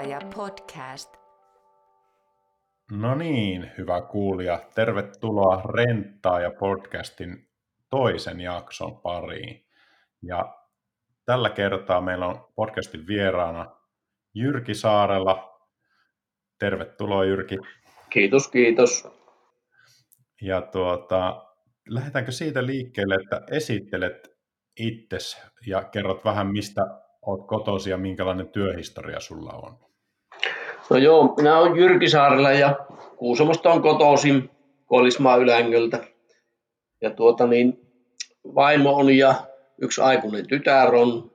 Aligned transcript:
Rentaaja 0.00 0.30
podcast. 0.36 1.16
No 2.90 3.14
niin, 3.14 3.70
hyvä 3.78 4.00
kuulija. 4.00 4.62
Tervetuloa 4.74 5.62
Rentaaja 5.62 6.50
podcastin 6.50 7.48
toisen 7.90 8.40
jakson 8.40 9.00
pariin. 9.00 9.66
Ja 10.22 10.54
tällä 11.24 11.50
kertaa 11.50 12.00
meillä 12.00 12.26
on 12.26 12.48
podcastin 12.54 13.06
vieraana 13.06 13.76
Jyrki 14.34 14.74
Saarella. 14.74 15.60
Tervetuloa 16.58 17.24
Jyrki. 17.24 17.56
Kiitos, 18.10 18.48
kiitos. 18.48 19.08
Ja 20.42 20.62
tuota, 20.62 21.46
lähdetäänkö 21.88 22.32
siitä 22.32 22.66
liikkeelle, 22.66 23.14
että 23.14 23.40
esittelet 23.50 24.28
itsesi 24.76 25.40
ja 25.66 25.82
kerrot 25.82 26.24
vähän, 26.24 26.46
mistä 26.46 26.82
olet 27.22 27.46
kotosi 27.46 27.90
ja 27.90 27.96
minkälainen 27.96 28.48
työhistoria 28.48 29.20
sulla 29.20 29.52
on? 29.52 29.89
No 30.90 30.96
joo, 30.96 31.34
minä 31.36 31.58
olen 31.58 31.76
Jyrki 31.76 32.08
Saarella 32.08 32.52
ja 32.52 32.76
Kuusamosta 33.16 33.72
on 33.72 33.82
kotoisin 33.82 34.50
Koillismaa 34.86 35.36
Ylängöltä. 35.36 35.98
Ja 37.00 37.10
tuota 37.10 37.46
niin, 37.46 37.80
vaimo 38.54 38.96
on 38.96 39.16
ja 39.16 39.34
yksi 39.82 40.00
aikuinen 40.00 40.46
tytär 40.46 40.94
on, 40.94 41.30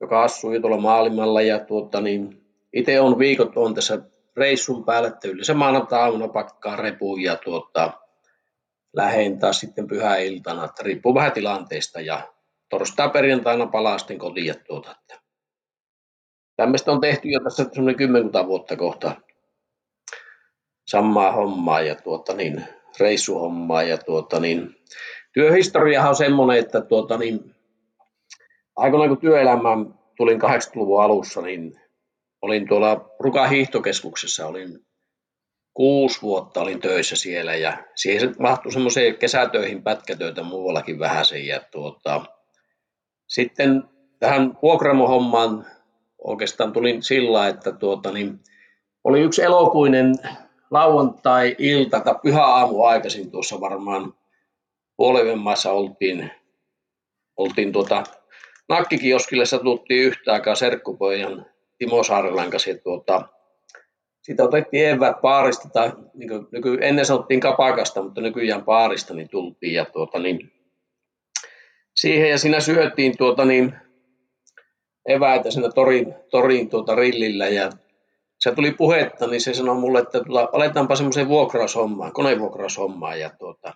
joka 0.00 0.22
asuu 0.22 0.60
tuolla 0.60 0.80
maailmalla 0.80 1.42
ja 1.42 1.58
tuota 1.58 2.00
niin, 2.00 2.46
itse 2.72 3.00
on 3.00 3.18
viikot 3.18 3.56
on 3.56 3.74
tässä 3.74 3.98
reissun 4.36 4.84
päällä, 4.84 5.08
että 5.08 5.28
yleensä 5.28 5.54
maanantai-aamuna 5.54 6.28
pakkaa 6.28 6.76
repuun 6.76 7.20
ja 7.20 7.36
tuota, 7.36 7.92
lähen 8.92 9.38
taas 9.38 9.60
sitten 9.60 9.86
pyhäiltana, 9.86 10.64
että 10.64 10.82
riippuu 10.82 11.14
vähän 11.14 11.32
tilanteesta 11.32 12.00
ja 12.00 12.20
torstai 12.68 13.10
perjantaina 13.10 13.66
palaa 13.66 13.98
sitten 13.98 14.18
kotiin. 14.18 14.54
Tuota, 14.66 14.90
että 14.90 15.25
tämmöistä 16.56 16.92
on 16.92 17.00
tehty 17.00 17.28
jo 17.28 17.40
tässä 17.40 17.64
semmoinen 17.72 17.96
kymmenkunta 17.96 18.46
vuotta 18.46 18.76
kohta 18.76 19.16
samaa 20.86 21.32
hommaa 21.32 21.80
ja 21.80 21.94
tuota 21.94 22.34
niin, 22.34 22.64
reissuhommaa 23.00 23.82
ja 23.82 23.98
tuota 23.98 24.40
niin, 24.40 24.76
työhistoriahan 25.32 26.08
on 26.08 26.16
semmoinen, 26.16 26.58
että 26.58 26.80
tuota 26.80 27.18
niin, 27.18 27.54
aikoinaan 28.76 29.08
kun 29.08 29.20
työelämään 29.20 29.94
tulin 30.16 30.42
80-luvun 30.42 31.02
alussa, 31.02 31.42
niin 31.42 31.80
olin 32.42 32.68
tuolla 32.68 33.10
Ruka 33.20 33.48
hiihtokeskuksessa, 33.48 34.46
olin 34.46 34.86
kuusi 35.74 36.22
vuotta 36.22 36.60
olin 36.60 36.80
töissä 36.80 37.16
siellä 37.16 37.54
ja 37.54 37.84
siihen 37.94 38.34
mahtui 38.38 38.72
semmoiseen 38.72 39.18
kesätöihin 39.18 39.82
pätkätöitä 39.82 40.42
muuallakin 40.42 40.98
vähän 40.98 41.24
ja 41.46 41.60
tuota, 41.70 42.24
sitten 43.28 43.84
tähän 44.18 44.58
vuokramohommaan 44.62 45.66
oikeastaan 46.18 46.72
tulin 46.72 47.02
sillä, 47.02 47.48
että 47.48 47.72
tuota, 47.72 48.12
niin 48.12 48.40
oli 49.04 49.20
yksi 49.20 49.42
elokuinen 49.42 50.14
lauantai-ilta 50.70 52.00
tai 52.00 52.14
pyhä 52.22 52.44
aamu 52.44 52.82
aikaisin 52.82 53.30
tuossa 53.30 53.60
varmaan 53.60 54.14
puolen 54.96 55.38
maassa 55.38 55.72
oltiin, 55.72 56.30
oltiin 57.36 57.72
tuota, 57.72 58.04
nakkikioskille 58.68 59.46
satuttiin 59.46 60.02
yhtä 60.02 60.32
aikaa 60.32 60.54
serkkupojan 60.54 61.46
Timo 61.78 62.02
Saarelan 62.02 62.50
kanssa. 62.50 62.70
Tuota, 62.82 63.28
siitä 64.22 64.44
otettiin 64.44 64.88
eväät 64.88 65.20
paarista, 65.20 65.68
tai 65.68 65.92
niin 66.14 66.28
kuin, 66.28 66.46
nyky, 66.52 66.78
ennen 66.80 67.06
sanottiin 67.06 67.40
kapakasta, 67.40 68.02
mutta 68.02 68.20
nykyään 68.20 68.64
paarista, 68.64 69.14
niin 69.14 69.28
tultiin. 69.28 69.74
Ja 69.74 69.84
tuota, 69.84 70.18
niin, 70.18 70.52
siihen 71.96 72.30
ja 72.30 72.38
siinä 72.38 72.60
syötiin 72.60 73.16
tuota, 73.16 73.44
niin, 73.44 73.74
eväitä 75.08 75.50
siinä 75.50 75.68
torin, 75.68 76.14
torin 76.30 76.70
tuota, 76.70 76.94
rillillä 76.94 77.48
ja 77.48 77.70
se 78.38 78.52
tuli 78.54 78.70
puhetta, 78.70 79.26
niin 79.26 79.40
se 79.40 79.54
sanoi 79.54 79.74
mulle, 79.74 79.98
että 79.98 80.20
tuota, 80.24 80.48
aletaanpa 80.52 80.96
semmoiseen 80.96 81.28
vuokraushommaan, 81.28 82.12
konevuokraushommaan 82.12 83.20
ja 83.20 83.30
tuota, 83.38 83.74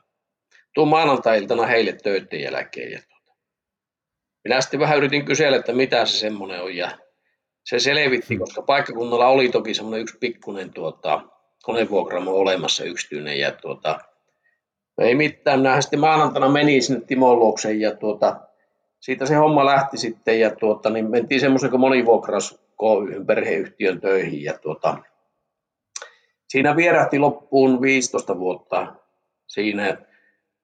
tuu 0.74 0.86
maanantai-iltana 0.86 1.66
heille 1.66 1.92
töiden 1.92 2.40
jälkeen. 2.40 2.92
Ja 2.92 2.98
tuota. 3.08 3.40
Minä 4.44 4.60
sitten 4.60 4.80
vähän 4.80 4.98
yritin 4.98 5.24
kysellä, 5.24 5.56
että 5.56 5.72
mitä 5.72 6.06
se 6.06 6.18
semmoinen 6.18 6.62
on 6.62 6.76
ja 6.76 6.90
se 7.64 7.78
selvitti, 7.78 8.38
koska 8.38 8.62
paikkakunnalla 8.62 9.26
oli 9.26 9.48
toki 9.48 9.74
semmoinen 9.74 10.00
yksi 10.00 10.18
pikkuinen 10.20 10.72
tuota, 10.72 11.22
konevuokraamo 11.62 12.30
olemassa 12.30 12.84
yksityinen 12.84 13.38
ja 13.38 13.52
tuota, 13.52 13.98
ei 14.98 15.14
mitään, 15.14 15.60
minä 15.60 15.80
sitten 15.80 16.00
maanantaina 16.00 16.48
menin 16.48 16.82
sinne 16.82 17.00
Timon 17.06 17.38
luokse 17.38 17.72
ja 17.72 17.96
tuota, 17.96 18.40
siitä 19.00 19.26
se 19.26 19.34
homma 19.34 19.66
lähti 19.66 19.96
sitten 19.98 20.40
ja 20.40 20.56
tuota, 20.56 20.90
niin 20.90 21.10
mentiin 21.10 21.40
semmoisen 21.40 21.70
kuin 21.70 21.80
monivuokras 21.80 22.60
perheyhtiön 23.26 24.00
töihin 24.00 24.44
ja 24.44 24.58
tuota, 24.58 24.98
siinä 26.48 26.76
vierähti 26.76 27.18
loppuun 27.18 27.82
15 27.82 28.38
vuotta 28.38 28.94
siinä 29.46 29.96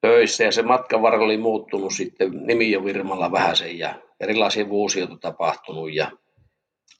töissä 0.00 0.44
ja 0.44 0.52
se 0.52 0.62
matkan 0.62 1.02
varrella 1.02 1.24
oli 1.24 1.38
muuttunut 1.38 1.92
sitten 1.92 2.46
nimi 2.46 2.70
jo 2.70 2.84
Virmalla 2.84 3.32
vähäsen 3.32 3.78
ja 3.78 3.94
erilaisia 4.20 4.68
vuosia 4.68 5.06
tapahtunut 5.20 5.94
ja 5.94 6.10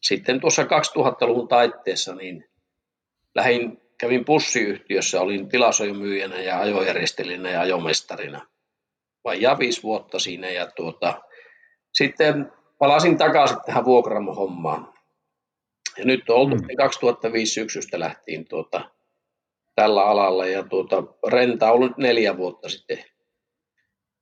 sitten 0.03 0.41
tuossa 0.41 0.63
2000-luvun 0.63 1.49
taitteessa 1.49 2.15
niin 2.15 2.49
lähin, 3.35 3.83
kävin 3.99 4.25
pussiyhtiössä, 4.25 5.21
olin 5.21 5.49
tilasojomyyjänä 5.49 6.41
ja 6.41 6.61
ajojärjestelijänä 6.61 7.51
ja 7.51 7.61
ajomestarina. 7.61 8.47
Vajaa 9.25 9.59
viisi 9.59 9.83
vuotta 9.83 10.19
siinä 10.19 10.51
ja 10.51 10.67
tuota, 10.67 11.23
sitten 11.97 12.53
palasin 12.79 13.19
takaisin 13.19 13.59
tähän 13.67 13.85
vuokramohommaan. 13.85 14.95
Ja 15.99 16.05
nyt 16.05 16.31
on 16.31 16.37
oltu 16.37 16.57
mm. 16.57 16.77
2005 16.77 17.53
syksystä 17.53 18.01
lähtien 18.01 18.47
tuota, 18.47 18.91
tällä 19.75 20.05
alalla 20.05 20.47
ja 20.47 20.63
tuota, 20.63 21.05
renta 21.29 21.67
on 21.67 21.73
ollut 21.73 21.97
neljä 21.97 22.37
vuotta 22.37 22.69
sitten, 22.69 23.05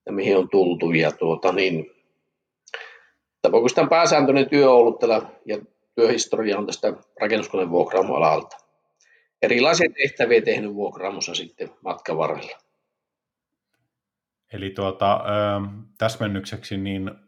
ja 0.07 0.13
mihin 0.13 0.37
on 0.37 0.49
tultu. 0.49 0.93
Ja 0.93 1.13
tuota, 1.13 1.53
niin, 1.53 1.91
oikeastaan 3.53 3.89
pääsääntöinen 3.89 4.49
työ 4.49 4.71
on 4.71 4.77
ollut 4.77 4.99
tällä, 4.99 5.23
ja 5.47 5.59
työhistoria 5.95 6.59
on 6.59 6.67
tästä 6.67 6.93
rakennuskoneen 7.21 7.71
vuokraamoalalta. 7.71 8.57
Erilaisia 9.43 9.91
tehtäviä 10.03 10.43
tehnyt 10.43 10.75
vuokraamossa 10.75 11.35
sitten 11.35 11.71
matkan 11.85 12.19
varrella. 12.19 12.59
Eli 14.53 14.71
tuota, 14.71 15.21
täsmennykseksi, 15.99 16.77
niin 16.77 17.24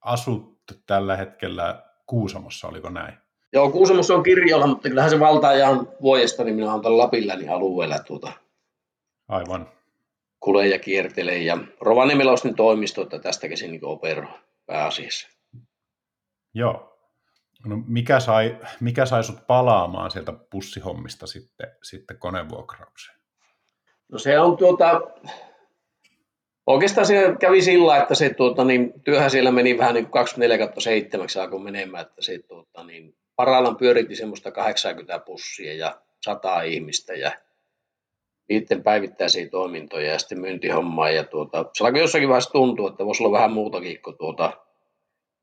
asut 0.00 0.60
tällä 0.86 1.16
hetkellä 1.16 1.82
Kuusamossa, 2.06 2.68
oliko 2.68 2.90
näin? 2.90 3.14
Joo, 3.52 3.70
Kuusamossa 3.70 4.14
on 4.14 4.22
kirjoilla, 4.22 4.66
mutta 4.66 4.88
kyllähän 4.88 5.10
se 5.10 5.20
valtaajan 5.20 5.88
vuodesta, 6.02 6.44
niin 6.44 6.54
minä 6.54 6.72
olen 6.72 6.82
tällä 6.82 6.98
Lapinlännin 6.98 7.50
alueella 7.50 7.98
tuota, 7.98 8.32
Aivan. 9.28 9.68
Kule 10.40 10.66
ja 10.66 10.78
kiertelee. 10.78 11.38
Ja 11.38 11.58
Rovaniemellä 11.80 12.32
on 12.32 12.54
toimisto, 12.54 13.02
että 13.02 13.18
tästä 13.18 13.48
käsin 13.48 13.70
niin 13.70 13.84
operoi 13.84 14.28
pääasiassa. 14.66 15.28
Joo. 16.54 16.98
No 17.66 17.82
mikä 17.86 18.20
sai, 18.20 18.56
mikä 18.80 19.06
sai 19.06 19.24
sut 19.24 19.46
palaamaan 19.46 20.10
sieltä 20.10 20.32
pussihommista 20.32 21.26
sitten, 21.26 21.76
sitten 21.82 22.18
konevuokraukseen? 22.18 23.18
No 24.08 24.18
se 24.18 24.38
on 24.38 24.56
tuota, 24.56 25.00
Oikeastaan 26.66 27.06
se 27.06 27.34
kävi 27.40 27.62
sillä, 27.62 27.96
että 27.96 28.14
se 28.14 28.34
tuota, 28.34 28.64
niin, 28.64 28.92
työhän 29.04 29.30
siellä 29.30 29.50
meni 29.50 29.78
vähän 29.78 29.94
niin 29.94 30.04
kuin 30.04 30.12
24 30.12 30.68
7 30.78 31.26
alkoi 31.40 31.60
menemään, 31.60 32.06
että 32.06 32.22
se 32.22 32.38
tuota, 32.48 32.84
niin, 32.84 33.14
parhaillaan 33.36 33.76
pyöritti 33.76 34.16
semmoista 34.16 34.50
80 34.50 35.18
pussia 35.18 35.74
ja 35.74 36.00
100 36.24 36.62
ihmistä 36.62 37.14
ja 37.14 37.32
niiden 38.48 38.82
päivittäisiä 38.82 39.48
toimintoja 39.48 40.12
ja 40.12 40.18
sitten 40.18 40.40
myyntihommaa. 40.40 41.10
Ja 41.10 41.24
tuota, 41.24 41.64
se 41.72 41.84
alkoi 41.84 42.00
jossakin 42.00 42.28
vaiheessa 42.28 42.52
tuntua, 42.52 42.88
että 42.88 43.06
voisi 43.06 43.22
olla 43.22 43.36
vähän 43.36 43.52
muutakin 43.52 44.02
kuin 44.02 44.18
tuota, 44.18 44.52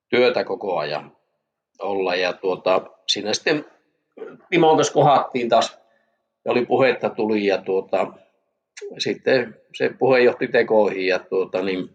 työtä 0.10 0.44
koko 0.44 0.78
ajan 0.78 1.18
olla. 1.80 2.16
Ja 2.16 2.34
tuota, 2.34 2.82
siinä 3.08 3.34
sitten 3.34 3.66
Timon 4.50 4.76
kanssa 4.76 4.94
kohattiin 4.94 5.50
taas, 5.50 5.78
ja 6.46 6.52
oli 6.52 6.66
puhetta 6.66 7.10
tuli 7.10 7.46
ja 7.46 7.58
tuota, 7.58 8.14
sitten 8.98 9.56
se 9.76 9.90
puhe 10.00 10.20
johti 10.20 10.48
tekoihin 10.48 11.08
ja 11.08 11.20
tuota, 11.20 11.62
niin 11.62 11.90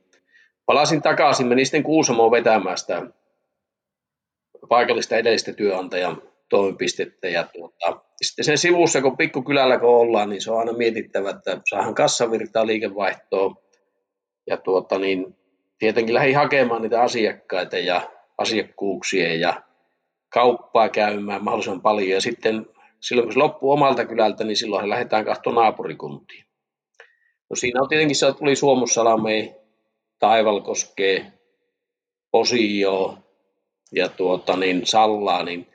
palasin 0.67 1.03
takaisin, 1.03 1.47
menin 1.47 1.67
sitten 1.67 1.83
Kuusamoon 1.83 2.31
vetämään 2.31 2.79
sitä 2.79 3.03
paikallista 4.69 5.17
edellistä 5.17 5.53
työnantajan 5.53 6.23
toimipistettä 6.49 7.29
ja 7.29 7.45
tuota, 7.45 8.01
sitten 8.23 8.45
sen 8.45 8.59
sivussa, 8.59 9.03
kun 9.03 9.17
pikkukylällä 9.17 9.79
kun 9.79 9.89
ollaan, 9.89 10.29
niin 10.29 10.43
se 10.43 10.53
on 10.53 10.59
aina 10.59 10.73
mietittävä, 10.73 11.31
että 11.31 11.61
saahan 11.69 11.95
kassavirtaa 11.95 12.67
liikevaihtoa 12.67 13.55
ja 14.47 14.57
tuota, 14.57 14.99
niin 14.99 15.37
tietenkin 15.79 16.15
lähdin 16.15 16.37
hakemaan 16.37 16.83
niitä 16.83 17.03
asiakkaita 17.03 17.79
ja 17.79 18.11
asiakkuuksia 18.39 19.35
ja 19.35 19.63
kauppaa 20.29 20.89
käymään 20.89 21.45
mahdollisimman 21.45 21.83
paljon 21.83 22.09
ja 22.09 22.21
sitten 22.21 22.67
silloin 23.01 23.27
kun 23.27 23.33
se 23.33 23.39
loppuu 23.39 23.71
omalta 23.71 24.05
kylältä, 24.05 24.45
niin 24.45 24.57
silloin 24.57 24.91
lähdetään 24.91 25.25
katsomaan 25.25 25.65
naapurikuntiin. 25.65 26.45
No 27.53 27.57
siinä 27.57 27.81
on 27.83 27.89
tietenkin 27.89 28.17
se, 28.17 28.33
tuli 28.33 28.57
Suomussalame, 28.57 29.57
Taivalkoskee, 30.19 31.33
Posio 32.31 33.19
ja 33.93 34.09
tuota, 34.09 34.57
niin 34.57 34.87
Sallaa, 34.87 35.43
niin 35.43 35.67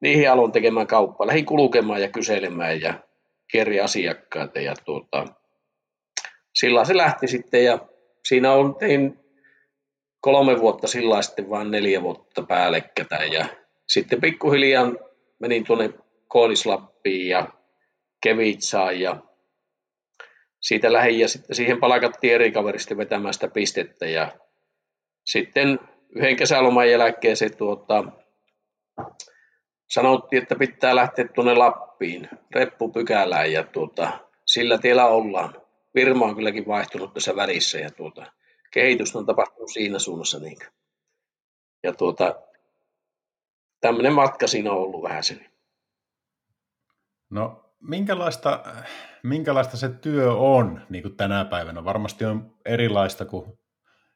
niihin 0.00 0.30
aloin 0.30 0.52
tekemään 0.52 0.86
kauppaa. 0.86 1.26
Lähdin 1.26 1.46
kulkemaan 1.46 2.02
ja 2.02 2.08
kyselemään 2.08 2.80
ja 2.80 2.94
kierri 3.50 3.80
asiakkaita 3.80 4.60
ja 4.60 4.74
tuota, 4.84 5.26
sillä 6.54 6.84
se 6.84 6.96
lähti 6.96 7.28
sitten 7.28 7.64
ja 7.64 7.78
siinä 8.28 8.52
on, 8.52 8.74
tein 8.74 9.20
kolme 10.20 10.60
vuotta 10.60 10.86
sillä 10.86 11.22
sitten 11.22 11.50
vain 11.50 11.70
neljä 11.70 12.02
vuotta 12.02 12.42
päällekkätä 12.42 13.16
ja 13.16 13.46
sitten 13.88 14.20
pikkuhiljaa 14.20 14.92
menin 15.38 15.64
tuonne 15.64 15.90
Koodislappiin 16.28 17.28
ja 17.28 17.48
Kevitsaan 18.22 19.00
ja 19.00 19.31
siitä 20.62 20.92
lähin 20.92 21.18
ja 21.18 21.28
sitten 21.28 21.56
siihen 21.56 21.80
palkattiin 21.80 22.34
eri 22.34 22.52
kaverista 22.52 22.96
vetämään 22.96 23.34
sitä 23.34 23.48
pistettä 23.48 24.06
ja 24.06 24.32
sitten 25.24 25.78
yhden 26.16 26.36
kesäloman 26.36 26.90
jälkeen 26.90 27.36
se 27.36 27.50
tuota, 27.50 28.04
sanottiin, 29.88 30.42
että 30.42 30.54
pitää 30.54 30.96
lähteä 30.96 31.28
tuonne 31.28 31.54
Lappiin, 31.54 32.28
reppupykälään 32.54 33.52
ja 33.52 33.64
tuota, 33.64 34.18
sillä 34.46 34.78
tiellä 34.78 35.06
ollaan. 35.06 35.62
Firma 35.92 36.24
on 36.24 36.36
kylläkin 36.36 36.66
vaihtunut 36.66 37.14
tässä 37.14 37.36
välissä 37.36 37.78
ja 37.78 37.90
tuota, 37.90 38.32
kehitys 38.70 39.16
on 39.16 39.26
tapahtunut 39.26 39.70
siinä 39.72 39.98
suunnassa. 39.98 40.38
Niin. 40.38 40.58
Ja 41.82 41.92
tuota, 41.92 42.34
tämmöinen 43.80 44.12
matka 44.12 44.46
siinä 44.46 44.72
on 44.72 44.78
ollut 44.78 45.02
vähän 45.02 45.24
sen. 45.24 45.50
No 47.30 47.74
minkälaista, 47.80 48.64
minkälaista 49.22 49.76
se 49.76 49.88
työ 49.88 50.34
on 50.34 50.80
niin 50.88 51.02
kuin 51.02 51.16
tänä 51.16 51.44
päivänä? 51.44 51.84
Varmasti 51.84 52.24
on 52.24 52.54
erilaista 52.64 53.24
kuin 53.24 53.58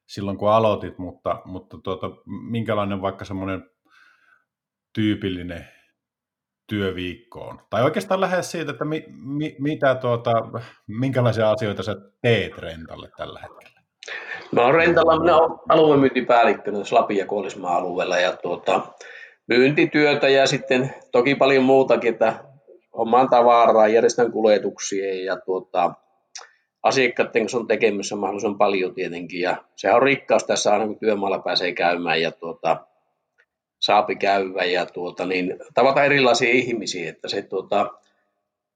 silloin, 0.07 0.39
kun 0.39 0.51
aloitit, 0.51 0.99
mutta, 0.99 1.43
mutta 1.45 1.79
tuota, 1.85 2.11
minkälainen 2.51 3.03
vaikka 3.03 3.25
semmoinen 3.25 3.71
tyypillinen 4.93 5.69
työviikko 6.67 7.41
on? 7.41 7.61
Tai 7.71 7.83
oikeastaan 7.83 8.21
lähes 8.21 8.51
siitä, 8.51 8.71
että 8.71 8.85
mi, 8.85 9.05
mi, 9.09 9.57
mitä 9.59 9.95
tuota, 9.95 10.33
minkälaisia 10.87 11.51
asioita 11.51 11.83
sä 11.83 11.97
teet 12.23 12.59
Rentalle 12.59 13.11
tällä 13.17 13.41
hetkellä? 13.41 13.81
Mä 14.53 14.63
oon 14.63 14.75
Rentalla, 14.75 15.21
minä 15.21 15.37
olen 15.37 15.59
aluemyyntipäällikkönä 15.69 16.79
Lapin 16.91 17.17
ja 17.17 17.27
Kuolismaan 17.27 17.77
alueella 17.77 18.19
ja 18.19 18.37
tuota, 18.37 18.87
myyntityötä 19.49 20.29
ja 20.29 20.47
sitten 20.47 20.95
toki 21.13 21.35
paljon 21.35 21.65
muutakin, 21.65 22.13
että 22.13 22.45
hommaan 22.99 23.29
tavaraa, 23.29 23.89
järjestän 23.89 24.33
kuljetuksia 24.33 25.25
ja 25.25 25.37
tuota, 25.37 25.95
asiakkaiden 26.83 27.43
kanssa 27.43 27.59
on 27.59 27.67
tekemässä 27.67 28.17
mahdollisimman 28.17 28.59
paljon 28.59 28.95
tietenkin 28.95 29.41
ja 29.41 29.65
sehän 29.77 29.97
on 29.97 30.03
rikkaus 30.03 30.45
tässä 30.45 30.73
aina 30.73 30.87
kun 30.87 30.99
työmaalla 30.99 31.39
pääsee 31.39 31.73
käymään 31.73 32.23
ja 32.23 32.33
tuota, 32.33 32.87
saapi 33.79 34.17
käydä 34.17 34.65
ja 34.65 34.87
tuota, 34.87 35.27
niin, 35.27 35.57
tavata 35.75 36.05
erilaisia 36.05 36.51
ihmisiä, 36.51 37.09
että 37.09 37.29
se 37.29 37.43
tuota, 37.43 37.93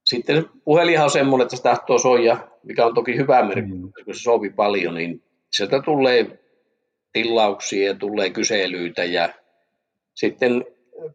sitten 0.05 0.49
puhelinhan 0.65 1.05
on 1.05 1.11
semmoinen, 1.11 1.45
että 1.45 1.57
se 1.57 1.63
tahtoo 1.63 1.99
soija, 1.99 2.49
mikä 2.63 2.87
on 2.87 2.95
toki 2.95 3.17
hyvä 3.17 3.43
merkki, 3.43 3.73
mm. 3.73 3.93
kun 4.05 4.15
se 4.15 4.21
sovi 4.23 4.51
paljon, 4.51 4.95
niin 4.95 5.23
sieltä 5.51 5.83
tulee 5.83 6.39
tilauksia 7.13 7.87
ja 7.87 7.95
tulee 7.95 8.31
kyselyitä 8.31 9.05
ja 9.05 9.29
sitten 10.15 10.65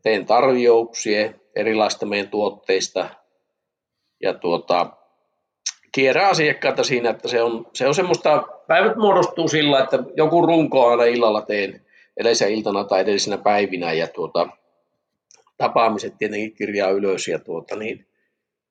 teen 0.02 0.26
tarjouksia 0.26 1.34
erilaista 1.56 2.06
meidän 2.06 2.30
tuotteista. 2.30 3.10
Ja 4.22 4.34
tuota, 4.34 4.98
kierrä 5.92 6.28
asiakkaita 6.28 6.84
siinä, 6.84 7.10
että 7.10 7.28
se 7.28 7.42
on, 7.42 7.68
se 7.74 7.88
on 7.88 7.96
semmoista, 7.96 8.44
päivät 8.68 8.96
muodostuu 8.96 9.48
sillä, 9.48 9.80
että 9.80 10.00
joku 10.18 10.46
runko 10.46 10.88
aina 10.88 11.04
illalla 11.04 11.42
teen 11.42 11.86
edellisenä 12.18 12.52
iltana 12.52 12.84
tai 12.84 13.02
edellisenä 13.02 13.38
päivinä 13.38 13.94
ja 13.94 14.08
tuota, 14.08 14.48
tapaamiset 15.58 16.18
tietenkin 16.18 16.56
kirjaa 16.56 16.90
ylös 16.90 17.28
ja 17.28 17.40
tuota, 17.40 17.76
niin, 17.76 18.08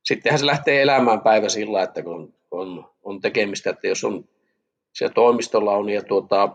sittenhän 0.04 0.38
se 0.38 0.46
lähtee 0.46 0.82
elämään 0.82 1.20
päivä 1.20 1.48
sillä, 1.48 1.82
että 1.82 2.02
kun 2.02 2.34
on, 2.50 2.90
on 3.02 3.20
tekemistä, 3.20 3.70
että 3.70 3.86
jos 3.86 4.04
on 4.04 4.28
siellä 4.92 5.14
toimistolla 5.14 5.72
on 5.72 5.88
ja 5.88 6.02
tuota, 6.02 6.48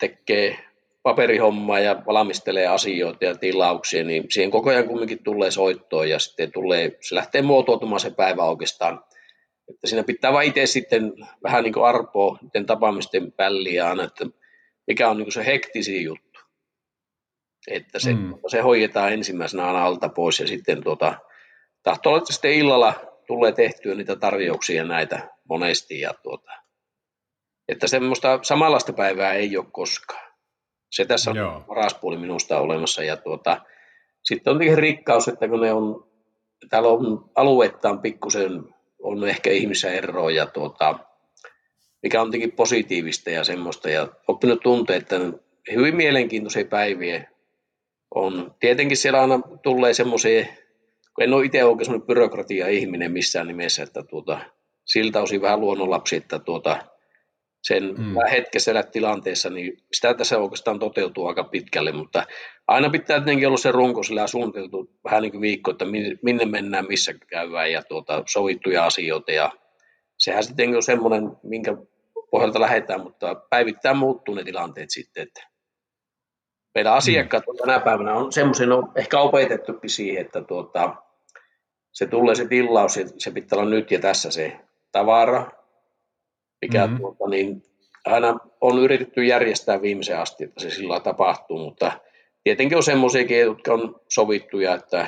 tekee 0.00 0.69
paperihommaa 1.02 1.80
ja 1.80 2.02
valmistelee 2.06 2.66
asioita 2.66 3.24
ja 3.24 3.34
tilauksia, 3.34 4.04
niin 4.04 4.24
siihen 4.30 4.50
koko 4.50 4.70
ajan 4.70 4.88
kumminkin 4.88 5.22
tulee 5.22 5.50
soittoa 5.50 6.06
ja 6.06 6.18
sitten 6.18 6.52
tulee, 6.52 6.96
se 7.00 7.14
lähtee 7.14 7.42
muotoutumaan 7.42 8.00
se 8.00 8.10
päivä 8.10 8.44
oikeastaan. 8.44 9.04
Että 9.68 9.86
siinä 9.86 10.04
pitää 10.04 10.32
vain 10.32 10.48
itse 10.48 10.66
sitten 10.66 11.12
vähän 11.42 11.64
niin 11.64 11.72
kuin 11.72 11.86
arpoa 11.86 12.38
miten 12.42 12.66
tapaamisten 12.66 13.32
pälliä 13.32 13.88
aina, 13.88 14.04
että 14.04 14.26
mikä 14.86 15.08
on 15.08 15.18
niin 15.18 15.32
se 15.32 15.46
hektisin 15.46 16.04
juttu. 16.04 16.40
Että 17.70 17.98
se, 17.98 18.14
mm. 18.14 18.34
se 18.48 18.60
hoidetaan 18.60 19.12
ensimmäisenä 19.12 19.66
aina 19.66 19.84
alta 19.84 20.08
pois 20.08 20.40
ja 20.40 20.46
sitten 20.46 20.82
tuota, 20.82 21.14
tahtoo 21.82 22.16
että 22.16 22.32
sitten 22.32 22.52
illalla 22.52 22.94
tulee 23.26 23.52
tehtyä 23.52 23.94
niitä 23.94 24.16
tarjouksia 24.16 24.84
näitä 24.84 25.28
monesti 25.48 26.00
ja 26.00 26.14
tuota, 26.22 26.52
että 27.68 27.86
semmoista 27.86 28.38
samanlaista 28.42 28.92
päivää 28.92 29.32
ei 29.32 29.56
ole 29.56 29.66
koskaan. 29.72 30.29
Se 30.90 31.04
tässä 31.04 31.30
on 31.30 31.36
Joo. 31.36 31.64
paras 31.66 31.94
puoli 31.94 32.16
minusta 32.16 32.60
olemassa. 32.60 33.02
Ja 33.02 33.16
tuota, 33.16 33.60
sitten 34.22 34.50
on 34.50 34.58
tietenkin 34.58 34.82
rikkaus, 34.82 35.28
että 35.28 35.48
kun 35.48 35.60
ne 35.60 35.72
on, 35.72 36.08
täällä 36.68 36.88
on 36.88 37.30
alueettaan 37.34 37.98
pikkusen, 37.98 38.74
on 39.02 39.28
ehkä 39.28 39.50
ihmisiä 39.50 39.92
eroa 39.92 40.30
ja 40.30 40.46
tuota, 40.46 40.98
mikä 42.02 42.22
on 42.22 42.30
tietenkin 42.30 42.56
positiivista 42.56 43.30
ja 43.30 43.44
semmoista. 43.44 43.90
Ja 43.90 44.08
oppinut 44.28 44.60
tuntea, 44.60 44.96
että 44.96 45.16
hyvin 45.72 45.96
mielenkiintoisia 45.96 46.64
päiviä 46.64 47.30
on. 48.14 48.54
Tietenkin 48.60 48.96
siellä 48.96 49.20
aina 49.20 49.40
tulee 49.62 49.94
semmoisia, 49.94 50.44
kun 51.14 51.24
en 51.24 51.34
ole 51.34 51.44
itse 51.44 51.64
oikein 51.64 51.84
semmoinen 51.84 52.06
byrokratia-ihminen 52.06 53.12
missään 53.12 53.46
nimessä, 53.46 53.82
että 53.82 54.02
tuota, 54.02 54.40
siltä 54.84 55.22
osin 55.22 55.42
vähän 55.42 55.60
luonnonlapsi, 55.60 56.16
että 56.16 56.38
tuota, 56.38 56.89
sen 57.62 57.94
mm. 57.98 58.14
hetkessä 58.30 58.82
tilanteessa, 58.82 59.50
niin 59.50 59.76
sitä 59.92 60.14
tässä 60.14 60.38
oikeastaan 60.38 60.78
toteutuu 60.78 61.26
aika 61.26 61.44
pitkälle, 61.44 61.92
mutta 61.92 62.26
aina 62.68 62.90
pitää 62.90 63.18
tietenkin 63.18 63.48
olla 63.48 63.56
se 63.56 63.72
runko 63.72 64.02
sillä 64.02 64.26
suunniteltu 64.26 64.90
vähän 65.04 65.22
niin 65.22 65.32
kuin 65.32 65.42
viikko, 65.42 65.70
että 65.70 65.84
minne 66.22 66.44
mennään, 66.44 66.86
missä 66.88 67.14
käydään 67.14 67.72
ja 67.72 67.82
tuota, 67.82 68.22
sovittuja 68.26 68.84
asioita 68.84 69.32
ja 69.32 69.52
sehän 70.18 70.44
sitten 70.44 70.76
on 70.76 70.82
semmoinen, 70.82 71.30
minkä 71.42 71.76
pohjalta 72.30 72.60
lähdetään, 72.60 73.00
mutta 73.00 73.34
päivittäin 73.34 73.96
muuttuu 73.96 74.34
ne 74.34 74.44
tilanteet 74.44 74.90
sitten, 74.90 75.22
että 75.22 75.48
meidän 76.74 76.92
asiakkaat 76.92 77.44
mm. 77.46 77.56
tänä 77.56 77.80
päivänä 77.80 78.14
on 78.14 78.32
semmoisen 78.32 78.72
on 78.72 78.92
ehkä 78.94 79.20
opetettukin 79.20 79.90
siihen, 79.90 80.26
että 80.26 80.42
tuota, 80.42 80.94
se 81.92 82.06
tulee 82.06 82.34
se 82.34 82.48
tilaus, 82.48 82.98
se 83.18 83.30
pitää 83.30 83.58
olla 83.58 83.70
nyt 83.70 83.90
ja 83.90 83.98
tässä 83.98 84.30
se 84.30 84.60
tavara, 84.92 85.59
mikä 86.62 86.86
mm-hmm. 86.86 86.98
tuota, 86.98 87.28
niin 87.28 87.62
aina 88.06 88.38
on 88.60 88.78
yritetty 88.78 89.24
järjestää 89.24 89.82
viimeisen 89.82 90.18
asti, 90.18 90.44
että 90.44 90.60
se 90.60 90.70
sillä 90.70 91.00
tapahtuu, 91.00 91.58
mutta 91.58 91.92
tietenkin 92.44 92.76
on 92.76 92.82
semmoisiakin, 92.82 93.40
jotka 93.40 93.72
on 93.72 94.00
sovittuja, 94.08 94.74
että 94.74 95.06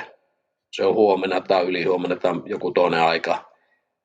se 0.71 0.85
on 0.85 0.95
huomenna 0.95 1.41
tai 1.41 1.63
ylihuomenna 1.63 2.15
tai 2.15 2.33
joku 2.45 2.71
toinen 2.71 3.01
aika, 3.01 3.51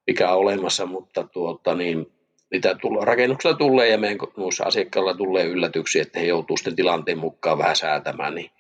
mikä 0.07 0.33
on 0.33 0.38
olemassa, 0.38 0.87
mutta 0.87 1.25
tuota, 1.25 1.75
niin, 1.75 2.12
mitä 2.50 2.75
tulla, 2.75 3.05
rakennuksella 3.05 3.57
tulee 3.57 3.88
ja 3.88 3.99
meidän 3.99 4.19
asiakkailla 4.64 5.14
tulee 5.14 5.45
yllätyksiä, 5.45 6.02
että 6.02 6.21
he 6.21 6.26
joutuu 6.26 6.57
sitten 6.57 6.76
tilanteen 6.76 7.19
mukaan 7.19 7.59
vähän 7.59 7.76
säätämään, 7.76 8.35
niin 8.35 8.50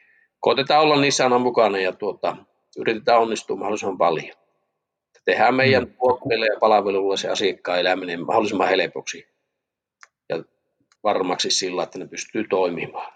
koitetaan 0.40 0.82
olla 0.82 1.00
niissä 1.00 1.24
aina 1.24 1.38
mukana 1.38 1.78
ja 1.78 1.92
tuota, 1.92 2.36
yritetään 2.78 3.20
onnistua 3.20 3.56
mahdollisimman 3.56 3.98
paljon 3.98 4.36
tehdään 5.28 5.54
meidän 5.54 5.84
mm. 5.84 5.94
tuotteille 5.98 6.46
ja 6.46 6.60
palveluille 6.60 7.16
se 7.16 7.28
asiakkaan 7.28 7.80
eläminen 7.80 8.26
mahdollisimman 8.26 8.68
helpoksi 8.68 9.28
ja 10.28 10.42
varmaksi 11.04 11.50
sillä, 11.50 11.82
että 11.82 11.98
ne 11.98 12.06
pystyy 12.06 12.46
toimimaan. 12.50 13.12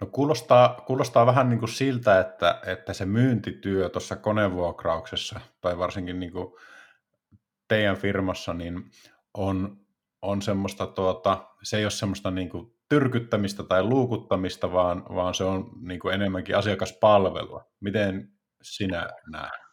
No 0.00 0.06
kuulostaa, 0.06 0.84
kuulostaa 0.86 1.26
vähän 1.26 1.50
niin 1.50 1.58
kuin 1.58 1.68
siltä, 1.68 2.20
että, 2.20 2.60
että 2.66 2.92
se 2.92 3.04
myyntityö 3.04 3.88
tuossa 3.88 4.16
konevuokrauksessa 4.16 5.40
tai 5.60 5.78
varsinkin 5.78 6.20
niin 6.20 6.32
kuin 6.32 6.54
teidän 7.68 7.96
firmassa 7.96 8.54
niin 8.54 8.90
on, 9.34 9.76
on 10.22 10.42
semmoista, 10.42 10.86
tuota, 10.86 11.48
se 11.62 11.76
ei 11.76 11.84
ole 11.84 11.90
semmoista 11.90 12.30
niin 12.30 12.50
kuin 12.50 12.74
tyrkyttämistä 12.88 13.62
tai 13.62 13.82
luukuttamista, 13.82 14.72
vaan, 14.72 15.04
vaan 15.14 15.34
se 15.34 15.44
on 15.44 15.70
niin 15.80 16.00
kuin 16.00 16.14
enemmänkin 16.14 16.56
asiakaspalvelua. 16.56 17.64
Miten 17.80 18.28
sinä 18.62 19.08
näet? 19.32 19.63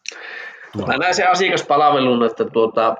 Mä 0.76 0.96
näen 0.96 1.14
sen 1.14 1.30
asiakaspalvelun, 1.30 2.26
että 2.26 2.44
tuota, 2.44 2.96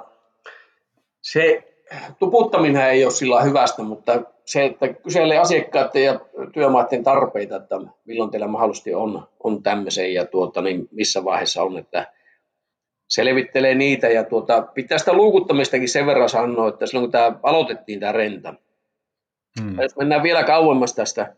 se 1.20 1.72
tuputtaminen 2.18 2.90
ei 2.90 3.04
ole 3.04 3.12
sillä 3.12 3.42
hyvästä, 3.42 3.82
mutta 3.82 4.22
se, 4.44 4.64
että 4.64 4.88
kyselee 4.88 5.38
asiakkaiden 5.38 6.04
ja 6.04 6.20
työmaiden 6.52 7.04
tarpeita, 7.04 7.56
että 7.56 7.80
milloin 8.04 8.30
teillä 8.30 8.46
mahdollisesti 8.46 8.94
on, 8.94 9.28
on 9.44 9.62
tämmöisen 9.62 10.14
ja 10.14 10.26
tuota, 10.26 10.62
niin 10.62 10.88
missä 10.90 11.24
vaiheessa 11.24 11.62
on, 11.62 11.78
että 11.78 12.12
selvittelee 13.08 13.74
niitä 13.74 14.08
ja 14.08 14.24
tuota, 14.24 14.62
pitää 14.62 14.98
sitä 14.98 15.12
luukuttamistakin 15.12 15.88
sen 15.88 16.06
verran 16.06 16.28
sanoa, 16.28 16.68
että 16.68 16.86
silloin 16.86 17.04
kun 17.04 17.12
tämä 17.12 17.32
aloitettiin 17.42 18.00
tämä 18.00 18.12
renta, 18.12 18.54
hmm. 19.60 19.80
jos 19.80 19.96
mennään 19.96 20.22
vielä 20.22 20.44
kauemmas 20.44 20.94
tästä, 20.94 21.34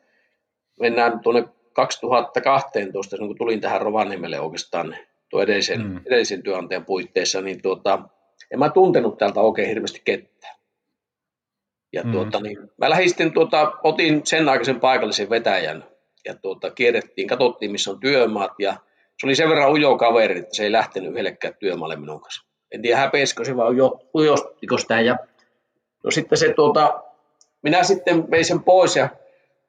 mennään 0.81 1.21
tuonne 1.21 1.49
2012, 1.73 3.17
kun 3.19 3.37
tulin 3.39 3.61
tähän 3.61 3.81
Rovaniemelle 3.81 4.41
oikeastaan 4.41 4.97
tuo 5.31 5.43
edellisen, 5.43 5.87
mm. 5.87 6.01
edellisen 6.07 6.43
työnantajan 6.43 6.85
puitteissa, 6.85 7.41
niin 7.41 7.63
tuota, 7.63 8.03
en 8.51 8.59
mä 8.59 8.71
tuntenut 8.71 9.19
täältä 9.19 9.41
oikein 9.41 9.69
hirveästi 9.69 10.03
kettä. 10.05 10.49
Ja 11.93 12.03
mm. 12.03 12.13
tuota, 12.13 12.41
niin, 12.41 12.59
mä 12.79 12.91
lähdin 12.91 13.33
tuota, 13.35 13.73
otin 13.83 14.21
sen 14.25 14.49
aikaisen 14.49 14.81
paikallisen 14.81 15.31
vetäjän 15.31 15.85
ja 16.25 16.35
tuota, 16.35 16.71
kierrettiin, 16.71 17.29
katsottiin 17.29 17.73
missä 17.73 17.91
on 17.91 18.01
työmaat 18.01 18.53
ja 18.59 18.77
se 19.21 19.27
oli 19.27 19.35
sen 19.35 19.49
verran 19.49 19.73
ujo 19.73 19.99
kaveri, 19.99 20.39
että 20.39 20.57
se 20.57 20.63
ei 20.63 20.73
lähtenyt 20.73 21.11
yhdellekään 21.11 21.55
työmaalle 21.59 21.97
minun 21.97 22.21
kanssa. 22.21 22.47
En 22.73 22.83
tiedä 22.83 22.97
häpeisikö 22.97 23.45
se 23.45 23.57
vai 23.57 23.75
ujostiko 24.15 24.79
sitä 24.79 25.01
ja 25.01 25.17
no 26.05 26.11
sitten 26.11 26.39
se 26.39 26.53
tuota, 26.53 27.03
minä 27.63 27.83
sitten 27.83 28.31
vein 28.31 28.45
sen 28.45 28.63
pois 28.63 28.97
ja 28.97 29.09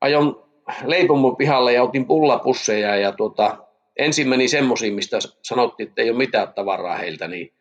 ajon 0.02 0.46
leipomon 0.86 1.36
pihalle 1.36 1.74
ja 1.74 1.84
otin 1.84 2.06
pullapusseja 2.06 2.96
ja 2.96 3.12
tuota, 3.12 3.58
ensin 3.98 4.30
meni 4.30 4.48
semmoisiin, 4.48 4.94
mistä 4.94 5.18
sanottiin, 5.42 5.90
että 5.90 6.02
ei 6.02 6.10
ole 6.10 6.18
mitään 6.18 6.54
tavaraa 6.54 6.98
heiltä 6.98 7.28
niin 7.28 7.54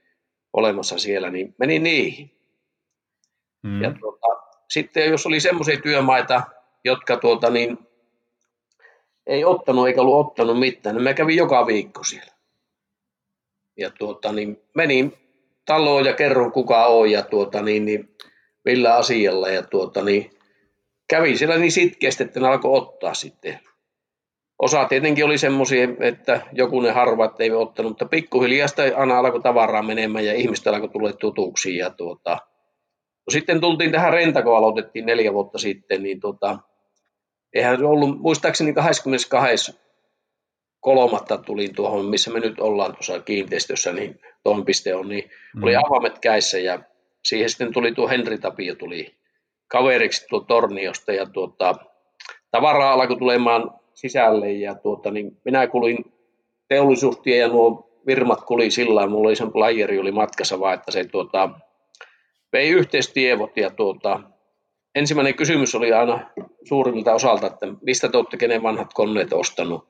olemassa 0.52 0.98
siellä, 0.98 1.30
niin 1.30 1.54
meni 1.58 1.78
niihin. 1.78 2.30
Mm. 3.62 3.82
Ja 3.82 3.94
tuota, 4.00 4.26
sitten 4.68 5.10
jos 5.10 5.26
oli 5.26 5.40
semmoisia 5.40 5.80
työmaita, 5.80 6.42
jotka 6.84 7.16
tuota, 7.16 7.50
niin, 7.50 7.78
ei 9.26 9.44
ottanut 9.44 9.88
eikä 9.88 10.00
ollut 10.00 10.26
ottanut 10.26 10.58
mitään, 10.58 10.96
niin 10.96 11.02
mä 11.02 11.14
kävin 11.14 11.36
joka 11.36 11.66
viikko 11.66 12.04
siellä. 12.04 12.32
Ja 13.76 13.90
tuota, 13.90 14.32
niin 14.32 14.62
menin 14.74 15.12
taloon 15.64 16.04
ja 16.04 16.12
kerron 16.12 16.52
kuka 16.52 16.86
on 16.86 17.10
ja 17.10 17.22
tuota, 17.22 17.62
niin, 17.62 17.84
niin, 17.84 18.16
millä 18.64 18.96
asialla. 18.96 19.48
Ja 19.48 19.62
tuota, 19.62 20.02
niin, 20.02 20.30
kävin 21.08 21.38
siellä 21.38 21.56
niin 21.56 21.72
sitkeästi, 21.72 22.24
että 22.24 22.40
ne 22.40 22.48
alkoi 22.48 22.78
ottaa 22.78 23.14
sitten. 23.14 23.60
Osa 24.64 24.84
tietenkin 24.84 25.24
oli 25.24 25.38
semmoisia, 25.38 25.88
että 26.00 26.40
joku 26.52 26.80
ne 26.80 26.90
harvat 26.90 27.40
ei 27.40 27.50
ottanut, 27.50 27.90
mutta 27.90 28.04
pikkuhiljaa 28.04 28.68
sitä 28.68 28.82
aina 28.96 29.18
alkoi 29.18 29.40
tavaraa 29.40 29.82
menemään 29.82 30.24
ja 30.24 30.34
ihmistä 30.34 30.70
alkoi 30.70 30.88
tulla 30.88 31.12
tutuksi. 31.12 31.76
Ja 31.76 31.90
tuota, 31.90 32.30
no 33.26 33.30
sitten 33.30 33.60
tultiin 33.60 33.92
tähän 33.92 34.12
renta, 34.12 34.42
kun 34.42 34.56
aloitettiin 34.56 35.06
neljä 35.06 35.32
vuotta 35.32 35.58
sitten, 35.58 36.02
niin 36.02 36.20
tuota, 36.20 36.58
eihän 37.54 37.78
se 37.78 37.84
ollut, 37.84 38.20
muistaakseni 38.20 38.72
22. 38.72 39.80
kolmatta 40.80 41.38
tulin 41.38 41.74
tuohon, 41.74 42.04
missä 42.04 42.30
me 42.30 42.40
nyt 42.40 42.60
ollaan 42.60 42.92
tuossa 42.92 43.20
kiinteistössä, 43.20 43.92
niin 43.92 44.20
toimipiste 44.44 44.94
on, 44.94 45.08
niin 45.08 45.30
mm. 45.54 45.62
oli 45.62 45.76
avaimet 45.76 46.18
käissä 46.18 46.58
ja 46.58 46.78
siihen 47.24 47.50
sitten 47.50 47.72
tuli 47.72 47.92
tuo 47.92 48.08
Henri 48.08 48.38
Tapio 48.38 48.74
tuli 48.74 49.14
kaveriksi 49.68 50.26
tuo 50.28 50.40
Torniosta 50.40 51.12
ja 51.12 51.26
tuota, 51.26 51.74
tavaraa 52.50 52.92
alkoi 52.92 53.16
tulemaan 53.16 53.83
sisälle 53.94 54.52
ja 54.52 54.74
tuota, 54.74 55.10
niin 55.10 55.36
minä 55.44 55.66
kulin 55.66 56.04
teollisuustie 56.68 57.36
ja 57.36 57.48
nuo 57.48 57.90
virmat 58.06 58.42
kuli 58.44 58.70
sillä 58.70 58.94
lailla, 58.94 59.10
mulla 59.10 59.28
oli 59.28 59.36
sen 59.36 59.52
playeri 59.52 59.98
oli 59.98 60.12
matkassa 60.12 60.60
vaan, 60.60 60.74
että 60.74 60.90
se 60.90 61.04
tuota, 61.04 61.50
vei 62.52 62.68
yhteistievot 62.68 63.56
ja 63.56 63.70
tuota, 63.70 64.20
ensimmäinen 64.94 65.34
kysymys 65.34 65.74
oli 65.74 65.92
aina 65.92 66.30
suurimmilta 66.68 67.14
osalta, 67.14 67.46
että 67.46 67.66
mistä 67.82 68.08
te 68.08 68.16
olette 68.16 68.36
kenen 68.36 68.62
vanhat 68.62 68.94
koneet 68.94 69.32
ostanut. 69.32 69.88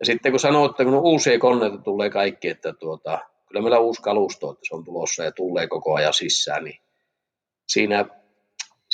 Ja 0.00 0.06
sitten 0.06 0.32
kun 0.32 0.40
sanoo, 0.40 0.66
että 0.66 0.84
kun 0.84 0.94
uusia 0.94 1.38
koneita 1.38 1.78
tulee 1.78 2.10
kaikki, 2.10 2.48
että 2.48 2.72
tuota, 2.72 3.18
kyllä 3.48 3.62
meillä 3.62 3.78
uusi 3.78 4.02
kalusto, 4.02 4.50
että 4.50 4.64
se 4.68 4.74
on 4.74 4.84
tulossa 4.84 5.24
ja 5.24 5.32
tulee 5.32 5.66
koko 5.66 5.94
ajan 5.94 6.14
sisään, 6.14 6.64
niin 6.64 6.78
siinä 7.68 8.04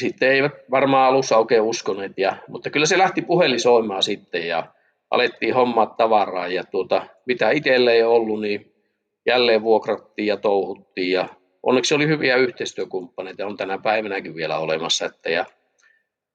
sitten 0.01 0.33
eivät 0.33 0.53
varmaan 0.71 1.09
alussa 1.09 1.39
oikein 1.39 1.63
uskoneet, 1.63 2.13
ja, 2.17 2.37
mutta 2.49 2.71
kyllä 2.71 2.87
se 2.87 2.99
lähti 2.99 3.23
puhelin 3.23 3.61
soimaan 3.61 4.03
sitten 4.03 4.49
ja 4.49 4.67
alettiin 5.11 5.55
hommaa 5.55 5.87
tavaraa 5.87 6.49
ja 6.49 6.65
tuota, 6.65 7.07
mitä 7.27 7.51
itselle 7.51 7.93
ei 7.93 8.03
ollut, 8.03 8.41
niin 8.41 8.75
jälleen 9.27 9.63
vuokrattiin 9.63 10.27
ja 10.27 10.37
touhuttiin 10.37 11.13
ja 11.13 11.29
onneksi 11.63 11.95
oli 11.95 12.07
hyviä 12.07 12.37
yhteistyökumppaneita, 12.37 13.47
on 13.47 13.57
tänä 13.57 13.79
päivänäkin 13.79 14.35
vielä 14.35 14.59
olemassa. 14.59 15.07
Että 15.07 15.31
ja 15.31 15.47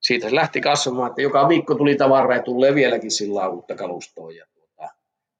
siitä 0.01 0.29
se 0.29 0.35
lähti 0.35 0.61
kasvamaan, 0.61 1.09
että 1.09 1.21
joka 1.21 1.49
viikko 1.49 1.75
tuli 1.75 1.95
tavaraa 1.95 2.37
ja 2.37 2.43
tulee 2.43 2.75
vieläkin 2.75 3.11
sillä 3.11 3.49
uutta 3.49 3.75
kalustoa. 3.75 4.31
Ja 4.31 4.45
tuota, 4.53 4.93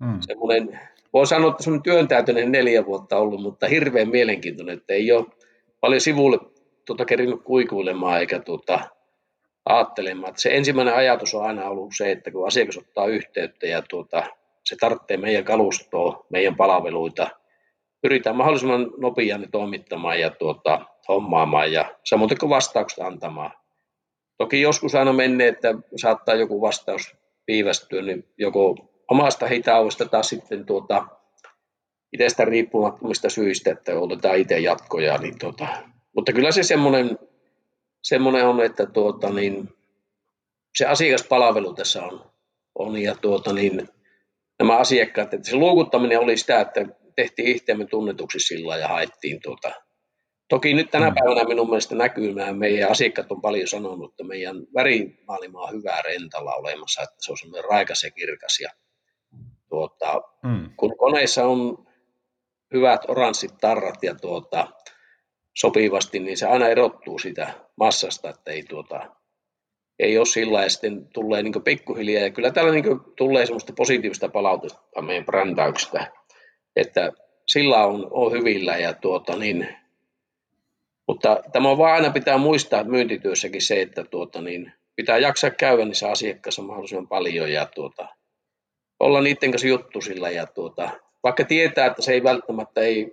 hmm. 0.05 0.17
semmoinen, 0.21 0.79
voi 1.13 1.27
sanoa, 1.27 1.51
että 1.51 1.63
semmoinen 1.63 1.83
työntäytöinen 1.83 2.51
neljä 2.51 2.85
vuotta 2.85 3.17
ollut, 3.17 3.41
mutta 3.41 3.67
hirveän 3.67 4.09
mielenkiintoinen, 4.09 4.77
että 4.77 4.93
ei 4.93 5.11
ole 5.11 5.25
paljon 5.81 6.01
sivulle 6.01 6.37
tuota, 6.85 7.05
kerinyt 7.05 7.43
kuikuilemaan 7.43 8.19
eikä 8.19 8.39
tuota, 8.39 8.79
ajattelemaan. 9.65 10.29
Että 10.29 10.41
se 10.41 10.57
ensimmäinen 10.57 10.95
ajatus 10.95 11.35
on 11.35 11.45
aina 11.45 11.69
ollut 11.69 11.91
se, 11.97 12.11
että 12.11 12.31
kun 12.31 12.47
asiakas 12.47 12.77
ottaa 12.77 13.07
yhteyttä 13.07 13.67
ja 13.67 13.81
tuota, 13.81 14.23
se 14.65 14.75
tarvitsee 14.79 15.17
meidän 15.17 15.43
kalustoa, 15.43 16.25
meidän 16.29 16.55
palveluita, 16.55 17.29
pyritään 18.01 18.35
mahdollisimman 18.35 18.91
nopeasti 18.97 19.47
toimittamaan 19.51 20.19
ja 20.19 20.29
tuota, 20.29 20.85
hommaamaan 21.07 21.71
ja 21.71 21.95
samoin 22.03 22.37
kuin 22.39 22.49
vastaukset 22.49 22.99
antamaan. 22.99 23.51
Toki 24.37 24.61
joskus 24.61 24.95
aina 24.95 25.13
menee, 25.13 25.47
että 25.47 25.75
saattaa 25.95 26.35
joku 26.35 26.61
vastaus 26.61 27.15
viivästyä, 27.47 28.01
niin 28.01 28.33
joko 28.37 28.75
omasta 29.11 29.47
hitaudesta 29.47 30.05
tai 30.05 30.23
sitten 30.23 30.65
tuota, 30.65 31.07
itsestä 32.13 32.45
riippumattomista 32.45 33.29
syistä, 33.29 33.71
että 33.71 33.99
otetaan 33.99 34.37
itse 34.37 34.59
jatkoja. 34.59 35.17
Niin 35.17 35.39
tuota, 35.39 35.67
mutta 36.15 36.33
kyllä 36.33 36.51
se 36.51 36.63
semmoinen, 36.63 37.19
semmoinen 38.03 38.47
on, 38.47 38.61
että 38.61 38.85
tuota, 38.85 39.29
niin, 39.29 39.69
se 40.77 40.85
asiakaspalvelu 40.85 41.73
tässä 41.73 42.03
on, 42.03 42.31
on 42.75 42.97
ja 42.97 43.15
tuota, 43.15 43.53
niin, 43.53 43.89
nämä 44.59 44.77
asiakkaat, 44.77 45.33
että 45.33 45.49
se 45.49 45.55
luukuttaminen 45.55 46.19
oli 46.19 46.37
sitä, 46.37 46.61
että 46.61 46.85
tehtiin 47.15 47.47
itseämme 47.47 47.85
tunnetuksi 47.85 48.39
sillä 48.39 48.77
ja 48.77 48.87
haettiin 48.87 49.39
tuota. 49.43 49.71
Toki 50.49 50.73
nyt 50.73 50.91
tänä 50.91 51.09
mm. 51.09 51.15
päivänä 51.15 51.47
minun 51.47 51.69
mielestä 51.69 51.95
näkyy, 51.95 52.33
meidän 52.53 52.91
asiakkaat 52.91 53.31
on 53.31 53.41
paljon 53.41 53.67
sanonut, 53.67 54.11
että 54.11 54.23
meidän 54.23 54.55
värimaailma 54.75 55.61
on 55.61 55.73
hyvää 55.73 56.01
rentalla 56.01 56.55
olemassa, 56.55 57.01
että 57.01 57.15
se 57.19 57.31
on 57.31 57.37
semmoinen 57.37 57.69
raikas 57.69 58.03
ja 58.03 58.11
kirkas. 58.11 58.59
Ja, 58.61 58.69
tuota, 59.69 60.21
mm. 60.43 60.69
Kun 60.77 60.97
koneissa 60.97 61.45
on 61.45 61.87
hyvät 62.73 63.01
oranssit 63.07 63.57
tarrat 63.61 64.03
ja 64.03 64.15
tuota, 64.15 64.67
sopivasti, 65.57 66.19
niin 66.19 66.37
se 66.37 66.47
aina 66.47 66.67
erottuu 66.67 67.19
sitä 67.19 67.53
massasta, 67.75 68.29
että 68.29 68.51
ei, 68.51 68.63
tuota, 68.63 69.11
ei 69.99 70.17
ole 70.17 70.25
sillä 70.25 70.63
ja 70.63 70.69
sitten 70.69 71.07
tulee 71.07 71.43
niin 71.43 71.63
pikkuhiljaa. 71.63 72.23
Ja 72.23 72.29
kyllä 72.29 72.51
täällä 72.51 72.71
niin 72.71 72.85
tulee 73.17 73.45
semmoista 73.45 73.73
positiivista 73.73 74.29
palautetta 74.29 75.01
meidän 75.01 75.25
brändäyksestä, 75.25 76.11
että 76.75 77.11
sillä 77.47 77.85
on, 77.85 78.07
on 78.11 78.31
hyvillä 78.31 78.77
ja 78.77 78.93
tuota, 78.93 79.35
niin, 79.35 79.67
mutta 81.07 81.39
tämä 81.51 81.69
on 81.69 81.77
vaan 81.77 81.93
aina 81.93 82.09
pitää 82.09 82.37
muistaa 82.37 82.83
myyntityössäkin 82.83 83.61
se, 83.61 83.81
että 83.81 84.03
tuota, 84.03 84.41
niin, 84.41 84.71
pitää 84.95 85.17
jaksaa 85.17 85.49
käydä 85.49 85.85
niissä 85.85 86.09
asiakkaissa 86.09 86.61
mahdollisimman 86.61 87.07
paljon 87.07 87.51
ja 87.51 87.65
tuota, 87.65 88.07
olla 88.99 89.21
niiden 89.21 89.51
kanssa 89.51 89.67
juttu 89.67 90.01
sillä 90.01 90.29
ja 90.29 90.45
tuota, 90.45 90.89
vaikka 91.23 91.43
tietää, 91.43 91.85
että 91.85 92.01
se 92.01 92.13
ei 92.13 92.23
välttämättä 92.23 92.81
ei 92.81 93.11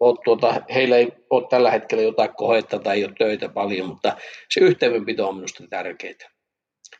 ole, 0.00 0.18
tuota, 0.24 0.62
heillä 0.74 0.96
ei 0.96 1.12
ole 1.30 1.46
tällä 1.48 1.70
hetkellä 1.70 2.02
jotain 2.02 2.34
kohetta 2.36 2.78
tai 2.78 2.96
ei 2.96 3.04
ole 3.04 3.12
töitä 3.18 3.48
paljon, 3.48 3.88
mutta 3.88 4.16
se 4.50 4.60
yhteydenpito 4.60 5.28
on 5.28 5.34
minusta 5.34 5.64
tärkeää. 5.70 6.30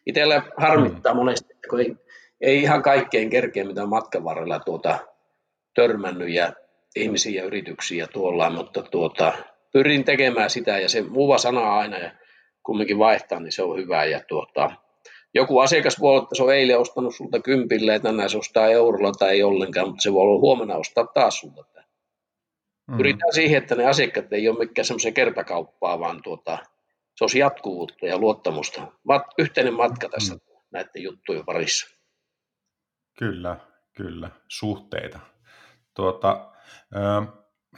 Itsellä 0.07 0.43
harmittaa 0.57 1.15
mm. 1.15 1.17
monesti, 1.17 1.55
kun 1.71 1.81
ei, 1.81 1.95
ei 2.41 2.62
ihan 2.62 2.83
kaikkein 2.83 3.31
kerkeä, 3.31 3.65
mitä 3.65 3.87
matkan 3.87 4.25
varrella 4.25 4.59
tuota, 4.59 4.99
törmännyt 5.75 6.29
ja 6.29 6.53
ihmisiä 6.97 7.43
ja 7.43 7.47
yrityksiä 7.47 8.07
tuolla, 8.07 8.50
mutta 8.50 8.83
tuota, 8.83 9.33
pyrin 9.73 10.05
tekemään 10.05 10.50
sitä 10.50 10.79
ja 10.79 10.88
se 10.88 11.03
muuva 11.03 11.38
sana 11.38 11.76
aina 11.76 11.99
ja 11.99 12.11
kumminkin 12.62 12.99
vaihtaa, 12.99 13.41
niin 13.41 13.53
se 13.53 13.62
on 13.62 13.79
hyvä. 13.79 14.05
Ja 14.05 14.21
tuota, 14.29 14.71
joku 15.35 15.59
asiakas 15.59 16.00
voi 16.00 16.11
olla, 16.11 16.23
että 16.23 16.35
se 16.35 16.43
on 16.43 16.55
eilen 16.55 16.79
ostanut 16.79 17.15
sulta 17.15 17.41
kympille, 17.41 17.95
että 17.95 18.09
tänään 18.09 18.31
se 18.31 18.38
ostaa 18.38 18.69
eurolla 18.69 19.12
tai 19.12 19.31
ei 19.31 19.43
ollenkaan, 19.43 19.88
mutta 19.88 20.03
se 20.03 20.12
voi 20.12 20.23
olla 20.23 20.41
huomenna 20.41 20.76
ostaa 20.76 21.07
taas 21.07 21.38
sulta. 21.38 21.75
Mm. 22.88 22.97
Pyritään 22.97 23.33
siihen, 23.33 23.62
että 23.62 23.75
ne 23.75 23.87
asiakkaat 23.87 24.33
ei 24.33 24.49
ole 24.49 24.59
mikään 24.59 24.87
semmoisia 24.87 25.12
kertakauppaa, 25.12 26.00
vaan 26.00 26.23
tuota, 26.23 26.59
se 27.16 27.25
olisi 27.25 27.38
jatkuvuutta 27.38 28.07
ja 28.07 28.19
luottamusta. 28.19 28.93
Yhteinen 29.38 29.75
matka 29.75 30.09
tässä 30.09 30.35
mm. 30.35 30.40
näiden 30.73 31.02
juttujen 31.02 31.45
parissa. 31.45 31.97
Kyllä, 33.19 33.57
kyllä. 33.97 34.31
Suhteita. 34.49 35.19
Tuota, 35.95 36.52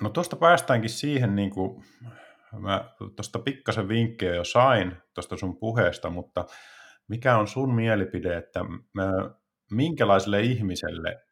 no 0.00 0.08
tuosta 0.08 0.36
päästäänkin 0.36 0.90
siihen, 0.90 1.36
niin 1.36 1.50
kuin 1.50 1.84
mä 2.52 2.90
tuosta 3.16 3.38
pikkasen 3.38 3.88
vinkkejä 3.88 4.34
jo 4.34 4.44
sain 4.44 4.96
tuosta 5.14 5.36
sun 5.36 5.58
puheesta, 5.58 6.10
mutta 6.10 6.44
mikä 7.08 7.36
on 7.36 7.48
sun 7.48 7.74
mielipide, 7.74 8.36
että 8.36 8.60
minkälaiselle 9.70 10.40
ihmiselle 10.40 11.27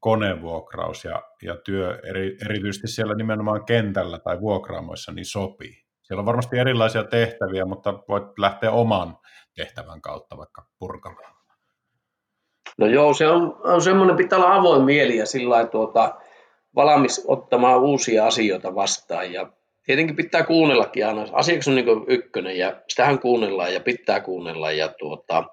konevuokraus 0.00 1.04
ja, 1.04 1.22
ja 1.42 1.56
työ 1.56 1.98
eri, 2.08 2.36
erityisesti 2.44 2.88
siellä 2.88 3.14
nimenomaan 3.14 3.64
kentällä 3.64 4.18
tai 4.18 4.40
vuokraamoissa 4.40 5.12
niin 5.12 5.24
sopii? 5.24 5.82
Siellä 6.02 6.20
on 6.20 6.26
varmasti 6.26 6.58
erilaisia 6.58 7.04
tehtäviä, 7.04 7.64
mutta 7.64 7.94
voit 8.08 8.38
lähteä 8.38 8.70
oman 8.70 9.18
tehtävän 9.56 10.00
kautta 10.00 10.36
vaikka 10.36 10.66
purkamaan. 10.78 11.34
No 12.78 12.86
joo, 12.86 13.14
se 13.14 13.28
on, 13.28 13.60
on 13.64 13.82
semmoinen, 13.82 14.16
pitää 14.16 14.38
olla 14.38 14.54
avoin 14.54 14.84
mieli 14.84 15.16
ja 15.16 15.26
sillä 15.26 15.66
tuota, 15.66 16.14
valmis 16.74 17.24
ottamaan 17.28 17.80
uusia 17.80 18.26
asioita 18.26 18.74
vastaan. 18.74 19.32
Ja 19.32 19.50
tietenkin 19.86 20.16
pitää 20.16 20.42
kuunnellakin 20.42 21.06
aina. 21.06 21.26
Asiakas 21.32 21.68
on 21.68 21.74
niin 21.74 22.04
ykkönen 22.06 22.58
ja 22.58 22.82
sitähän 22.88 23.18
kuunnellaan 23.18 23.74
ja 23.74 23.80
pitää 23.80 24.20
kuunnella. 24.20 24.72
Ja 24.72 24.88
tuota, 24.88 25.44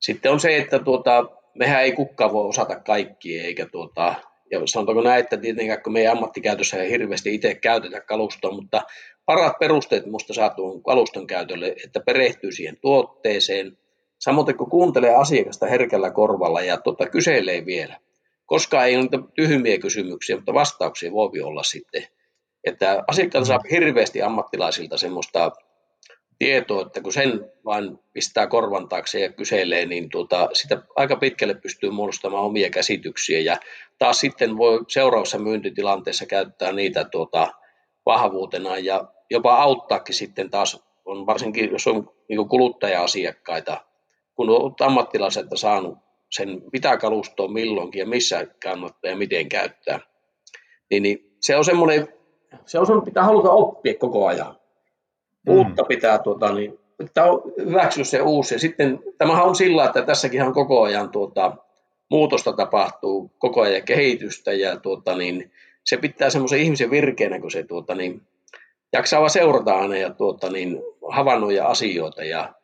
sitten 0.00 0.32
on 0.32 0.40
se, 0.40 0.56
että 0.56 0.78
tuota, 0.78 1.24
mehän 1.58 1.82
ei 1.82 1.92
kukaan 1.92 2.32
voi 2.32 2.48
osata 2.48 2.80
kaikkia, 2.80 3.44
eikä 3.44 3.66
tuota, 3.66 4.14
ja 4.50 4.60
sanotaanko 4.64 5.02
näin, 5.02 5.20
että 5.20 5.36
tietenkään 5.36 5.82
kun 5.82 5.92
meidän 5.92 6.12
ammattikäytössä 6.12 6.82
ei 6.82 6.90
hirveästi 6.90 7.34
itse 7.34 7.54
käytetä 7.54 8.00
kalustoa, 8.00 8.50
mutta 8.50 8.82
parat 9.26 9.58
perusteet 9.58 10.04
minusta 10.04 10.34
saa 10.34 10.50
tuon 10.50 10.82
kaluston 10.82 11.26
käytölle, 11.26 11.74
että 11.84 12.00
perehtyy 12.00 12.52
siihen 12.52 12.76
tuotteeseen, 12.80 13.78
samoin 14.18 14.56
kun 14.56 14.70
kuuntelee 14.70 15.14
asiakasta 15.14 15.66
herkällä 15.66 16.10
korvalla 16.10 16.60
ja 16.60 16.76
tuota, 16.76 17.06
kyselee 17.08 17.66
vielä. 17.66 17.96
Koska 18.46 18.84
ei 18.84 18.96
ole 18.96 19.02
niitä 19.02 19.18
tyhmiä 19.34 19.78
kysymyksiä, 19.78 20.36
mutta 20.36 20.54
vastauksia 20.54 21.12
voi 21.12 21.40
olla 21.42 21.62
sitten. 21.62 22.06
Että 22.64 23.04
asiakkaalta 23.08 23.46
saa 23.46 23.58
hirveästi 23.70 24.22
ammattilaisilta 24.22 24.98
semmoista 24.98 25.52
tietoa, 26.38 26.82
että 26.82 27.00
kun 27.00 27.12
sen 27.12 27.50
vain 27.64 27.98
pistää 28.12 28.46
korvan 28.46 28.88
taakse 28.88 29.20
ja 29.20 29.32
kyselee, 29.32 29.86
niin 29.86 30.08
tuota, 30.08 30.48
sitä 30.52 30.82
aika 30.96 31.16
pitkälle 31.16 31.54
pystyy 31.54 31.90
muodostamaan 31.90 32.44
omia 32.44 32.70
käsityksiä 32.70 33.40
ja 33.40 33.56
taas 33.98 34.20
sitten 34.20 34.56
voi 34.56 34.80
seuraavassa 34.88 35.38
myyntitilanteessa 35.38 36.26
käyttää 36.26 36.72
niitä 36.72 37.04
tuota, 37.04 37.52
vahvuutena 38.06 38.78
ja 38.78 39.04
jopa 39.30 39.56
auttaakin 39.56 40.14
sitten 40.14 40.50
taas, 40.50 40.82
on 41.04 41.26
varsinkin 41.26 41.70
jos 41.70 41.86
on 41.86 42.10
niin 42.28 42.48
kuluttaja-asiakkaita, 42.48 43.80
kun 44.34 44.50
on 44.50 44.74
ammattilaiset 44.80 45.46
saanut 45.54 45.98
sen, 46.30 46.62
mitä 46.72 46.96
kalustoa 46.96 47.48
milloinkin 47.48 48.00
ja 48.00 48.06
missä 48.06 48.46
kannattaa 48.62 49.10
ja 49.10 49.16
miten 49.16 49.48
käyttää, 49.48 50.00
niin, 50.90 51.02
niin 51.02 51.36
se 51.40 51.56
on 51.56 51.64
semmoinen, 51.64 52.08
se 52.66 52.78
on 52.78 52.86
semmoinen, 52.86 53.04
pitää 53.04 53.24
haluta 53.24 53.50
oppia 53.50 53.94
koko 53.94 54.26
ajan. 54.26 54.56
Mm. 55.46 55.52
Uutta 55.52 55.84
pitää, 55.84 56.18
tuota, 56.18 56.54
niin, 56.54 56.78
pitää 56.98 57.24
hyväksyä 57.58 58.04
se 58.04 58.22
uusi. 58.22 58.54
Ja 58.54 58.58
sitten 58.58 58.98
tämähän 59.18 59.44
on 59.44 59.54
sillä, 59.54 59.84
että 59.84 60.02
tässäkin 60.02 60.42
on 60.42 60.52
koko 60.52 60.82
ajan 60.82 61.10
tuota, 61.10 61.56
muutosta 62.10 62.52
tapahtuu, 62.52 63.30
koko 63.38 63.60
ajan 63.60 63.82
kehitystä 63.82 64.52
ja 64.52 64.76
tuota, 64.76 65.16
niin, 65.16 65.52
se 65.84 65.96
pitää 65.96 66.30
semmoisen 66.30 66.60
ihmisen 66.60 66.90
virkeänä, 66.90 67.40
kun 67.40 67.50
se 67.50 67.62
tuota, 67.62 67.94
niin, 67.94 68.22
jaksaa 68.92 69.20
vaan 69.20 69.30
seurata 69.30 69.78
aina 69.78 69.96
ja 69.96 70.10
tuota, 70.10 70.50
niin, 70.50 70.82
havainnoja 71.08 71.66
asioita 71.66 72.24
ja 72.24 72.54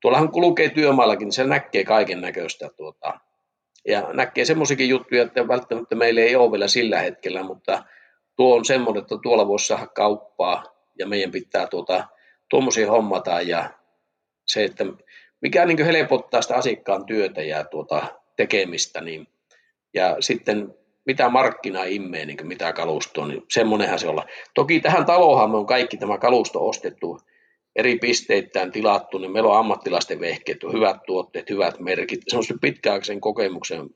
tuollahan 0.00 0.30
kulkee 0.30 0.68
työmaallakin, 0.68 1.26
niin 1.26 1.32
se 1.32 1.44
näkee 1.44 1.84
kaiken 1.84 2.20
näköistä 2.20 2.70
tuota, 2.76 3.20
ja 3.88 4.08
näkee 4.12 4.44
semmoisikin 4.44 4.88
juttuja, 4.88 5.22
että 5.22 5.48
välttämättä 5.48 5.94
meillä 5.94 6.20
ei 6.20 6.36
ole 6.36 6.52
vielä 6.52 6.68
sillä 6.68 6.98
hetkellä, 6.98 7.42
mutta 7.42 7.82
tuo 8.36 8.56
on 8.56 8.64
semmoinen, 8.64 9.02
että 9.02 9.16
tuolla 9.22 9.48
voisi 9.48 9.66
saada 9.66 9.86
kauppaa 9.86 10.64
ja 10.98 11.06
meidän 11.06 11.30
pitää 11.30 11.66
tuota, 11.66 12.04
tuommoisia 12.50 12.90
hommata 12.90 13.40
ja 13.40 13.70
se, 14.46 14.64
että 14.64 14.84
mikä 15.40 15.66
niin 15.66 15.84
helpottaa 15.84 16.42
sitä 16.42 16.54
asiakkaan 16.54 17.06
työtä 17.06 17.42
ja 17.42 17.64
tuota, 17.64 18.06
tekemistä, 18.36 19.00
niin, 19.00 19.28
ja 19.94 20.16
sitten 20.20 20.74
mitä 21.06 21.28
markkina 21.28 21.84
immee, 21.84 22.26
niin 22.26 22.46
mitä 22.46 22.72
kalustoa, 22.72 23.26
niin 23.26 23.42
semmoinenhan 23.50 23.98
se 23.98 24.08
olla. 24.08 24.26
Toki 24.54 24.80
tähän 24.80 25.06
talohan 25.06 25.50
me 25.50 25.56
on 25.56 25.66
kaikki 25.66 25.96
tämä 25.96 26.18
kalusto 26.18 26.68
ostettu 26.68 27.20
eri 27.76 27.98
pisteittäin 27.98 28.72
tilattu, 28.72 29.18
niin 29.18 29.30
meillä 29.30 29.50
on 29.50 29.58
ammattilaisten 29.58 30.20
vehkeet, 30.20 30.64
on 30.64 30.72
hyvät 30.72 30.96
tuotteet, 31.06 31.50
hyvät 31.50 31.80
merkit. 31.80 32.20
Se 32.28 32.36
on 32.36 32.44
se 32.44 32.54
pitkäaikaisen 32.60 33.20
kokemuksen 33.20 33.90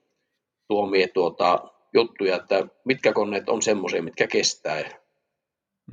tuomia 0.68 1.08
tuota, 1.14 1.58
juttuja, 1.94 2.36
että 2.36 2.66
mitkä 2.84 3.12
koneet 3.12 3.48
on 3.48 3.62
semmoisia, 3.62 4.02
mitkä 4.02 4.26
kestää 4.26 4.84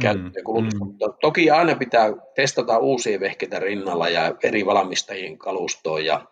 käyttäjäkulutusta. 0.01 0.86
Mm, 0.86 0.91
mm. 0.91 1.13
Toki 1.21 1.51
aina 1.51 1.75
pitää 1.75 2.13
testata 2.36 2.77
uusia 2.77 3.19
vehkeitä 3.19 3.60
rinnalla 3.60 4.10
ja 4.10 4.36
eri 4.43 4.65
valmistajien 4.65 5.38
kalustoa 5.38 5.99
ja 5.99 6.25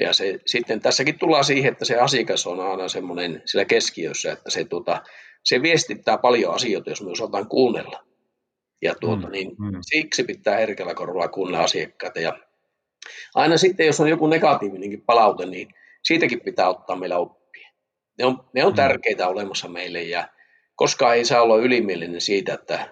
ja 0.00 0.12
se, 0.12 0.38
sitten 0.46 0.80
tässäkin 0.80 1.18
tullaan 1.18 1.44
siihen, 1.44 1.72
että 1.72 1.84
se 1.84 1.96
asiakas 1.96 2.46
on 2.46 2.60
aina 2.60 2.88
semmoinen 2.88 3.42
sillä 3.44 3.64
keskiössä, 3.64 4.32
että 4.32 4.50
se, 4.50 4.64
tuota, 4.64 5.02
se 5.44 5.62
viestittää 5.62 6.18
paljon 6.18 6.54
asioita, 6.54 6.90
jos 6.90 7.02
me 7.02 7.10
osataan 7.10 7.48
kuunnella. 7.48 8.04
Ja 8.82 8.94
tuota, 9.00 9.26
mm, 9.26 9.32
niin 9.32 9.48
mm. 9.58 9.78
siksi 9.80 10.24
pitää 10.24 10.56
herkällä 10.56 10.94
korvalla 10.94 11.28
kuunnella 11.28 11.64
asiakkaita. 11.64 12.20
Ja 12.20 12.38
aina 13.34 13.56
sitten, 13.56 13.86
jos 13.86 14.00
on 14.00 14.08
joku 14.08 14.26
negatiivinenkin 14.26 15.02
palaute, 15.02 15.46
niin 15.46 15.68
siitäkin 16.02 16.40
pitää 16.40 16.68
ottaa 16.68 16.96
meillä 16.96 17.18
oppia. 17.18 17.68
Ne 18.18 18.24
on, 18.24 18.44
ne 18.54 18.64
on 18.64 18.72
mm. 18.72 18.76
tärkeitä 18.76 19.28
olemassa 19.28 19.68
meille 19.68 20.02
ja 20.02 20.28
koskaan 20.80 21.16
ei 21.16 21.24
saa 21.24 21.42
olla 21.42 21.56
ylimielinen 21.56 22.20
siitä, 22.20 22.54
että 22.54 22.88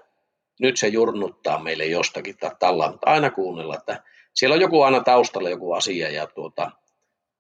nyt 0.61 0.77
se 0.77 0.89
jurnuttaa 0.89 1.63
meille 1.63 1.87
jostakin 1.87 2.37
tai 2.37 2.51
tällä, 2.59 2.91
mutta 2.91 3.11
aina 3.11 3.31
kuunnella, 3.31 3.75
että 3.75 4.03
siellä 4.35 4.55
on 4.55 4.61
joku 4.61 4.83
aina 4.83 5.01
taustalla 5.01 5.51
joku 5.51 5.73
asia 5.73 6.11
ja 6.11 6.27
tuota, 6.27 6.71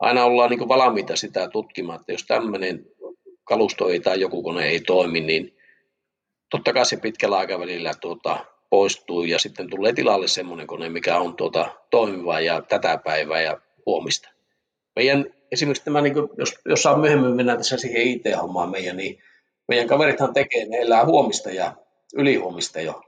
aina 0.00 0.24
ollaan 0.24 0.50
niin 0.50 0.68
valmiita 0.68 1.16
sitä 1.16 1.48
tutkimaan, 1.48 2.00
että 2.00 2.12
jos 2.12 2.24
tämmöinen 2.26 2.86
kalusto 3.44 3.88
ei 3.88 4.00
tai 4.00 4.20
joku 4.20 4.42
kone 4.42 4.68
ei 4.68 4.80
toimi, 4.80 5.20
niin 5.20 5.56
totta 6.50 6.72
kai 6.72 6.86
se 6.86 6.96
pitkällä 6.96 7.38
aikavälillä 7.38 7.92
tuota, 8.00 8.44
poistuu 8.70 9.24
ja 9.24 9.38
sitten 9.38 9.70
tulee 9.70 9.92
tilalle 9.92 10.28
semmoinen 10.28 10.66
kone, 10.66 10.88
mikä 10.88 11.18
on 11.18 11.36
tuota, 11.36 11.70
toimiva 11.90 12.40
ja 12.40 12.62
tätä 12.62 13.00
päivää 13.04 13.40
ja 13.40 13.60
huomista. 13.86 14.30
Meidän, 14.96 15.26
esimerkiksi 15.52 15.84
tämä, 15.84 16.00
niin 16.00 16.14
kuin, 16.14 16.28
jos, 16.38 16.54
jos 16.64 16.82
saa 16.82 16.98
myöhemmin 16.98 17.36
mennä 17.36 17.56
tässä 17.56 17.76
siihen 17.76 18.02
IT-hommaan 18.02 18.70
meidän, 18.70 18.96
niin 18.96 19.22
meidän 19.68 19.88
kaverithan 19.88 20.34
tekee, 20.34 20.64
ne 20.64 20.76
elää 20.76 21.04
huomista 21.04 21.50
ja 21.50 21.72
ylihuomista 22.14 22.80
jo 22.80 23.02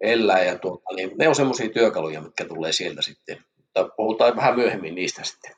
elää 0.00 0.42
ja 0.42 0.58
tuota, 0.58 0.94
niin 0.96 1.10
ne 1.18 1.28
on 1.28 1.34
semmoisia 1.34 1.68
työkaluja, 1.68 2.20
mitkä 2.20 2.44
tulee 2.44 2.72
sieltä 2.72 3.02
sitten. 3.02 3.44
Mutta 3.56 3.88
puhutaan 3.96 4.36
vähän 4.36 4.56
myöhemmin 4.56 4.94
niistä 4.94 5.24
sitten 5.24 5.52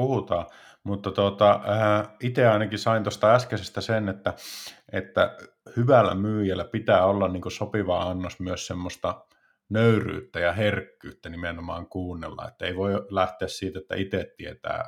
puhutaan. 0.00 0.46
Mutta 0.84 1.10
tuota, 1.10 1.52
äh, 1.52 2.08
itse 2.20 2.46
ainakin 2.46 2.78
sain 2.78 3.02
tuosta 3.02 3.34
äskeisestä 3.34 3.80
sen, 3.80 4.08
että, 4.08 4.34
että 4.92 5.36
hyvällä 5.76 6.14
myyjällä 6.14 6.64
pitää 6.64 7.06
olla 7.06 7.28
niin 7.28 7.50
sopiva 7.50 8.02
annos 8.02 8.40
myös 8.40 8.66
semmoista 8.66 9.26
nöyryyttä 9.68 10.40
ja 10.40 10.52
herkkyyttä 10.52 11.28
nimenomaan 11.28 11.86
kuunnella. 11.86 12.48
Että 12.48 12.66
ei 12.66 12.76
voi 12.76 13.06
lähteä 13.10 13.48
siitä, 13.48 13.78
että 13.78 13.94
itse 13.96 14.34
tietää, 14.36 14.84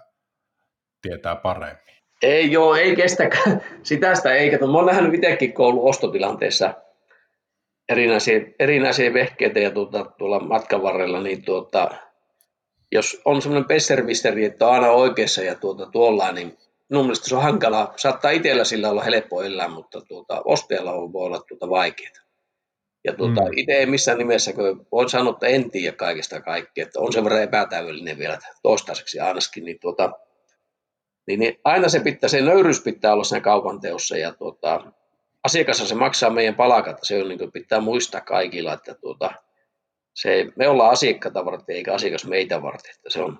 tietää 1.02 1.36
paremmin. 1.36 2.01
Ei 2.22 2.52
joo, 2.52 2.74
ei 2.74 2.96
kestäkään. 2.96 3.62
Sitä 3.82 4.14
sitä 4.14 4.34
ei. 4.34 4.50
Kato, 4.50 4.66
mä 4.66 4.78
oon 4.78 4.86
nähnyt 4.86 5.14
itsekin 5.14 5.52
koulun 5.52 5.88
ostotilanteessa 5.88 6.74
erinäisiä, 7.88 8.40
erinäisiä 8.58 9.14
vehkeitä 9.14 9.60
ja 9.60 9.70
tuota, 9.70 10.04
tuolla 10.18 10.40
matkan 10.40 10.82
varrella, 10.82 11.22
niin 11.22 11.44
tuota, 11.44 11.90
jos 12.92 13.20
on 13.24 13.42
semmoinen 13.42 13.68
pesservisteri, 13.68 14.44
että 14.44 14.66
on 14.66 14.74
aina 14.74 14.90
oikeassa 14.90 15.42
ja 15.42 15.54
tuota, 15.54 15.86
tuolla, 15.86 16.32
niin 16.32 16.58
minun 16.88 17.04
mielestä 17.04 17.28
se 17.28 17.36
on 17.36 17.42
hankalaa. 17.42 17.92
Saattaa 17.96 18.30
itsellä 18.30 18.64
sillä 18.64 18.90
olla 18.90 19.02
helppo 19.02 19.42
elää, 19.42 19.68
mutta 19.68 20.00
tuota, 20.00 20.42
ostajalla 20.44 21.12
voi 21.12 21.26
olla 21.26 21.40
tuota 21.48 21.70
vaikeaa. 21.70 22.12
Ja 23.04 23.12
tuota, 23.12 23.40
mm. 23.40 23.50
itse 23.56 23.72
ei 23.72 23.86
missään 23.86 24.18
nimessä, 24.18 24.52
kun 24.52 24.86
voin 24.92 25.08
sanoa, 25.08 25.32
että 25.32 25.46
en 25.46 25.70
tiedä 25.70 25.96
kaikesta 25.96 26.40
kaikkea, 26.40 26.86
että 26.86 27.00
on 27.00 27.12
sen 27.12 27.24
verran 27.24 27.42
epätäydellinen 27.42 28.18
vielä 28.18 28.38
toistaiseksi 28.62 29.20
ainakin, 29.20 29.64
niin, 29.64 29.78
tuota, 29.80 30.12
niin, 31.26 31.40
niin 31.40 31.60
aina 31.64 31.88
se, 31.88 32.00
pitää, 32.00 32.28
se 32.28 32.40
nöyryys 32.40 32.80
pitää 32.80 33.12
olla 33.12 33.24
sen 33.24 33.42
kaupan 33.42 33.80
teossa 33.80 34.16
ja 34.16 34.32
tuota, 34.32 34.92
asiakassa 35.44 35.86
se 35.86 35.94
maksaa 35.94 36.30
meidän 36.30 36.54
palakat, 36.54 36.98
se 37.02 37.22
on, 37.22 37.28
niin 37.28 37.52
pitää 37.52 37.80
muistaa 37.80 38.20
kaikilla, 38.20 38.72
että 38.72 38.94
tuota, 38.94 39.30
se, 40.14 40.46
me 40.56 40.68
ollaan 40.68 40.90
asiakkaita 40.90 41.44
varten 41.44 41.76
eikä 41.76 41.94
asiakas 41.94 42.26
meitä 42.26 42.62
varten. 42.62 42.90
Että 42.96 43.10
se 43.10 43.22
on, 43.22 43.38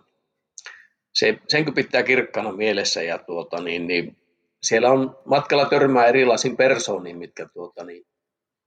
se, 1.15 1.39
sen 1.49 1.75
pitää 1.75 2.03
kirkkana 2.03 2.53
mielessä 2.53 3.03
ja 3.03 3.19
tuota, 3.19 3.61
niin, 3.61 3.87
niin, 3.87 4.17
siellä 4.63 4.91
on 4.91 5.19
matkalla 5.25 5.65
törmää 5.67 6.07
erilaisiin 6.07 6.57
persooniin, 6.57 7.19
mitkä 7.19 7.49
tuota, 7.55 7.85
niin, 7.85 8.05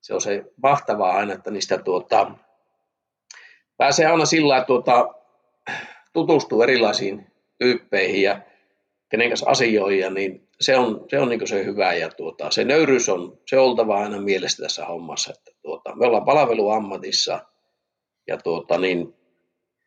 se 0.02 0.14
on 0.14 0.22
se 0.22 0.44
mahtavaa 0.64 1.16
aina, 1.18 1.34
että 1.34 1.52
niistä 1.52 1.78
tuota, 1.78 2.32
pääsee 3.78 4.06
aina 4.06 4.26
sillä 4.26 4.64
tuota, 4.64 5.14
tutustuu 6.14 6.62
erilaisiin 6.62 7.28
tyyppeihin 7.60 8.22
ja 8.22 8.42
kenen 9.10 9.30
kanssa 9.30 9.50
asioihin, 9.50 10.14
niin 10.14 10.48
se 10.62 10.78
on, 10.78 11.06
se 11.10 11.20
on 11.20 11.30
niin 11.30 11.48
se 11.48 11.66
hyvä 11.66 11.94
ja 11.94 12.10
tuota, 12.10 12.52
se 12.52 12.64
nöyryys 12.64 13.10
on, 13.10 13.40
se 13.50 13.58
oltava 13.58 13.98
aina 13.98 14.22
mielessä 14.22 14.64
tässä 14.64 14.86
hommassa, 14.86 15.34
että 15.38 15.52
tuota, 15.62 15.96
me 15.96 16.06
ollaan 16.06 16.26
palveluammatissa– 16.26 17.40
ja 18.28 18.38
tuota, 18.38 18.78
niin, 18.78 19.14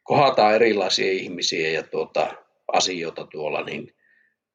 kohataan 0.02 0.54
erilaisia 0.54 1.12
ihmisiä 1.12 1.70
ja 1.70 1.83
tuota, 1.83 2.35
asioita 2.72 3.26
tuolla, 3.26 3.62
niin 3.62 3.94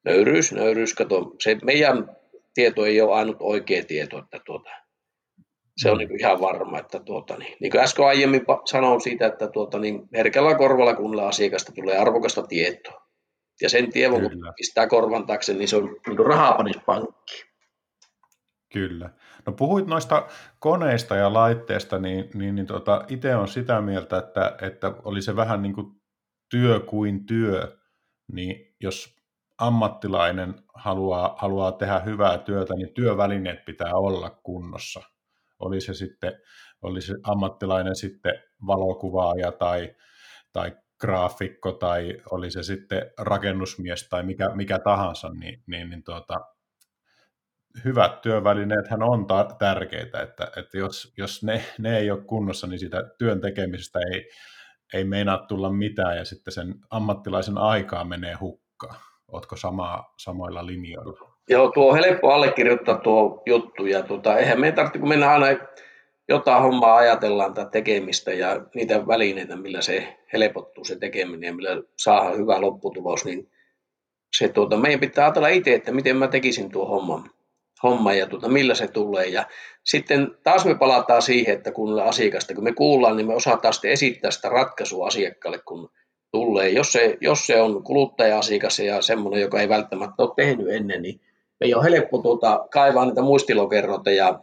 nöyryys, 0.04 0.52
nöyryys, 0.52 0.94
kato, 0.94 1.34
se 1.40 1.58
meidän 1.64 2.16
tieto 2.54 2.86
ei 2.86 3.00
ole 3.00 3.12
ainut 3.12 3.36
oikea 3.40 3.84
tieto, 3.84 4.18
että 4.18 4.40
tuota, 4.46 4.70
se 5.76 5.90
on 5.90 5.98
niin 5.98 6.20
ihan 6.20 6.40
varma, 6.40 6.78
että 6.78 6.98
tuota, 6.98 7.36
niin, 7.36 7.56
niin 7.60 7.70
kuin 7.70 7.80
äsken 7.80 8.06
aiemmin 8.06 8.44
sanoin 8.64 9.00
siitä, 9.00 9.26
että 9.26 9.48
tuota, 9.48 9.78
niin 9.78 10.08
herkällä 10.14 10.54
korvalla 10.54 10.94
kuunnella 10.94 11.28
asiakasta 11.28 11.72
tulee 11.72 11.98
arvokasta 11.98 12.42
tietoa. 12.42 13.03
Ja 13.62 13.68
sen 13.68 13.92
tievon, 13.92 14.20
kun 14.20 14.52
pistää 14.56 14.86
korvan 14.86 15.26
taakse, 15.26 15.54
niin 15.54 15.68
se 15.68 15.76
on 15.76 15.96
niin 16.06 16.26
rahapanispankki. 16.26 17.44
Kyllä. 18.72 19.10
No 19.46 19.52
puhuit 19.52 19.86
noista 19.86 20.26
koneista 20.58 21.16
ja 21.16 21.32
laitteista, 21.32 21.98
niin, 21.98 22.30
niin, 22.34 22.54
niin 22.54 22.66
tota, 22.66 23.04
itse 23.08 23.36
on 23.36 23.48
sitä 23.48 23.80
mieltä, 23.80 24.18
että, 24.18 24.56
että 24.62 24.94
oli 25.04 25.22
se 25.22 25.36
vähän 25.36 25.62
niin 25.62 25.74
kuin 25.74 25.86
työ 26.50 26.80
kuin 26.80 27.26
työ, 27.26 27.78
niin 28.32 28.74
jos 28.80 29.16
ammattilainen 29.58 30.54
haluaa, 30.74 31.34
haluaa 31.38 31.72
tehdä 31.72 31.98
hyvää 31.98 32.38
työtä, 32.38 32.74
niin 32.74 32.94
työvälineet 32.94 33.64
pitää 33.64 33.94
olla 33.94 34.30
kunnossa. 34.30 35.02
Oli 35.58 35.80
se 35.80 35.94
sitten 35.94 36.32
oli 36.84 37.00
se 37.00 37.14
ammattilainen 37.22 37.96
sitten 37.96 38.34
valokuvaaja 38.66 39.52
tai, 39.52 39.94
tai 40.52 40.76
graafikko 41.04 41.72
tai 41.72 42.20
oli 42.30 42.50
se 42.50 42.62
sitten 42.62 43.10
rakennusmies 43.18 44.08
tai 44.08 44.22
mikä, 44.22 44.50
mikä 44.54 44.78
tahansa, 44.78 45.28
niin, 45.28 45.62
niin, 45.66 45.90
niin 45.90 46.04
tuota, 46.04 46.40
hyvät 47.84 48.20
työvälineethän 48.20 49.02
on 49.02 49.26
ta- 49.26 49.56
tärkeitä, 49.58 50.22
että, 50.22 50.52
että 50.56 50.78
jos, 50.78 51.14
jos 51.18 51.42
ne, 51.42 51.64
ne 51.78 51.98
ei 51.98 52.10
ole 52.10 52.24
kunnossa, 52.26 52.66
niin 52.66 52.78
sitä 52.78 53.04
työn 53.18 53.40
tekemisestä 53.40 53.98
ei, 54.12 54.28
ei 54.94 55.04
meinaa 55.04 55.38
tulla 55.38 55.72
mitään 55.72 56.16
ja 56.16 56.24
sitten 56.24 56.52
sen 56.52 56.74
ammattilaisen 56.90 57.58
aikaa 57.58 58.04
menee 58.04 58.34
hukkaan. 58.34 58.96
Oletko 59.28 59.56
sama, 59.56 60.04
samoilla 60.18 60.66
linjoilla? 60.66 61.34
Joo, 61.48 61.70
tuo 61.70 61.90
on 61.90 61.98
helppo 61.98 62.32
allekirjoittaa 62.32 62.98
tuo 62.98 63.42
juttu 63.46 63.86
ja 63.86 64.02
tuota, 64.02 64.36
eihän 64.36 64.60
meidän 64.60 64.76
tarvitse, 64.76 64.98
kun 64.98 65.08
mennään 65.08 65.32
aina 65.32 65.46
jotain 66.28 66.62
hommaa 66.62 66.96
ajatellaan 66.96 67.54
tai 67.54 67.66
tekemistä 67.72 68.32
ja 68.32 68.60
niitä 68.74 69.06
välineitä, 69.06 69.56
millä 69.56 69.82
se 69.82 70.16
helpottuu 70.32 70.84
se 70.84 70.96
tekeminen 70.96 71.46
ja 71.46 71.54
millä 71.54 71.82
saadaan 71.96 72.38
hyvä 72.38 72.60
lopputulos, 72.60 73.24
niin 73.24 73.50
se, 74.38 74.48
tuota, 74.48 74.76
meidän 74.76 75.00
pitää 75.00 75.24
ajatella 75.24 75.48
itse, 75.48 75.74
että 75.74 75.92
miten 75.92 76.16
mä 76.16 76.28
tekisin 76.28 76.70
tuo 76.70 76.86
homman, 76.86 77.30
homma 77.82 78.12
ja 78.12 78.26
tuota, 78.26 78.48
millä 78.48 78.74
se 78.74 78.88
tulee. 78.88 79.26
Ja 79.26 79.46
sitten 79.84 80.36
taas 80.42 80.64
me 80.64 80.74
palataan 80.74 81.22
siihen, 81.22 81.56
että 81.56 81.72
kun 81.72 82.02
asiakasta, 82.02 82.54
kun 82.54 82.64
me 82.64 82.72
kuullaan, 82.72 83.16
niin 83.16 83.26
me 83.26 83.34
osataan 83.34 83.74
sitten 83.74 83.90
esittää 83.90 84.30
sitä 84.30 84.48
ratkaisua 84.48 85.06
asiakkaalle, 85.06 85.58
kun 85.58 85.90
tulee. 86.32 86.68
Jos 86.68 86.92
se, 86.92 87.18
jos 87.20 87.46
se 87.46 87.60
on 87.60 87.82
kuluttaja-asiakas 87.82 88.78
ja 88.78 89.02
semmoinen, 89.02 89.40
joka 89.40 89.60
ei 89.60 89.68
välttämättä 89.68 90.22
ole 90.22 90.30
tehnyt 90.36 90.68
ennen, 90.68 91.02
niin 91.02 91.20
ei 91.60 91.74
ole 91.74 91.84
helppo 91.84 92.18
tuota, 92.18 92.66
kaivaa 92.70 93.04
niitä 93.04 93.22
muistilokerroita 93.22 94.10
ja 94.10 94.40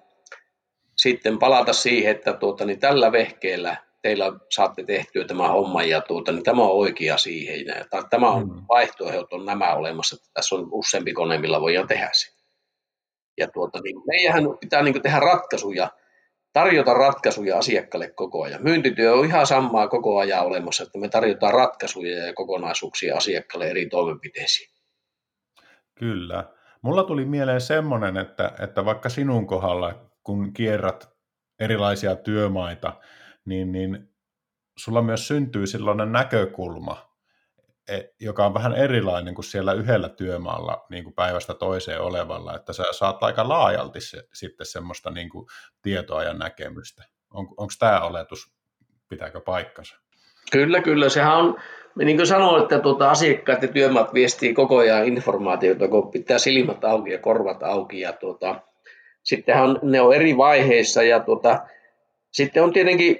sitten 1.01 1.39
palata 1.39 1.73
siihen, 1.73 2.11
että 2.11 2.33
tuota, 2.33 2.65
niin 2.65 2.79
tällä 2.79 3.11
vehkeellä 3.11 3.77
teillä 4.01 4.25
saatte 4.49 4.83
tehtyä 4.83 5.25
tämä 5.25 5.47
homma 5.47 5.83
ja 5.83 6.01
tuota, 6.01 6.31
niin 6.31 6.43
tämä 6.43 6.63
on 6.63 6.71
oikea 6.71 7.17
siihen. 7.17 7.65
Ja, 7.65 8.03
tämä 8.09 8.31
on 8.31 8.47
mm. 8.47 8.61
vaihtoehdot 8.69 9.33
on 9.33 9.45
nämä 9.45 9.73
olemassa, 9.73 10.15
että 10.15 10.29
tässä 10.33 10.55
on 10.55 10.67
useampi 10.71 11.13
kone, 11.13 11.37
millä 11.37 11.61
voidaan 11.61 11.87
tehdä 11.87 12.09
se. 12.13 12.31
Ja 13.37 13.47
tuota, 13.47 13.79
niin 13.83 13.95
meidän 14.07 14.43
pitää 14.59 14.83
niin 14.83 15.01
tehdä 15.01 15.19
ratkaisuja, 15.19 15.89
tarjota 16.53 16.93
ratkaisuja 16.93 17.57
asiakkaalle 17.57 18.09
koko 18.15 18.43
ajan. 18.43 18.63
Myyntityö 18.63 19.13
on 19.13 19.25
ihan 19.25 19.47
samaa 19.47 19.87
koko 19.87 20.19
ajan 20.19 20.45
olemassa, 20.45 20.83
että 20.83 20.99
me 20.99 21.09
tarjotaan 21.09 21.53
ratkaisuja 21.53 22.25
ja 22.25 22.33
kokonaisuuksia 22.33 23.17
asiakkaalle 23.17 23.69
eri 23.69 23.85
toimenpiteisiin. 23.85 24.69
Kyllä. 25.95 26.43
Mulla 26.81 27.03
tuli 27.03 27.25
mieleen 27.25 27.61
semmoinen, 27.61 28.17
että, 28.17 28.51
että 28.59 28.85
vaikka 28.85 29.09
sinun 29.09 29.47
kohdalla 29.47 30.10
kun 30.23 30.53
kierrät 30.53 31.09
erilaisia 31.59 32.15
työmaita, 32.15 32.93
niin, 33.45 33.71
niin 33.71 34.09
sulla 34.77 35.01
myös 35.01 35.27
syntyy 35.27 35.67
sellainen 35.67 36.11
näkökulma, 36.11 37.11
e, 37.89 38.01
joka 38.19 38.45
on 38.45 38.53
vähän 38.53 38.73
erilainen 38.73 39.35
kuin 39.35 39.45
siellä 39.45 39.73
yhdellä 39.73 40.09
työmaalla 40.09 40.85
niin 40.89 41.03
kuin 41.03 41.13
päivästä 41.13 41.53
toiseen 41.53 42.01
olevalla, 42.01 42.55
että 42.55 42.73
sä 42.73 42.83
saat 42.91 43.23
aika 43.23 43.49
laajalti 43.49 44.01
se, 44.01 44.23
sitten 44.33 44.65
semmoista 44.65 45.11
niin 45.11 45.29
kuin 45.29 45.45
tietoa 45.81 46.23
ja 46.23 46.33
näkemystä. 46.33 47.03
On, 47.33 47.47
Onko 47.57 47.73
tämä 47.79 48.01
oletus, 48.01 48.53
pitääkö 49.09 49.41
paikkansa? 49.41 49.95
Kyllä, 50.51 50.81
kyllä. 50.81 51.09
Sehän 51.09 51.37
on, 51.37 51.59
niin 51.95 52.17
kuin 52.17 52.27
sanoin, 52.27 52.63
että 52.63 52.79
tuota, 52.79 53.11
asiakkaat 53.11 53.61
ja 53.61 53.67
työmaat 53.67 54.13
viestii 54.13 54.53
koko 54.53 54.77
ajan 54.77 55.05
informaatiota, 55.05 55.87
kun 55.87 56.11
pitää 56.11 56.37
silmät 56.37 56.85
auki 56.85 57.11
ja 57.11 57.19
korvat 57.19 57.63
auki. 57.63 57.99
Ja 57.99 58.13
tuota, 58.13 58.61
sittenhän 59.23 59.79
ne 59.81 60.01
on 60.01 60.15
eri 60.15 60.37
vaiheissa 60.37 61.03
ja 61.03 61.19
tuota, 61.19 61.59
sitten 62.31 62.63
on 62.63 62.73
tietenkin 62.73 63.19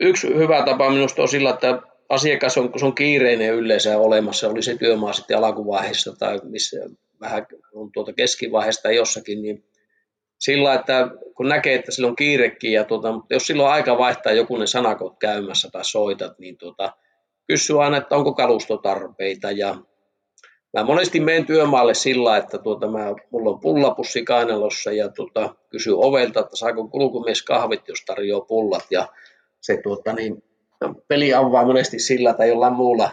yksi 0.00 0.34
hyvä 0.34 0.62
tapa 0.62 0.90
minusta 0.90 1.22
on 1.22 1.28
sillä, 1.28 1.50
että 1.50 1.82
asiakas 2.08 2.58
on, 2.58 2.70
kun 2.70 2.78
se 2.78 2.86
on 2.86 2.94
kiireinen 2.94 3.54
yleensä 3.54 3.98
olemassa, 3.98 4.48
oli 4.48 4.62
se 4.62 4.76
työmaa 4.76 5.12
sitten 5.12 5.38
alkuvaiheessa 5.38 6.16
tai 6.18 6.40
missä 6.42 6.76
vähän 7.20 7.46
on 7.74 7.92
tuota 7.92 8.12
keskivaiheesta 8.12 8.92
jossakin, 8.92 9.42
niin 9.42 9.64
sillä, 10.40 10.74
että 10.74 11.08
kun 11.36 11.48
näkee, 11.48 11.74
että 11.74 11.92
sillä 11.92 12.08
on 12.08 12.16
kiirekin 12.16 12.72
ja 12.72 12.84
tuota, 12.84 13.12
mutta 13.12 13.34
jos 13.34 13.46
silloin 13.46 13.72
aika 13.72 13.98
vaihtaa 13.98 14.32
jokunen 14.32 14.68
sanakot 14.68 15.18
käymässä 15.18 15.68
tai 15.72 15.84
soitat, 15.84 16.38
niin 16.38 16.56
tuota, 16.56 16.92
kysyy 17.46 17.84
aina, 17.84 17.96
että 17.96 18.16
onko 18.16 18.34
kalustotarpeita 18.34 19.50
ja 19.50 19.76
Mä 20.74 20.84
monesti 20.84 21.20
menen 21.20 21.46
työmaalle 21.46 21.94
sillä, 21.94 22.36
että 22.36 22.58
tuota, 22.58 22.86
mä, 22.88 23.14
mulla 23.30 23.50
on 23.50 23.60
pullapussi 23.60 24.24
kainalossa 24.24 24.92
ja 24.92 25.08
tuota, 25.08 25.54
kysyn 25.70 25.94
ovelta, 25.94 26.40
että 26.40 26.56
saako 26.56 26.88
kulkumies 26.88 27.42
kahvit, 27.42 27.88
jos 27.88 28.04
tarjoaa 28.06 28.40
pullat. 28.40 28.86
Ja 28.90 29.08
se 29.60 29.76
tuota, 29.76 30.12
niin, 30.12 30.42
peli 31.08 31.34
avaa 31.34 31.66
monesti 31.66 31.98
sillä 31.98 32.34
tai 32.34 32.48
jollain 32.48 32.72
muulla 32.72 33.10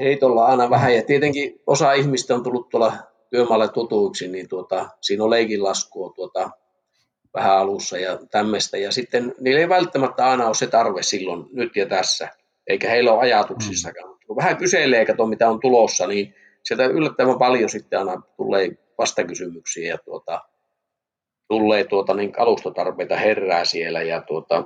heitolla 0.00 0.46
aina 0.46 0.70
vähän. 0.70 0.94
Ja 0.94 1.02
tietenkin 1.02 1.60
osa 1.66 1.92
ihmistä 1.92 2.34
on 2.34 2.42
tullut 2.42 2.68
tuolla 2.68 2.92
työmaalle 3.30 3.68
tutuiksi, 3.68 4.28
niin 4.28 4.48
tuota, 4.48 4.88
siinä 5.00 5.24
on 5.24 5.30
leikinlaskua 5.30 6.12
tuota, 6.12 6.50
vähän 7.34 7.58
alussa 7.58 7.98
ja 7.98 8.18
tämmöistä. 8.30 8.78
Ja 8.78 8.92
sitten 8.92 9.34
niillä 9.40 9.60
ei 9.60 9.68
välttämättä 9.68 10.26
aina 10.26 10.46
ole 10.46 10.54
se 10.54 10.66
tarve 10.66 11.02
silloin 11.02 11.46
nyt 11.52 11.76
ja 11.76 11.86
tässä, 11.86 12.28
eikä 12.66 12.90
heillä 12.90 13.12
ole 13.12 13.20
ajatuksissakaan. 13.20 14.10
Mm. 14.10 14.16
Kun 14.26 14.36
vähän 14.36 14.56
kyselee 14.56 14.98
ja 14.98 15.06
katsoo, 15.06 15.26
mitä 15.26 15.50
on 15.50 15.60
tulossa, 15.60 16.06
niin 16.06 16.34
sieltä 16.66 16.84
yllättävän 16.84 17.38
paljon 17.38 17.68
sitten 17.68 17.98
aina 17.98 18.22
tulee 18.36 18.70
vastakysymyksiä 18.98 19.88
ja 19.88 19.98
tuota, 19.98 20.40
tulee 21.48 21.84
tuota, 21.84 22.14
niin 22.14 22.32
alustotarpeita 22.38 23.16
herää 23.16 23.64
siellä 23.64 24.02
ja 24.02 24.22
tuota, 24.22 24.64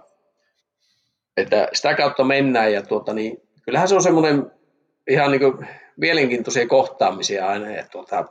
että 1.37 1.69
sitä 1.73 1.95
kautta 1.95 2.25
mennään 2.25 2.73
ja 2.73 2.83
tuota, 2.83 3.15
niin 3.15 3.43
kyllähän 3.65 3.89
se 3.89 3.95
on 3.95 4.03
semmoinen 4.03 4.53
ihan 5.09 5.31
niin 5.31 5.41
kuin 5.41 5.67
mielenkiintoisia 5.97 6.67
kohtaamisia 6.67 7.49
aina 7.49 7.71
ja 7.71 7.87
tuota, 7.93 8.25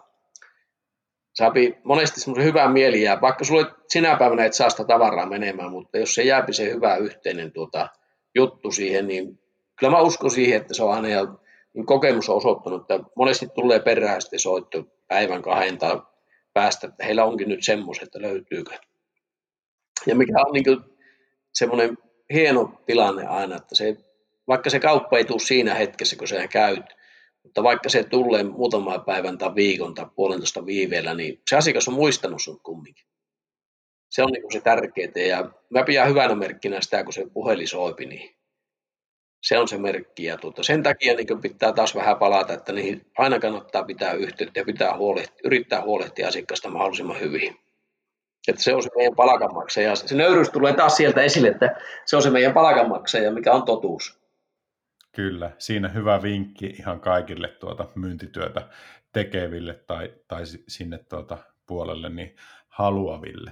saapi 1.34 1.78
monesti 1.84 2.20
semmoisen 2.20 2.46
hyvää 2.46 2.70
mieli 2.70 3.04
vaikka 3.22 3.44
sulle 3.44 3.66
sinä 3.88 4.16
päivänä 4.16 4.46
et 4.46 4.54
saa 4.54 4.70
sitä 4.70 4.84
tavaraa 4.84 5.26
menemään, 5.26 5.72
mutta 5.72 5.98
jos 5.98 6.16
se 6.16 6.24
jääpi 6.24 6.54
se 6.54 6.74
hyvä 6.74 6.96
yhteinen 6.96 7.52
tuota, 7.52 7.88
juttu 8.36 8.72
siihen, 8.72 9.08
niin 9.08 9.40
kyllä 9.80 9.92
mä 9.92 10.02
uskon 10.02 10.32
siihen, 10.32 10.62
että 10.62 10.74
se 10.74 10.84
on 10.84 10.94
aina 10.94 11.08
ja 11.08 11.28
niin 11.74 11.86
kokemus 11.86 12.30
on 12.30 12.38
osoittanut, 12.38 12.82
että 12.82 13.10
monesti 13.16 13.48
tulee 13.48 13.80
perään 13.80 14.22
sitten 14.22 14.40
soitto 14.40 14.84
päivän 15.08 15.42
kahden 15.42 15.78
tai 15.78 16.02
päästä, 16.54 16.88
että 16.88 17.06
heillä 17.06 17.26
onkin 17.26 17.50
nyt 17.50 17.64
semmoiset, 17.64 18.04
että 18.04 18.22
löytyykö. 18.22 18.78
Ja 20.06 20.16
mikä 20.16 20.34
on 20.46 20.54
niin 20.54 20.80
semmoinen 21.54 21.98
hieno 22.34 22.82
tilanne 22.86 23.26
aina, 23.26 23.56
että 23.56 23.76
se, 23.76 23.98
vaikka 24.48 24.70
se 24.70 24.80
kauppa 24.80 25.18
ei 25.18 25.26
tule 25.26 25.40
siinä 25.40 25.74
hetkessä, 25.74 26.16
kun 26.16 26.28
sä 26.28 26.48
käyt, 26.48 26.86
mutta 27.44 27.64
vaikka 27.64 27.90
se 27.90 28.04
tulee 28.04 28.44
muutaman 28.44 29.06
päivän 29.06 29.38
tai 29.38 29.56
viikon 29.56 29.94
tai 29.94 30.06
puolentoista 30.16 30.66
viiveellä, 30.66 31.14
niin 31.14 31.42
se 31.50 31.56
asiakas 31.56 31.88
on 31.88 31.94
muistanut 31.94 32.42
sun 32.42 32.62
kumminkin. 32.62 33.06
Se 34.10 34.24
on 34.24 34.32
niin 34.32 34.54
se 34.54 34.62
tärkeää 34.62 35.28
ja 35.28 35.52
mä 35.70 35.84
pidän 35.84 36.10
hyvänä 36.10 36.36
merkkinä 36.36 36.82
sitä, 36.82 37.04
kun 37.04 37.14
se 37.14 37.26
puhelin 37.34 37.68
soipi, 37.68 38.06
niin 38.06 38.39
se 39.42 39.58
on 39.58 39.68
se 39.68 39.78
merkki. 39.78 40.24
Ja 40.24 40.38
tuota, 40.38 40.64
sen 40.64 40.84
takia 40.84 41.16
niin 41.16 41.42
pitää 41.42 41.72
taas 41.72 41.96
vähän 41.96 42.18
palata, 42.18 42.54
että 42.54 42.74
niihin 42.74 43.06
aina 43.18 43.40
kannattaa 43.40 43.84
pitää 43.84 44.14
yhteyttä 44.14 44.60
ja 44.60 44.66
pitää 44.66 44.98
huolehtia, 44.98 45.42
yrittää 45.44 45.82
huolehtia 45.82 46.28
asiakkaasta 46.28 46.70
mahdollisimman 46.70 47.20
hyvin. 47.20 47.60
Että 48.48 48.64
se 48.64 48.76
on 48.76 48.84
se 48.84 48.90
meidän 48.96 49.16
palkanmaksaja. 49.16 49.96
Se 49.96 50.16
nöyryys 50.16 50.50
tulee 50.50 50.74
taas 50.74 50.98
sieltä 50.98 51.22
esille, 51.22 51.48
että 51.48 51.76
se 52.06 52.16
on 52.16 52.22
se 52.22 52.30
meidän 52.30 52.54
palkanmaksaja, 52.54 53.32
mikä 53.32 53.54
on 53.54 53.64
totuus. 53.64 54.20
Kyllä, 55.12 55.52
siinä 55.58 55.90
hyvä 55.90 56.22
vinkki 56.22 56.66
ihan 56.66 57.00
kaikille 57.00 57.48
tuota 57.48 57.88
myyntityötä 57.96 58.68
tekeville 59.14 59.74
tai, 59.74 60.14
tai 60.28 60.44
sinne 60.68 60.98
tuota 60.98 61.38
puolelle 61.68 62.10
niin 62.10 62.36
haluaville. 62.68 63.52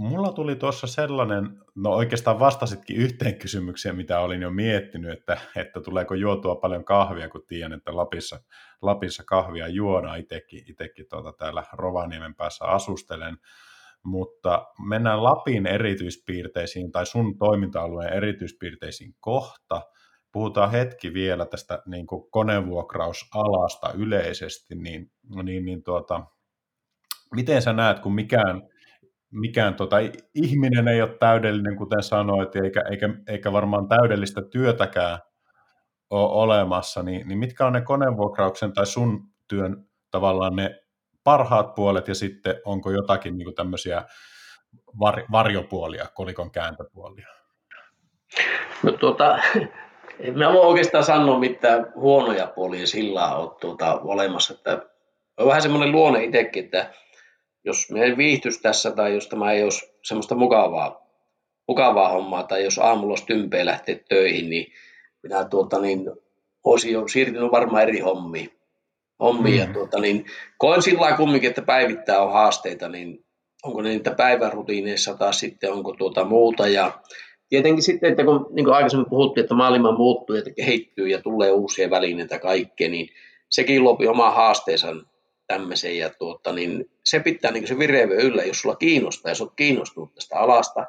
Mulla 0.00 0.32
tuli 0.32 0.56
tuossa 0.56 0.86
sellainen, 0.86 1.58
no 1.74 1.90
oikeastaan 1.90 2.38
vastasitkin 2.38 2.96
yhteen 2.96 3.38
kysymykseen, 3.38 3.96
mitä 3.96 4.20
olin 4.20 4.42
jo 4.42 4.50
miettinyt, 4.50 5.18
että, 5.18 5.38
että 5.56 5.80
tuleeko 5.80 6.14
juotua 6.14 6.54
paljon 6.54 6.84
kahvia, 6.84 7.28
kun 7.28 7.46
tiedän, 7.46 7.72
että 7.72 7.96
Lapissa, 7.96 8.40
Lapissa 8.82 9.22
kahvia 9.26 9.68
juodaan 9.68 10.18
itsekin, 10.18 10.64
itsekin 10.68 11.06
tuota 11.10 11.32
täällä 11.32 11.64
Rovaniemen 11.72 12.34
päässä 12.34 12.64
asustelen. 12.64 13.38
Mutta 14.02 14.66
mennään 14.88 15.24
Lapin 15.24 15.66
erityispiirteisiin 15.66 16.92
tai 16.92 17.06
sun 17.06 17.38
toiminta-alueen 17.38 18.12
erityispiirteisiin 18.12 19.14
kohta. 19.20 19.82
puhutaan 20.32 20.70
hetki 20.70 21.14
vielä 21.14 21.46
tästä 21.46 21.82
niin 21.86 22.06
kuin 22.06 22.30
konevuokrausalasta 22.30 23.92
yleisesti, 23.92 24.74
niin, 24.74 25.10
niin, 25.42 25.64
niin 25.64 25.82
tuota, 25.82 26.26
miten 27.34 27.62
sä 27.62 27.72
näet, 27.72 27.98
kun 27.98 28.14
mikään, 28.14 28.62
mikään 29.30 29.74
tota, 29.74 29.96
ihminen 30.34 30.88
ei 30.88 31.02
ole 31.02 31.16
täydellinen, 31.20 31.76
kuten 31.76 32.02
sanoit, 32.02 32.56
eikä, 32.56 32.82
eikä, 32.90 33.08
eikä 33.28 33.52
varmaan 33.52 33.88
täydellistä 33.88 34.42
työtäkään 34.42 35.18
ole 36.10 36.42
olemassa, 36.42 37.02
niin, 37.02 37.28
niin 37.28 37.38
mitkä 37.38 37.66
on 37.66 37.72
ne 37.72 37.80
konevuokrauksen 37.80 38.72
tai 38.72 38.86
sun 38.86 39.28
työn 39.48 39.84
tavallaan 40.10 40.56
ne 40.56 40.80
parhaat 41.24 41.74
puolet 41.74 42.08
ja 42.08 42.14
sitten 42.14 42.54
onko 42.64 42.90
jotakin 42.90 43.38
niin 43.38 43.54
tämmöisiä 43.54 44.04
var, 45.00 45.22
varjopuolia, 45.32 46.06
kolikon 46.14 46.50
kääntöpuolia? 46.50 47.28
No 48.82 48.92
tuota, 48.92 49.38
en 50.20 50.38
mä 50.38 50.52
voi 50.52 50.66
oikeastaan 50.66 51.04
sanoa 51.04 51.38
mitään 51.38 51.92
huonoja 51.94 52.46
puolia 52.46 52.86
sillä 52.86 53.36
on 53.36 53.56
tuota, 53.60 54.00
olemassa. 54.00 54.54
Että 54.54 54.86
on 55.36 55.46
vähän 55.46 55.62
semmoinen 55.62 55.92
luonne 55.92 56.24
itsekin, 56.24 56.64
että 56.64 56.90
jos 57.64 57.90
me 57.90 58.02
ei 58.04 58.16
viihtyisi 58.16 58.62
tässä 58.62 58.90
tai 58.90 59.14
jos 59.14 59.28
tämä 59.28 59.52
ei 59.52 59.62
olisi 59.62 59.92
semmoista 60.02 60.34
mukavaa, 60.34 61.06
mukavaa 61.68 62.08
hommaa 62.08 62.42
tai 62.42 62.64
jos 62.64 62.78
aamulla 62.78 63.12
olisi 63.12 63.26
tympeä 63.26 63.66
lähteä 63.66 63.96
töihin, 64.08 64.50
niin 64.50 64.72
minä 65.22 65.44
tuota, 65.44 65.80
niin, 65.80 66.10
olisin 66.64 66.92
jo 66.92 67.08
siirtynyt 67.08 67.52
varmaan 67.52 67.82
eri 67.82 68.00
hommiin. 68.00 68.50
hommiin 69.20 69.54
mm. 69.54 69.60
ja 69.60 69.72
tuota, 69.72 70.00
niin, 70.00 70.24
koen 70.58 70.82
sillä 70.82 71.00
lailla 71.00 71.16
kumminkin, 71.16 71.48
että 71.48 71.62
päivittää 71.62 72.22
on 72.22 72.32
haasteita, 72.32 72.88
niin 72.88 73.24
onko 73.62 73.82
ne 73.82 73.88
niitä 73.88 74.10
päivärutiineissa 74.10 75.14
tai 75.14 75.34
sitten 75.34 75.72
onko 75.72 75.92
tuota 75.92 76.24
muuta. 76.24 76.68
Ja 76.68 76.92
tietenkin 77.48 77.82
sitten, 77.82 78.10
että 78.10 78.24
kun 78.24 78.46
niin 78.50 78.64
kuin 78.64 78.74
aikaisemmin 78.74 79.10
puhuttiin, 79.10 79.42
että 79.42 79.54
maailma 79.54 79.96
muuttuu 79.96 80.36
ja 80.36 80.42
kehittyy 80.56 81.08
ja 81.08 81.22
tulee 81.22 81.52
uusia 81.52 81.90
välineitä 81.90 82.38
kaikkea, 82.38 82.88
niin 82.88 83.08
sekin 83.48 83.84
lopi 83.84 84.06
oma 84.06 84.30
haasteensa 84.30 84.88
tämmöisen. 85.50 85.98
Ja 85.98 86.10
tuota, 86.10 86.52
niin 86.52 86.90
se 87.04 87.20
pitää 87.20 87.50
niin 87.50 87.66
se 87.66 87.78
vireyden 87.78 88.18
yllä, 88.18 88.42
jos 88.42 88.60
sulla 88.60 88.76
kiinnostaa, 88.76 89.30
jos 89.30 89.40
olet 89.40 89.52
kiinnostunut 89.56 90.14
tästä 90.14 90.38
alasta, 90.38 90.86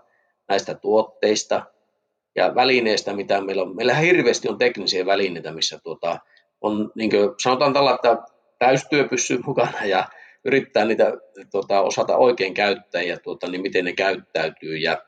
näistä 0.50 0.74
tuotteista 0.74 1.65
ja 2.36 2.56
välineistä, 2.56 3.13
mitä 3.13 3.41
meillä 3.41 3.62
on. 3.62 3.76
Meillähän 3.76 4.04
hirveästi 4.04 4.50
on 4.50 4.58
teknisiä 4.58 5.06
välineitä, 5.06 5.52
missä 5.52 5.80
tuota, 5.84 6.19
on, 6.62 6.91
niin 6.95 7.10
kuin 7.10 7.30
sanotaan 7.43 7.74
tällä, 7.74 7.95
että 7.95 8.17
täystyö 8.60 9.08
pysyy 9.08 9.39
mukana 9.45 9.86
ja 9.86 10.10
yrittää 10.45 10.86
niitä 10.86 11.13
tuota, 11.52 11.82
osata 11.82 12.17
oikein 12.17 12.54
käyttää 12.54 13.02
ja 13.02 13.19
tuota, 13.19 13.47
niin 13.47 13.62
miten 13.62 13.86
ne 13.86 13.93
käyttäytyy. 13.93 14.78
Ja 14.78 15.02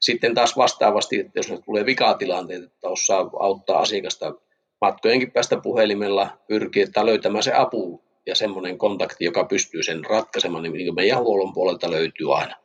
sitten 0.00 0.34
taas 0.34 0.56
vastaavasti, 0.56 1.20
että 1.20 1.38
jos 1.38 1.52
tulee 1.64 1.86
vikatilanteet, 1.86 2.62
että 2.62 2.88
osaa 2.88 3.30
auttaa 3.40 3.78
asiakasta 3.78 4.34
matkojenkin 4.80 5.32
päästä 5.32 5.56
puhelimella, 5.56 6.30
pyrkii 6.48 6.86
löytämään 7.02 7.42
se 7.42 7.52
apu 7.54 8.05
ja 8.26 8.34
semmoinen 8.34 8.78
kontakti, 8.78 9.24
joka 9.24 9.44
pystyy 9.44 9.82
sen 9.82 10.04
ratkaisemaan, 10.04 10.62
niin, 10.62 10.72
niin 10.72 10.94
meidän 10.94 11.18
huollon 11.18 11.52
puolelta 11.52 11.90
löytyy 11.90 12.36
aina. 12.36 12.56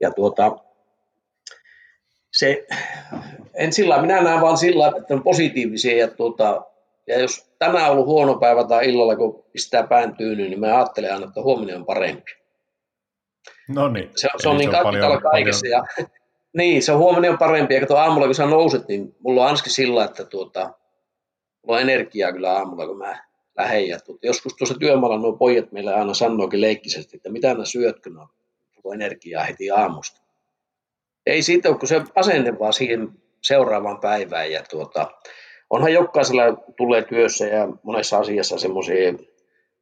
Ja 0.00 0.10
tuota, 0.10 0.56
se, 2.32 2.66
en 3.54 3.72
sillä, 3.72 4.00
minä 4.00 4.22
näen 4.22 4.40
vaan 4.40 4.58
sillä, 4.58 4.92
että 4.98 5.14
on 5.14 5.22
positiivisia 5.22 5.96
ja, 5.96 6.08
tuota, 6.08 6.62
ja 7.06 7.20
jos 7.20 7.50
tänään 7.58 7.84
on 7.84 7.92
ollut 7.92 8.06
huono 8.06 8.34
päivä 8.38 8.64
tai 8.64 8.88
illalla, 8.88 9.16
kun 9.16 9.44
pistää 9.52 9.86
pään 9.86 10.16
tyynyyn, 10.16 10.50
niin 10.50 10.60
mä 10.60 10.76
ajattelen 10.76 11.12
aina, 11.12 11.26
että 11.26 11.42
huominen 11.42 11.76
on 11.76 11.86
parempi. 11.86 12.32
No 13.68 13.88
niin. 13.88 14.10
Se, 14.16 14.28
se 14.36 14.48
on 14.48 14.56
niin 14.56 14.70
kapitala 14.70 15.20
kaikessa. 15.20 15.66
Paljon... 15.66 15.86
Ja, 15.98 16.06
niin, 16.58 16.82
se 16.82 16.92
on 16.92 16.98
huominen 16.98 17.30
on 17.30 17.38
parempi. 17.38 17.74
Ja 17.74 17.80
kato 17.80 17.96
aamulla, 17.96 18.26
kun 18.26 18.34
sä 18.34 18.46
nouset, 18.46 18.88
niin 18.88 19.16
mulla 19.20 19.42
on 19.42 19.48
anski 19.48 19.70
sillä, 19.70 20.04
että 20.04 20.24
tuota, 20.24 20.72
mulla 21.66 21.76
on 21.76 21.82
energiaa 21.82 22.32
kyllä 22.32 22.52
aamulla, 22.52 22.86
kun 22.86 22.98
mä 22.98 23.27
lähden. 23.58 23.88
Ja 23.88 23.98
joskus 24.22 24.54
tuossa 24.54 24.74
työmaalla 24.80 25.18
nuo 25.18 25.32
pojat 25.32 25.72
meille 25.72 25.94
aina 25.94 26.14
sanookin 26.14 26.60
leikkisesti, 26.60 27.16
että 27.16 27.30
mitä 27.30 27.54
nää 27.54 27.64
syöt, 27.64 27.96
kun 28.02 28.28
on 28.84 28.94
energiaa 28.94 29.44
heti 29.44 29.70
aamusta. 29.70 30.20
Ei 31.26 31.42
siitä 31.42 31.68
ole, 31.68 31.78
kun 31.78 31.88
se 31.88 32.02
asenne 32.14 32.58
vaan 32.58 32.72
siihen 32.72 33.08
seuraavaan 33.42 34.00
päivään. 34.00 34.52
Ja 34.52 34.62
tuota, 34.70 35.10
onhan 35.70 35.92
jokaisella 35.92 36.42
tulee 36.76 37.02
työssä 37.02 37.46
ja 37.46 37.68
monessa 37.82 38.18
asiassa 38.18 38.58
semmoisia 38.58 39.14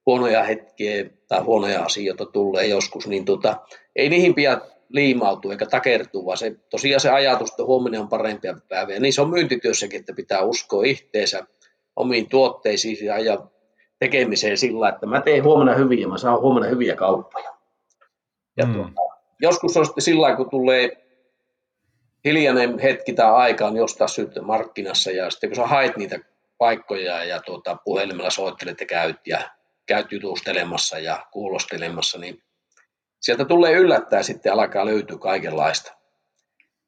huonoja 0.06 0.42
hetkiä 0.42 1.04
tai 1.28 1.40
huonoja 1.40 1.82
asioita 1.82 2.26
tulee 2.26 2.66
joskus, 2.66 3.06
niin 3.06 3.24
tuota, 3.24 3.56
ei 3.96 4.08
niihin 4.08 4.34
pidä 4.34 4.60
liimautua 4.88 5.52
eikä 5.52 5.66
takertua, 5.66 6.24
vaan 6.24 6.38
se, 6.38 6.56
tosiaan 6.70 7.00
se 7.00 7.10
ajatus, 7.10 7.50
että 7.50 7.64
huominen 7.64 8.00
on 8.00 8.08
parempia 8.08 8.56
päiviä, 8.68 9.00
niin 9.00 9.12
se 9.12 9.20
on 9.20 9.30
myyntityössäkin, 9.30 10.00
että 10.00 10.12
pitää 10.12 10.42
uskoa 10.42 10.84
ihteensä, 10.84 11.46
omiin 11.96 12.28
tuotteisiin 12.28 13.06
ja 13.24 13.38
tekemiseen 13.98 14.58
sillä, 14.58 14.88
että 14.88 15.06
mä 15.06 15.20
teen 15.20 15.44
huomenna 15.44 15.74
hyviä 15.74 16.00
ja 16.00 16.08
mä 16.08 16.18
saan 16.18 16.40
huomenna 16.40 16.68
hyviä 16.68 16.96
kauppoja. 16.96 17.54
Ja 18.56 18.66
mm. 18.66 18.72
tuota, 18.72 19.14
joskus 19.40 19.76
on 19.76 19.86
sitten 19.86 20.02
sillä 20.02 20.36
kun 20.36 20.50
tulee 20.50 21.06
hiljainen 22.24 22.78
hetki 22.78 23.12
tai 23.12 23.30
aika 23.32 23.66
on 23.66 23.76
jostain 23.76 24.08
syystä 24.08 24.42
markkinassa 24.42 25.10
ja 25.10 25.30
sitten 25.30 25.50
kun 25.50 25.56
sä 25.56 25.66
haet 25.66 25.96
niitä 25.96 26.18
paikkoja 26.58 27.24
ja 27.24 27.40
tuota, 27.40 27.76
puhelimella 27.84 28.30
soittelet 28.30 28.80
ja 28.80 28.86
käyt 28.86 29.26
ja 29.26 29.50
käyt 29.86 30.12
jutustelemassa 30.12 30.98
ja 30.98 31.26
kuulostelemassa, 31.32 32.18
niin 32.18 32.42
sieltä 33.20 33.44
tulee 33.44 33.72
yllättää 33.72 34.22
sitten 34.22 34.52
alkaa 34.52 34.86
löytyä 34.86 35.18
kaikenlaista. 35.18 35.92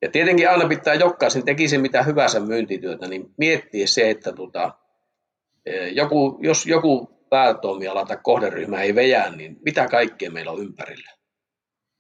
Ja 0.03 0.11
tietenkin 0.11 0.51
aina 0.51 0.69
pitää 0.69 0.95
jokaisen 0.95 1.45
tekisi 1.45 1.79
mitä 1.79 2.03
hyvänsä 2.03 2.41
myyntityötä, 2.41 3.09
niin 3.09 3.35
miettiä 3.37 3.87
se, 3.87 4.11
että 4.11 4.31
e, 4.31 4.88
joku, 5.93 6.39
jos 6.43 6.67
joku 6.67 7.11
päätoimiala 7.31 8.05
tai 8.05 8.19
kohderyhmä 8.23 8.83
ei 8.83 8.95
vejää, 8.95 9.37
niin 9.37 9.57
mitä 9.65 9.89
kaikkea 9.89 10.31
meillä 10.31 10.53
on 10.53 10.61
ympärillä. 10.61 11.11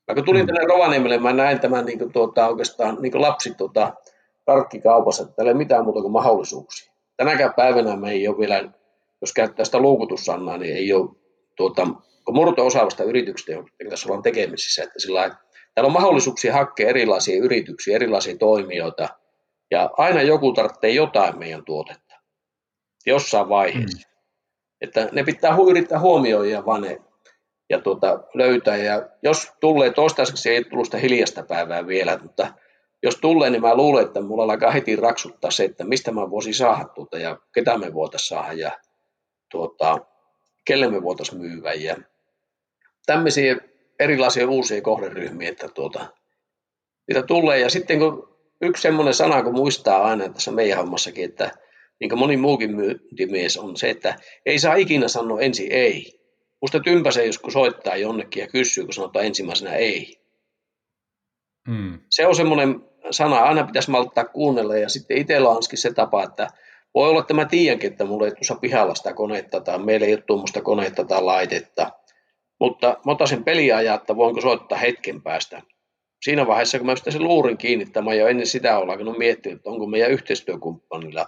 Vaikka 0.09 0.22
tulin 0.22 0.42
mm. 0.42 0.46
tänne 0.46 0.64
Rovaniemelle, 0.66 1.18
mä 1.18 1.33
näin 1.33 1.61
tämän 1.61 1.87
niin 1.87 1.98
kuin, 1.98 2.12
tuota, 2.12 2.48
oikeastaan 2.48 2.96
niin 3.00 3.12
kuin 3.12 3.22
lapsi 3.22 3.54
tuota, 3.54 3.92
karkkikaupassa, 4.46 5.22
että 5.22 5.37
täällä 5.37 5.50
ei 5.50 5.59
mitään 5.59 5.85
muuta 5.85 6.00
kuin 6.00 6.12
mahdollisuuksia. 6.12 6.92
Tänäkään 7.16 7.54
päivänä 7.54 7.96
me 7.96 8.11
ei 8.11 8.28
ole 8.28 8.38
vielä, 8.38 8.70
jos 9.20 9.33
käyttää 9.33 9.64
sitä 9.64 9.78
luukutussannaa, 9.78 10.59
niin 10.59 10.76
ei 10.76 10.92
ole 10.92 11.11
tuota, 11.57 11.87
murto-osaavasta 12.33 13.04
yrityksestä, 13.04 13.52
jonka 13.52 13.70
kanssa 13.88 14.09
ollaan 14.09 14.22
tekemisissä. 14.22 14.83
Että 14.83 14.98
sillä 15.00 15.37
täällä 15.74 15.87
on 15.87 15.92
mahdollisuuksia 15.92 16.52
hakea 16.52 16.88
erilaisia 16.88 17.42
yrityksiä, 17.42 17.96
erilaisia 17.96 18.37
toimijoita, 18.37 19.09
ja 19.70 19.90
aina 19.96 20.22
joku 20.22 20.52
tarvitsee 20.52 20.90
jotain 20.90 21.38
meidän 21.38 21.64
tuotetta 21.64 22.08
jossain 23.09 23.49
vaiheessa. 23.49 24.09
Mm. 24.09 24.14
Että 24.81 25.09
ne 25.12 25.25
pitää 25.25 25.57
yrittää 25.71 26.01
huomioida 26.01 26.66
vaan 26.66 26.83
ne 26.83 27.01
ja 27.71 27.81
tuota, 27.81 28.25
löytää. 28.35 28.77
Ja 28.77 29.09
jos 29.23 29.53
tulee, 29.61 29.92
toistaiseksi 29.92 30.51
ei 30.51 30.64
tullut 30.64 30.87
sitä 30.87 30.99
hiljasta 30.99 31.42
päivää 31.42 31.87
vielä, 31.87 32.18
mutta 32.23 32.55
jos 33.03 33.16
tulee, 33.16 33.51
niin 33.51 33.62
mä 33.62 33.77
luulen, 33.77 34.07
että 34.07 34.21
mulla 34.21 34.42
alkaa 34.42 34.71
heti 34.71 34.97
raksuttaa 34.97 35.51
se, 35.51 35.64
että 35.64 35.85
mistä 35.85 36.11
mä 36.12 36.31
voisin 36.31 36.55
saada 36.55 36.85
tuota 36.85 37.18
ja 37.18 37.38
ketä 37.55 37.79
me 37.79 37.94
voitaisiin 37.94 38.29
saada 38.29 38.53
ja 38.53 38.79
tuota, 39.51 39.99
kelle 40.64 40.88
me 40.88 41.03
voitaisiin 41.03 41.40
myyä. 41.40 41.73
Ja 41.73 41.97
tämmöisiä 43.07 43.57
erilaisia 43.99 44.49
uusia 44.49 44.83
kohderyhmiä, 44.83 45.49
että 45.49 45.68
tuota, 45.68 46.07
niitä 47.09 47.23
tulee. 47.23 47.59
Ja 47.59 47.71
sitten 47.71 47.99
kun 47.99 48.38
yksi 48.61 48.83
semmoinen 48.83 49.14
sana, 49.14 49.42
kun 49.42 49.55
muistaa 49.55 50.03
aina 50.05 50.29
tässä 50.29 50.51
meidän 50.51 50.79
hommassakin, 50.79 51.25
että 51.25 51.51
niin 52.00 52.08
kuin 52.08 52.18
moni 52.18 52.37
muukin 52.37 52.76
myyntimies 52.76 53.56
on 53.56 53.76
se, 53.76 53.90
että 53.90 54.16
ei 54.46 54.58
saa 54.58 54.74
ikinä 54.74 55.08
sanoa 55.08 55.40
ensin 55.40 55.72
ei. 55.72 56.20
Musta 56.61 56.80
tympäsee, 56.80 57.26
jos 57.26 57.38
kun 57.38 57.52
soittaa 57.52 57.96
jonnekin 57.96 58.40
ja 58.40 58.46
kysyy, 58.46 58.84
kun 58.84 58.92
sanotaan 58.92 59.24
ensimmäisenä 59.24 59.74
ei. 59.74 60.20
Hmm. 61.70 61.98
Se 62.11 62.26
on 62.26 62.34
semmoinen 62.34 62.84
sana, 63.11 63.38
aina 63.38 63.64
pitäisi 63.64 63.90
malttaa 63.90 64.24
kuunnella 64.24 64.76
ja 64.76 64.88
sitten 64.88 65.16
itsellä 65.16 65.48
on 65.48 65.62
se 65.74 65.92
tapa, 65.92 66.24
että 66.24 66.48
voi 66.94 67.11
olla, 67.11 67.20
että 67.20 67.34
mä 67.34 67.44
tiedänkin, 67.44 67.90
että 67.90 68.04
mulla 68.04 68.26
ei 68.26 68.32
tuossa 68.32 68.54
pihalla 68.54 68.94
sitä 68.94 69.12
konetta 69.12 69.61
tai 69.61 69.78
meillä 69.78 70.06
ei 70.06 70.14
ole 70.14 70.22
tuommoista 70.26 70.62
konetta 70.62 71.04
tai 71.04 71.22
laitetta, 71.22 71.90
mutta 72.61 72.96
mä 73.06 73.12
otan 73.12 73.28
sen 73.28 73.44
peliajaa, 73.44 73.94
että 73.94 74.16
voinko 74.16 74.40
soittaa 74.40 74.78
hetken 74.78 75.22
päästä. 75.22 75.62
Siinä 76.24 76.46
vaiheessa, 76.46 76.78
kun 76.78 76.87
mä 76.87 76.92
pistän 76.92 77.12
sen 77.12 77.24
luurin 77.24 77.58
kiinnittämään 77.58 78.18
jo 78.18 78.26
ennen 78.26 78.46
sitä 78.46 78.78
ollaan 78.78 78.98
kun 78.98 79.18
miettinyt, 79.18 79.56
että 79.56 79.70
onko 79.70 79.87
meidän 79.87 80.11
yhteistyökumppanilla 80.11 81.26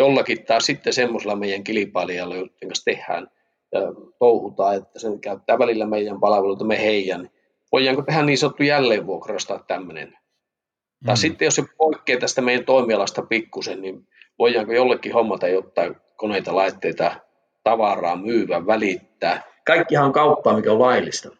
jollakin 0.00 0.44
tai 0.44 0.60
sitten 0.60 0.92
semmoisella 0.92 1.36
meidän 1.36 1.64
kilpailijalla, 1.64 2.34
joiden 2.34 2.68
kanssa 2.68 2.84
tehdään 2.84 3.30
ja 3.72 3.80
touhutaan, 4.18 4.76
että 4.76 4.98
sen 4.98 5.20
käyttää 5.20 5.58
välillä 5.58 5.86
meidän 5.86 6.20
palveluita, 6.20 6.64
me 6.64 6.82
heidän. 6.82 7.30
Voidaanko 7.72 8.02
tehdä 8.02 8.22
niin 8.22 8.38
sanottu 8.38 8.62
jälleenvuokrasta 8.62 9.60
tämmöinen? 9.66 10.08
Mm. 10.08 11.06
Tai 11.06 11.16
sitten 11.16 11.46
jos 11.46 11.54
se 11.54 11.64
poikkeaa 11.76 12.20
tästä 12.20 12.40
meidän 12.40 12.64
toimialasta 12.64 13.22
pikkusen, 13.22 13.82
niin 13.82 14.08
voidaanko 14.38 14.72
jollekin 14.72 15.12
hommata 15.12 15.48
jotain 15.48 15.96
koneita, 16.16 16.56
laitteita, 16.56 17.20
tavaraa, 17.64 18.16
myyvä, 18.16 18.66
välittää. 18.66 19.42
Kaikkihan 19.66 20.06
on 20.06 20.12
kauppaa, 20.12 20.56
mikä 20.56 20.72
on 20.72 20.80
laillista. 20.80 21.30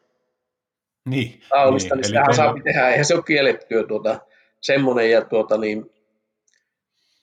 Niin. 1.09 1.41
Laillista, 1.51 1.95
niin, 1.95 2.01
niin 2.01 2.09
sitähän 2.09 2.35
saa 2.35 2.55
tehdä. 2.65 2.89
Eihän 2.89 3.05
se 3.05 3.15
ole 3.15 3.23
kiellettyä 3.23 3.83
tuota, 3.83 4.21
semmoinen. 4.61 5.11
Ja 5.11 5.25
tuota, 5.25 5.59
niin, 5.59 5.91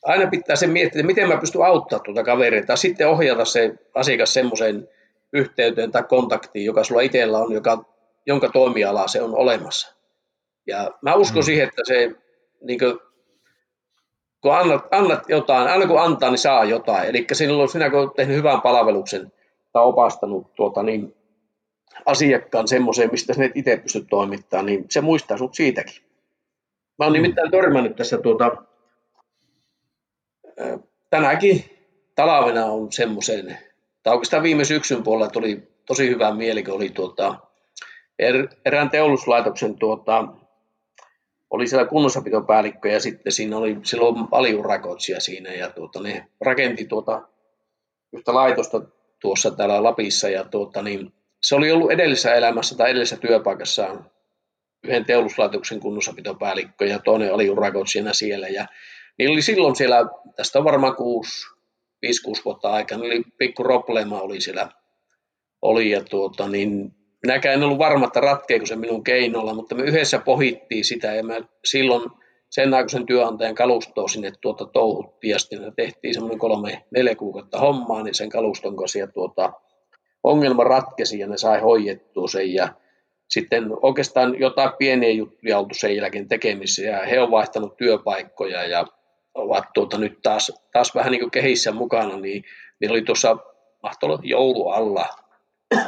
aina 0.07 0.29
pitää 0.29 0.55
se 0.55 0.67
miettiä, 0.67 0.99
että 0.99 1.07
miten 1.07 1.27
mä 1.27 1.37
pystyn 1.37 1.61
auttamaan 1.61 2.03
tuota 2.05 2.23
kaveria, 2.23 2.65
tai 2.65 2.77
sitten 2.77 3.09
ohjata 3.09 3.45
se 3.45 3.75
asiakas 3.95 4.33
semmoiseen 4.33 4.89
yhteyteen 5.33 5.91
tai 5.91 6.03
kontaktiin, 6.03 6.65
joka 6.65 6.83
sulla 6.83 7.01
itsellä 7.01 7.37
on, 7.37 7.51
joka, 7.51 7.85
jonka 8.25 8.49
toimiala 8.49 9.07
se 9.07 9.21
on 9.21 9.37
olemassa. 9.37 9.95
Ja 10.67 10.91
mä 11.01 11.15
uskon 11.15 11.41
mm. 11.41 11.45
siihen, 11.45 11.67
että 11.67 11.81
se, 11.85 12.11
niin 12.61 12.79
kuin, 12.79 12.99
kun 14.41 14.53
annat, 14.53 14.85
annat 14.91 15.29
jotain, 15.29 15.67
aina 15.67 15.87
kun 15.87 16.01
antaa, 16.01 16.29
niin 16.29 16.37
saa 16.37 16.63
jotain. 16.65 17.09
Eli 17.09 17.25
silloin 17.33 17.69
sinä, 17.69 17.89
kun 17.89 17.99
olet 17.99 18.15
tehnyt 18.15 18.37
hyvän 18.37 18.61
palveluksen 18.61 19.31
tai 19.73 19.83
opastanut 19.83 20.55
tuota, 20.55 20.83
niin 20.83 21.15
asiakkaan 22.05 22.67
semmoiseen, 22.67 23.09
mistä 23.11 23.33
sinä 23.33 23.49
itse 23.55 23.77
pysty 23.77 24.05
toimittamaan, 24.09 24.65
niin 24.65 24.85
se 24.89 25.01
muistaa 25.01 25.37
sinut 25.37 25.55
siitäkin. 25.55 26.03
Mä 26.99 27.05
oon 27.05 27.11
mm. 27.11 27.13
nimittäin 27.13 27.51
törmännyt 27.51 27.95
tässä 27.95 28.17
tuota, 28.17 28.51
tänäkin 31.09 31.65
talvena 32.15 32.65
on 32.65 32.91
semmoisen, 32.91 33.57
tai 34.03 34.13
oikeastaan 34.13 34.43
viime 34.43 34.65
syksyn 34.65 35.03
puolella 35.03 35.31
tuli 35.31 35.67
tosi 35.85 36.09
hyvä 36.09 36.31
mieli, 36.31 36.63
kun 36.63 36.73
oli 36.73 36.89
tuota, 36.89 37.35
er, 38.19 38.47
erään 38.65 38.89
teollisuuslaitoksen 38.89 39.77
tuota, 39.77 40.27
oli 41.49 41.67
siellä 41.67 41.85
kunnossapitopäällikkö 41.85 42.89
ja 42.89 42.99
sitten 42.99 43.31
siinä 43.31 43.57
oli 43.57 43.77
silloin 43.83 44.27
paljon 44.27 44.65
rakoitsia 44.65 45.19
siinä 45.19 45.53
ja 45.53 45.69
tuota, 45.69 46.01
ne 46.01 46.27
rakenti 46.41 46.85
tuota, 46.85 47.21
yhtä 48.13 48.33
laitosta 48.33 48.81
tuossa 49.21 49.51
täällä 49.51 49.83
Lapissa 49.83 50.29
ja 50.29 50.43
tuota, 50.43 50.81
niin, 50.81 51.13
se 51.41 51.55
oli 51.55 51.71
ollut 51.71 51.91
edellisessä 51.91 52.35
elämässä 52.35 52.77
tai 52.77 52.89
edellisessä 52.89 53.17
työpaikassaan 53.17 54.11
yhden 54.83 55.05
teollisuuslaitoksen 55.05 55.79
kunnossapitopäällikkö 55.79 56.85
ja 56.85 56.99
toinen 56.99 57.33
oli 57.33 57.49
urakoitsijana 57.49 58.13
siellä 58.13 58.47
ja 58.47 58.65
niin 59.17 59.31
oli 59.31 59.41
silloin 59.41 59.75
siellä, 59.75 60.05
tästä 60.35 60.59
on 60.59 60.65
varmaan 60.65 60.93
5-6 60.93 60.97
vuotta 62.45 62.71
aikaa, 62.71 62.97
niin 62.97 63.23
pikku 63.37 63.63
problema 63.63 64.21
oli 64.21 64.41
siellä, 64.41 64.69
oli 65.61 65.89
ja 65.89 66.03
tuota, 66.03 66.47
niin 66.47 66.91
minäkään 67.23 67.55
en 67.55 67.63
ollut 67.63 67.77
varma, 67.77 68.05
että 68.05 68.19
ratkeeko 68.19 68.65
se 68.65 68.75
minun 68.75 69.03
keinolla, 69.03 69.53
mutta 69.53 69.75
me 69.75 69.83
yhdessä 69.83 70.19
pohittiin 70.19 70.85
sitä 70.85 71.13
ja 71.13 71.23
me 71.23 71.41
silloin 71.65 72.09
sen 72.49 72.73
aikaisen 72.73 73.05
työnantajan 73.05 73.55
kalustoa 73.55 74.07
sinne 74.07 74.31
tuota 74.41 74.65
touhuttiin 74.65 75.31
ja 75.31 75.39
sitten 75.39 75.73
tehtiin 75.75 76.13
semmoinen 76.13 76.39
kolme, 76.39 76.85
neljä 76.91 77.15
kuukautta 77.15 77.59
hommaa, 77.59 78.03
niin 78.03 78.15
sen 78.15 78.29
kaluston 78.29 78.75
kanssa 78.75 78.99
ja 78.99 79.07
tuota, 79.07 79.53
ongelma 80.23 80.63
ratkesi 80.63 81.19
ja 81.19 81.27
ne 81.27 81.37
sai 81.37 81.59
hoidettua 81.59 82.27
sen 82.27 82.53
ja 82.53 82.69
sitten 83.29 83.63
oikeastaan 83.81 84.39
jotain 84.39 84.69
pieniä 84.77 85.11
juttuja 85.11 85.59
oltu 85.59 85.75
sen 85.75 85.95
jälkeen 85.95 86.27
tekemisissä 86.27 86.81
ja 86.81 87.05
he 87.05 87.19
on 87.19 87.31
vaihtanut 87.31 87.77
työpaikkoja 87.77 88.65
ja 88.65 88.85
ovat 89.37 89.73
tuota 89.73 89.97
nyt 89.97 90.21
taas, 90.23 90.51
taas 90.71 90.95
vähän 90.95 91.11
niin 91.11 91.19
kuin 91.19 91.31
kehissä 91.31 91.71
mukana, 91.71 92.17
niin, 92.17 92.43
niin 92.79 92.91
oli 92.91 93.01
tuossa 93.01 93.37
mahtoi 93.83 94.19
joulu 94.23 94.69
alla 94.69 95.05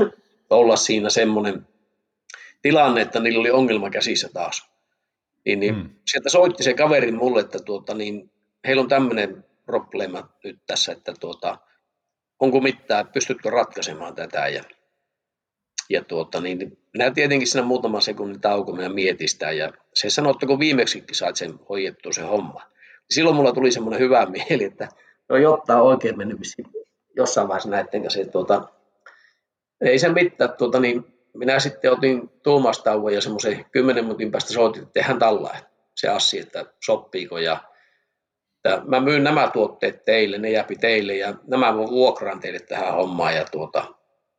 olla 0.50 0.76
siinä 0.76 1.10
semmoinen 1.10 1.68
tilanne, 2.62 3.02
että 3.02 3.20
niillä 3.20 3.40
oli 3.40 3.52
ongelma 3.52 3.90
käsissä 3.90 4.30
taas. 4.34 4.70
Niin, 5.46 5.60
niin 5.60 5.76
hmm. 5.76 5.90
sieltä 6.12 6.30
soitti 6.30 6.64
se 6.64 6.74
kaveri 6.74 7.12
mulle, 7.12 7.42
että 7.42 7.60
tuota, 7.60 7.94
niin, 7.94 8.32
heillä 8.68 8.82
on 8.82 8.90
tämmöinen 8.90 9.46
probleema 9.66 10.30
nyt 10.44 10.60
tässä, 10.68 10.92
että 10.92 11.14
tuota, 11.20 11.58
onko 12.40 12.62
mitään, 12.62 13.08
pystytkö 13.08 13.50
ratkaisemaan 13.50 14.16
tätä. 14.16 14.48
Ja, 14.48 14.64
ja 15.90 16.04
tuota, 16.04 16.42
niin, 16.42 16.78
minä 16.94 17.12
tietenkin 17.12 17.48
siinä 17.48 17.68
muutama 17.68 18.02
sekunnin 18.02 18.42
tauko 18.42 18.72
minä 18.72 18.90
mietin 18.90 19.30
sitä, 19.30 19.52
ja 19.52 19.74
se 19.94 20.10
sanoi, 20.10 20.32
että 20.32 20.46
kun 20.46 20.60
viimeksikin 20.60 21.16
sait 21.16 21.36
sen 21.36 21.60
hoidettua 21.70 22.14
se 22.14 22.22
homma, 22.22 22.62
silloin 23.12 23.36
mulla 23.36 23.54
tuli 23.54 23.72
semmoinen 23.72 24.00
hyvä 24.00 24.26
mieli, 24.50 24.64
että 24.64 24.88
no 25.30 25.38
jotta 25.38 25.82
oikein 25.82 26.18
mennyt 26.18 26.38
jossain 27.16 27.48
vaiheessa 27.48 27.70
näiden 27.70 28.02
kanssa. 28.02 28.26
Tuota, 28.32 28.70
ei 29.82 30.00
se 30.00 30.10
mitään, 30.10 30.54
tuota, 30.58 30.80
niin 30.80 31.06
minä 31.34 31.60
sitten 31.60 31.92
otin 31.92 32.30
tuumastauon 32.44 33.14
ja 33.14 33.22
semmoisen 33.22 33.66
kymmenen 33.72 34.04
minuutin 34.04 34.32
päästä 34.32 34.54
soitin, 34.54 34.82
että 34.82 34.94
tehdään 34.94 35.20
tällä 35.20 35.56
se 35.96 36.08
assi, 36.08 36.40
että 36.40 36.66
sopiiko 36.86 37.38
ja 37.38 37.70
että 38.66 38.82
mä 38.86 39.00
myyn 39.00 39.24
nämä 39.24 39.50
tuotteet 39.54 40.06
teille, 40.06 40.38
ne 40.38 40.52
jääpi 40.52 40.76
teille 40.76 41.16
ja 41.16 41.34
nämä 41.48 41.78
vuokraan 41.78 42.40
teille 42.40 42.60
tähän 42.60 42.94
hommaan 42.94 43.36
ja 43.36 43.46
tuota, 43.52 43.82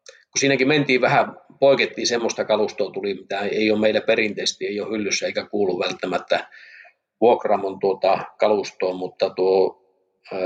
kun 0.06 0.40
siinäkin 0.40 0.68
mentiin 0.68 1.00
vähän, 1.00 1.36
poikettiin 1.60 2.06
semmoista 2.06 2.44
kalustoa 2.44 2.90
tuli, 2.90 3.14
mitä 3.14 3.40
ei 3.40 3.70
ole 3.70 3.80
meillä 3.80 4.00
perinteisesti, 4.00 4.66
ei 4.66 4.80
ole 4.80 4.90
hyllyssä 4.90 5.26
eikä 5.26 5.46
kuulu 5.46 5.78
välttämättä 5.78 6.48
vuokramon 7.20 7.78
tuota 7.78 8.18
kalustoon, 8.38 8.96
mutta 8.96 9.30
tuo, 9.30 9.80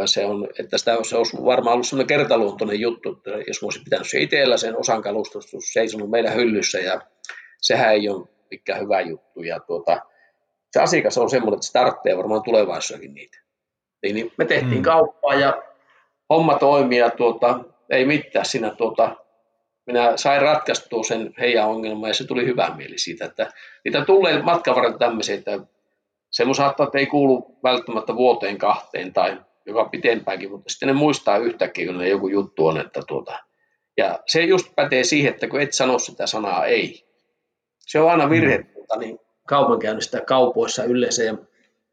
se 0.06 0.26
on, 0.26 0.48
että 0.58 0.78
sitä, 0.78 0.96
se 1.02 1.16
olisi 1.16 1.36
varmaan 1.44 1.74
ollut 1.74 1.86
sellainen 1.86 2.06
kertaluontoinen 2.06 2.80
juttu, 2.80 3.12
että 3.12 3.30
jos 3.30 3.62
mä 3.62 3.66
olisin 3.66 3.84
pitänyt 3.84 4.10
se 4.10 4.20
itsellä 4.20 4.56
sen 4.56 4.78
osan 4.78 5.02
kalustosta 5.02 5.56
seisonut 5.72 6.10
meidän 6.10 6.34
hyllyssä 6.34 6.78
ja 6.78 7.00
sehän 7.60 7.92
ei 7.92 8.08
ole 8.08 8.28
mikään 8.50 8.80
hyvä 8.80 9.00
juttu 9.00 9.42
ja 9.42 9.60
tuota, 9.60 10.00
se 10.70 10.80
asiakas 10.80 11.18
on 11.18 11.30
semmoinen, 11.30 11.56
että 11.56 11.66
se 11.66 11.72
tarvitsee 11.72 12.16
varmaan 12.16 12.42
tulevaisuudessakin 12.42 13.14
niitä. 13.14 13.38
Niin, 14.02 14.14
niin 14.14 14.32
me 14.38 14.44
tehtiin 14.44 14.78
mm. 14.78 14.82
kauppaa 14.82 15.34
ja 15.34 15.62
homma 16.30 16.58
toimii 16.58 16.98
ja 16.98 17.10
tuota, 17.10 17.60
ei 17.90 18.04
mitään 18.04 18.46
siinä 18.46 18.70
tuota, 18.70 19.16
minä 19.86 20.16
sain 20.16 20.42
ratkaistua 20.42 21.02
sen 21.02 21.34
heidän 21.38 21.68
ongelman 21.68 22.10
ja 22.10 22.14
se 22.14 22.26
tuli 22.26 22.46
hyvä 22.46 22.74
mieli 22.76 22.98
siitä, 22.98 23.24
että 23.24 23.52
niitä 23.84 24.04
tulee 24.04 24.42
matkan 24.42 24.74
varrella 24.74 24.98
tämmöisiä, 24.98 25.34
että 25.34 25.58
semmoinen 26.34 26.54
saattaa, 26.54 26.84
että 26.84 26.98
ei 26.98 27.06
kuulu 27.06 27.58
välttämättä 27.62 28.16
vuoteen 28.16 28.58
kahteen 28.58 29.12
tai 29.12 29.40
joka 29.66 29.84
pitempäänkin, 29.84 30.50
mutta 30.50 30.72
sitten 30.72 30.86
ne 30.86 30.92
muistaa 30.92 31.36
yhtäkkiä, 31.36 31.86
kun 31.86 31.98
ne 31.98 32.08
joku 32.08 32.28
juttu 32.28 32.66
on, 32.66 32.80
että 32.80 33.00
tuota, 33.08 33.38
ja 33.96 34.20
se 34.26 34.44
just 34.44 34.74
pätee 34.76 35.04
siihen, 35.04 35.32
että 35.32 35.48
kun 35.48 35.60
et 35.60 35.72
sano 35.72 35.98
sitä 35.98 36.26
sanaa 36.26 36.66
ei. 36.66 37.04
Se 37.78 38.00
on 38.00 38.10
aina 38.10 38.30
virhe 38.30 38.58
mm. 38.58 38.66
tuota, 38.66 38.96
niin 38.98 39.18
kaupankäynnistä 39.48 40.20
kaupoissa 40.20 40.84
yleensä 40.84 41.22
ja 41.22 41.36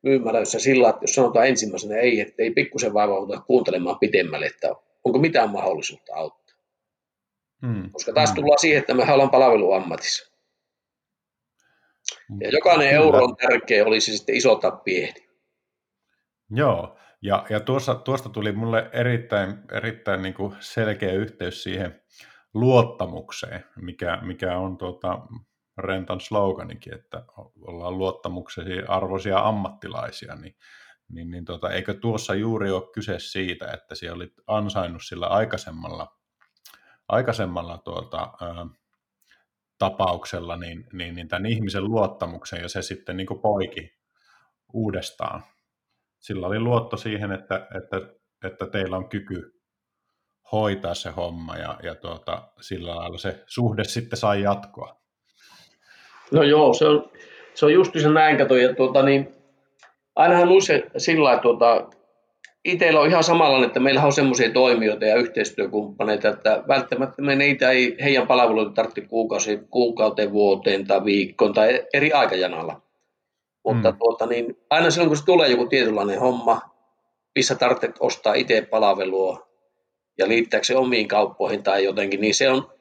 myymälöissä 0.04 0.60
sillä, 0.60 0.90
että 0.90 1.04
jos 1.04 1.16
sanotaan 1.16 1.48
ensimmäisenä 1.48 1.98
ei, 1.98 2.22
että 2.22 2.44
ei 2.44 2.52
pikkusen 2.52 2.94
vaivauta 2.94 3.42
kuuntelemaan 3.42 4.00
pitemmälle, 4.00 4.46
että 4.46 4.70
onko 5.04 5.20
mitään 5.20 5.50
mahdollisuutta 5.50 6.16
auttaa. 6.16 6.56
Hmm. 7.66 7.92
Koska 7.92 8.14
taas 8.14 8.34
tullaan 8.34 8.60
siihen, 8.60 8.80
että 8.80 8.94
me 8.94 9.14
ollaan 9.14 9.30
palveluammatissa. 9.30 10.31
Ja 12.40 12.50
jokainen 12.50 12.90
Kyllä. 12.90 13.04
euro 13.04 13.24
on 13.24 13.36
tärkeä, 13.36 13.86
olisi 13.86 14.18
sitten 14.18 14.36
iso 14.36 14.56
tai 14.56 14.72
pieni. 14.84 15.30
Joo, 16.50 16.98
ja, 17.22 17.46
ja 17.50 17.60
tuossa, 17.60 17.96
tuosta 17.96 18.30
tuli 18.30 18.52
mulle 18.52 18.90
erittäin, 18.94 19.58
erittäin 19.72 20.22
niin 20.22 20.34
kuin 20.34 20.56
selkeä 20.60 21.12
yhteys 21.12 21.64
siihen 21.64 22.02
luottamukseen, 22.54 23.66
mikä, 23.76 24.20
mikä 24.22 24.58
on 24.58 24.78
tuota, 24.78 25.20
Rentan 25.78 26.20
sloganikin, 26.20 26.94
että 26.94 27.24
ollaan 27.68 27.98
luottamuksesi 27.98 28.84
arvoisia 28.88 29.40
ammattilaisia, 29.40 30.36
niin, 30.36 30.56
niin, 31.10 31.32
niin 31.32 31.46
tuota, 31.46 31.70
eikö 31.70 31.94
tuossa 31.94 32.36
juuri 32.36 32.72
ole 32.72 32.92
kyse 32.94 33.20
siitä, 33.20 33.72
että 33.72 33.96
siellä 33.96 34.16
olit 34.16 34.34
ansainnut 34.48 35.02
sillä 35.06 35.28
aikaisemmalla, 35.28 36.18
aikaisemmalla 37.08 37.78
tuota, 37.78 38.20
ää, 38.42 38.66
tapauksella 39.82 40.58
niin, 40.58 40.86
niin, 40.94 41.16
niin 41.16 41.28
tämän 41.28 41.46
ihmisen 41.46 41.84
luottamuksen 41.84 42.62
ja 42.62 42.70
se 42.70 42.82
sitten 42.82 43.18
niin 43.18 43.28
poiki 43.42 43.94
uudestaan. 44.74 45.44
Sillä 46.20 46.48
oli 46.48 46.60
luotto 46.60 46.98
siihen, 46.98 47.32
että, 47.32 47.68
että, 47.78 47.98
että 48.44 48.66
teillä 48.66 48.98
on 48.98 49.10
kyky 49.10 49.62
hoitaa 50.52 50.94
se 50.94 51.10
homma 51.10 51.58
ja, 51.58 51.80
ja 51.84 51.96
tuota, 51.96 52.44
sillä 52.60 52.96
lailla 52.96 53.18
se 53.18 53.44
suhde 53.48 53.84
sitten 53.84 54.18
sai 54.20 54.42
jatkoa. 54.42 55.02
No 56.32 56.44
joo, 56.44 56.74
se 56.74 56.86
on, 56.86 57.12
se 57.54 57.66
on 57.66 57.74
just 57.74 57.94
se 58.02 58.10
näin, 58.10 58.38
kato, 58.38 58.56
ja 58.56 58.76
tuota, 58.76 59.04
niin, 59.04 59.36
ainahan 60.16 60.50
usein 60.50 60.84
sillä 60.98 61.40
tuota, 61.40 61.90
itsellä 62.66 63.00
on 63.00 63.10
ihan 63.10 63.24
samalla, 63.24 63.66
että 63.66 63.80
meillä 63.80 64.04
on 64.04 64.14
semmoisia 64.14 64.52
toimijoita 64.52 65.06
ja 65.06 65.16
yhteistyökumppaneita, 65.16 66.30
että 66.30 66.64
välttämättä 66.68 67.22
me 67.22 67.36
niitä 67.36 67.70
ei 67.70 67.98
heidän 68.04 68.28
palveluita 68.28 68.72
tarvitse 68.72 69.02
kuukausi, 69.02 69.60
kuukauteen, 69.70 70.32
vuoteen 70.32 70.88
tai 70.88 71.06
viikkoon 71.06 71.54
tai 71.54 71.88
eri 71.94 72.12
aikajanalla. 72.12 72.82
Mutta 73.66 73.92
mm. 73.92 73.98
tuota, 73.98 74.26
niin, 74.26 74.58
aina 74.70 74.92
silloin, 74.92 75.10
kun 75.10 75.18
se 75.18 75.26
tulee 75.26 75.50
joku 75.50 75.66
tietynlainen 75.66 76.20
homma, 76.20 76.62
missä 77.36 77.56
tarvitset 77.56 77.96
ostaa 78.00 78.34
itse 78.34 78.62
palvelua 78.62 79.48
ja 80.18 80.28
liittääkö 80.28 80.66
se 80.66 80.76
omiin 80.76 81.08
kauppoihin 81.08 81.64
tai 81.64 81.84
jotenkin, 81.84 82.22
niin 82.22 82.36
se 82.36 82.50
on, 82.50 82.72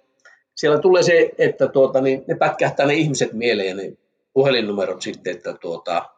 siellä 0.55 0.79
tulee 0.79 1.03
se, 1.03 1.31
että 1.39 1.69
tuota, 1.69 2.01
niin 2.01 2.25
ne 2.29 2.35
pätkähtää 2.35 2.87
ne 2.87 2.95
ihmiset 2.95 3.33
mieleen 3.33 3.69
ja 3.69 3.75
ne 3.75 3.93
puhelinnumerot 4.33 5.03
sitten, 5.03 5.37
että 5.37 5.53
tuota, 5.53 6.11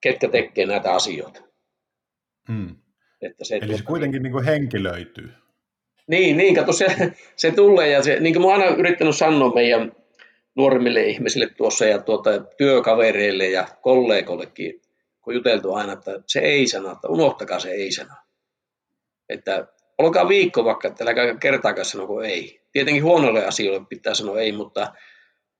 ketkä 0.00 0.28
tekee 0.28 0.66
näitä 0.66 0.94
asioita. 0.94 1.40
Mm. 2.48 2.76
Että 3.22 3.44
se, 3.44 3.56
Eli 3.56 3.66
tuota, 3.66 3.78
se 3.78 3.84
kuitenkin 3.84 4.22
niin 4.22 4.32
kuin 4.32 4.44
henkilöityy. 4.44 5.30
Niin, 6.06 6.36
niin 6.36 6.54
kato, 6.54 6.72
se, 6.72 6.86
se 7.36 7.50
tulee 7.50 7.88
ja 7.88 8.02
se, 8.02 8.20
niin 8.20 8.34
kuin 8.34 8.42
mä 8.42 8.52
oon 8.52 8.62
aina 8.62 8.76
yrittänyt 8.76 9.16
sanoa 9.16 9.54
meidän 9.54 9.92
nuoremmille 10.54 11.02
ihmisille 11.02 11.48
tuossa 11.56 11.84
ja 11.84 11.98
tuota, 11.98 12.30
työkavereille 12.40 13.48
ja 13.48 13.68
kollegoillekin, 13.82 14.80
kun 15.20 15.34
juteltu 15.34 15.74
aina, 15.74 15.92
että 15.92 16.20
se 16.26 16.40
ei-sana, 16.40 16.92
että 16.92 17.08
unohtakaa 17.08 17.58
se 17.58 17.70
ei-sana. 17.70 18.16
Että 19.28 19.66
olkaa 19.98 20.28
viikko 20.28 20.64
vaikka, 20.64 20.88
että 20.88 21.04
älkää 21.04 21.34
kertaakaan 21.34 21.84
sanoko 21.84 22.22
ei. 22.22 22.60
Tietenkin 22.72 23.04
huonoille 23.04 23.46
asioille 23.46 23.86
pitää 23.88 24.14
sanoa 24.14 24.40
ei, 24.40 24.52
mutta 24.52 24.92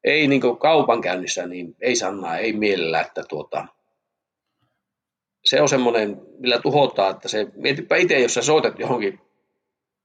ei 0.04 0.26
niin 0.26 0.40
kaupankäynnissä, 0.60 1.46
niin 1.46 1.76
ei 1.80 1.96
sanaa, 1.96 2.38
ei 2.38 2.52
mielellä, 2.52 3.00
että 3.00 3.22
tuota, 3.28 3.66
se 5.53 5.61
on 5.61 5.68
semmoinen, 5.68 6.20
millä 6.38 6.59
tuhotaan, 6.59 7.11
että 7.11 7.28
se, 7.28 7.46
mietipä 7.55 7.96
itse, 7.96 8.18
jos 8.18 8.34
sä 8.34 8.42
soitat 8.42 8.78
johonkin 8.78 9.20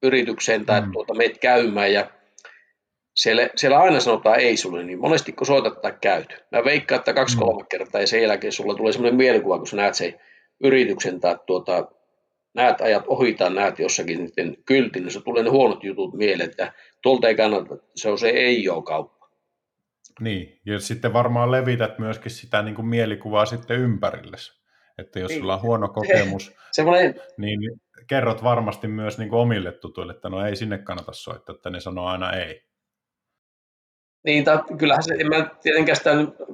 yritykseen 0.04 0.66
tai 0.66 0.82
mm. 0.82 0.92
tuota, 0.92 1.14
meet 1.14 1.38
käymään 1.38 1.94
ja 1.94 2.10
siellä, 3.16 3.50
siellä 3.56 3.80
aina 3.80 4.00
sanotaan 4.00 4.40
ei 4.40 4.58
sulle, 4.58 4.84
niin 4.84 5.00
monesti 5.00 5.32
kun 5.32 5.48
soitat 5.48 5.82
tai 5.82 5.94
käyt. 6.02 6.46
Mä 6.52 6.64
veikkaan, 6.66 7.00
että 7.00 7.14
kaksi-kolme 7.14 7.62
mm. 7.62 7.68
kertaa 7.70 8.02
ja 8.02 8.08
sen 8.08 8.22
jälkeen 8.22 8.52
sulla 8.54 8.76
tulee 8.76 8.92
semmoinen 8.92 9.18
mielikuva, 9.18 9.58
kun 9.58 9.68
sä 9.68 9.76
näet 9.76 9.96
sen 9.96 10.20
yrityksen 10.64 11.20
tai 11.20 11.36
tuota, 11.46 11.88
näet 12.54 12.82
ajat 12.82 13.04
ohitaan, 13.08 13.56
näet 13.56 13.80
jossakin 13.80 14.18
niiden 14.18 14.58
kyltin, 14.66 15.04
niin 15.04 15.14
se 15.14 15.22
tulee 15.22 15.44
ne 15.44 15.50
huonot 15.50 15.84
jutut 15.84 16.14
mieleen, 16.14 16.50
että 16.50 16.74
tuolta 17.02 17.28
ei 17.28 17.36
kannata, 17.36 17.78
se 17.96 18.10
on 18.10 18.18
se 18.18 18.30
ei 18.30 18.70
ole 18.70 18.84
kauppa. 18.84 19.30
Niin, 20.20 20.60
ja 20.66 20.80
sitten 20.80 21.14
varmaan 21.14 21.52
levität 21.52 22.00
myöskin 22.00 22.32
sitä 22.32 22.62
niin 22.62 22.76
kuin 22.76 22.88
mielikuvaa 22.88 23.46
sitten 23.46 23.80
ympärillesi. 23.80 24.67
Että 24.98 25.20
jos 25.20 25.30
niin. 25.30 25.42
sulla 25.42 25.56
on 25.56 25.62
huono 25.62 25.88
kokemus, 26.00 26.52
Semmoinen... 26.72 27.16
niin 27.38 27.60
kerrot 28.08 28.44
varmasti 28.44 28.88
myös 28.88 29.18
niin 29.18 29.30
kuin 29.30 29.40
omille 29.40 29.72
tutuille, 29.72 30.14
että 30.14 30.30
no 30.30 30.46
ei 30.46 30.56
sinne 30.56 30.78
kannata 30.78 31.14
soittaa, 31.14 31.56
että 31.56 31.70
ne 31.70 31.80
sanoo 31.80 32.06
aina 32.06 32.34
ei. 32.34 32.68
Niin, 34.26 34.44
tai 34.44 34.60
kyllähän 34.78 35.04
se, 35.04 35.14
en 35.20 35.30
mä 35.30 35.50
tietenkään 35.62 35.96
sitä 35.96 36.12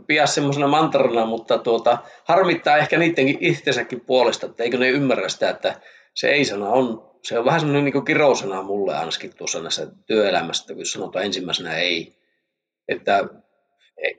pidä 0.07 0.25
semmoisena 0.25 0.67
mantrana, 0.67 1.25
mutta 1.25 1.57
tuota, 1.57 1.97
harmittaa 2.23 2.77
ehkä 2.77 2.97
niidenkin 2.97 3.37
itsensäkin 3.39 4.01
puolesta, 4.01 4.45
että 4.45 4.63
eikö 4.63 4.77
ne 4.77 4.89
ymmärrä 4.89 5.29
sitä, 5.29 5.49
että 5.49 5.81
se 6.13 6.29
ei-sana 6.29 6.69
on, 6.69 7.11
se 7.23 7.39
on 7.39 7.45
vähän 7.45 7.59
semmoinen 7.59 7.85
niin 7.85 8.05
kirousana 8.05 8.61
mulle 8.61 8.97
ainakin 8.97 9.35
tuossa 9.37 9.61
näissä 9.61 9.87
työelämässä, 10.05 10.73
kun 10.73 10.85
sanotaan 10.85 11.25
ensimmäisenä 11.25 11.75
ei. 11.77 12.15
Että 12.87 13.27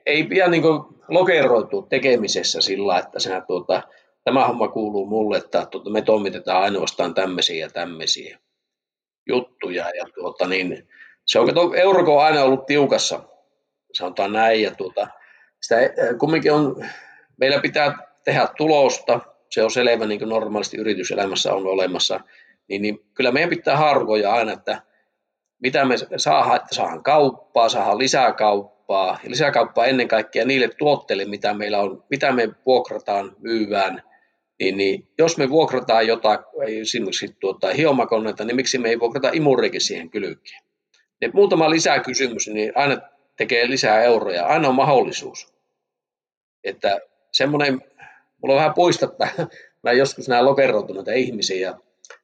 ei 0.05 0.23
pidä 0.23 0.47
niin 0.47 0.63
lokeroitua 1.07 1.87
tekemisessä 1.89 2.61
sillä, 2.61 2.99
että 2.99 3.19
sinä 3.19 3.41
tuota, 3.41 3.83
tämä 4.25 4.47
homma 4.47 4.67
kuuluu 4.67 5.05
mulle, 5.05 5.37
että 5.37 5.65
tuota, 5.65 5.89
me 5.89 6.01
toimitetaan 6.01 6.63
ainoastaan 6.63 7.13
tämmöisiä 7.13 7.65
ja 7.65 7.69
tämmöisiä 7.69 8.39
juttuja. 9.27 9.89
Ja 9.89 10.05
tuota, 10.15 10.47
niin, 10.47 10.87
se 11.25 11.39
on, 11.39 11.47
kato, 11.47 11.73
Euroko 11.73 12.17
on 12.17 12.25
aina 12.25 12.43
ollut 12.43 12.65
tiukassa, 12.65 13.23
sanotaan 13.93 14.33
näin, 14.33 14.61
ja 14.61 14.75
tuota, 14.75 15.07
sitä 15.61 15.79
eh, 15.79 15.91
kumminkin 16.19 16.53
on, 16.53 16.85
meillä 17.37 17.59
pitää 17.59 17.97
tehdä 18.23 18.47
tulosta, 18.57 19.19
se 19.49 19.63
on 19.63 19.71
selvä, 19.71 20.05
niin 20.05 20.19
kuin 20.19 20.29
normaalisti 20.29 20.77
yrityselämässä 20.77 21.53
on 21.53 21.67
olemassa, 21.67 22.19
niin, 22.67 22.81
niin 22.81 22.99
kyllä 23.13 23.31
meidän 23.31 23.49
pitää 23.49 23.77
harvoja 23.77 24.33
aina, 24.33 24.51
että 24.51 24.81
mitä 25.61 25.85
me 25.85 25.95
saadaan, 26.17 26.55
että 26.55 26.75
saadaan 26.75 27.03
kauppaa, 27.03 27.69
saadaan 27.69 27.97
lisää 27.97 28.31
kauppaa, 28.31 29.19
ja 29.23 29.29
lisää 29.29 29.51
kauppaa 29.51 29.85
ennen 29.85 30.07
kaikkea 30.07 30.45
niille 30.45 30.69
tuotteille, 30.77 31.25
mitä 31.25 31.53
meillä 31.53 31.79
on, 31.79 32.03
mitä 32.09 32.31
me 32.31 32.49
vuokrataan, 32.65 33.35
myyvään, 33.39 34.03
niin, 34.59 34.77
niin 34.77 35.07
jos 35.17 35.37
me 35.37 35.49
vuokrataan 35.49 36.07
jotain, 36.07 36.39
esimerkiksi 36.81 37.35
tuota, 37.39 37.73
hiomakoneita, 37.73 38.45
niin 38.45 38.55
miksi 38.55 38.77
me 38.77 38.89
ei 38.89 38.99
vuokrata 38.99 39.29
imurikin 39.33 39.81
siihen 39.81 40.09
kylkeen? 40.09 40.63
Ne 41.21 41.29
muutama 41.33 41.69
lisäkysymys, 41.69 42.47
niin 42.47 42.71
aina 42.75 42.97
tekee 43.37 43.69
lisää 43.69 44.03
euroja, 44.03 44.45
aina 44.45 44.69
on 44.69 44.75
mahdollisuus. 44.75 45.53
Että 46.63 46.99
semmoinen, 47.31 47.81
mulla 48.41 48.53
on 48.53 48.59
vähän 48.59 48.73
puistatta, 48.73 49.27
mä 49.83 49.91
joskus 49.91 50.27
näen 50.27 50.45
lokeroituneita 50.45 51.11
ihmisiä 51.11 51.73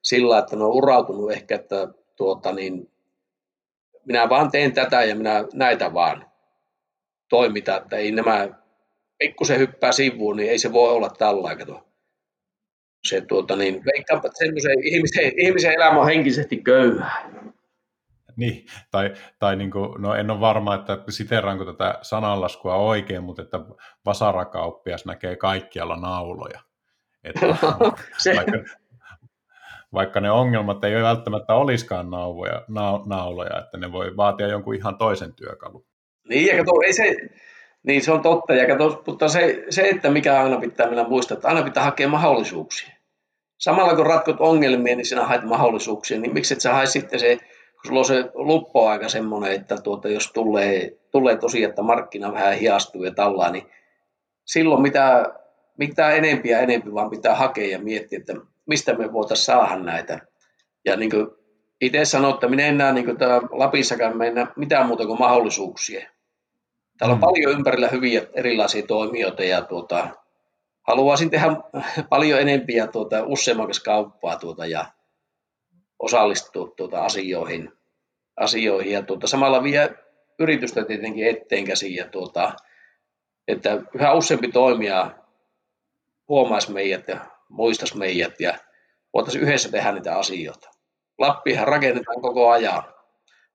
sillä, 0.02 0.40
että 0.40 0.56
ne 0.56 0.64
on 0.64 0.72
urautunut 0.72 1.32
ehkä, 1.32 1.56
että 1.56 1.88
tuota, 2.16 2.52
niin, 2.52 2.92
minä 4.06 4.30
vaan 4.30 4.52
teen 4.52 4.74
tätä 4.74 5.04
ja 5.04 5.16
minä 5.16 5.46
näitä 5.54 5.94
vaan 5.94 6.32
toimita, 7.30 7.78
että 7.78 7.98
ei 7.98 8.12
nämä 8.12 8.50
pikkusen 9.18 9.60
hyppää 9.60 9.92
sivuun, 9.92 10.38
niin 10.38 10.50
ei 10.50 10.60
se 10.60 10.74
voi 10.74 10.90
olla 10.90 11.10
tällä 11.10 11.56
kato 11.56 11.91
se 13.04 13.22
tuota, 13.22 13.56
niin, 13.56 13.86
veikkaanpa, 13.86 14.28
että 14.28 14.46
ihmisen, 14.84 15.32
ihmisen 15.38 15.74
elämä 15.74 16.00
on 16.00 16.06
henkisesti 16.06 16.58
köyhää. 16.58 17.32
Niin, 18.36 18.66
tai, 18.92 19.14
tai 19.40 19.56
niin 19.56 19.72
kuin, 19.72 20.02
no 20.02 20.16
en 20.16 20.32
ole 20.32 20.40
varma, 20.40 20.76
että 20.76 20.98
siteraanko 21.10 21.66
tätä 21.66 22.00
sananlaskua 22.02 22.76
oikein, 22.76 23.24
mutta 23.24 23.42
että 23.42 23.60
vasarakauppias 24.06 25.06
näkee 25.06 25.36
kaikkialla 25.36 25.96
nauloja. 25.96 26.60
Että, 27.24 27.46
se... 28.24 28.36
vaikka, 28.36 28.58
vaikka 29.94 30.20
ne 30.20 30.32
ongelmat 30.32 30.84
ei 30.84 31.04
välttämättä 31.04 31.54
olisikaan 31.54 32.10
nauloja, 32.10 32.62
na, 32.68 33.02
nauloja, 33.06 33.60
että 33.60 33.78
ne 33.78 33.92
voi 33.92 34.18
vaatia 34.18 34.48
jonkun 34.48 34.76
ihan 34.76 34.98
toisen 34.98 35.34
työkalun. 35.34 35.86
Niin, 36.30 36.48
ja 36.48 36.58
kato, 36.58 36.82
ei 36.86 36.94
se, 36.94 37.16
niin 37.84 38.02
se 38.02 38.12
on 38.12 38.22
totta, 38.22 38.54
ja 38.54 38.68
kato, 38.68 39.04
mutta 39.08 39.28
se, 39.28 39.64
se, 39.70 39.82
että 39.82 40.10
mikä 40.10 40.44
aina 40.44 40.60
pitää 40.60 40.88
meillä 40.88 41.08
muistaa, 41.08 41.36
että 41.36 41.48
aina 41.48 41.64
pitää 41.64 41.84
hakea 41.84 42.08
mahdollisuuksia. 42.08 42.90
Samalla 43.58 43.96
kun 43.96 44.06
ratkot 44.06 44.36
ongelmia, 44.40 44.96
niin 44.96 45.06
sinä 45.06 45.26
haet 45.26 45.44
mahdollisuuksia, 45.44 46.20
niin 46.20 46.34
miksi 46.34 46.54
et 46.54 46.62
sä 46.62 46.74
hae 46.74 46.86
sitten 46.86 47.20
se, 47.20 47.36
kun 47.36 47.88
sulla 47.88 48.00
on 48.00 48.06
se 48.06 48.30
luppoaika 48.34 49.10
semmoinen, 49.10 49.52
että 49.52 49.78
tuota, 49.78 50.10
jos 50.10 50.32
tulee, 50.32 50.98
tulee 51.12 51.38
tosiaan, 51.38 51.70
että 51.70 51.82
markkina 51.82 52.34
vähän 52.34 52.58
hiastuu 52.58 53.04
ja 53.04 53.12
tällä, 53.12 53.52
niin 53.52 53.64
silloin 54.46 54.82
mitä, 54.82 55.26
mitä 55.78 56.12
enempi 56.12 56.50
ja 56.50 56.60
enempi 56.60 56.94
vaan 56.94 57.10
pitää 57.10 57.36
hakea 57.36 57.68
ja 57.68 57.80
miettiä, 57.80 58.20
että 58.20 58.34
mistä 58.66 58.94
me 58.94 59.14
voitaisiin 59.14 59.46
saada 59.46 59.76
näitä. 59.76 60.20
Ja 60.86 60.96
niin 60.96 61.12
kuin 61.12 61.28
itse 61.82 62.06
sanoin, 62.06 62.34
että 62.34 62.48
minä 62.48 62.66
en 62.66 62.78
näe 62.78 62.94
niin 62.94 63.06
Lapissakaan 63.52 64.18
mennä 64.18 64.48
mitään 64.56 64.88
muuta 64.88 65.06
kuin 65.06 65.20
mahdollisuuksia. 65.20 66.10
Täällä 67.02 67.14
on 67.14 67.20
mm. 67.20 67.26
paljon 67.26 67.52
ympärillä 67.52 67.88
hyviä 67.88 68.22
erilaisia 68.34 68.88
toimijoita 68.88 69.44
ja 69.44 69.62
tuota, 69.62 70.08
haluaisin 70.88 71.30
tehdä 71.30 71.48
paljon 72.10 72.42
enempiä 72.42 72.88
tuota, 72.88 73.24
useamman 73.26 73.68
kauppaa 73.86 74.36
tuota, 74.36 74.66
ja 74.66 74.86
osallistua 76.00 76.74
tuota, 76.78 77.06
asioihin, 77.06 77.72
asioihin 78.38 78.94
ja 78.94 79.02
tuota, 79.04 79.28
samalla 79.28 79.64
vie 79.64 79.90
yritystä 80.40 80.86
tietenkin 80.86 81.28
etteen 81.28 81.66
käsiin 81.66 81.96
ja 81.96 82.08
tuota, 82.08 82.54
että 83.48 83.82
yhä 83.96 84.14
useampi 84.14 84.48
toimija 84.48 85.12
huomaisi 86.28 86.72
meidät 86.72 87.08
ja 87.08 87.20
muistaisi 87.50 87.98
meidät 87.98 88.40
ja 88.40 88.54
voitaisiin 89.14 89.44
yhdessä 89.44 89.72
tehdä 89.72 89.92
niitä 89.92 90.18
asioita. 90.18 90.70
Lappihan 91.18 91.68
rakennetaan 91.68 92.22
koko 92.22 92.50
ajan. 92.50 92.84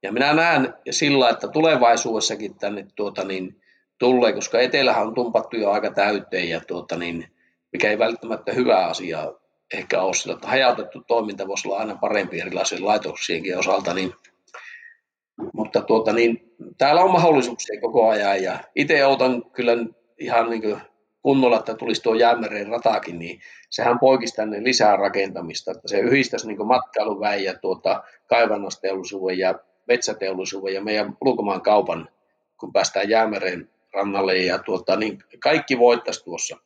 Ja 0.07 0.13
minä 0.13 0.35
näen 0.35 0.75
sillä, 0.91 1.31
että 1.31 1.49
tulevaisuudessakin 1.49 2.59
tänne 2.59 2.87
tuota, 2.97 3.25
niin, 3.25 3.61
tulee, 3.99 4.33
koska 4.33 4.61
etelähän 4.61 5.07
on 5.07 5.15
tumpattu 5.15 5.57
jo 5.57 5.71
aika 5.71 5.91
täyteen 5.91 6.49
ja 6.49 6.61
tuota, 6.61 6.97
niin, 6.97 7.29
mikä 7.73 7.91
ei 7.91 7.99
välttämättä 7.99 8.53
hyvä 8.53 8.87
asia 8.87 9.33
ehkä 9.75 10.03
ole 10.03 10.15
sillä, 10.15 10.35
että 10.35 10.49
hajautettu 10.49 11.05
toiminta 11.07 11.49
voisi 11.49 11.69
olla 11.69 11.79
aina 11.79 11.99
parempi 12.01 12.41
erilaisen 12.41 12.85
laitoksienkin 12.85 13.59
osalta, 13.59 13.95
niin, 13.95 14.13
mutta 15.53 15.81
tuota, 15.81 16.13
niin, 16.13 16.55
täällä 16.79 17.01
on 17.01 17.11
mahdollisuuksia 17.11 17.81
koko 17.81 18.09
ajan 18.09 18.43
ja 18.43 18.59
itse 18.75 19.07
otan 19.07 19.51
kyllä 19.51 19.73
ihan 20.19 20.51
niin 20.51 20.63
kuin 20.63 20.81
kunnolla, 21.23 21.59
että 21.59 21.75
tulisi 21.75 22.03
tuo 22.03 22.15
jäämeren 22.15 22.69
ratakin, 22.69 23.19
niin 23.19 23.41
sehän 23.71 23.99
poikisi 23.99 24.35
tänne 24.35 24.65
lisää 24.65 24.97
rakentamista, 24.97 25.71
että 25.71 25.89
se 25.89 25.99
yhdistäisi 25.99 26.47
niin 26.47 26.67
matkailuväen 26.67 27.45
ja 27.45 27.59
tuota, 27.59 28.03
kaivannasteollisuuden 28.27 29.39
ja 29.39 29.55
metsäteollisuuden 29.89 30.75
ja 30.75 30.85
meidän 30.85 31.17
ulkomaan 31.21 31.63
kaupan, 31.63 32.09
kun 32.61 32.73
päästään 32.73 33.09
jäämeren 33.09 33.71
rannalle 33.93 34.37
ja 34.39 34.59
tuota, 34.59 34.97
niin 34.97 35.19
kaikki 35.39 35.79
voittaisi 35.79 36.25
tuossa. 36.25 36.57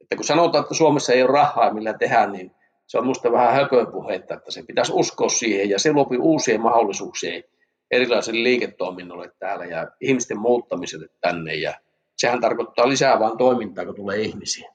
Että 0.00 0.16
kun 0.16 0.24
sanotaan, 0.24 0.62
että 0.62 0.74
Suomessa 0.74 1.12
ei 1.12 1.22
ole 1.22 1.32
rahaa, 1.32 1.74
millä 1.74 1.92
tehdä, 1.92 2.26
niin 2.26 2.50
se 2.86 2.98
on 2.98 3.04
minusta 3.04 3.32
vähän 3.32 3.54
hököpuhetta, 3.54 4.34
että 4.34 4.50
se 4.50 4.62
pitäisi 4.62 4.92
uskoa 4.94 5.28
siihen 5.28 5.70
ja 5.70 5.78
se 5.78 5.92
luo 5.92 6.06
uusia 6.20 6.58
mahdollisuuksia 6.58 7.42
erilaisille 7.90 8.42
liiketoiminnoille 8.42 9.32
täällä 9.38 9.64
ja 9.64 9.88
ihmisten 10.00 10.38
muuttamiselle 10.38 11.08
tänne 11.20 11.54
ja 11.54 11.74
sehän 12.16 12.40
tarkoittaa 12.40 12.88
lisää 12.88 13.18
vain 13.18 13.38
toimintaa, 13.38 13.84
kun 13.84 13.94
tulee 13.94 14.20
ihmisiä. 14.20 14.72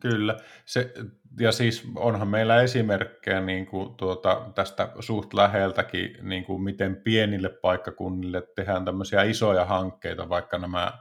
Kyllä, 0.00 0.36
se, 0.66 0.94
ja 1.40 1.52
siis 1.52 1.88
onhan 1.96 2.28
meillä 2.28 2.62
esimerkkejä 2.62 3.40
niin 3.40 3.66
kuin 3.66 3.94
tuota, 3.94 4.50
tästä 4.54 4.92
suht 5.00 5.34
läheltäkin, 5.34 6.16
niin 6.22 6.44
kuin 6.44 6.62
miten 6.62 6.96
pienille 6.96 7.48
paikkakunnille 7.48 8.42
tehdään 8.56 8.84
tämmöisiä 8.84 9.22
isoja 9.22 9.64
hankkeita, 9.64 10.28
vaikka 10.28 10.58
nämä 10.58 10.98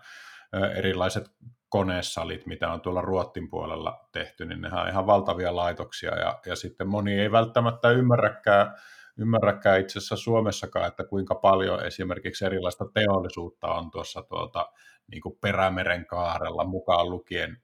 erilaiset 0.76 1.32
konesalit, 1.70 2.46
mitä 2.46 2.72
on 2.72 2.82
tuolla 2.82 3.02
Ruottin 3.02 3.50
puolella 3.50 4.08
tehty, 4.12 4.46
niin 4.46 4.62
nehän 4.62 4.82
on 4.82 4.90
ihan 4.90 5.08
valtavia 5.08 5.56
laitoksia, 5.56 6.20
ja, 6.20 6.40
ja 6.46 6.56
sitten 6.56 6.88
moni 6.88 7.20
ei 7.20 7.32
välttämättä 7.32 7.90
ymmärräkään, 7.90 8.76
ymmärräkään 9.18 9.80
itse 9.82 10.00
asiassa 10.00 10.16
Suomessakaan, 10.16 10.88
että 10.88 11.04
kuinka 11.04 11.36
paljon 11.36 11.86
esimerkiksi 11.86 12.46
erilaista 12.46 12.86
teollisuutta 12.94 13.68
on 13.68 13.92
tuossa 13.92 14.22
tuolta 14.22 14.70
niin 15.12 15.22
kuin 15.22 15.38
Perämeren 15.42 16.06
kaarella 16.06 16.64
mukaan 16.64 17.10
lukien 17.10 17.58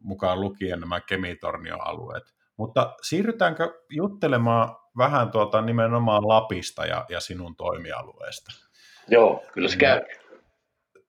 mukaan 0.00 0.40
lukien 0.40 0.80
nämä 0.80 1.00
Kemitornio-alueet. 1.00 2.24
Mutta 2.56 2.94
siirrytäänkö 3.02 3.82
juttelemaan 3.90 4.76
vähän 4.98 5.30
tuota 5.30 5.62
nimenomaan 5.62 6.28
Lapista 6.28 6.86
ja, 6.86 7.06
ja 7.08 7.20
sinun 7.20 7.56
toimialueesta? 7.56 8.52
Joo, 9.08 9.44
kyllä 9.52 9.68
se 9.68 9.76
käy. 9.76 10.00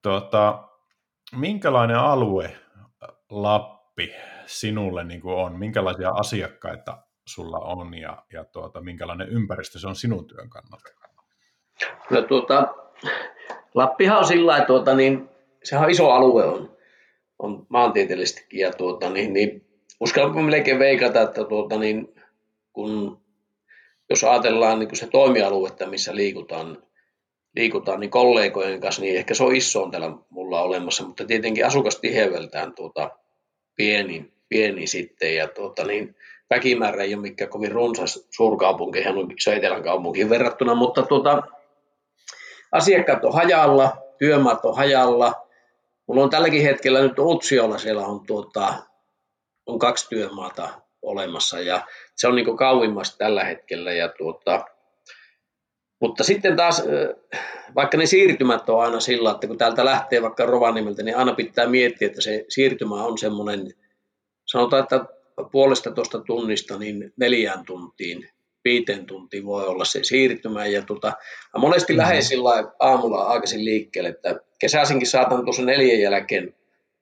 Tuota, 0.02 0.64
minkälainen 1.36 1.98
alue 1.98 2.58
Lappi 3.30 4.14
sinulle 4.46 5.04
niin 5.04 5.22
kuin 5.22 5.36
on? 5.36 5.60
Minkälaisia 5.60 6.10
asiakkaita 6.10 6.98
sulla 7.28 7.58
on 7.58 7.94
ja, 7.94 8.24
ja 8.34 8.46
tuota, 8.46 8.82
minkälainen 8.82 9.30
ympäristö 9.30 9.80
se 9.80 9.88
on 9.88 9.96
sinun 9.96 10.28
työn 10.28 10.50
kannalta? 10.50 10.90
No, 12.10 12.22
tuota, 12.22 12.76
Lappihan 13.74 14.18
on 14.18 14.26
sillä 14.26 14.66
tuota, 14.66 14.96
niin, 14.96 15.30
sehän 15.64 15.86
on 15.86 15.92
iso 15.92 16.12
alue 16.12 16.46
on, 16.46 16.77
on 17.40 17.66
maantieteellisestikin 17.70 18.60
ja 18.60 18.72
tuota, 18.74 19.10
niin, 19.10 19.34
niin 19.34 19.66
uskallanko 20.00 20.42
melkein 20.42 20.80
veikata, 20.80 21.22
että 21.22 21.44
tuota, 21.44 21.78
niin, 21.78 22.16
kun, 22.74 23.22
jos 24.10 24.24
ajatellaan 24.24 24.80
niin 24.80 24.96
se 24.96 25.08
toimialuetta, 25.08 25.88
missä 25.88 26.16
liikutaan, 26.16 26.84
liikutaan 27.56 28.00
niin 28.00 28.10
kollegojen 28.10 28.82
kanssa, 28.82 29.02
niin 29.02 29.18
ehkä 29.18 29.34
se 29.34 29.44
on 29.44 29.56
iso 29.56 29.84
on 29.84 29.92
täällä 29.92 30.12
mulla 30.30 30.62
olemassa, 30.62 31.04
mutta 31.04 31.26
tietenkin 31.26 31.66
asukastiheydeltään 31.66 32.74
tuota, 32.76 33.10
pieni, 33.76 34.34
pieni 34.50 34.88
sitten 34.88 35.36
ja 35.36 35.48
tuota, 35.48 35.84
niin, 35.84 36.16
väkimäärä 36.50 37.04
ei 37.04 37.14
ole 37.14 37.22
mikään 37.22 37.50
kovin 37.50 37.72
runsas 37.72 38.28
suurkaupunki, 38.30 39.00
ihan 39.00 39.16
iso 39.38 39.52
etelän 39.52 39.84
kaupunkiin 39.84 40.30
verrattuna, 40.30 40.76
mutta 40.76 41.04
tuota, 41.04 41.44
asiakkaat 42.72 43.26
on 43.26 43.34
hajalla, 43.34 43.98
työmaat 44.18 44.66
on 44.66 44.76
hajalla. 44.76 45.47
Mulla 46.08 46.24
on 46.24 46.30
tälläkin 46.30 46.64
hetkellä 46.64 47.02
nyt 47.02 47.20
Utsiolla, 47.20 47.78
siellä 47.78 48.06
on, 48.06 48.26
tuota, 48.26 48.74
on 49.66 49.80
kaksi 49.80 50.10
työmaata 50.10 50.82
olemassa 51.02 51.60
ja 51.60 51.86
se 52.16 52.28
on 52.28 52.36
niin 52.36 52.58
kauimmasta 52.58 53.18
tällä 53.18 53.44
hetkellä. 53.44 53.94
Ja 53.94 54.10
tuota, 54.18 54.66
mutta 56.02 56.24
sitten 56.24 56.56
taas, 56.56 56.84
vaikka 57.76 57.98
ne 57.98 58.06
siirtymät 58.06 58.70
on 58.70 58.84
aina 58.84 59.00
sillä, 59.00 59.32
että 59.32 59.48
kun 59.48 59.58
täältä 59.58 59.86
lähtee 59.86 60.22
vaikka 60.22 60.46
Rovaniemeltä, 60.46 61.04
niin 61.04 61.18
aina 61.18 61.34
pitää 61.34 61.68
miettiä, 61.68 62.08
että 62.08 62.22
se 62.22 62.46
siirtymä 62.50 62.96
on 62.96 63.18
semmoinen, 63.18 63.74
sanotaan, 64.46 64.84
että 64.84 65.06
puolesta 65.52 65.92
tuosta 65.92 66.20
tunnista 66.20 66.78
niin 66.78 67.14
neljään 67.18 67.66
tuntiin, 67.66 68.30
viiteen 68.68 69.06
tuntiin 69.06 69.46
voi 69.46 69.68
olla 69.68 69.86
se 69.86 70.04
siirtymä. 70.04 70.66
Ja 70.66 70.82
tota, 70.82 71.08
mä 71.54 71.60
monesti 71.60 71.94
mm. 71.94 71.98
lähden 71.98 72.24
sillä 72.24 72.72
aamulla 72.80 73.24
aikaisin 73.24 73.66
liikkeelle, 73.66 74.10
että 74.10 74.40
kesäisinkin 74.60 75.08
saatan 75.08 75.44
tuossa 75.44 75.66
neljän 75.66 76.00
jälkeen 76.00 76.56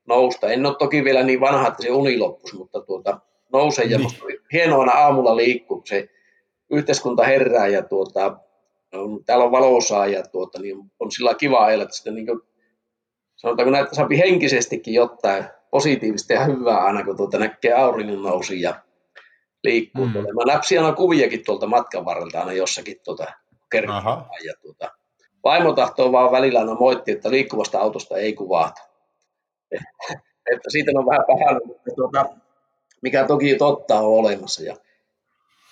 nousta. 0.07 0.51
En 0.51 0.65
ole 0.65 0.75
toki 0.79 1.03
vielä 1.03 1.23
niin 1.23 1.39
vanha, 1.39 1.67
että 1.67 1.83
se 1.83 1.91
uni 1.91 2.17
loppuisi, 2.17 2.55
mutta 2.55 2.81
tuota, 2.81 3.19
nousee 3.53 3.85
ja 3.85 3.97
niin. 3.97 4.39
hienoa 4.53 4.85
aamulla 4.85 5.35
liikkuu, 5.35 5.81
se 5.85 6.09
yhteiskunta 6.71 7.23
herää 7.23 7.67
ja 7.67 7.81
tuota, 7.81 8.37
on, 8.93 9.23
täällä 9.25 9.45
on 9.45 9.51
valosaa 9.51 10.07
ja 10.07 10.23
tuota, 10.23 10.61
niin 10.61 10.77
on 10.99 11.11
sillä 11.11 11.33
kiva 11.33 11.65
ajella, 11.65 11.83
että 11.83 11.95
sitten 11.95 12.15
niin 12.15 12.25
kuin, 12.25 12.39
sanotaanko 13.35 13.71
näitä 13.71 13.95
saa 13.95 14.07
henkisestikin 14.17 14.93
jotain 14.93 15.43
positiivista 15.71 16.33
ja 16.33 16.45
hyvää 16.45 16.77
aina, 16.77 17.03
kun 17.03 17.17
tuota 17.17 17.39
näkee 17.39 17.73
auringon 17.73 18.23
nousi 18.23 18.61
ja 18.61 18.75
liikkuu. 19.65 20.05
Mm. 20.05 20.13
Mä 20.13 20.53
näpsin 20.53 20.79
aina 20.79 20.95
kuviakin 20.95 21.45
tuolta 21.45 21.67
matkan 21.67 22.05
varrelta 22.05 22.39
aina 22.39 22.53
jossakin 22.53 22.97
tuota, 23.03 23.25
ja 24.45 24.53
tuota, 24.61 24.91
vaimo 25.43 25.73
tahtoo 25.73 26.11
vaan 26.11 26.31
välillä 26.31 26.59
aina 26.59 26.75
moitti, 26.75 27.11
että 27.11 27.31
liikkuvasta 27.31 27.79
autosta 27.79 28.17
ei 28.17 28.33
kuvata. 28.33 28.81
että 30.53 30.69
siitä 30.69 30.91
on 30.95 31.05
vähän 31.05 31.25
paha, 31.27 31.59
mutta 31.65 31.91
tuota, 31.95 32.25
mikä 33.01 33.27
toki 33.27 33.55
totta 33.55 33.99
on 33.99 34.19
olemassa. 34.19 34.63
Ja, 34.63 34.75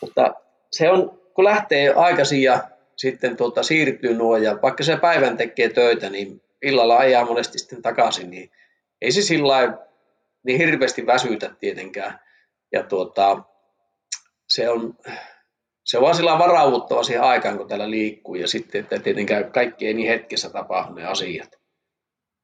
mutta 0.02 0.34
se 0.72 0.92
on, 0.92 1.20
kun 1.34 1.44
lähtee 1.44 1.94
aikaisin 1.94 2.42
ja 2.42 2.64
sitten 2.96 3.38
tuota, 3.38 3.64
siirtyy 3.64 4.14
nuo 4.14 4.38
ja 4.38 4.60
vaikka 4.62 4.84
se 4.84 4.98
päivän 4.98 5.38
tekee 5.38 5.70
töitä, 5.70 6.10
niin 6.10 6.42
illalla 6.62 6.98
ajaa 6.98 7.26
monesti 7.26 7.60
sitten 7.60 7.82
takaisin, 7.82 8.30
niin 8.30 8.52
ei 9.02 9.12
se 9.12 9.22
sillä 9.22 9.78
niin 10.44 10.58
hirveästi 10.58 11.06
väsytä 11.06 11.56
tietenkään. 11.60 12.20
Ja 12.72 12.84
tuota, 12.84 13.44
se 14.48 14.70
on, 14.70 14.98
se 15.84 15.98
on 15.98 16.04
vaan 16.04 16.16
sillä 16.16 16.40
varauduttava 16.40 17.04
siihen 17.04 17.24
aikaan, 17.24 17.58
kun 17.58 17.68
täällä 17.68 17.90
liikkuu, 17.90 18.36
ja 18.36 18.48
sitten, 18.48 18.82
että 18.82 19.00
tietenkään 19.00 19.52
kaikki 19.52 19.88
ei 19.88 19.94
niin 19.94 20.08
hetkessä 20.08 20.50
tapahdu 20.50 20.94
ne 20.94 21.06
asiat. 21.06 21.60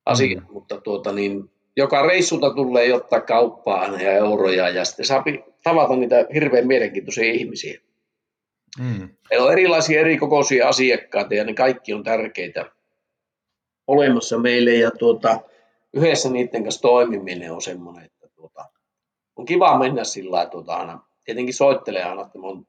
asiat. 0.06 0.44
Mm. 0.44 0.54
Mutta 0.54 0.82
tuota, 0.82 1.12
niin, 1.12 1.52
joka 1.76 2.02
reissulta 2.02 2.54
tulee 2.54 2.94
ottaa 2.94 3.22
kauppaa 3.22 3.88
ja 3.88 4.12
euroja, 4.12 4.70
ja 4.70 4.86
sitten 4.86 5.06
saa 5.06 5.24
tavata 5.64 5.96
niitä 5.96 6.26
hirveän 6.34 6.68
mielenkiintoisia 6.68 7.34
ihmisiä. 7.34 7.80
Mm. 8.80 9.10
Meillä 9.30 9.46
on 9.46 9.52
erilaisia 9.52 10.00
eri 10.00 10.18
kokoisia 10.18 10.68
asiakkaita, 10.68 11.34
ja 11.34 11.44
ne 11.44 11.54
kaikki 11.54 11.94
on 11.94 12.04
tärkeitä 12.04 12.72
olemassa 13.88 14.38
meille, 14.38 14.74
ja 14.74 14.92
tuota, 14.92 15.40
yhdessä 15.94 16.30
niiden 16.30 16.64
kanssa 16.64 16.82
toimiminen 16.82 17.52
on 17.52 17.62
semmoinen, 17.62 18.06
että 18.06 18.28
tuota, 18.36 18.66
on 19.36 19.46
kiva 19.46 19.80
mennä 19.80 20.04
sillä 20.04 20.32
lailla, 20.32 20.52
tuota, 20.52 20.74
aina, 20.74 21.09
tietenkin 21.30 21.54
soittelee 21.54 22.04
aina, 22.04 22.22
että 22.22 22.40
on, 22.42 22.66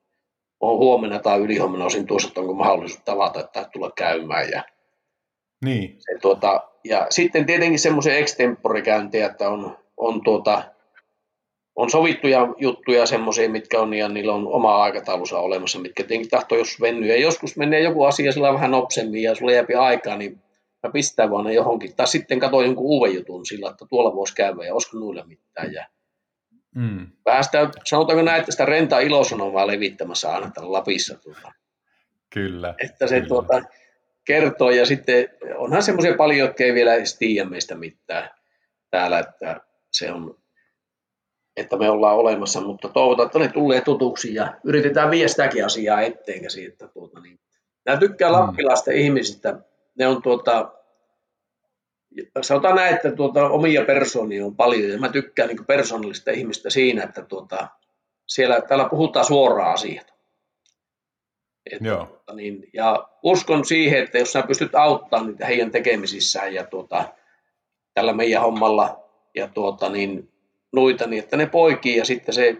on 0.61 0.79
huomenna 0.79 1.19
tai 1.19 1.39
ylihuomenna 1.39 1.87
osin 1.87 2.07
tuossa, 2.07 2.29
että 2.29 2.41
onko 2.41 2.55
mahdollisuus 2.55 3.03
tavata 3.05 3.43
tai 3.43 3.65
tulla 3.73 3.91
käymään. 3.97 4.51
Ja, 4.51 4.65
niin. 5.65 5.97
se, 5.99 6.19
tuota, 6.23 6.69
ja 6.85 7.07
sitten 7.11 7.47
tietenkin 7.47 7.79
semmoisen 7.79 8.17
extemporikäyntiä, 8.17 9.27
että 9.27 9.49
on, 9.49 9.77
on, 9.97 10.23
tuota, 10.23 10.63
on 11.77 11.91
sovittuja 11.91 12.49
juttuja 12.59 13.07
semmoisia, 13.07 13.51
mitkä 13.51 13.81
on, 13.81 13.95
ja 13.95 14.09
niillä 14.09 14.35
on 14.35 14.49
oma 14.49 14.83
aikataulunsa 14.83 15.39
olemassa, 15.39 15.79
mitkä 15.79 16.03
tietenkin 16.03 16.31
tahtoo 16.31 16.59
jos 16.59 16.81
vennyä. 16.81 17.15
Ja 17.15 17.21
joskus 17.21 17.57
menee 17.57 17.81
joku 17.81 18.05
asia 18.05 18.33
sillä 18.33 18.53
vähän 18.53 18.71
nopsemmin, 18.71 19.23
ja 19.23 19.35
sulla 19.35 19.53
jääpi 19.53 19.75
aikaa, 19.75 20.17
niin 20.17 20.41
mä 20.83 20.93
pistän 20.93 21.31
vaan 21.31 21.45
ne 21.45 21.53
johonkin. 21.53 21.97
Tai 21.97 22.07
sitten 22.07 22.41
katsoin 22.41 22.67
jonkun 22.67 22.87
uuden 22.87 23.15
jutun 23.15 23.47
sillä, 23.47 23.71
että 23.71 23.87
tuolla 23.89 24.17
voisi 24.17 24.35
käydä 24.35 24.65
ja 24.65 24.75
olisiko 24.75 24.99
noilla 24.99 25.25
mitään. 25.25 25.73
Ja 25.73 25.87
mm. 26.75 27.07
Vähän 27.25 27.45
sitä, 27.45 27.71
sanotaanko 27.85 28.23
näin, 28.23 28.41
että 28.41 28.53
sitä 28.53 28.65
renta 28.65 29.01
ilosanomaa 29.01 29.67
levittämässä 29.67 30.33
aina 30.33 30.51
täällä 30.51 30.73
Lapissa. 30.73 31.19
Tuota. 31.19 31.53
Kyllä. 32.31 32.75
Että 32.79 33.07
se 33.07 33.15
kyllä. 33.15 33.29
Tuota, 33.29 33.63
kertoo 34.25 34.71
ja 34.71 34.87
sitten 34.87 35.29
onhan 35.57 35.83
semmoisia 35.83 36.15
paljon, 36.15 36.39
jotka 36.39 36.65
ei 36.65 36.75
vielä 36.75 36.95
edes 36.95 37.19
tiedä 37.19 37.49
meistä 37.49 37.75
mitään 37.75 38.31
täällä, 38.91 39.19
että 39.19 39.61
se 39.93 40.13
on 40.13 40.41
että 41.57 41.77
me 41.77 41.91
ollaan 41.91 42.17
olemassa, 42.17 42.61
mutta 42.61 42.89
toivotaan, 42.89 43.27
että 43.27 43.39
ne 43.39 43.49
tulee 43.49 43.81
tutuksi 43.81 44.35
ja 44.35 44.55
yritetään 44.65 45.11
viestääkin 45.11 45.67
asiaa 45.67 46.01
etteenkäsi. 46.01 46.67
Että 46.67 46.89
tuota, 46.89 47.21
niin. 47.21 47.41
Nämä 47.87 47.99
tykkää 47.99 48.29
mm. 48.29 48.35
lappilaisten 48.35 48.97
ihmisistä, 48.97 49.59
ne 49.99 50.07
on 50.07 50.23
tuota, 50.23 50.73
sanotaan 52.43 52.77
näin, 52.77 52.95
että 52.95 53.13
tuota, 53.13 53.49
omia 53.49 53.85
persoonia 53.85 54.47
on 54.47 54.57
paljon 54.57 54.91
ja 54.91 54.99
mä 54.99 55.09
tykkään 55.09 55.49
niin 55.49 55.67
persoonallista 55.67 56.31
ihmistä 56.31 56.71
siinä, 56.71 57.05
että 57.05 57.23
tuota, 57.23 57.69
siellä, 58.27 58.61
täällä 58.61 58.89
puhutaan 58.89 59.25
suoraan 59.25 59.75
asiat. 59.75 60.15
Että, 61.73 61.89
Joo. 61.89 62.07
Tuota, 62.07 62.33
niin, 62.33 62.69
ja 62.73 63.09
uskon 63.23 63.65
siihen, 63.65 64.03
että 64.03 64.19
jos 64.19 64.33
sä 64.33 64.43
pystyt 64.43 64.75
auttamaan 64.75 65.27
niitä 65.31 65.47
heidän 65.47 65.71
tekemisissään 65.71 66.55
ja 66.55 66.65
tuota, 66.65 67.05
tällä 67.95 68.13
meidän 68.13 68.43
hommalla 68.43 69.05
ja 69.35 69.49
tuota, 69.49 69.89
niin, 69.89 70.29
noita, 70.73 71.07
niin 71.07 71.23
että 71.23 71.37
ne 71.37 71.47
poikii 71.47 71.97
ja 71.97 72.05
sitten 72.05 72.35
se, 72.35 72.57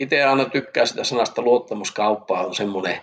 itse 0.00 0.24
aina 0.24 0.44
tykkää 0.44 0.86
sitä 0.86 1.04
sanasta 1.04 1.42
luottamuskauppaa 1.42 2.46
on 2.46 2.54
semmoinen, 2.54 3.00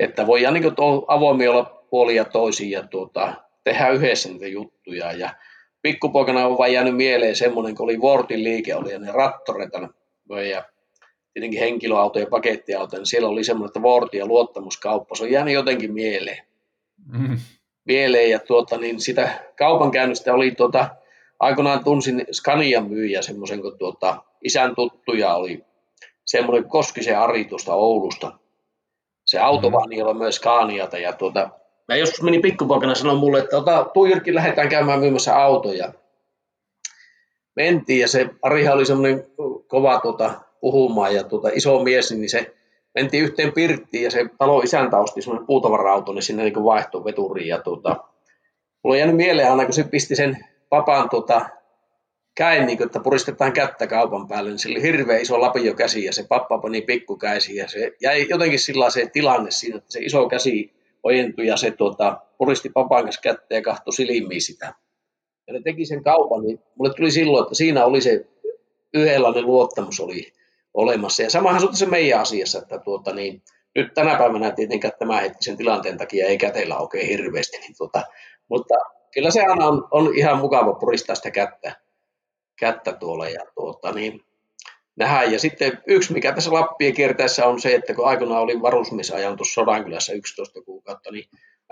että 0.00 0.26
voi 0.26 0.40
niin 0.40 0.74
avoimia 1.06 1.50
olla 1.50 1.84
puolia 1.90 2.24
toisiin 2.24 2.70
ja 2.70 2.82
tuota, 2.82 3.43
tehdä 3.64 3.88
yhdessä 3.88 4.28
niitä 4.28 4.46
juttuja. 4.46 5.12
Ja 5.12 5.34
pikkupoikana 5.82 6.46
on 6.46 6.58
vain 6.58 6.72
jäänyt 6.72 6.96
mieleen 6.96 7.36
semmoinen, 7.36 7.74
kun 7.74 7.84
oli 7.84 8.00
Vortin 8.00 8.44
liike, 8.44 8.74
oli 8.74 8.92
ja 8.92 8.98
ne 8.98 9.12
rattoreita 9.12 9.88
ja 10.50 10.64
tietenkin 11.32 11.60
henkilöauto 11.60 12.18
ja 12.18 12.26
pakettiauto, 12.26 12.96
niin 12.96 13.06
siellä 13.06 13.28
oli 13.28 13.44
semmoinen, 13.44 13.68
että 13.68 13.82
Vorti 13.82 14.16
ja 14.16 14.26
luottamuskauppa, 14.26 15.14
se 15.14 15.24
on 15.24 15.30
jäänyt 15.30 15.54
jotenkin 15.54 15.92
mieleen. 15.92 16.46
Mm. 17.06 17.38
Mieleen 17.84 18.30
ja 18.30 18.38
tuota, 18.38 18.76
niin 18.76 19.00
sitä 19.00 19.44
kaupankäynnistä 19.58 20.34
oli 20.34 20.50
tuota, 20.50 20.88
aikoinaan 21.40 21.84
tunsin 21.84 22.24
Scanian 22.32 22.88
myyjä 22.88 23.22
semmoisen, 23.22 23.62
kun 23.62 23.78
tuota, 23.78 24.24
isän 24.44 24.74
tuttuja 24.74 25.34
oli 25.34 25.64
semmoinen 26.26 26.68
Koskisen 26.68 27.18
Ari 27.18 27.44
tuosta 27.44 27.74
Oulusta. 27.74 28.38
Se 29.24 29.38
auto 29.38 29.70
mm. 29.70 29.72
vaan 29.72 30.16
myös 30.18 30.36
Scaniata 30.36 30.98
ja 30.98 31.12
tuota, 31.12 31.50
Mä 31.88 31.96
joskus 31.96 32.22
menin 32.22 32.42
pikkupoikana 32.42 32.94
sanoa 32.94 33.14
mulle, 33.14 33.38
että 33.38 33.58
ota, 33.58 33.90
tuu 33.94 34.06
Jyrki, 34.06 34.34
lähdetään 34.34 34.68
käymään 34.68 35.00
myymässä 35.00 35.36
autoja. 35.36 35.92
Mentiin 37.56 38.00
ja 38.00 38.08
se 38.08 38.30
Ariha 38.42 38.72
oli 38.72 38.86
semmoinen 38.86 39.26
kova 39.66 40.00
tuota, 40.00 40.40
puhumaan 40.60 41.14
ja 41.14 41.24
tuota, 41.24 41.48
iso 41.54 41.82
mies, 41.82 42.12
niin 42.12 42.30
se 42.30 42.54
mentiin 42.94 43.22
yhteen 43.22 43.52
pirttiin 43.52 44.04
ja 44.04 44.10
se 44.10 44.26
talo 44.38 44.60
isäntä 44.60 44.98
osti 44.98 45.22
semmoinen 45.22 45.46
puutavara-auto, 45.46 46.12
niin 46.12 46.22
sinne 46.22 46.42
niin 46.42 46.64
vaihtoi 46.64 47.04
veturiin. 47.04 47.48
Ja 47.48 47.58
tuota, 47.58 47.96
mulla 48.84 48.94
on 48.94 48.98
jäänyt 48.98 49.16
mieleen 49.16 49.50
aina, 49.50 49.64
kun 49.64 49.74
se 49.74 49.84
pisti 49.84 50.16
sen 50.16 50.44
papan 50.68 51.10
tuota, 51.10 51.48
käin, 52.34 52.66
niin 52.66 52.78
kuin, 52.78 52.86
että 52.86 53.00
puristetaan 53.00 53.52
kättä 53.52 53.86
kaupan 53.86 54.28
päälle, 54.28 54.50
niin 54.50 54.58
sillä 54.58 54.74
oli 54.74 54.82
hirveän 54.82 55.22
iso 55.22 55.40
lapio 55.40 55.74
käsi 55.74 56.04
ja 56.04 56.12
se 56.12 56.24
pappa 56.28 56.58
pani 56.58 56.82
pikkukäisi 56.82 57.56
ja 57.56 57.68
se 57.68 57.92
jäi 58.02 58.26
jotenkin 58.30 58.58
sillä 58.58 58.90
se 58.90 59.10
tilanne 59.12 59.50
siinä, 59.50 59.76
että 59.76 59.92
se 59.92 59.98
iso 59.98 60.28
käsi 60.28 60.72
ojentui 61.04 61.46
ja 61.46 61.56
se 61.56 61.70
tuota, 61.70 62.20
puristi 62.38 62.70
papan 62.70 63.04
kanssa 63.04 63.20
kättä 63.20 63.54
ja 63.54 63.62
kahtoi 63.62 63.92
silmiin 63.92 64.42
sitä. 64.42 64.74
Ja 65.46 65.52
ne 65.52 65.60
teki 65.64 65.86
sen 65.86 66.04
kaupan, 66.04 66.42
niin 66.42 66.60
mulle 66.74 66.94
tuli 66.94 67.10
silloin, 67.10 67.42
että 67.42 67.54
siinä 67.54 67.84
oli 67.84 68.00
se 68.00 68.26
yhdenlainen 68.94 69.46
luottamus 69.46 70.00
oli 70.00 70.32
olemassa. 70.74 71.22
Ja 71.22 71.30
samahan 71.30 71.76
se 71.76 71.84
on 71.84 71.90
meidän 71.90 72.20
asiassa, 72.20 72.58
että 72.58 72.78
tuota, 72.78 73.14
niin, 73.14 73.42
nyt 73.74 73.94
tänä 73.94 74.18
päivänä 74.18 74.50
tietenkään 74.50 74.94
tämä 74.98 75.20
hetkisen 75.20 75.56
tilanteen 75.56 75.98
takia 75.98 76.26
ei 76.26 76.38
käteillä 76.38 76.78
oikein 76.78 77.08
hirveästi, 77.08 77.58
niin 77.58 77.74
tuota, 77.78 78.02
mutta 78.48 78.74
kyllä 79.14 79.30
se 79.30 79.42
aina 79.42 79.66
on, 79.66 79.88
on 79.90 80.16
ihan 80.16 80.38
mukava 80.38 80.74
puristaa 80.74 81.16
sitä 81.16 81.30
kättä, 81.30 81.76
kättä 82.58 82.92
tuolla 82.92 83.28
ja 83.28 83.40
tuota, 83.54 83.92
niin, 83.92 84.24
nähdään. 84.96 85.32
Ja 85.32 85.38
sitten 85.38 85.78
yksi, 85.86 86.12
mikä 86.12 86.32
tässä 86.32 86.52
Lappien 86.52 86.94
kiertäessä 86.94 87.46
on 87.46 87.60
se, 87.60 87.74
että 87.74 87.94
kun 87.94 88.08
aikoinaan 88.08 88.42
olin 88.42 88.62
varusmiesajan 88.62 89.36
tuossa 89.36 89.54
Sodankylässä 89.54 90.12
11 90.12 90.62
kuukautta, 90.62 91.10
niin 91.10 91.28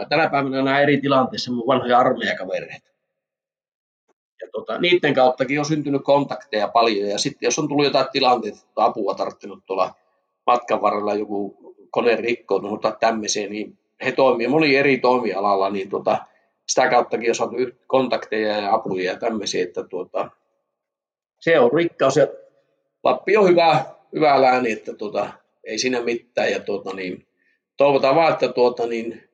tänä 0.08 0.28
päivänä 0.30 0.62
näen 0.62 0.82
eri 0.82 1.00
tilanteissa 1.00 1.52
mun 1.52 1.66
vanhoja 1.66 1.98
armeijakavereita. 1.98 2.88
Ja 4.42 4.48
tota, 4.52 4.78
niiden 4.78 5.14
kauttakin 5.14 5.58
on 5.58 5.64
syntynyt 5.64 6.02
kontakteja 6.04 6.68
paljon. 6.68 7.08
Ja 7.08 7.18
sitten 7.18 7.46
jos 7.46 7.58
on 7.58 7.68
tullut 7.68 7.84
jotain 7.84 8.06
tilanteita, 8.12 8.58
että 8.58 8.84
apua 8.84 9.14
tarttunut 9.14 9.66
tuolla 9.66 9.94
matkan 10.46 10.82
varrella 10.82 11.14
joku 11.14 11.56
kone 11.90 12.16
rikkoutunut 12.16 12.80
tai 12.80 12.92
tämmöisiä, 13.00 13.48
niin 13.48 13.78
he 14.04 14.12
toimivat 14.12 14.50
moni 14.50 14.76
eri 14.76 14.98
toimialalla, 14.98 15.70
niin 15.70 15.90
tota, 15.90 16.18
sitä 16.66 16.88
kauttakin 16.88 17.30
on 17.30 17.34
saatu 17.34 17.56
kontakteja 17.86 18.56
ja 18.56 18.74
apuja 18.74 19.12
ja 19.12 19.18
tämmöisiä, 19.18 19.62
että 19.62 19.84
tuota, 19.84 20.30
se 21.40 21.58
on 21.60 21.72
rikkaus 21.72 22.16
ja 22.16 22.26
Lappi 23.04 23.36
on 23.36 23.48
hyvä, 23.48 23.84
hyvä 24.14 24.42
lääni, 24.42 24.72
että 24.72 24.94
tuota, 24.94 25.32
ei 25.64 25.78
siinä 25.78 26.02
mitään 26.02 26.50
ja 26.50 26.60
tuota, 26.60 26.92
niin, 26.94 27.26
toivotaan 27.76 28.16
vaan, 28.16 28.32
että 28.32 28.48
tuota, 28.48 28.86
niin, 28.86 29.28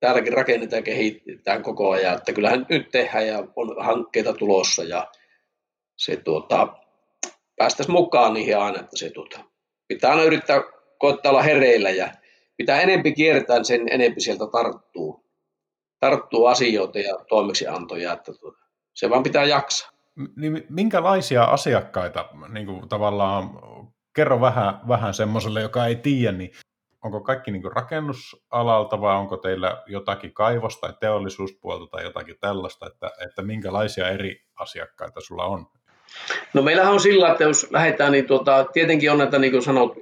täälläkin 0.00 0.32
rakennetaan 0.32 0.78
ja 0.78 0.82
kehitetään 0.82 1.62
koko 1.62 1.90
ajan, 1.90 2.16
että 2.16 2.32
kyllähän 2.32 2.66
nyt 2.68 2.90
tehdään 2.90 3.26
ja 3.26 3.44
on 3.56 3.84
hankkeita 3.84 4.32
tulossa 4.32 4.84
ja 4.84 5.12
se 5.96 6.16
tuota, 6.16 6.68
päästäisiin 7.56 7.92
mukaan 7.92 8.34
niihin 8.34 8.58
aina, 8.58 8.80
että 8.80 8.96
se 8.96 9.10
tuota, 9.10 9.40
pitää 9.88 10.10
aina 10.10 10.22
yrittää 10.22 10.62
koittaa 10.98 11.30
olla 11.32 11.42
hereillä 11.42 11.90
ja 11.90 12.08
mitä 12.58 12.80
enempi 12.80 13.12
kiertää, 13.12 13.64
sen 13.64 13.88
enempi 13.90 14.20
sieltä 14.20 14.44
tarttuu, 14.52 15.24
tarttuu 16.00 16.46
asioita 16.46 16.98
ja 16.98 17.18
toimeksiantoja, 17.28 18.12
että 18.12 18.32
tuota, 18.32 18.58
se 18.94 19.10
vaan 19.10 19.22
pitää 19.22 19.44
jaksaa. 19.44 19.93
Niin 20.36 20.66
minkälaisia 20.68 21.44
asiakkaita, 21.44 22.28
niin 22.48 22.66
kuin 22.66 22.88
tavallaan, 22.88 23.50
kerro 24.14 24.40
vähän, 24.40 24.80
vähän 24.88 25.14
semmoiselle, 25.14 25.60
joka 25.60 25.86
ei 25.86 25.96
tiedä, 25.96 26.32
niin 26.32 26.50
onko 27.04 27.20
kaikki 27.20 27.50
niin 27.50 27.72
rakennusalalta 27.74 29.00
vai 29.00 29.16
onko 29.16 29.36
teillä 29.36 29.82
jotakin 29.86 30.34
kaivos- 30.34 30.80
tai 30.80 30.92
teollisuuspuolta 31.00 31.90
tai 31.90 32.04
jotakin 32.04 32.36
tällaista, 32.40 32.86
että, 32.86 33.10
että 33.24 33.42
minkälaisia 33.42 34.08
eri 34.08 34.42
asiakkaita 34.54 35.20
sulla 35.20 35.44
on? 35.44 35.66
No 36.54 36.62
meillähän 36.62 36.92
on 36.92 37.00
sillä, 37.00 37.30
että 37.32 37.44
jos 37.44 37.66
lähdetään, 37.70 38.12
niin 38.12 38.26
tuota, 38.26 38.64
tietenkin 38.72 39.12
on 39.12 39.18
näitä, 39.18 39.38
niin 39.38 39.52
kuin 39.52 39.62
sanot, 39.62 39.96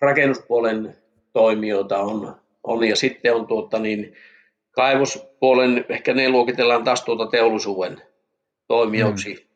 rakennuspuolen 0.00 0.96
toimijoita 1.32 1.98
on, 1.98 2.36
on 2.62 2.84
ja 2.84 2.96
sitten 2.96 3.34
on 3.34 3.46
tuota, 3.46 3.78
niin, 3.78 4.16
kaivospuolen, 4.70 5.84
ehkä 5.88 6.14
ne 6.14 6.28
luokitellaan 6.28 6.84
taas 6.84 7.04
tuota 7.04 7.26
teollisuuden 7.26 8.02
toimijoiksi. 8.66 9.34
Hmm. 9.34 9.47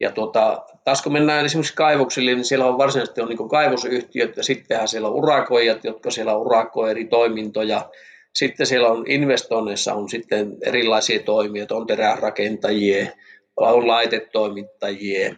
Ja 0.00 0.12
tuota, 0.12 0.64
taas 0.84 1.02
kun 1.02 1.12
mennään 1.12 1.44
esimerkiksi 1.44 1.74
kaivoksille, 1.74 2.34
niin 2.34 2.44
siellä 2.44 2.66
on 2.66 2.78
varsinaisesti 2.78 3.20
on 3.20 3.28
niin 3.28 3.48
kaivosyhtiöt 3.48 4.36
ja 4.36 4.42
sittenhän 4.42 4.88
siellä 4.88 5.08
on 5.08 5.14
urakoijat, 5.14 5.84
jotka 5.84 6.10
siellä 6.10 6.36
urakoi 6.36 6.90
eri 6.90 7.04
toimintoja. 7.04 7.90
Sitten 8.34 8.66
siellä 8.66 8.88
on 8.88 9.04
investoinneissa 9.08 9.94
on 9.94 10.08
sitten 10.08 10.56
erilaisia 10.62 11.22
toimijoita, 11.22 11.76
on 11.76 11.86
terärakentajia, 11.86 13.06
on 13.56 13.88
laitetoimittajia. 13.88 15.34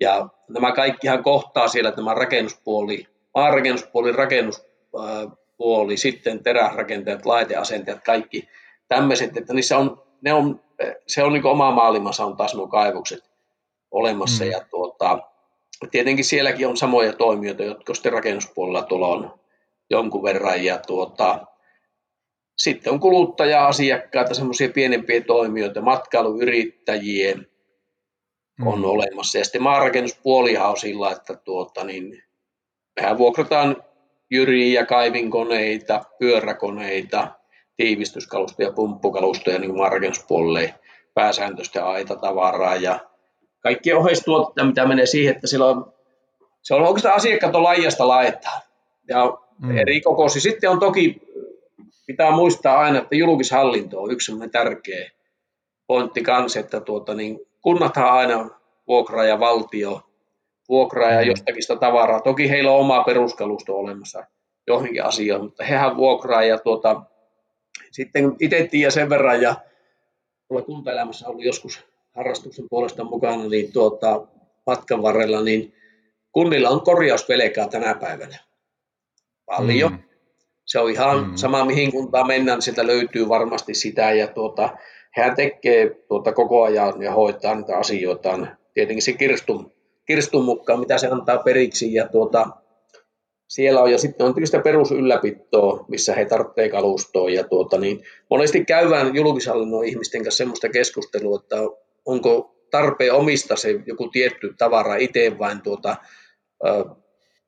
Ja 0.00 0.28
nämä 0.48 0.72
kaikkihan 0.72 1.22
kohtaa 1.22 1.68
siellä 1.68 1.92
tämä 1.92 2.14
rakennuspuoli, 2.14 3.06
maanrakennuspuoli, 3.34 4.12
rakennuspuoli, 4.12 5.96
sitten 5.96 6.42
terärakentajat, 6.42 7.26
laiteasentajat, 7.26 8.04
kaikki 8.04 8.48
tämmöiset, 8.88 9.36
että 9.36 9.54
niissä 9.54 9.78
on, 9.78 10.02
ne 10.22 10.32
on, 10.32 10.60
se 11.06 11.22
on 11.22 11.32
niin 11.32 11.46
oma 11.46 11.70
maailmansa 11.70 12.24
on 12.24 12.36
taas 12.36 12.54
nuo 12.54 12.66
kaivokset 12.66 13.29
olemassa. 13.90 14.44
Mm. 14.44 14.50
Ja 14.50 14.60
tuota, 14.70 15.18
tietenkin 15.90 16.24
sielläkin 16.24 16.68
on 16.68 16.76
samoja 16.76 17.12
toimijoita, 17.12 17.62
jotka 17.62 17.94
sitten 17.94 18.12
rakennuspuolella 18.12 18.82
tuolla 18.82 19.08
on 19.08 19.40
jonkun 19.90 20.22
verran. 20.22 20.64
Ja 20.64 20.78
tuota, 20.78 21.46
sitten 22.58 22.92
on 22.92 23.00
kuluttaja-asiakkaita, 23.00 24.34
semmoisia 24.34 24.68
pienempiä 24.68 25.20
toimijoita, 25.20 25.80
matkailuyrittäjiä 25.80 27.34
mm. 27.34 28.66
on 28.66 28.84
olemassa. 28.84 29.38
Ja 29.38 29.44
sitten 29.44 29.62
maarakennuspuolihan 29.62 30.70
on 30.70 30.76
sillä, 30.76 31.10
että 31.10 31.34
tuota, 31.34 31.84
niin, 31.84 32.22
mehän 33.00 33.18
vuokrataan 33.18 33.84
jyriä, 34.30 34.86
kaivinkoneita, 34.86 36.04
pyöräkoneita, 36.18 37.28
tiivistyskalustoja, 37.76 38.72
pumppukalustoja 38.72 39.58
niin 39.58 39.76
maarakennuspuolelle 39.76 40.74
pääsääntöistä 41.14 41.88
aitatavaraa 41.88 42.76
ja 42.76 43.09
kaikki 43.60 43.92
oheistuotteita, 43.92 44.68
mitä 44.68 44.86
menee 44.86 45.06
siihen, 45.06 45.34
että 45.34 45.46
siellä 45.46 45.66
on, 45.66 45.92
se 46.62 46.74
on 46.74 46.82
oikeastaan 46.82 47.16
asiakkaat 47.16 47.54
on 47.54 47.62
laajasta 47.62 48.08
laittaa. 48.08 48.60
Ja 49.08 49.38
mm. 49.58 49.78
eri 49.78 50.00
kokoisia. 50.00 50.42
Sitten 50.42 50.70
on 50.70 50.80
toki, 50.80 51.22
pitää 52.06 52.30
muistaa 52.30 52.78
aina, 52.78 52.98
että 52.98 53.16
julkishallinto 53.16 54.02
on 54.02 54.12
yksi 54.12 54.32
tärkeä 54.52 55.10
pointti 55.86 56.22
kanssa, 56.22 56.60
että 56.60 56.80
tuota, 56.80 57.14
niin 57.14 57.40
kunnathan 57.60 58.10
aina 58.10 58.50
vuokraa 58.88 59.24
ja 59.24 59.40
valtio 59.40 60.02
vuokraa 60.68 61.10
ja 61.10 61.20
mm. 61.20 61.26
jostakin 61.26 61.62
sitä 61.62 61.76
tavaraa. 61.76 62.20
Toki 62.20 62.50
heillä 62.50 62.70
on 62.70 62.80
oma 62.80 63.04
peruskalusto 63.04 63.76
olemassa 63.76 64.24
johonkin 64.66 65.04
asiaan, 65.04 65.42
mutta 65.42 65.64
hehän 65.64 65.96
vuokraa 65.96 66.44
ja 66.44 66.58
tuota, 66.58 67.02
sitten 67.90 68.36
itse 68.40 68.68
tiedän 68.70 68.92
sen 68.92 69.10
verran 69.10 69.42
ja 69.42 69.54
tuolla 70.48 70.64
kuntaelämässä 70.64 71.26
on 71.26 71.30
ollut 71.30 71.44
joskus 71.44 71.89
harrastuksen 72.16 72.66
puolesta 72.70 73.04
mukana, 73.04 73.48
niin 73.48 73.72
tuota, 73.72 74.26
matkan 74.66 75.02
varrella, 75.02 75.42
niin 75.42 75.74
kunnilla 76.32 76.68
on 76.68 76.80
korjausvelkaa 76.80 77.68
tänä 77.68 77.94
päivänä. 77.94 78.38
Paljon. 79.46 79.92
Mm. 79.92 79.98
Se 80.66 80.78
on 80.78 80.90
ihan 80.90 81.26
mm. 81.26 81.36
sama, 81.36 81.64
mihin 81.64 81.92
kuntaan 81.92 82.26
mennään, 82.26 82.62
sieltä 82.62 82.86
löytyy 82.86 83.28
varmasti 83.28 83.74
sitä. 83.74 84.12
Ja 84.12 84.26
tuota, 84.26 84.76
hän 85.10 85.36
tekee 85.36 85.90
tuota 86.08 86.32
koko 86.32 86.62
ajan 86.62 87.02
ja 87.02 87.12
hoitaa 87.12 87.54
niitä 87.54 87.76
asioitaan. 87.76 88.56
Tietenkin 88.74 89.02
se 89.02 89.12
kirstun, 89.12 89.72
kirstun 90.06 90.44
mukaan, 90.44 90.80
mitä 90.80 90.98
se 90.98 91.06
antaa 91.06 91.38
periksi. 91.38 91.94
Ja 91.94 92.08
tuota, 92.08 92.46
siellä 93.48 93.80
on, 93.80 93.92
ja 93.92 93.98
sitten 93.98 94.26
on 94.26 94.34
tietysti 94.34 94.58
perusylläpitoa, 94.58 95.84
missä 95.88 96.14
he 96.14 96.24
tarvitsevat 96.24 96.70
kalustoa. 96.70 97.30
Ja 97.30 97.44
tuota, 97.44 97.78
niin 97.78 98.02
monesti 98.30 98.64
käydään 98.64 99.14
julkishallinnon 99.14 99.84
ihmisten 99.84 100.22
kanssa 100.22 100.38
sellaista 100.38 100.68
keskustelua, 100.68 101.40
että 101.42 101.56
onko 102.10 102.56
tarpeen 102.70 103.14
omista 103.14 103.56
se 103.56 103.80
joku 103.86 104.08
tietty 104.08 104.54
tavara 104.58 104.96
itse 104.96 105.38
vain 105.38 105.62
tuota, 105.62 105.96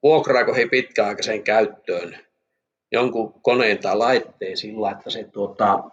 vuokraako 0.02 0.54
he 0.54 0.66
pitkäaikaiseen 0.66 1.42
käyttöön 1.42 2.18
jonkun 2.92 3.34
koneen 3.42 3.78
tai 3.78 3.96
laitteen 3.96 4.56
sillä, 4.56 4.90
että 4.90 5.10
se, 5.10 5.24
tuota, 5.24 5.84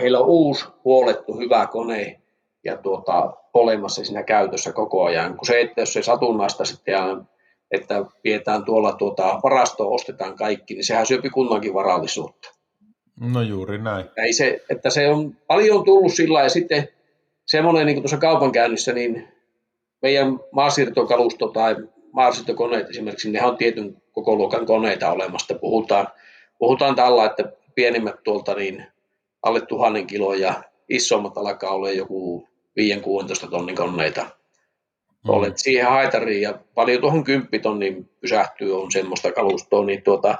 heillä 0.00 0.18
on 0.18 0.26
uusi 0.26 0.64
huolettu 0.84 1.38
hyvä 1.38 1.66
kone 1.66 2.20
ja 2.64 2.76
tuota, 2.76 3.32
olemassa 3.54 4.04
siinä 4.04 4.22
käytössä 4.22 4.72
koko 4.72 5.04
ajan. 5.04 5.36
Kun 5.36 5.46
se, 5.46 5.60
että 5.60 5.80
jos 5.80 5.92
se 5.92 6.02
satunnaista 6.02 6.64
sitten 6.64 6.94
että 7.70 8.04
pidetään 8.22 8.64
tuolla 8.64 8.92
tuota, 8.92 9.40
varastoa, 9.42 9.94
ostetaan 9.94 10.36
kaikki, 10.36 10.74
niin 10.74 10.84
sehän 10.84 11.06
syöpi 11.06 11.30
kunnankin 11.30 11.74
varallisuutta. 11.74 12.48
No 13.20 13.42
juuri 13.42 13.78
näin. 13.78 14.06
Ei 14.16 14.32
se, 14.32 14.64
että 14.70 14.90
se 14.90 15.08
on 15.08 15.36
paljon 15.46 15.84
tullut 15.84 16.12
sillä 16.12 16.42
ja 16.42 16.48
sitten 16.48 16.88
semmoinen 17.50 17.86
niin 17.86 18.02
tuossa 18.02 18.16
kaupankäynnissä, 18.16 18.92
niin 18.92 19.28
meidän 20.02 20.40
maasiirtokalusto 20.52 21.48
tai 21.48 21.76
maasiirtokoneet 22.12 22.90
esimerkiksi, 22.90 23.30
ne 23.30 23.44
on 23.44 23.56
tietyn 23.56 24.02
koko 24.12 24.36
luokan 24.36 24.66
koneita 24.66 25.12
olemasta. 25.12 25.54
Puhutaan, 25.54 26.08
puhutaan 26.58 26.94
tällä, 26.94 27.24
että 27.24 27.52
pienimmät 27.74 28.22
tuolta 28.24 28.54
niin 28.54 28.86
alle 29.42 29.60
tuhannen 29.60 30.06
kiloa 30.06 30.34
ja 30.34 30.62
isommat 30.88 31.38
alkaa 31.38 31.70
olla 31.70 31.90
joku 31.90 32.48
5-16 33.46 33.50
tonnin 33.50 33.76
koneita. 33.76 34.22
Mm. 34.22 35.30
Olet 35.30 35.58
siihen 35.58 35.90
haitariin 35.90 36.42
ja 36.42 36.58
paljon 36.74 37.00
tuohon 37.00 37.24
10 37.24 37.60
tonnin 37.62 38.10
pysähtyy 38.20 38.82
on 38.82 38.92
semmoista 38.92 39.32
kalustoa, 39.32 39.84
niin 39.84 40.02
tuota, 40.02 40.38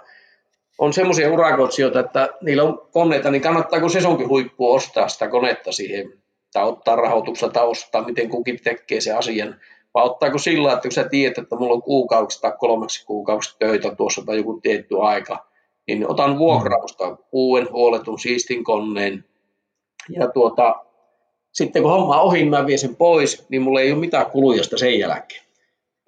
on 0.79 0.93
semmoisia 0.93 1.33
urakoitsijoita, 1.33 2.01
että 2.01 2.29
niillä 2.43 2.63
on 2.63 2.89
koneita, 2.93 3.31
niin 3.31 3.43
kannattaa 3.43 3.81
kun 3.81 3.91
sesonkin 3.91 4.29
huippu 4.29 4.73
ostaa 4.73 5.09
sitä 5.09 5.29
konetta 5.29 5.73
siihen 5.73 6.20
tai 6.53 6.65
ottaa 6.65 6.97
rahoituksella 6.97 7.53
tai 7.53 7.67
ostaa, 7.67 8.05
miten 8.05 8.29
kukin 8.29 8.59
tekee 8.65 9.01
sen 9.01 9.19
asian. 9.19 9.57
Vai 9.95 10.05
ottaako 10.05 10.39
sillä, 10.39 10.73
että 10.73 10.83
kun 10.83 10.93
sä 10.93 11.09
tiedät, 11.09 11.39
että 11.39 11.57
mulla 11.57 11.75
on 11.75 11.83
kuukausi 11.83 12.41
tai 12.41 12.53
kolmeksi 12.59 13.07
kuukausi 13.07 13.57
töitä 13.59 13.95
tuossa 13.95 14.23
tai 14.27 14.37
joku 14.37 14.61
tietty 14.63 15.01
aika, 15.01 15.47
niin 15.87 16.11
otan 16.11 16.39
vuokrausta 16.39 17.17
uuden 17.33 17.73
huoletun 17.73 18.19
siistin 18.19 18.65
koneen. 18.65 19.25
Ja 20.09 20.29
tuota, 20.29 20.75
sitten 21.53 21.83
kun 21.83 21.91
homma 21.91 22.21
on 22.21 22.27
ohi, 22.27 22.39
niin 22.39 22.51
mä 22.51 22.67
vien 22.67 22.79
sen 22.79 22.97
pois, 22.97 23.47
niin 23.49 23.63
mulla 23.63 23.81
ei 23.81 23.93
ole 23.93 24.01
mitään 24.01 24.31
kuluja 24.31 24.63
sen 24.65 24.99
jälkeen. 24.99 25.43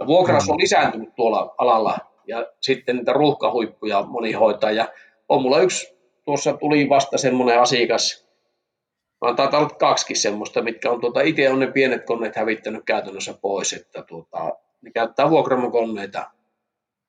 Ja 0.01 0.07
vuokraus 0.07 0.49
on 0.49 0.59
lisääntynyt 0.59 1.15
tuolla 1.17 1.55
alalla 1.59 1.99
ja 2.27 2.47
sitten 2.61 2.97
niitä 2.97 3.13
ruuhkahuippuja 3.13 4.03
moni 4.03 4.33
hoitaa. 4.33 4.71
Ja 4.71 4.89
on 5.29 5.43
mulla 5.43 5.61
yksi, 5.61 5.95
tuossa 6.25 6.53
tuli 6.53 6.89
vasta 6.89 7.19
semmoinen 7.19 7.61
asiakas, 7.61 8.22
vaan 9.23 9.37
taitaa 9.37 9.61
olla 9.61 9.71
kaksikin 9.71 10.17
semmoista, 10.17 10.63
mitkä 10.63 10.91
on 10.91 11.01
tuota, 11.01 11.21
itse 11.21 11.51
on 11.51 11.61
ne 11.61 11.67
pienet 11.67 12.05
koneet 12.05 12.37
hävittänyt 12.37 12.83
käytännössä 12.85 13.35
pois, 13.43 13.73
että 13.73 14.03
tuota, 14.03 14.53
ne 14.83 14.91
käyttää 14.91 15.31
vuokramokoneita. 15.31 16.31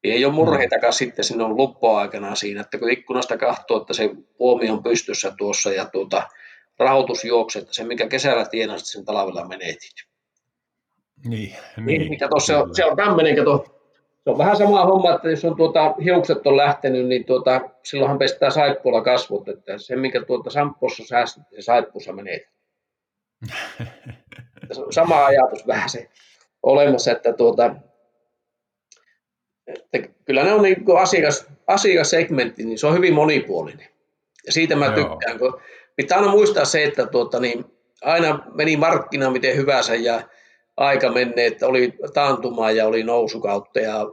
Ei 0.03 0.25
ole 0.25 0.33
murheitakaan 0.33 0.93
sitten 0.93 1.25
sinne 1.25 1.43
on 1.43 1.57
luppoaikana 1.57 2.35
siinä, 2.35 2.61
että 2.61 2.77
kun 2.77 2.91
ikkunasta 2.91 3.37
katsoo, 3.37 3.81
että 3.81 3.93
se 3.93 4.09
puomi 4.37 4.69
on 4.69 4.83
pystyssä 4.83 5.33
tuossa 5.37 5.71
ja 5.71 5.85
tuota, 5.85 6.29
rahoitus 6.79 7.25
juoksee, 7.25 7.61
että 7.61 7.73
se 7.73 7.83
mikä 7.83 8.07
kesällä 8.07 8.45
tienasit, 8.45 8.87
sen 8.87 9.05
talvella 9.05 9.47
menetit. 9.47 9.93
Niin, 11.25 11.55
niin, 11.77 11.85
niin 11.85 12.09
mikä 12.09 12.29
se, 12.45 12.55
on, 12.55 12.75
se 12.75 12.85
on 12.85 12.97
tämmöinen, 12.97 13.35
kato, 13.35 13.72
se 14.23 14.29
on 14.29 14.37
vähän 14.37 14.57
sama 14.57 14.85
homma, 14.85 15.15
että 15.15 15.29
jos 15.29 15.45
on 15.45 15.55
tuota, 15.55 15.95
hiukset 16.03 16.47
on 16.47 16.57
lähtenyt, 16.57 17.07
niin 17.07 17.25
tuota, 17.25 17.61
silloinhan 17.83 18.19
pestää 18.19 18.49
saippuilla 18.49 19.01
kasvot, 19.01 19.49
että 19.49 19.77
se 19.77 19.95
mikä 19.95 20.21
tuota 20.21 20.49
samppossa 20.49 21.03
säästet, 21.05 21.43
se 21.55 21.61
saippussa 21.61 22.13
menee. 22.13 22.47
sama 24.89 25.25
ajatus 25.25 25.67
vähän 25.67 25.89
se 25.89 26.09
olemassa, 26.63 27.11
että, 27.11 27.33
tuota, 27.33 27.75
että 29.67 30.09
kyllä 30.25 30.43
ne 30.43 30.53
on 30.53 30.63
niin 30.63 30.85
kuin 30.85 31.01
asiakas, 31.01 31.47
asiakassegmentti, 31.67 32.63
niin 32.63 32.77
se 32.77 32.87
on 32.87 32.95
hyvin 32.95 33.13
monipuolinen. 33.13 33.87
Ja 34.45 34.51
siitä 34.51 34.75
mä 34.75 34.91
tykkään, 34.91 35.39
kun 35.39 35.61
pitää 35.95 36.17
aina 36.17 36.31
muistaa 36.31 36.65
se, 36.65 36.83
että 36.83 37.05
tuota, 37.05 37.39
niin 37.39 37.65
aina 38.01 38.43
meni 38.53 38.77
markkina 38.77 39.31
miten 39.31 39.55
hyvänsä 39.55 39.95
ja 39.95 40.21
aika 40.77 41.11
menee, 41.11 41.47
että 41.47 41.67
oli 41.67 41.93
taantumaa 42.13 42.71
ja 42.71 42.87
oli 42.87 43.03
nousukautta 43.03 43.79
ja 43.79 44.05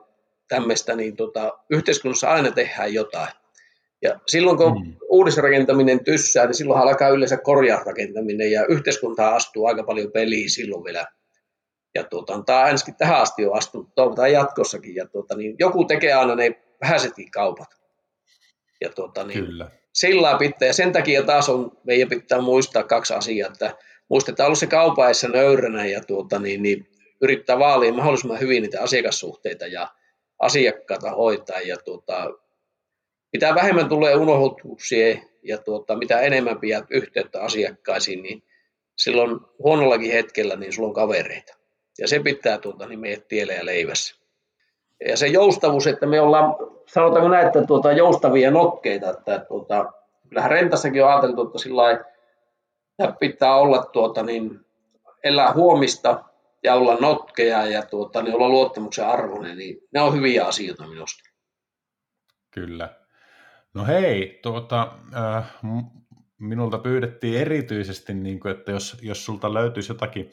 tämmöistä, 0.49 0.97
niin 0.97 1.17
tota, 1.17 1.59
yhteiskunnassa 1.71 2.31
aina 2.31 2.51
tehdään 2.51 2.95
jotain. 2.95 3.33
Ja 4.03 4.21
silloin 4.27 4.57
kun 4.57 4.87
mm. 4.87 4.97
uudisrakentaminen 5.09 6.05
tyssää, 6.05 6.47
niin 6.47 6.55
silloin 6.55 6.81
alkaa 6.81 7.09
yleensä 7.09 7.37
korjausrakentaminen 7.37 8.53
ja 8.53 8.67
yhteiskunta 8.67 9.35
astuu 9.35 9.67
aika 9.67 9.83
paljon 9.83 10.13
peliin 10.13 10.51
silloin 10.51 10.85
vielä. 10.85 11.07
Ja 11.95 12.05
tuota, 12.05 12.43
tämä 12.47 12.61
ainakin 12.61 12.97
tähän 12.97 13.21
asti 13.21 13.47
on 13.47 13.57
astunut, 13.57 13.95
toivotaan 13.95 14.33
jatkossakin. 14.33 14.95
Ja 14.95 15.07
tuota, 15.07 15.37
niin 15.37 15.57
joku 15.59 15.85
tekee 15.85 16.13
aina 16.13 16.35
ne 16.35 16.63
vähäisetkin 16.81 17.31
kaupat. 17.31 17.69
Ja 18.81 18.89
tuota, 18.89 19.25
niin 19.25 19.47
Kyllä. 19.47 19.71
Sillä 19.95 20.37
pitää, 20.39 20.67
ja 20.67 20.73
sen 20.73 20.93
takia 20.93 21.23
taas 21.23 21.49
on, 21.49 21.73
meidän 21.85 22.09
pitää 22.09 22.41
muistaa 22.41 22.83
kaksi 22.83 23.15
asiaa, 23.15 23.51
että 23.53 23.77
muistetaan 24.11 24.47
olla 24.47 24.57
se 24.57 24.67
kaupaissa 24.67 25.29
nöyränä 25.29 25.87
ja 25.87 26.01
tuota, 26.01 26.39
niin, 26.39 26.63
niin 26.63 26.87
yrittää 27.21 27.59
vaalia 27.59 27.93
mahdollisimman 27.93 28.41
hyvin 28.41 28.63
niitä 28.63 28.83
asiakassuhteita 28.83 29.67
ja 29.67 29.89
asiakkaita 30.39 31.11
hoitaa 31.11 31.61
ja 31.61 31.77
tuota, 31.77 32.31
mitä 33.33 33.55
vähemmän 33.55 33.89
tulee 33.89 34.15
unohtuksia 34.15 35.17
ja 35.43 35.59
tuota, 35.59 35.97
mitä 35.97 36.21
enemmän 36.21 36.61
pidät 36.61 36.85
yhteyttä 36.91 37.43
asiakkaisiin, 37.43 38.23
niin 38.23 38.43
silloin 38.97 39.41
huonollakin 39.59 40.13
hetkellä 40.13 40.57
niin 40.57 40.73
sulla 40.73 40.89
on 40.89 40.95
kavereita. 40.95 41.57
Ja 41.99 42.09
se 42.09 42.19
pitää 42.19 42.59
tuota, 42.59 42.87
niin 42.87 43.01
meidät 43.01 43.29
tielle 43.29 43.55
ja 43.55 43.67
leivässä. 43.67 44.17
Ja 45.09 45.17
se 45.17 45.27
joustavuus, 45.27 45.87
että 45.87 46.07
me 46.07 46.21
ollaan, 46.21 46.55
sanotaanko 46.87 47.29
näin, 47.29 47.47
että 47.47 47.65
tuota, 47.67 47.93
joustavia 47.93 48.51
nokkeita, 48.51 49.11
että 49.11 49.39
tuota, 49.49 49.93
kyllähän 50.29 50.51
rentassakin 50.51 51.05
on 51.05 51.11
ajateltu, 51.11 51.47
että 51.47 51.59
sillä 51.59 51.83
pitää 53.21 53.55
olla 53.55 53.83
tuota, 53.83 54.23
niin, 54.23 54.61
elää 55.25 55.53
huomista 55.53 56.25
ja 56.63 56.75
olla 56.75 56.95
notkeja 57.01 57.67
ja 57.67 57.83
tuota, 57.83 58.23
niin 58.23 58.35
olla 58.35 58.49
luottamuksen 58.49 59.07
arvoinen, 59.07 59.59
niin 59.59 59.79
ne 59.93 60.01
on 60.01 60.15
hyviä 60.15 60.45
asioita 60.45 60.87
minusta. 60.87 61.31
Kyllä. 62.51 62.89
No 63.75 63.85
hei, 63.85 64.39
tuota, 64.43 64.93
äh, 65.17 65.45
minulta 66.39 66.79
pyydettiin 66.79 67.41
erityisesti, 67.41 68.15
niin 68.15 68.41
kuin, 68.41 68.53
että 68.53 68.73
jos, 68.73 68.97
jos 69.03 69.25
sulta 69.25 69.55
löytyisi 69.55 69.93
jotakin 69.93 70.31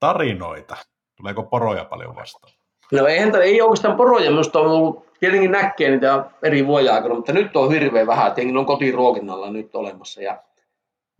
tarinoita, 0.00 0.76
tuleeko 1.16 1.42
poroja 1.42 1.84
paljon 1.84 2.16
vastaan? 2.16 2.52
No 2.92 3.06
eihän, 3.06 3.34
ei 3.42 3.62
oikeastaan 3.62 3.96
poroja, 3.96 4.30
minusta 4.30 4.58
on 4.58 4.66
ollut, 4.66 5.06
tietenkin 5.20 5.50
näkee 5.50 5.90
niitä 5.90 6.24
eri 6.42 6.66
vuoja 6.66 6.94
aikana, 6.94 7.14
mutta 7.14 7.32
nyt 7.32 7.56
on 7.56 7.70
hirveän 7.72 8.06
vähän, 8.06 8.32
tietenkin 8.32 8.56
on 8.56 8.66
kotiruokinnalla 8.66 9.50
nyt 9.50 9.74
olemassa. 9.74 10.22
Ja 10.22 10.42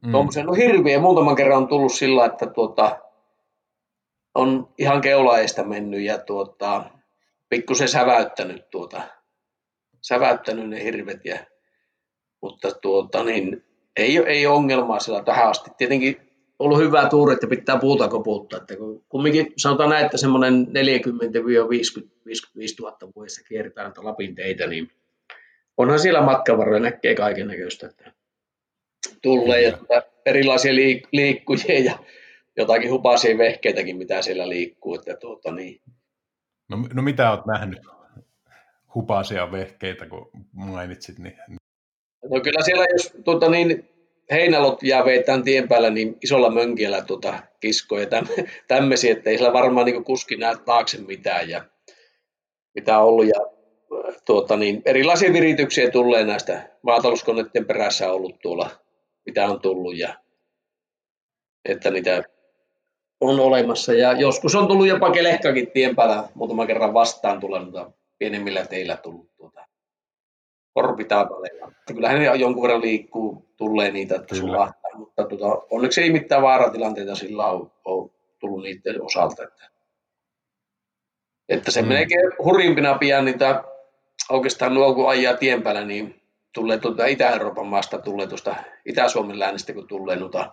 mm. 0.03 0.12
no 0.44 0.53
hirveä, 0.53 1.01
muutaman 1.01 1.36
kerran 1.36 1.59
on 1.59 1.68
tullut 1.68 1.92
sillä, 1.92 2.24
että 2.24 2.47
tuota, 2.47 2.99
on 4.34 4.68
ihan 4.78 5.01
keulaista 5.01 5.64
mennyt 5.64 6.01
ja 6.01 6.18
tuota, 6.18 6.90
pikkusen 7.49 7.88
säväyttänyt, 7.88 8.70
tuota, 8.70 9.03
säväyttänyt 10.01 10.68
ne 10.68 10.84
hirvet. 10.84 11.24
Ja, 11.24 11.38
mutta 12.42 12.70
tuota, 12.72 13.24
niin, 13.24 13.64
ei, 13.97 14.18
ei 14.26 14.47
ongelmaa 14.47 15.01
sillä 15.01 15.22
tähän 15.22 15.49
asti. 15.49 15.70
Tietenkin 15.78 16.26
ollut 16.59 16.78
hyvä 16.78 17.09
tuuri, 17.09 17.34
että 17.34 17.47
pitää 17.47 17.78
puuta 17.78 18.09
koputtaa. 18.09 18.59
Että 18.59 18.76
kun 18.76 19.05
kumminkin 19.09 19.53
sanotaan 19.57 19.90
näin, 19.90 20.05
että 20.05 20.16
semmoinen 20.16 20.66
40-55 20.66 20.70
000 22.80 22.97
vuodessa 23.16 23.44
kiertää 23.49 23.92
Lapin 23.97 24.34
teitä, 24.34 24.66
niin 24.66 24.90
onhan 25.76 25.99
siellä 25.99 26.22
matkan 26.22 26.82
näkee 26.82 27.14
kaiken 27.14 27.47
näköistä. 27.47 27.86
Että 27.86 28.12
tulee 29.26 29.62
ja 29.62 29.78
erilaisia 30.26 30.72
liik- 30.72 31.08
liikkujia 31.12 31.84
ja 31.84 31.98
jotakin 32.56 32.90
hupaisia 32.90 33.38
vehkeitäkin, 33.38 33.96
mitä 33.96 34.22
siellä 34.22 34.48
liikkuu. 34.48 34.94
Että 34.94 35.16
tuota, 35.16 35.52
niin. 35.52 35.80
no, 36.68 36.76
no, 36.94 37.02
mitä 37.02 37.30
olet 37.30 37.46
nähnyt 37.46 37.78
hupaisia 38.94 39.52
vehkeitä, 39.52 40.06
kun 40.06 40.30
mainitsit? 40.52 41.18
Niin... 41.18 41.36
No 42.30 42.40
kyllä 42.40 42.62
siellä, 42.62 42.84
jos 42.92 43.12
tuota, 43.24 43.50
niin, 43.50 43.88
heinälot 44.30 44.82
jää 44.82 45.04
veitään 45.04 45.42
tien 45.42 45.68
päällä, 45.68 45.90
niin 45.90 46.16
isolla 46.22 46.50
mönkiellä 46.50 47.02
tuota, 47.02 47.42
kiskoja 47.60 48.02
ja 48.02 48.22
tämmöisiä, 48.68 49.12
että 49.12 49.30
ei 49.30 49.38
siellä 49.38 49.52
varmaan 49.52 49.86
niin 49.86 50.04
kuski 50.04 50.36
näe 50.36 50.56
taakse 50.64 51.00
mitään 51.00 51.48
ja 51.48 51.64
mitä 52.74 52.98
on 52.98 53.04
ollut. 53.04 53.26
Ja, 53.26 53.40
tuota, 54.24 54.56
niin, 54.56 54.82
erilaisia 54.84 55.32
virityksiä 55.32 55.90
tulee 55.90 56.24
näistä 56.24 56.70
maatalouskoneiden 56.82 57.64
perässä 57.64 58.12
ollut 58.12 58.38
tuolla, 58.42 58.86
mitä 59.26 59.44
on 59.44 59.60
tullut. 59.60 59.96
Ja, 59.96 60.14
että 61.64 61.90
niitä 61.90 62.22
on 63.20 63.40
olemassa. 63.40 63.94
Ja 63.94 64.12
joskus 64.12 64.54
on 64.54 64.68
tullut 64.68 64.86
jopa 64.86 65.10
kelehkakin 65.10 65.70
tien 65.70 65.96
päällä 65.96 66.28
muutama 66.34 66.66
kerran 66.66 66.94
vastaan 66.94 67.40
tullut 67.40 67.96
pienemmillä 68.18 68.66
teillä 68.66 68.96
tullut 68.96 69.36
tuota, 69.36 69.66
korpitaapaleilla. 70.74 71.72
Kyllähän 71.86 72.18
ne 72.18 72.36
jonkun 72.36 72.62
verran 72.62 72.80
liikkuu, 72.80 73.46
tulee 73.56 73.90
niitä, 73.90 74.16
että 74.16 74.34
sulahtaa, 74.34 74.90
mutta 74.96 75.24
tuota, 75.24 75.66
onneksi 75.70 76.02
ei 76.02 76.12
mitään 76.12 76.42
vaaratilanteita 76.42 77.14
sillä 77.14 77.46
on, 77.46 77.72
on 77.84 78.10
tullut 78.38 78.62
niiden 78.62 79.02
osalta. 79.02 79.42
Että, 79.42 79.70
että 81.48 81.70
se 81.70 81.82
mm. 81.82 81.88
menee 81.88 82.06
hurjimpina 82.44 82.98
pian 82.98 83.24
niitä 83.24 83.64
oikeastaan 84.30 84.74
nuo 84.74 84.94
kun 84.94 85.08
ajaa 85.08 85.36
tien 85.36 85.62
päällä, 85.62 85.84
niin 85.84 86.22
tulee 86.57 86.78
tuota 86.78 87.07
Itä-Euroopan 87.07 87.66
maasta, 87.66 87.98
tulee 87.98 88.26
tuosta 88.26 88.57
Itä-Suomen 88.84 89.38
läänestä, 89.38 89.72
kun 89.72 89.86
tulee 89.86 90.16
noita 90.16 90.52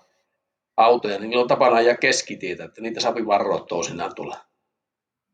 autoja, 0.78 1.20
niin 1.20 1.30
niillä 1.30 1.42
on 1.42 1.48
tapana 1.48 1.76
ajaa 1.76 1.96
keskitietä, 1.96 2.64
että 2.64 2.82
niitä 2.82 3.00
saa 3.00 3.16
varoa 3.16 3.60
toisinaan 3.60 4.16
tulla, 4.16 4.38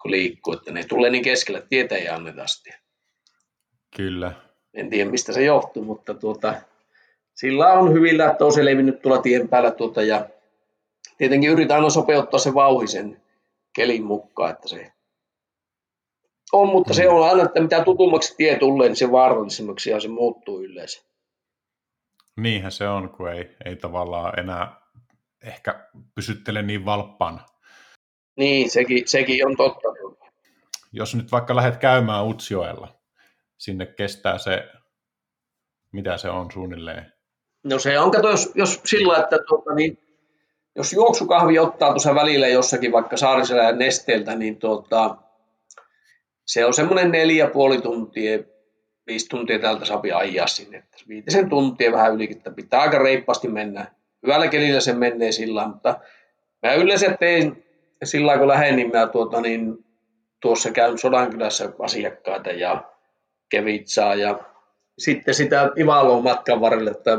kun 0.02 0.12
liikkuu, 0.12 0.54
että 0.54 0.72
ne 0.72 0.84
tulee 0.84 1.10
niin 1.10 1.24
keskellä 1.24 1.62
tietä 1.62 1.96
ei 1.96 2.10
anneta 2.10 2.44
asti. 2.44 2.70
Kyllä. 3.96 4.32
En 4.74 4.90
tiedä, 4.90 5.12
mistä 5.12 5.34
se 5.34 5.44
johtuu, 5.44 5.84
mutta 5.84 6.14
tuota, 6.14 6.56
sillä 7.34 7.74
on 7.74 7.94
hyvillä, 7.94 8.32
että 8.32 8.46
on 8.46 8.54
selvinnyt 8.54 9.02
tuolla 9.02 9.22
tien 9.22 9.50
päällä 9.50 9.72
tuota, 9.72 10.02
ja 10.02 10.26
tietenkin 11.18 11.50
yritän 11.50 11.78
aina 11.78 11.90
sopeuttaa 11.90 12.40
se 12.40 12.54
vauhisen 12.54 13.22
kelin 13.74 14.04
mukaan, 14.04 14.52
että 14.52 14.68
se 14.68 14.92
on, 16.54 16.70
mutta 16.70 16.94
se 16.94 17.10
on 17.10 17.30
aina, 17.30 17.44
että 17.44 17.62
mitä 17.62 17.84
tutummaksi 17.84 18.36
tie 18.38 18.60
tulee, 18.60 18.88
niin 18.88 18.96
se 18.96 19.12
vaarallisemmaksi 19.12 19.90
ja 19.90 20.00
se 20.00 20.08
muuttuu 20.08 20.64
yleensä. 20.64 21.02
Niinhän 22.38 22.72
se 22.72 22.88
on, 22.88 23.10
kun 23.10 23.30
ei, 23.30 23.56
ei 23.66 23.76
tavallaan 23.76 24.40
enää 24.40 24.82
ehkä 25.44 25.88
pysyttele 26.16 26.62
niin 26.62 26.86
valppaan. 26.86 27.42
Niin, 28.38 28.70
sekin, 28.70 29.08
sekin 29.08 29.48
on 29.48 29.58
totta. 29.58 29.90
Jos 30.92 31.16
nyt 31.16 31.32
vaikka 31.32 31.56
lähdet 31.56 31.78
käymään 31.78 32.28
Utsjoella, 32.28 32.88
sinne 33.58 33.86
kestää 33.86 34.38
se, 34.38 34.70
mitä 35.92 36.18
se 36.18 36.30
on 36.30 36.52
suunnilleen? 36.52 37.14
No 37.64 37.80
se 37.80 38.00
on, 38.00 38.12
kato, 38.12 38.30
jos, 38.30 38.52
jos 38.56 38.82
sillä, 38.86 39.18
että 39.18 39.38
tuota, 39.48 39.74
niin, 39.74 39.98
jos 40.76 40.94
juoksukahvi 40.94 41.60
ottaa 41.60 41.90
tuossa 41.90 42.16
välillä 42.16 42.48
jossakin 42.48 42.92
vaikka 42.92 43.18
Saariselän 43.18 43.80
nesteeltä, 43.80 44.36
niin 44.36 44.58
tuota, 44.58 45.16
se 46.50 46.66
on 46.66 46.74
semmoinen 46.74 47.12
neljä 47.12 47.48
puoli 47.48 47.82
tuntia, 47.82 48.40
viisi 49.08 49.30
tuntia 49.30 49.60
täältä 49.60 49.86
saapi 49.86 50.12
ajaa 50.12 50.48
sinne. 50.48 50.84
Viitisen 51.08 51.50
tuntia 51.50 51.92
vähän 51.92 52.16
ylikin, 52.16 52.38
että 52.38 52.52
pitää 52.52 52.82
aika 52.82 53.00
reippaasti 53.00 53.48
mennä. 53.48 53.92
Hyvällä 54.24 54.48
kelillä 54.48 54.80
se 54.80 54.94
menee 54.94 55.32
sillä, 55.32 55.68
mutta 55.68 56.00
mä 56.64 56.74
yleensä 56.74 57.18
tein 57.20 57.66
sillä 58.04 58.38
kun 58.38 58.48
lähden, 58.48 58.76
niin 58.76 58.92
mä 58.92 59.08
tuota, 59.08 59.42
niin, 59.42 59.86
tuossa 60.42 60.72
käyn 60.72 60.98
Sodankylässä 60.98 61.72
asiakkaita 61.80 62.50
ja 62.50 62.84
kevitsaa 63.50 64.16
ja 64.16 64.40
sitten 65.00 65.34
sitä 65.34 65.72
Ivaloon 65.78 66.24
matkan 66.24 66.62
varrelle, 66.62 66.92
että 66.92 67.18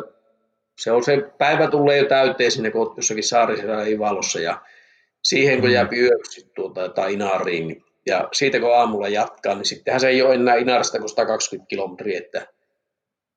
se 0.79 0.93
on 0.93 1.05
se 1.05 1.31
päivä 1.39 1.69
tulee 1.69 1.99
jo 1.99 2.05
täyteen 2.05 2.51
sinne, 2.51 2.71
kun 2.71 2.95
jossakin 2.97 3.25
saarisella 3.25 3.85
Ivalossa 3.85 4.41
ja 4.41 4.61
siihen 5.25 5.61
kun 5.61 5.69
mm. 5.69 5.75
jää 5.75 5.89
yöksi 5.93 6.51
tuota, 6.55 6.89
tai 6.89 7.13
Inariin, 7.13 7.69
niin, 7.69 7.85
ja 8.07 8.29
siitä 8.33 8.61
kun 8.61 8.77
aamulla 8.77 9.09
jatkaa, 9.09 9.55
niin 9.55 9.65
sittenhän 9.65 10.01
se 10.01 10.09
ei 10.09 10.23
ole 10.23 10.35
enää 10.35 10.55
Inarista 10.55 10.99
kuin 10.99 11.09
120 11.09 11.69
kilometriä, 11.69 12.19
että 12.19 12.47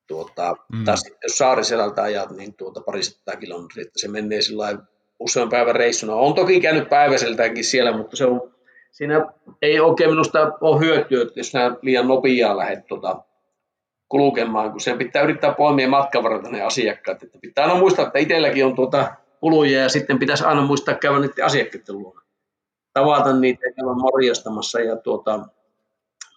tuota, 0.06 0.56
mm. 0.72 0.84
taas 0.84 1.00
sitten 1.00 1.18
jos 1.22 1.38
Saariselältä 1.38 2.02
ajat, 2.02 2.30
niin 2.30 2.54
tuota 2.54 2.80
parisataa 2.80 3.36
kilometriä, 3.36 3.82
että 3.82 4.00
se 4.00 4.08
menee 4.08 4.42
sillä 4.42 4.78
usean 5.20 5.48
päivän 5.48 5.76
reissuna. 5.76 6.14
On 6.14 6.34
toki 6.34 6.60
käynyt 6.60 6.88
päiväseltäänkin 6.88 7.64
siellä, 7.64 7.96
mutta 7.96 8.16
se 8.16 8.24
on, 8.24 8.54
siinä 8.90 9.26
ei 9.62 9.80
oikein 9.80 10.10
minusta 10.10 10.52
ole 10.60 10.80
hyötyä, 10.80 11.22
että 11.22 11.40
jos 11.40 11.54
nämä 11.54 11.76
liian 11.82 12.08
nopeaa 12.08 12.56
lähdet 12.56 12.86
tuota, 12.86 13.24
kulkemaan, 14.08 14.70
kun 14.70 14.80
sen 14.80 14.98
pitää 14.98 15.22
yrittää 15.22 15.54
poimia 15.54 15.88
matkavarata 15.88 16.50
ne 16.50 16.62
asiakkaat. 16.62 17.22
Että 17.22 17.38
pitää 17.42 17.64
aina 17.64 17.78
muistaa, 17.78 18.06
että 18.06 18.18
itselläkin 18.18 18.66
on 18.66 18.74
tuota 18.74 19.14
kuluja 19.40 19.80
ja 19.80 19.88
sitten 19.88 20.18
pitäisi 20.18 20.44
aina 20.44 20.62
muistaa 20.62 20.94
käydä 20.94 21.18
niiden 21.18 21.44
asiakkaiden 21.44 21.98
luona. 21.98 22.20
Tavata 22.94 23.32
niitä 23.32 23.66
ja 23.66 23.84
morjastamassa 23.84 24.80
ja 24.80 24.96
tuota, 24.96 25.48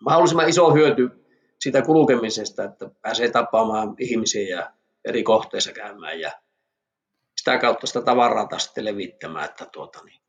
mahdollisimman 0.01 0.49
iso 0.49 0.74
hyöty 0.74 1.10
siitä 1.60 1.82
kulkemisesta, 1.82 2.64
että 2.64 2.89
pääsee 3.01 3.32
tapaamaan 3.32 3.95
ihmisiä 3.99 4.58
ja 4.58 4.72
eri 5.05 5.24
kohteissa 5.24 5.72
käymään 5.72 6.20
ja 6.20 6.32
sitä 7.38 7.58
kautta 7.58 7.88
sitä 7.88 8.01
tavaraa 8.01 8.60
sitten 8.60 8.86
levittämään, 8.86 9.45
että 9.45 9.66
tuota, 9.66 9.99
niin 10.05 10.22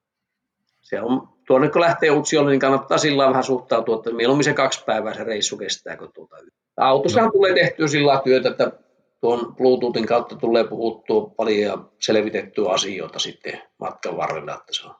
se 0.81 1.01
on, 1.01 1.29
tuonne 1.47 1.71
kun 1.71 1.81
lähtee 1.81 2.11
Utsiolle, 2.11 2.51
niin 2.51 2.61
kannattaa 2.61 2.99
sillä 2.99 3.29
vähän 3.29 3.45
suhtautua, 3.45 3.97
että 3.97 4.11
mieluummin 4.11 4.45
se 4.45 4.55
kaksi 4.55 4.85
päivää 4.85 5.15
se 5.15 5.25
reissu 5.25 5.57
kestää, 5.57 5.97
kun 5.97 6.13
tuota, 6.13 6.37
autossahan 6.77 7.27
no. 7.27 7.33
tulee 7.33 7.55
tehtyä 7.55 7.89
sillä 7.89 8.21
työtä, 8.25 8.49
että 8.49 8.73
tuon 9.21 9.55
Bluetoothin 9.57 10.07
kautta 10.07 10.37
tulee 10.37 10.65
puhuttua 10.65 11.33
paljon 11.37 11.63
ja 11.63 11.79
selvitettyä 12.01 12.71
asioita 12.71 13.19
sitten 13.19 13.63
matkan 13.79 14.17
varrella, 14.17 14.55
että 14.55 14.73
se 14.73 14.87
on 14.87 14.95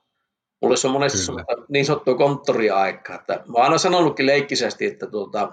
Mulle 0.63 0.77
se 0.77 0.87
on 0.87 0.93
monesti 0.93 1.33
niin 1.69 1.85
sanottua 1.85 2.15
konttoriaikaa, 2.15 3.17
että 3.17 3.33
mä 3.35 3.55
oon 3.55 3.65
aina 3.65 3.79
sanonutkin 3.79 4.27
leikkisesti, 4.27 4.87
että 4.87 5.07
tuota, 5.07 5.53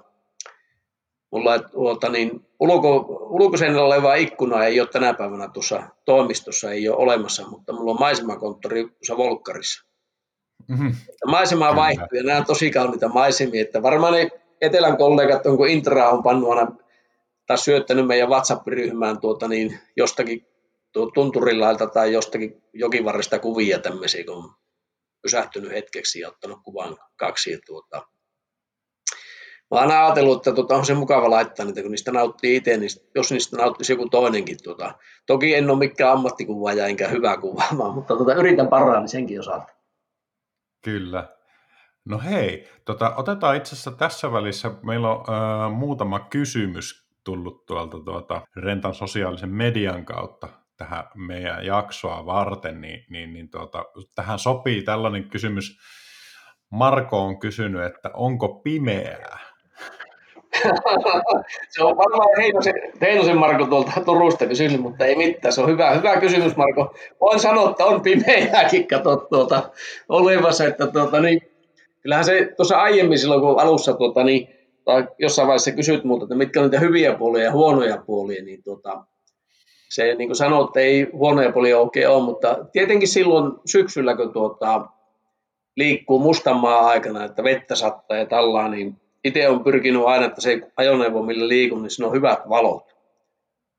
mulla 1.32 1.60
tuota, 1.60 2.10
niin 2.10 2.46
ulko, 2.60 3.06
ulkoseinällä 3.30 3.86
oleva 3.86 4.16
ikkuna 4.16 4.66
ei 4.66 4.80
ole 4.80 4.88
tänä 4.88 5.14
päivänä 5.14 5.48
tuossa 5.48 5.84
toimistossa, 6.06 6.72
ei 6.72 6.90
ole 6.90 6.98
olemassa, 6.98 7.48
mutta 7.48 7.74
mulla 7.74 7.92
on 7.92 8.00
maisemakonttori 8.00 8.84
tuossa 8.84 9.18
Volkkarissa. 9.18 9.86
Mm-hmm. 10.68 10.96
Maisema 11.26 11.76
vaihtuu 11.76 12.18
ja 12.18 12.24
nämä 12.24 12.38
on 12.38 12.46
tosi 12.46 12.72
kauniita 12.72 13.10
maisemia, 13.10 13.62
että 13.62 13.84
varmaan 13.84 14.14
ne 14.14 14.30
etelän 14.62 14.98
kollegat 14.98 15.46
on, 15.46 15.58
kun 15.58 15.68
Intra 15.68 16.10
on 16.10 16.24
pannut 16.24 16.50
aina, 16.50 16.72
tai 17.48 17.58
syöttänyt 17.58 18.08
meidän 18.08 18.30
WhatsApp-ryhmään 18.30 19.20
tuota, 19.20 19.48
niin 19.48 19.80
jostakin 19.98 20.48
tunturilailta 21.14 21.88
tai 21.88 22.14
jostakin 22.14 22.64
jokivarresta 22.74 23.40
kuvia 23.40 23.80
tämmöisiä, 23.80 24.24
kun 24.24 24.54
pysähtynyt 25.26 25.72
hetkeksi 25.72 26.20
ja 26.20 26.30
ottanut 26.30 26.60
kuvan 26.64 26.98
kaksi. 27.16 27.52
Ja 27.52 27.60
tuota, 27.66 28.02
Mä 29.72 29.80
oon 29.80 29.92
ajatellut, 29.92 30.38
että 30.38 30.56
tuota, 30.56 30.76
on 30.76 30.86
se 30.86 30.94
mukava 30.94 31.30
laittaa 31.30 31.66
niitä, 31.66 31.82
kun 31.82 31.92
niistä 31.92 32.12
nauttii 32.12 32.56
itse, 32.56 32.78
niin 32.78 32.90
jos 33.16 33.32
niistä 33.32 33.58
nauttisi 33.58 33.94
joku 33.94 34.10
toinenkin. 34.10 34.58
Tuota. 34.64 34.96
Toki 35.26 35.56
en 35.56 35.70
ole 35.70 35.80
mikään 35.80 36.12
ammattikuvaaja 36.12 36.88
enkä 36.88 37.08
hyvä 37.08 37.38
kuvaamaan, 37.38 37.94
mutta 37.94 38.16
tuota, 38.16 38.34
yritän 38.34 38.68
parhaani 38.68 39.08
senkin 39.08 39.40
osalta. 39.40 39.74
Kyllä. 40.82 41.28
No 42.06 42.20
hei, 42.20 42.70
tota, 42.86 43.16
otetaan 43.16 43.56
itse 43.56 43.76
asiassa 43.76 43.92
tässä 43.92 44.32
välissä, 44.32 44.72
meillä 44.84 45.10
on 45.10 45.26
äh, 45.30 45.78
muutama 45.78 46.20
kysymys 46.20 47.08
tullut 47.24 47.66
tuolta 47.66 48.00
tuota, 48.00 48.42
Rentan 48.56 48.94
sosiaalisen 48.94 49.50
median 49.50 50.06
kautta 50.06 50.50
tähän 50.78 51.04
meidän 51.16 51.66
jaksoa 51.66 52.26
varten, 52.26 52.82
niin, 52.82 53.06
niin, 53.10 53.34
niin 53.34 53.50
tuota, 53.50 53.86
tähän 54.16 54.40
sopii 54.40 54.82
tällainen 54.82 55.30
kysymys. 55.30 55.78
Marko 56.70 57.22
on 57.22 57.40
kysynyt, 57.40 57.84
että 57.84 58.10
onko 58.14 58.50
pimeää? 58.50 59.40
se 61.70 61.84
on 61.84 61.98
varmaan 61.98 62.30
Heinosen, 62.38 62.74
Heinosen 63.02 63.38
Marko 63.38 63.66
tuolta 63.66 63.92
Turusta 64.06 64.46
kysynyt, 64.46 64.82
mutta 64.82 65.06
ei 65.06 65.16
mitään. 65.16 65.54
Se 65.54 65.62
on 65.62 65.70
hyvä, 65.70 65.92
hyvä 65.92 66.20
kysymys, 66.20 66.56
Marko. 66.56 66.96
Voin 67.22 67.40
sanoa, 67.40 67.70
että 67.70 67.86
on 67.86 68.02
pimeääkin 68.02 68.88
kato 68.88 69.16
tuota, 69.16 69.70
olemassa. 70.10 70.66
Että, 70.66 70.88
tuota, 70.88 71.20
niin, 71.20 71.42
kyllähän 72.02 72.26
se 72.26 72.54
tuossa 72.58 72.78
aiemmin 72.78 73.20
silloin, 73.20 73.42
kun 73.42 73.60
alussa 73.60 73.94
tuota, 73.94 74.24
niin, 74.24 74.48
tai 74.86 75.08
jossain 75.20 75.48
vaiheessa 75.48 75.72
kysyt 75.72 76.04
muuta, 76.04 76.26
että 76.26 76.36
mitkä 76.36 76.60
on 76.60 76.64
niitä 76.64 76.80
hyviä 76.80 77.16
puolia 77.16 77.44
ja 77.44 77.52
huonoja 77.52 77.98
puolia, 78.06 78.44
niin 78.44 78.64
tuota, 78.64 79.06
se 79.90 80.16
niin 80.16 80.28
kuin 80.28 80.36
sanoit, 80.36 80.78
ei 80.78 81.08
huonoja 81.14 81.52
puolia 81.52 81.80
oikein 81.80 82.10
ole, 82.10 82.24
mutta 82.24 82.58
tietenkin 82.72 83.08
silloin 83.08 83.52
syksyllä, 83.66 84.16
kun 84.16 84.34
tuota, 84.34 84.86
liikkuu 85.76 86.20
mustanmaa 86.20 86.88
aikana, 86.88 87.24
että 87.24 87.44
vettä 87.44 87.76
sattaa 87.76 88.18
ja 88.18 88.26
tällaa, 88.26 88.68
niin 88.68 88.96
itse 89.24 89.50
on 89.50 89.64
pyrkinyt 89.64 90.06
aina, 90.06 90.26
että 90.26 90.42
se 90.42 90.62
ajoneuvo, 90.78 91.24
millä 91.24 91.48
liikun, 91.48 91.84
niin 91.84 91.92
siinä 91.92 92.08
on 92.08 92.14
hyvät 92.14 92.40
valot. 92.50 92.96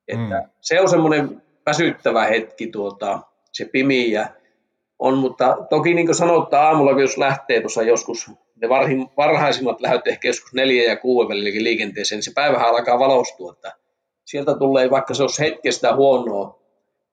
Että 0.09 0.41
mm. 0.41 0.51
Se 0.61 0.81
on 0.81 0.89
semmoinen 0.89 1.43
väsyttävä 1.67 2.25
hetki, 2.25 2.67
tuota, 2.67 3.21
se 3.53 3.65
pimiä 3.65 4.29
on, 4.99 5.19
mutta 5.19 5.57
toki 5.71 5.95
niin 5.95 6.07
kuin 6.07 6.17
sanottaa 6.17 6.67
aamulla, 6.67 7.01
jos 7.01 7.19
lähtee 7.19 7.61
tuossa 7.61 7.83
joskus, 7.83 8.31
ne 8.57 8.69
varhaisimmat 9.17 9.81
lähöt 9.81 10.07
ehkä 10.07 10.29
joskus 10.29 10.55
neljä 10.55 10.91
ja 10.91 10.97
kuuden 10.97 11.29
välilläkin 11.29 11.65
liikenteeseen, 11.65 12.17
niin 12.17 12.25
se 12.25 12.33
päivähän 12.35 12.69
alkaa 12.69 12.99
valostua, 12.99 13.53
että 13.53 13.73
sieltä 14.27 14.55
tulee, 14.55 14.91
vaikka 14.91 15.14
se 15.14 15.22
olisi 15.22 15.43
hetkestä 15.43 15.97
huonoa, 15.97 16.59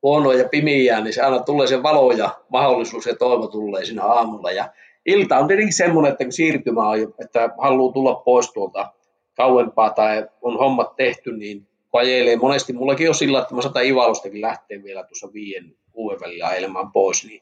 huonoa 0.04 0.34
ja 0.34 0.50
pimiää, 0.50 1.02
niin 1.02 1.14
se 1.14 1.22
aina 1.22 1.40
tulee 1.40 1.68
se 1.68 1.84
valo 1.84 2.12
ja 2.12 2.30
mahdollisuus 2.50 3.06
ja 3.06 3.16
toivo 3.16 3.48
tulee 3.48 3.86
siinä 3.86 4.04
aamulla. 4.04 4.52
Ja 4.52 4.74
ilta 5.06 5.38
on 5.38 5.48
tietenkin 5.48 5.74
semmoinen, 5.74 6.12
että 6.12 6.24
kun 6.24 6.34
siirtymä 6.34 6.90
on, 6.90 7.14
että 7.20 7.50
haluaa 7.58 7.94
tulla 7.94 8.16
pois 8.16 8.52
tuolta 8.54 8.94
kauempaa 9.34 9.90
tai 9.90 10.28
on 10.42 10.58
hommat 10.58 10.96
tehty, 10.96 11.38
niin 11.38 11.68
ajelee. 11.94 12.36
Monesti 12.36 12.74
mullakin 12.74 13.10
on 13.10 13.16
sillä, 13.16 13.42
että 13.42 13.56
mä 13.56 13.62
saatan 13.62 13.86
Ivalostakin 13.86 14.42
lähteä 14.42 14.84
vielä 14.84 15.04
tuossa 15.04 15.34
viien 15.34 15.76
kuuden 15.92 16.20
välillä 16.20 16.48
ajelemaan 16.48 16.92
pois, 16.92 17.26
niin 17.26 17.42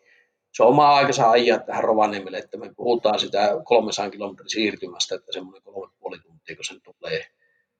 se 0.51 0.63
on 0.63 0.69
oma 0.69 0.95
aikansa 0.95 1.32
ajaa 1.32 1.59
tähän 1.59 1.84
Rovaniemelle, 1.84 2.38
että 2.38 2.57
me 2.57 2.74
puhutaan 2.76 3.19
sitä 3.19 3.49
300 3.63 4.11
kilometrin 4.11 4.49
siirtymästä, 4.49 5.15
että 5.15 5.32
semmoinen 5.34 5.61
kolme 5.63 5.93
puoli 5.99 6.19
tuntia, 6.19 6.55
kun 6.55 6.65
sen 6.65 6.82
tulee, 6.82 7.26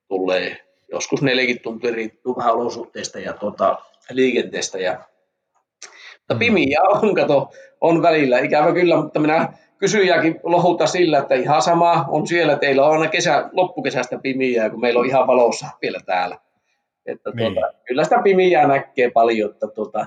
tulee 0.08 0.71
joskus 0.92 1.22
40 1.22 1.64
tuntia 1.64 1.92
riippuu 1.92 2.38
vähän 2.38 2.54
olosuhteista 2.54 3.20
ja 3.20 3.34
tuota, 3.34 3.78
liikenteestä. 4.10 4.80
Ja, 4.80 5.00
mutta 6.18 6.34
mm. 6.34 6.40
pimiä 6.40 6.82
on, 6.82 7.16
kato, 7.16 7.52
on 7.82 8.02
välillä, 8.02 8.40
ikävä 8.40 8.74
kyllä, 8.74 8.96
mutta 8.96 9.20
minä 9.20 9.54
kysyjäkin 9.78 10.40
lohuta 10.44 10.88
sillä, 10.88 11.18
että 11.18 11.36
ihan 11.36 11.62
sama 11.62 12.06
on 12.10 12.28
siellä, 12.28 12.56
teillä 12.56 12.86
on 12.86 12.94
aina 12.94 13.08
kesä, 13.08 13.50
loppukesästä 13.52 14.20
pimiä, 14.20 14.70
kun 14.70 14.82
meillä 14.82 15.00
on 15.00 15.06
ihan 15.06 15.28
valossa 15.28 15.68
vielä 15.82 16.00
täällä. 16.06 16.38
Että 17.06 17.32
niin. 17.36 17.54
tuota, 17.54 17.74
kyllä 17.88 18.04
sitä 18.04 18.22
pimiä 18.24 18.68
näkee 18.68 19.12
paljon, 19.12 19.52
että 19.52 19.68
tuota, 19.68 20.06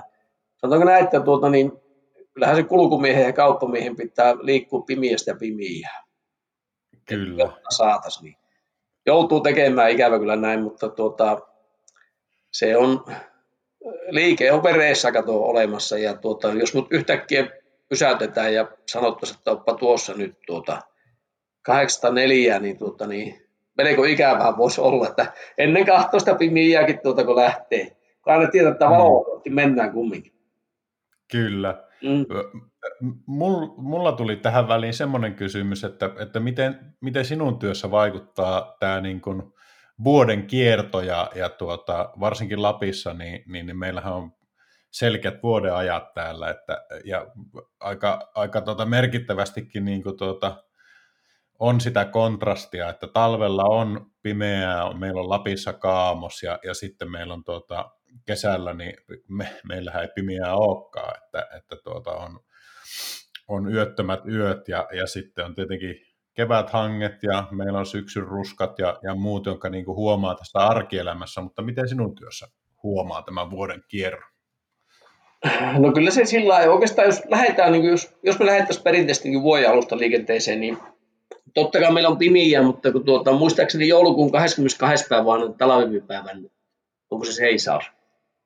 sanotaanko 0.57 0.85
näin, 0.85 1.03
että 1.03 1.19
tuota, 1.19 1.49
niin, 1.49 1.71
kyllähän 2.33 2.55
se 2.55 2.63
kulkumiehen 2.63 3.25
ja 3.25 3.33
kauppamiehen 3.33 3.95
pitää 3.95 4.35
liikkua 4.41 4.81
pimiästä 4.81 5.35
pimiä. 5.39 5.89
Kyllä. 7.05 7.51
Saatas, 7.69 8.21
niin 8.21 8.35
joutuu 9.05 9.39
tekemään 9.39 9.91
ikävä 9.91 10.19
kyllä 10.19 10.35
näin, 10.35 10.61
mutta 10.61 10.89
tuota, 10.89 11.39
se 12.51 12.77
on 12.77 13.05
liike 14.09 14.51
on 14.51 14.63
vereessä 14.63 15.11
kato 15.11 15.43
olemassa 15.43 15.97
ja 15.97 16.13
tuota, 16.13 16.47
jos 16.47 16.73
mut 16.73 16.87
yhtäkkiä 16.91 17.47
pysäytetään 17.89 18.53
ja 18.53 18.67
sanottaisiin, 18.91 19.37
että 19.37 19.51
oppa 19.51 19.73
tuossa 19.73 20.13
nyt 20.13 20.37
tuota 20.47 20.81
804, 21.61 22.59
niin, 22.59 22.77
tuota, 22.77 23.07
niin 23.07 23.45
melko 23.77 24.03
ikävää 24.03 24.57
voisi 24.57 24.81
olla, 24.81 25.07
että 25.07 25.33
ennen 25.57 25.85
kahtoista 25.85 26.35
pimiäkin 26.35 26.99
tuota, 26.99 27.23
kun 27.23 27.35
lähtee. 27.35 27.97
Kun 28.21 28.33
aina 28.33 28.51
tietää, 28.51 28.71
että 28.71 28.89
valo 28.89 29.41
mennään 29.49 29.91
kumminkin. 29.91 30.33
Kyllä. 31.31 31.84
Mm. 32.05 32.25
Mulla 33.77 34.11
tuli 34.11 34.35
tähän 34.35 34.67
väliin 34.67 34.93
semmoinen 34.93 35.35
kysymys, 35.35 35.83
että, 35.83 36.09
että 36.19 36.39
miten, 36.39 36.95
miten 37.01 37.25
sinun 37.25 37.59
työssä 37.59 37.91
vaikuttaa 37.91 38.75
tämä 38.79 39.01
niin 39.01 39.21
kuin 39.21 39.43
vuoden 40.03 40.47
kierto 40.47 41.01
ja, 41.01 41.31
ja 41.35 41.49
tuota, 41.49 42.09
varsinkin 42.19 42.61
Lapissa, 42.61 43.13
niin, 43.13 43.43
niin, 43.47 43.65
niin 43.65 43.77
meillähän 43.77 44.13
on 44.13 44.31
selkeät 44.91 45.43
vuodeajat 45.43 46.13
täällä, 46.13 46.49
että, 46.49 46.85
ja 47.05 47.27
aika, 47.79 48.31
aika 48.35 48.61
tuota 48.61 48.85
merkittävästikin 48.85 49.85
niin 49.85 50.03
kuin 50.03 50.17
tuota, 50.17 50.63
on 51.59 51.81
sitä 51.81 52.05
kontrastia, 52.05 52.89
että 52.89 53.07
talvella 53.07 53.63
on 53.63 54.11
pimeää, 54.21 54.93
meillä 54.93 55.21
on 55.21 55.29
Lapissa 55.29 55.73
kaamos 55.73 56.43
ja, 56.43 56.59
ja 56.63 56.73
sitten 56.73 57.11
meillä 57.11 57.33
on 57.33 57.43
tuota, 57.43 57.91
kesällä, 58.25 58.73
niin 58.73 58.93
me, 59.27 59.47
meillähän 59.67 60.01
ei 60.01 60.09
pimeää 60.15 60.55
olekaan, 60.55 61.13
että, 61.23 61.47
että 61.57 61.75
tuota, 61.83 62.11
on, 62.11 62.39
on 63.47 63.73
yöttömät 63.73 64.19
yöt 64.27 64.67
ja, 64.67 64.87
ja 64.91 65.07
sitten 65.07 65.45
on 65.45 65.55
tietenkin 65.55 65.95
keväthanget 66.33 67.23
ja 67.23 67.47
meillä 67.51 67.79
on 67.79 67.85
syksyn 67.85 68.23
ruskat 68.23 68.79
ja, 68.79 68.99
ja 69.03 69.15
muut, 69.15 69.45
jonka 69.45 69.69
niin 69.69 69.85
kuin 69.85 69.95
huomaa 69.95 70.35
tästä 70.35 70.59
arkielämässä, 70.59 71.41
mutta 71.41 71.61
miten 71.61 71.89
sinun 71.89 72.15
työssä 72.15 72.47
huomaa 72.83 73.21
tämän 73.21 73.49
vuoden 73.49 73.83
kierron? 73.87 74.29
No 75.79 75.91
kyllä 75.91 76.11
se 76.11 76.25
sillä 76.25 76.53
lailla, 76.53 76.73
oikeastaan 76.73 77.05
jos 77.05 77.21
lähdetään, 77.29 77.71
niin 77.71 77.85
jos, 77.85 78.17
jos 78.23 78.39
me 78.39 78.45
lähdettäisiin 78.45 78.83
perinteisesti 78.83 79.29
niin 79.29 79.41
vuoden 79.41 79.69
alusta 79.69 79.97
liikenteeseen, 79.97 80.59
niin 80.59 80.77
totta 81.55 81.79
kai 81.79 81.93
meillä 81.93 82.09
on 82.09 82.17
pimiä, 82.17 82.61
mutta 82.61 82.91
kun 82.91 83.05
tuota, 83.05 83.33
muistaakseni 83.33 83.87
joulukuun 83.87 84.31
22. 84.31 85.05
päivä 85.09 85.31
on 85.31 85.55
talvipäivän, 85.57 86.49
onko 87.09 87.25
se 87.25 87.31
seisaus, 87.31 87.91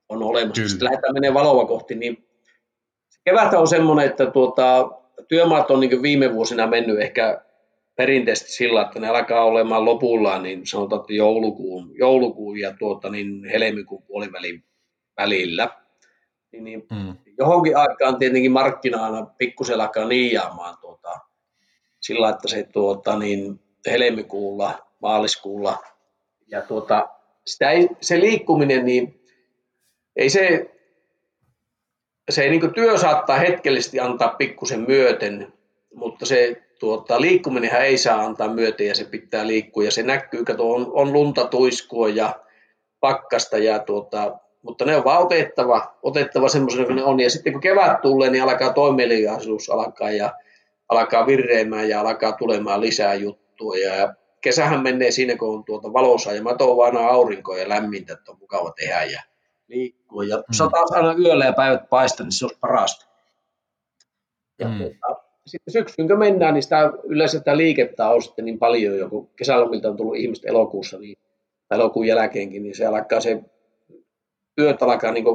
on 0.09 0.23
olemassa. 0.23 0.53
Kyllä. 0.53 0.69
Sitten 0.69 0.85
lähdetään 0.85 1.13
menee 1.13 1.33
valoa 1.33 1.65
kohti, 1.65 1.95
niin 1.95 2.27
kevät 3.25 3.53
on 3.53 3.67
semmoinen, 3.67 4.05
että 4.05 4.25
tuota, 4.25 4.91
työmaat 5.27 5.71
on 5.71 5.79
niin 5.79 6.01
viime 6.01 6.33
vuosina 6.33 6.67
mennyt 6.67 6.99
ehkä 6.99 7.41
perinteisesti 7.95 8.51
sillä, 8.51 8.81
että 8.81 8.99
ne 8.99 9.07
alkaa 9.07 9.43
olemaan 9.43 9.85
lopullaan, 9.85 10.43
niin 10.43 10.67
sanotaan, 10.67 11.01
että 11.01 11.13
joulukuun, 11.13 11.91
joulukuun 11.97 12.59
ja 12.59 12.73
tuota, 12.79 13.09
niin 13.09 13.45
helmikuun 13.45 14.03
puolivälin 14.03 14.63
välillä. 15.17 15.69
Niin, 16.51 16.63
niin 16.63 16.87
mm. 16.91 17.15
Johonkin 17.37 17.77
aikaan 17.77 18.17
tietenkin 18.17 18.51
markkina 18.51 19.05
aina 19.05 19.25
pikkusen 19.37 19.81
alkaa 19.81 20.05
niijaamaan 20.05 20.77
tuota, 20.81 21.19
sillä, 22.01 22.29
että 22.29 22.47
se 22.47 22.63
tuota, 22.63 23.19
niin 23.19 23.59
helmikuulla, 23.87 24.79
maaliskuulla. 25.01 25.77
Ja 26.47 26.61
tuota, 26.61 27.09
sitä 27.45 27.71
ei, 27.71 27.89
se 28.01 28.19
liikkuminen, 28.19 28.85
niin 28.85 29.21
ei 30.15 30.29
se, 30.29 30.71
se 32.29 32.43
ei, 32.43 32.49
niin 32.49 32.73
työ 32.73 32.97
saattaa 32.97 33.37
hetkellisesti 33.37 33.99
antaa 33.99 34.29
pikkusen 34.29 34.85
myöten, 34.87 35.53
mutta 35.93 36.25
se 36.25 36.61
tuota, 36.79 37.21
liikkuminenhan 37.21 37.81
ei 37.81 37.97
saa 37.97 38.25
antaa 38.25 38.53
myöten 38.53 38.87
ja 38.87 38.95
se 38.95 39.03
pitää 39.03 39.47
liikkua. 39.47 39.83
Ja 39.83 39.91
se 39.91 40.03
näkyy, 40.03 40.45
kato 40.45 40.71
on, 40.71 40.91
on 40.93 41.13
lunta 41.13 41.45
tuiskua 41.45 42.09
ja 42.09 42.35
pakkasta 42.99 43.57
ja 43.57 43.79
tuota, 43.79 44.37
mutta 44.61 44.85
ne 44.85 44.95
on 44.95 45.03
vaan 45.03 45.23
otettava, 45.23 45.95
otettava 46.03 46.49
semmoisena 46.49 46.85
kuin 46.85 46.95
ne 46.95 47.03
on. 47.03 47.19
Ja 47.19 47.29
sitten 47.29 47.53
kun 47.53 47.61
kevät 47.61 48.01
tulee, 48.01 48.29
niin 48.29 48.43
alkaa 48.43 48.73
toimeliaisuus 48.73 49.69
alkaa 49.69 50.11
ja 50.11 50.33
alkaa 50.89 51.27
virreimään 51.27 51.89
ja 51.89 51.99
alkaa 51.99 52.31
tulemaan 52.31 52.81
lisää 52.81 53.13
juttua 53.13 53.77
ja 53.77 54.13
kesähän 54.41 54.83
menee 54.83 55.11
siinä, 55.11 55.35
kun 55.35 55.55
on 55.55 55.63
tuota 55.63 55.93
valossa 55.93 56.31
ja 56.31 56.43
mato 56.43 56.77
vaan 56.77 56.97
aurinkoa 56.97 57.57
ja 57.57 57.69
lämmintä, 57.69 58.13
että 58.13 58.31
on 58.31 58.39
mukava 58.39 58.71
tehdä 58.71 59.03
ja 59.03 59.21
liikkua. 59.67 60.23
Ja 60.23 60.37
mm. 60.37 60.43
sataa 60.51 60.83
aina 60.91 61.15
yöllä 61.19 61.45
ja 61.45 61.53
päivät 61.53 61.89
paista, 61.89 62.23
niin 62.23 62.31
se 62.31 62.45
olisi 62.45 62.59
parasta. 62.59 63.05
Ja 64.59 64.67
mm. 64.67 64.77
tuota, 64.77 65.21
sitten 65.45 65.71
syksyn 65.71 66.07
kun 66.07 66.19
mennään, 66.19 66.53
niin 66.53 66.63
sitä, 66.63 66.91
yleensä 67.03 67.37
sitä 67.37 67.57
liikettä 67.57 68.09
on 68.09 68.21
sitten 68.21 68.45
niin 68.45 68.59
paljon, 68.59 68.97
joku 68.97 69.29
kesälomilta 69.35 69.89
on 69.89 69.97
tullut 69.97 70.15
ihmiset 70.15 70.45
elokuussa, 70.45 70.99
niin, 70.99 71.17
elokuun 71.71 72.07
jälkeenkin, 72.07 72.63
niin 72.63 72.75
se 72.75 72.85
alkaa 72.85 73.19
se 73.19 73.43
työt 74.55 74.83
alkaa 74.83 75.11
niin 75.11 75.25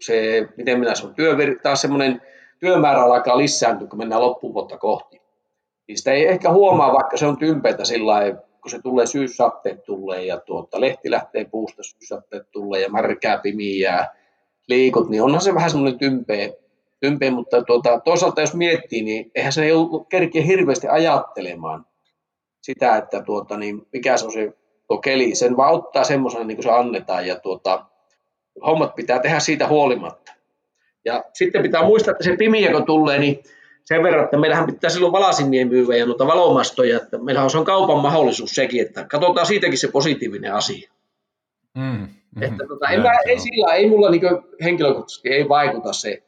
se, 0.00 0.48
miten 0.56 0.80
minä 0.80 0.94
sanon, 0.94 1.14
työ, 1.14 1.36
taas 1.62 1.80
semmoinen 1.80 2.22
työmäärä 2.58 3.02
alkaa 3.02 3.38
lisääntyä, 3.38 3.88
kun 3.88 3.98
mennään 3.98 4.22
loppuvuotta 4.22 4.78
kohti. 4.78 5.22
Niin 5.88 5.98
sitä 5.98 6.12
ei 6.12 6.28
ehkä 6.28 6.52
huomaa, 6.52 6.92
vaikka 6.92 7.16
se 7.16 7.26
on 7.26 7.36
tympeitä 7.36 7.84
sillä 7.84 8.12
lailla, 8.12 8.38
kun 8.60 8.70
se 8.70 8.82
tulee 8.82 9.06
syyssatteet 9.06 9.84
tulee 9.84 10.24
ja 10.24 10.40
tuota, 10.40 10.80
lehti 10.80 11.10
lähtee 11.10 11.44
puusta 11.44 11.82
syyssatteet 11.82 12.50
tulee 12.50 12.80
ja 12.80 12.90
märkää 12.90 13.38
pimiä 13.38 14.06
liikut, 14.68 15.08
niin 15.08 15.22
onhan 15.22 15.40
se 15.40 15.54
vähän 15.54 15.70
semmoinen 15.70 15.98
tympeä, 15.98 16.48
tympeä 17.00 17.30
mutta 17.30 17.62
tuota, 17.62 18.00
toisaalta 18.00 18.40
jos 18.40 18.54
miettii, 18.54 19.02
niin 19.02 19.30
eihän 19.34 19.52
se 19.52 19.64
ei 19.64 19.72
kerkeä 20.08 20.42
hirveästi 20.42 20.88
ajattelemaan 20.88 21.86
sitä, 22.62 22.96
että 22.96 23.22
tuota, 23.22 23.56
niin 23.56 23.86
mikä 23.92 24.16
se 24.16 24.24
on 24.26 24.32
se 24.32 24.52
tuo 24.88 24.98
keli. 24.98 25.34
Sen 25.34 25.56
vaan 25.56 25.74
ottaa 25.74 26.04
semmoisena, 26.04 26.44
niin 26.44 26.56
kuin 26.56 26.64
se 26.64 26.70
annetaan 26.70 27.26
ja 27.26 27.40
tuota, 27.40 27.84
hommat 28.66 28.94
pitää 28.94 29.18
tehdä 29.18 29.40
siitä 29.40 29.68
huolimatta. 29.68 30.32
Ja 31.06 31.24
sitten 31.32 31.62
pitää 31.62 31.84
muistaa, 31.84 32.12
että 32.12 32.24
se 32.24 32.36
pimiä 32.36 32.72
kun 32.72 32.86
tulee, 32.86 33.18
niin 33.18 33.42
sen 33.84 34.02
verran, 34.02 34.24
että 34.24 34.38
meillähän 34.38 34.66
pitää 34.66 34.90
silloin 34.90 35.12
valasimien 35.12 35.68
myyvä 35.68 35.96
ja 35.96 36.06
noita 36.06 36.26
valomastoja, 36.26 36.96
että 36.96 37.18
meillähän 37.18 37.50
on 37.56 37.64
kaupan 37.64 37.98
mahdollisuus 37.98 38.50
sekin, 38.50 38.82
että 38.82 39.04
katsotaan 39.04 39.46
siitäkin 39.46 39.78
se 39.78 39.88
positiivinen 39.88 40.54
asia. 40.54 40.90
Mm, 41.74 42.08
mm, 42.36 42.42
että 42.42 42.64
tota, 42.68 42.88
en 42.88 43.02
mä, 43.02 43.10
ei, 43.26 43.38
sillä, 43.38 43.74
ei 43.74 43.88
mulla 43.88 44.10
niin 44.10 44.22
henkilökohtaisesti 44.62 45.28
ei 45.28 45.48
vaikuta 45.48 45.92
se 45.92 46.22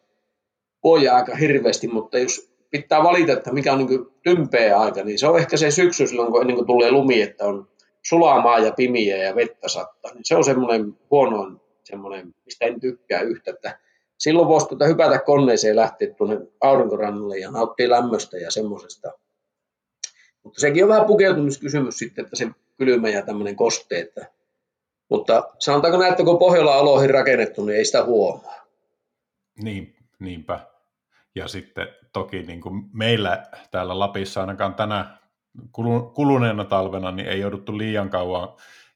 vuoja 0.85 1.17
aika 1.17 1.37
hirveästi, 1.37 1.89
mutta 1.89 2.19
jos 2.19 2.51
pitää 2.71 3.03
valita, 3.03 3.33
että 3.33 3.53
mikä 3.53 3.73
on 3.73 3.79
niin 3.79 4.07
tympeä 4.23 4.79
aika, 4.79 5.05
niin 5.05 5.19
se 5.19 5.27
on 5.27 5.39
ehkä 5.39 5.57
se 5.57 5.71
syksy 5.71 6.07
silloin, 6.07 6.33
kun 6.33 6.41
ennen 6.41 6.57
kuin 6.57 6.67
tulee 6.67 6.91
lumi, 6.91 7.23
että 7.23 7.45
on 7.45 7.69
sulamaa 8.03 8.59
ja 8.59 8.73
pimiä 8.73 9.17
ja 9.17 9.35
vettä 9.35 9.69
sattaa, 9.69 10.15
niin 10.15 10.25
se 10.25 10.37
on 10.37 10.45
semmoinen 10.45 10.97
huono 11.11 11.61
semmoinen, 11.85 12.35
mistä 12.45 12.65
en 12.65 12.81
tykkää 12.81 13.21
yhtä, 13.21 13.51
että 13.51 13.79
silloin 14.19 14.49
voisi 14.49 14.69
tuota 14.69 14.87
hypätä 14.87 15.19
koneeseen 15.19 15.73
ja 15.73 15.77
lähteä 15.77 16.15
tuonne 16.15 16.39
aurinkorannalle 16.61 17.39
ja 17.39 17.51
nauttia 17.51 17.91
lämmöstä 17.91 18.37
ja 18.37 18.51
semmoisesta. 18.51 19.13
Mutta 20.43 20.61
sekin 20.61 20.85
on 20.85 20.89
vähän 20.89 21.07
pukeutumiskysymys 21.07 21.99
sitten, 21.99 22.25
että 22.25 22.37
se 22.37 22.49
kylmä 22.79 23.09
ja 23.09 23.23
tämmöinen 23.23 23.57
koste. 23.57 23.99
Että, 23.99 24.27
mutta 25.11 25.49
sanotaanko 25.59 25.99
näin, 25.99 26.11
että 26.11 26.25
kun 26.25 26.39
Pohjola 26.39 26.75
aloihin 26.75 27.11
rakennettu, 27.11 27.65
niin 27.65 27.79
ei 27.79 27.85
sitä 27.85 28.05
huomaa. 28.05 28.67
Niin, 29.63 29.97
niinpä. 30.19 30.61
Ja 31.35 31.49
sitten 31.49 31.89
toki 32.13 32.43
niin 32.43 32.61
kuin 32.61 32.85
meillä 32.93 33.47
täällä 33.71 33.99
Lapissa 33.99 34.41
ainakaan 34.41 34.75
tänä 34.75 35.19
kuluneena 36.15 36.65
talvena 36.65 37.13
niin 37.13 37.29
ei 37.29 37.41
jouduttu 37.41 37.79
liian 37.79 38.11
kauan 38.11 38.49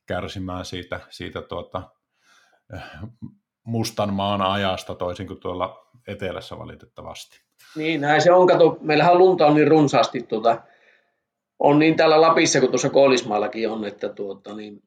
kärsimään 0.06 0.64
siitä, 0.64 1.00
siitä 1.10 1.42
tuota, 1.42 1.90
mustan 3.64 4.14
maan 4.14 4.42
ajasta 4.42 4.94
toisin 4.94 5.26
kuin 5.26 5.40
tuolla 5.40 5.86
etelässä 6.06 6.58
valitettavasti. 6.58 7.40
Niin, 7.76 8.00
näin 8.00 8.22
se 8.22 8.32
on. 8.32 8.46
Kato, 8.46 8.78
meillähän 8.80 9.18
lunta 9.18 9.46
on 9.46 9.54
niin 9.54 9.68
runsaasti, 9.68 10.22
tuota, 10.22 10.62
on 11.58 11.78
niin 11.78 11.96
täällä 11.96 12.20
Lapissa 12.20 12.60
kuin 12.60 12.70
tuossa 12.70 12.90
Koolismaallakin 12.90 13.70
on, 13.70 13.84
että 13.84 14.08
tuota, 14.08 14.54
niin, 14.54 14.82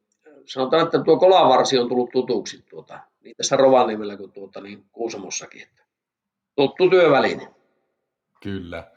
sanotaan, 0.46 0.84
että 0.84 1.04
tuo 1.04 1.18
kolavarsi 1.18 1.80
on 1.80 1.90
tullut 1.90 2.10
tutuksi 2.10 2.64
tuota, 2.70 3.00
niin 3.24 3.36
tässä 3.36 3.58
Rovaniemellä 3.58 4.18
kuin 4.18 4.32
tuota, 4.32 4.62
niin 4.62 4.86
Kuusamossakin. 4.92 5.62
Että 5.62 5.84
tuttu 6.56 6.90
työväline. 6.90 7.48
Kyllä. 8.44 8.92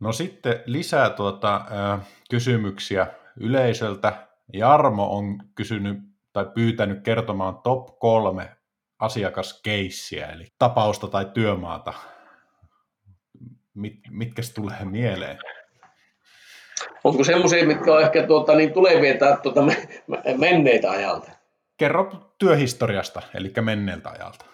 No 0.00 0.12
sitten 0.12 0.62
lisää 0.66 1.10
tuota, 1.10 1.56
äh, 1.56 2.00
kysymyksiä 2.30 3.06
yleisöltä. 3.36 4.26
Jarmo 4.52 5.16
on 5.16 5.42
kysynyt 5.54 5.98
tai 6.32 6.46
pyytänyt 6.54 7.02
kertomaan 7.02 7.58
top 7.58 7.98
kolme 7.98 8.56
asiakaskeissiä, 9.00 10.26
eli 10.26 10.46
tapausta 10.58 11.08
tai 11.08 11.26
työmaata. 11.34 11.92
Mit, 13.74 13.94
mitkä 14.10 14.42
tulee 14.54 14.84
mieleen? 14.84 15.38
Onko 17.04 17.24
semmoisia, 17.24 17.66
mitkä 17.66 17.94
on 17.94 18.02
ehkä 18.02 18.26
tuota, 18.26 18.54
niin 18.54 18.72
tulevia 18.72 19.18
tai 19.18 19.36
tuota, 19.42 19.64
menneitä 20.36 20.90
ajalta? 20.90 21.30
Kerro 21.76 22.12
työhistoriasta, 22.38 23.22
eli 23.34 23.52
menneeltä 23.60 24.10
ajalta. 24.10 24.44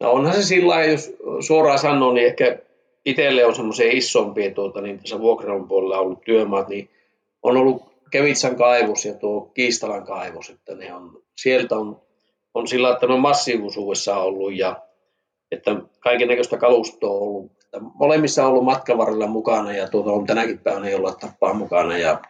No 0.00 0.12
onhan 0.12 0.34
se 0.34 0.42
sillä 0.42 0.84
jos 0.84 1.12
suoraan 1.40 1.78
sanoo, 1.78 2.12
niin 2.12 2.26
ehkä 2.26 2.58
itselle 3.04 3.44
on 3.44 3.54
semmoisia 3.54 3.92
isompia 3.92 4.54
tuota, 4.54 4.80
niin 4.80 4.98
tässä 4.98 5.18
vuokralun 5.18 5.68
puolella 5.68 5.98
ollut 5.98 6.24
työmaat, 6.24 6.68
niin 6.68 6.90
on 7.42 7.56
ollut 7.56 7.92
Kevitsan 8.10 8.56
kaivos 8.56 9.04
ja 9.04 9.14
tuo 9.14 9.40
Kiistalan 9.40 10.06
kaivos, 10.06 10.50
että 10.50 10.74
ne 10.74 10.94
on, 10.94 11.22
sieltä 11.36 11.76
on, 11.76 12.00
on 12.54 12.68
sillä, 12.68 12.92
että 12.92 13.06
ne 13.06 13.14
on 13.14 13.20
massiivisuudessa 13.20 14.16
ollut 14.16 14.54
ja 14.56 14.82
että 15.52 15.76
kaiken 16.00 16.28
näköistä 16.28 16.56
kalustoa 16.56 17.10
on 17.10 17.22
ollut. 17.22 17.52
Että 17.64 17.80
molemmissa 17.94 18.42
on 18.42 18.50
ollut 18.50 18.64
matkavarrella 18.64 19.26
mukana 19.26 19.72
ja 19.72 19.88
tuota 19.88 20.10
on 20.10 20.26
tänäkin 20.26 20.58
päivänä 20.58 20.88
ei 20.88 20.94
olla 20.94 21.12
tappaa 21.12 21.54
mukana. 21.54 21.98
Ja, 21.98 22.20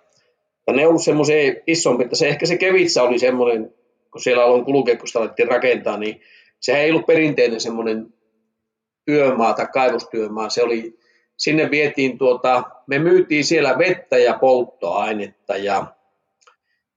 ja 0.67 0.73
ne 0.73 0.83
on 0.83 0.89
ollut 0.89 1.03
semmoisia 1.03 1.55
isompia, 1.67 2.05
että 2.05 2.17
se, 2.17 2.29
ehkä 2.29 2.47
se 2.47 2.57
Kevitsa 2.57 3.03
oli 3.03 3.19
semmoinen, 3.19 3.75
kun 4.13 4.21
siellä 4.21 4.45
aloin 4.45 4.65
kulkea, 4.65 4.97
kun 4.97 5.09
alettiin 5.15 5.49
rakentaa, 5.49 5.97
niin 5.97 6.21
se 6.61 6.73
ei 6.73 6.91
ollut 6.91 7.07
perinteinen 7.07 7.61
semmoinen 7.61 8.07
työmaa 9.05 9.55
tai 9.55 9.67
kaivostyömaa. 9.73 10.49
Se 10.49 10.63
oli 10.63 10.99
sinne 11.37 11.71
vietiin 11.71 12.19
tuota, 12.19 12.63
me 12.87 12.99
myytiin 12.99 13.45
siellä 13.45 13.79
vettä 13.79 14.19
ja 14.19 14.39
polttoainetta 14.41 15.57
ja 15.57 15.87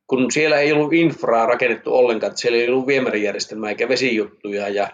kun 0.08 0.32
siellä 0.32 0.60
ei 0.60 0.72
ollut 0.72 0.94
infraa 0.94 1.46
rakennettu 1.46 1.96
ollenkaan, 1.96 2.32
että 2.32 2.42
siellä 2.42 2.58
ei 2.58 2.70
ollut 2.70 2.88
viemärijärjestelmää 2.88 3.70
eikä 3.70 3.90
vesijuttuja 3.90 4.70
ja 4.70 4.88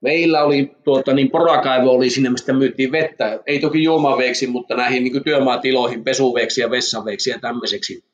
meillä 0.00 0.44
oli 0.44 0.76
tuota, 0.84 1.12
niin 1.12 1.30
porakaivo 1.30 1.90
oli 1.90 2.10
sinne, 2.10 2.30
mistä 2.30 2.52
myytiin 2.52 2.92
vettä, 2.92 3.40
ei 3.46 3.58
toki 3.58 3.82
juomaveeksi, 3.82 4.46
mutta 4.46 4.76
näihin 4.76 5.04
niin 5.04 5.24
työmaatiloihin 5.24 6.04
pesuveeksi 6.04 6.60
ja 6.60 6.70
vessanveeksi 6.70 7.30
ja 7.30 7.38
tämmöiseksi. 7.38 8.04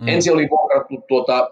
Mm. 0.00 0.08
Ensin 0.08 0.32
oli 0.32 0.48
vuokrattu 0.50 1.04
tuota, 1.08 1.50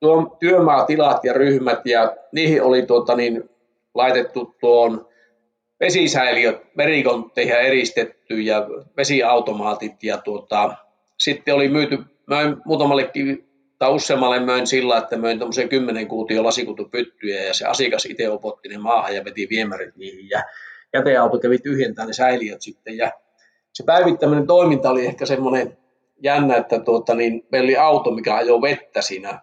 tuo 0.00 0.36
työmaatilat 0.40 1.24
ja 1.24 1.32
ryhmät 1.32 1.86
ja 1.86 2.16
niihin 2.32 2.62
oli 2.62 2.82
tuota, 2.82 3.16
niin, 3.16 3.50
laitettu 3.94 4.54
tuon 4.60 5.08
vesisäiliöt 5.80 6.62
merikontteihin 6.76 7.54
eristetty 7.54 8.40
ja 8.40 8.66
vesiautomaatit 8.96 10.02
ja 10.02 10.18
tuota, 10.18 10.76
sitten 11.18 11.54
oli 11.54 11.68
myyty, 11.68 11.98
möin 12.26 12.56
muutamallekin 12.64 13.48
tai 13.78 13.92
useammalle 13.92 14.40
möin 14.40 14.66
sillä, 14.66 14.98
että 14.98 15.16
möin 15.16 15.38
tuommoisen 15.38 15.68
10 15.68 16.08
kuutio 16.08 16.44
lasikutupyttyjä 16.44 17.42
ja 17.42 17.54
se 17.54 17.66
asiakas 17.66 18.06
itse 18.06 18.30
opotti 18.30 18.68
ne 18.68 18.78
maahan 18.78 19.14
ja 19.14 19.24
veti 19.24 19.46
viemärit 19.50 19.96
niihin 19.96 20.30
ja 20.30 20.44
jäteauto 20.92 21.38
kävi 21.38 21.58
tyhjentämään 21.58 22.06
ne 22.06 22.12
säiliöt 22.12 22.62
sitten 22.62 22.96
ja 22.96 23.12
se 23.72 23.84
päivittäminen 23.84 24.46
toiminta 24.46 24.90
oli 24.90 25.06
ehkä 25.06 25.26
semmoinen 25.26 25.78
jännä, 26.22 26.56
että 26.56 26.78
tuota, 26.78 27.14
niin 27.14 27.46
meillä 27.52 27.66
oli 27.66 27.76
auto, 27.76 28.10
mikä 28.10 28.34
ajoi 28.34 28.62
vettä 28.62 29.02
siinä. 29.02 29.40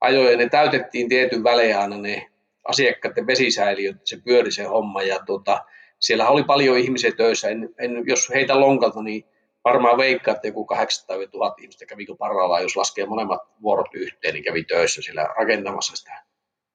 Ajoi 0.00 0.32
ja 0.32 0.38
ne 0.38 0.48
täytettiin 0.48 1.08
tietyn 1.08 1.44
välein 1.44 1.76
aina 1.76 1.98
ne 1.98 2.26
asiakkaiden 2.68 3.26
vesisäiliöt, 3.26 3.96
se 4.04 4.16
pyöri 4.24 4.52
se 4.52 4.64
homma 4.64 5.02
ja 5.02 5.18
tuota, 5.26 5.64
siellä 5.98 6.28
oli 6.28 6.44
paljon 6.44 6.78
ihmisiä 6.78 7.12
töissä. 7.12 7.48
En, 7.48 7.74
en, 7.78 8.02
jos 8.06 8.30
heitä 8.34 8.60
lonkalta, 8.60 9.02
niin 9.02 9.24
varmaan 9.64 9.98
veikkaa, 9.98 10.34
että 10.34 10.48
joku 10.48 10.64
800 10.64 11.16
000 11.16 11.54
ihmistä 11.60 11.86
kävi 11.86 12.06
parhaillaan, 12.18 12.62
jos 12.62 12.76
laskee 12.76 13.06
molemmat 13.06 13.40
vuorot 13.62 13.94
yhteen, 13.94 14.34
niin 14.34 14.44
kävi 14.44 14.64
töissä 14.64 15.02
siellä 15.02 15.28
rakentamassa 15.38 15.96
sitä. 15.96 16.24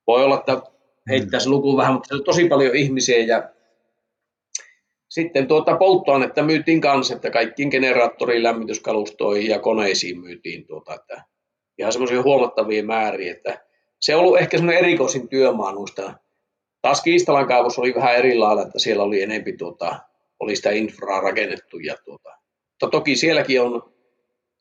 Voi 0.07 0.23
olla, 0.23 0.37
että 0.37 0.61
heittää 1.09 1.39
se 1.39 1.49
luku 1.49 1.77
vähän, 1.77 1.93
mutta 1.93 2.07
se 2.07 2.13
oli 2.13 2.23
tosi 2.23 2.47
paljon 2.47 2.75
ihmisiä 2.75 3.17
ja 3.17 3.49
sitten 5.09 5.47
tuota 5.47 5.77
polttoainetta 5.77 6.43
myytiin 6.43 6.81
kanssa, 6.81 7.15
että 7.15 7.29
kaikkiin 7.29 7.69
generaattoriin, 7.69 8.43
lämmityskalustoihin 8.43 9.51
ja 9.51 9.59
koneisiin 9.59 10.19
myytiin 10.19 10.67
tuota, 10.67 10.95
että 10.95 11.23
ihan 11.77 11.91
semmoisia 11.91 12.21
huomattavia 12.21 12.83
määriä, 12.83 13.31
että 13.31 13.65
se 13.99 14.15
on 14.15 14.21
ollut 14.21 14.39
ehkä 14.39 14.57
semmoinen 14.57 14.83
erikoisin 14.83 15.29
työmaa 15.29 15.71
noista. 15.71 16.13
Taas 16.81 17.01
Kiistalan 17.01 17.47
kaivos 17.47 17.79
oli 17.79 17.95
vähän 17.95 18.15
eri 18.15 18.37
lailla, 18.37 18.61
että 18.61 18.79
siellä 18.79 19.03
oli 19.03 19.21
enempi 19.21 19.57
tuota, 19.57 19.99
oli 20.39 20.55
sitä 20.55 20.69
infraa 20.69 21.21
rakennettu 21.21 21.79
ja 21.79 21.95
tuota, 22.05 22.36
mutta 22.81 22.97
toki 22.97 23.15
sielläkin 23.15 23.61
on 23.61 23.93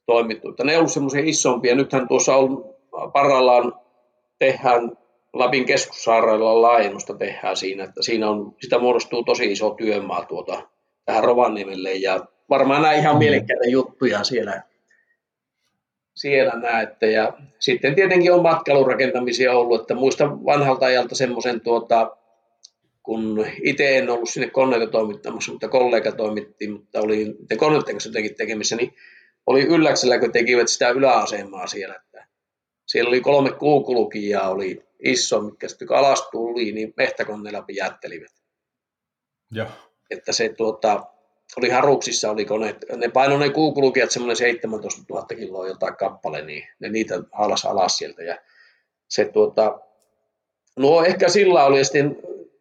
toimittu. 0.07 0.49
Että 0.49 0.65
ne 0.65 0.73
on 0.73 0.79
ollut 0.79 0.93
semmoisia 0.93 1.23
isompia. 1.25 1.75
Nythän 1.75 2.09
tuossa 2.09 2.37
on 2.37 2.65
parhaillaan 3.13 3.75
tehdään 4.39 4.99
Lapin 5.33 5.65
keskussairailla 5.65 6.63
laajennusta 6.63 7.15
tehdään 7.15 7.57
siinä, 7.57 7.85
että 7.85 8.03
siinä 8.03 8.31
on, 8.31 8.55
sitä 8.61 8.79
muodostuu 8.79 9.25
tosi 9.25 9.53
iso 9.53 9.71
työmaa 9.71 10.25
tuota, 10.25 10.63
tähän 11.05 11.25
Rovaniemelle 11.25 11.95
ja 11.95 12.27
varmaan 12.51 12.83
nämä 12.83 12.95
ihan 12.95 13.15
mm. 13.15 13.19
mielekkäitä 13.19 13.65
juttuja 13.67 14.25
siellä, 14.25 14.63
siellä 16.15 16.53
näette. 16.53 17.11
Ja 17.11 17.33
sitten 17.59 17.95
tietenkin 17.95 18.33
on 18.33 18.43
matkailurakentamisia 18.43 19.53
ollut, 19.53 19.81
että 19.81 19.95
muista 19.95 20.31
vanhalta 20.45 20.87
ajalta 20.87 21.15
semmoisen 21.15 21.61
tuota, 21.61 22.17
kun 23.07 23.47
itse 23.63 23.99
en 23.99 24.11
ollut 24.11 24.29
sinne 24.29 24.51
koneita 24.51 24.87
toimittamassa, 24.87 25.53
mutta 25.53 25.69
kollega 25.69 26.13
toimitti, 26.13 26.69
mutta 26.69 27.01
oli 27.01 27.37
te 27.49 27.57
koneiden 27.57 27.95
kanssa 27.95 28.09
jotenkin 28.09 28.35
tekemissä, 28.35 28.77
niin 28.77 28.95
oli 29.47 29.63
ylläksellä, 29.63 30.19
kun 30.19 30.33
tekivät 30.33 30.69
sitä 30.69 30.89
yläasemaa 30.89 31.67
siellä. 31.67 31.95
Että 31.95 32.27
siellä 32.87 33.09
oli 33.09 33.21
kolme 33.21 33.53
kuukulukijaa, 33.53 34.51
oli 34.51 34.83
iso, 35.03 35.41
mikä 35.41 35.69
sitten 35.69 35.89
kun 35.89 35.97
alas 35.97 36.29
tuli, 36.31 36.73
niin 36.73 36.95
mehtäkoneella 36.97 37.65
jättelivät. 37.77 38.33
Joo. 39.51 39.69
Että 40.11 40.33
se 40.33 40.49
tuota, 40.49 41.07
oli 41.57 41.69
haruksissa, 41.69 42.31
oli 42.31 42.45
koneet, 42.45 42.85
ne 42.97 43.09
painoi 43.09 43.39
ne 43.39 43.51
kuukulukijat 43.51 44.11
semmoinen 44.11 44.37
17 44.37 45.03
000 45.11 45.27
kiloa 45.27 45.69
jotain 45.69 45.97
kappale, 45.97 46.43
niin 46.43 46.69
ne 46.81 46.89
niitä 46.89 47.15
alas 47.33 47.65
alas 47.65 47.99
sieltä. 47.99 48.23
Ja 48.23 48.39
se 49.09 49.25
tuota, 49.25 49.81
no 50.77 51.05
ehkä 51.05 51.29
sillä 51.29 51.65
oli, 51.65 51.79
ja 51.79 51.85
sitten 51.85 52.17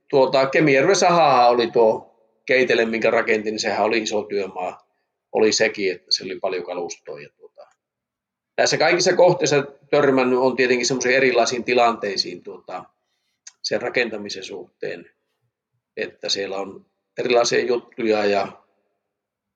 tuota, 0.09 0.45
Kemijärven 0.45 0.95
sahaa 0.95 1.49
oli 1.49 1.71
tuo 1.71 2.15
keitele, 2.45 2.85
minkä 2.85 3.11
rakentin, 3.11 3.51
niin 3.51 3.59
sehän 3.59 3.85
oli 3.85 3.97
iso 3.97 4.23
työmaa. 4.23 4.87
Oli 5.31 5.51
sekin, 5.51 5.91
että 5.91 6.07
se 6.09 6.23
oli 6.23 6.39
paljon 6.39 6.65
kalustoa. 6.65 7.19
Ja 7.19 7.29
tuota. 7.37 7.67
Näissä 8.57 8.77
kaikissa 8.77 9.15
kohteissa 9.15 9.63
törmännyt 9.89 10.39
on 10.39 10.55
tietenkin 10.55 10.87
semmoisiin 10.87 11.15
erilaisiin 11.15 11.63
tilanteisiin 11.63 12.43
tuota, 12.43 12.83
sen 13.63 13.81
rakentamisen 13.81 14.43
suhteen, 14.43 15.09
että 15.97 16.29
siellä 16.29 16.57
on 16.57 16.85
erilaisia 17.19 17.65
juttuja 17.65 18.25
ja 18.25 18.47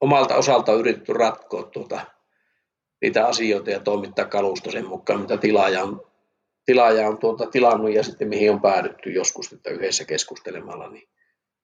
omalta 0.02 0.36
osalta 0.36 0.74
yritetty 0.74 1.14
ratkoa 1.14 1.64
tuota, 1.64 2.06
niitä 3.02 3.28
asioita 3.28 3.72
ja 3.72 3.80
toimittaa 3.80 4.26
kalusto 4.26 4.72
sen 4.72 4.88
mukaan, 4.88 5.22
mitä 5.22 5.38
tilaaja 5.38 5.84
on 5.84 6.09
tilaaja 6.70 7.08
on 7.08 7.18
tuota 7.18 7.46
tilannut 7.46 7.94
ja 7.94 8.04
sitten 8.04 8.28
mihin 8.28 8.52
on 8.52 8.62
päädytty 8.62 9.10
joskus 9.10 9.54
että 9.54 9.70
yhdessä 9.70 10.06
keskustelemalla. 10.06 10.90
Niin 10.90 11.10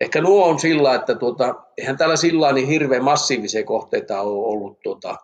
ehkä 0.01 0.21
nuo 0.21 0.45
on 0.45 0.59
sillä, 0.59 0.95
että 0.95 1.15
tuota, 1.15 1.55
eihän 1.77 1.97
täällä 1.97 2.15
sillä 2.15 2.53
niin 2.53 2.67
hirveän 2.67 3.03
massiivisia 3.03 3.63
kohteita 3.63 4.21
ole 4.21 4.47
ollut 4.47 4.79
tuota, 4.83 5.17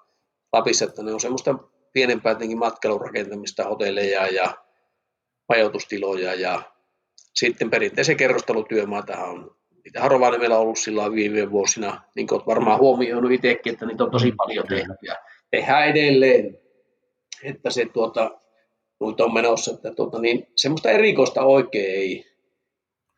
Lapissa, 0.53 0.85
että 0.85 1.03
ne 1.03 1.13
on 1.13 1.19
semmoista 1.19 1.55
pienempää 1.93 2.35
matkailurakentamista, 2.55 3.63
hotelleja 3.63 4.27
ja 4.27 4.57
majoitustiloja 5.49 6.33
ja 6.33 6.61
sitten 7.33 7.69
perinteisen 7.69 8.17
kerrostelutyömaata 8.17 9.17
on 9.17 9.55
niitä 9.85 10.37
meillä 10.39 10.55
on 10.55 10.61
ollut 10.61 10.77
sillä 10.77 11.11
viime 11.11 11.51
vuosina, 11.51 12.01
niin 12.15 12.27
kuin 12.27 12.35
olet 12.35 12.47
varmaan 12.47 12.79
huomioinut 12.79 13.31
itsekin, 13.31 13.73
että 13.73 13.85
niitä 13.85 14.03
on 14.03 14.11
tosi 14.11 14.31
paljon 14.31 14.67
tehty 14.67 14.93
ja 15.01 15.15
tehdään 15.51 15.87
edelleen, 15.87 16.57
että 17.43 17.69
se 17.69 17.85
tuota, 17.85 18.40
noita 19.01 19.25
on 19.25 19.33
menossa, 19.33 19.71
että 19.73 19.91
tuota, 19.91 20.19
niin, 20.19 20.47
semmoista 20.55 20.89
erikoista 20.89 21.43
oikein 21.43 21.95
ei, 21.95 22.25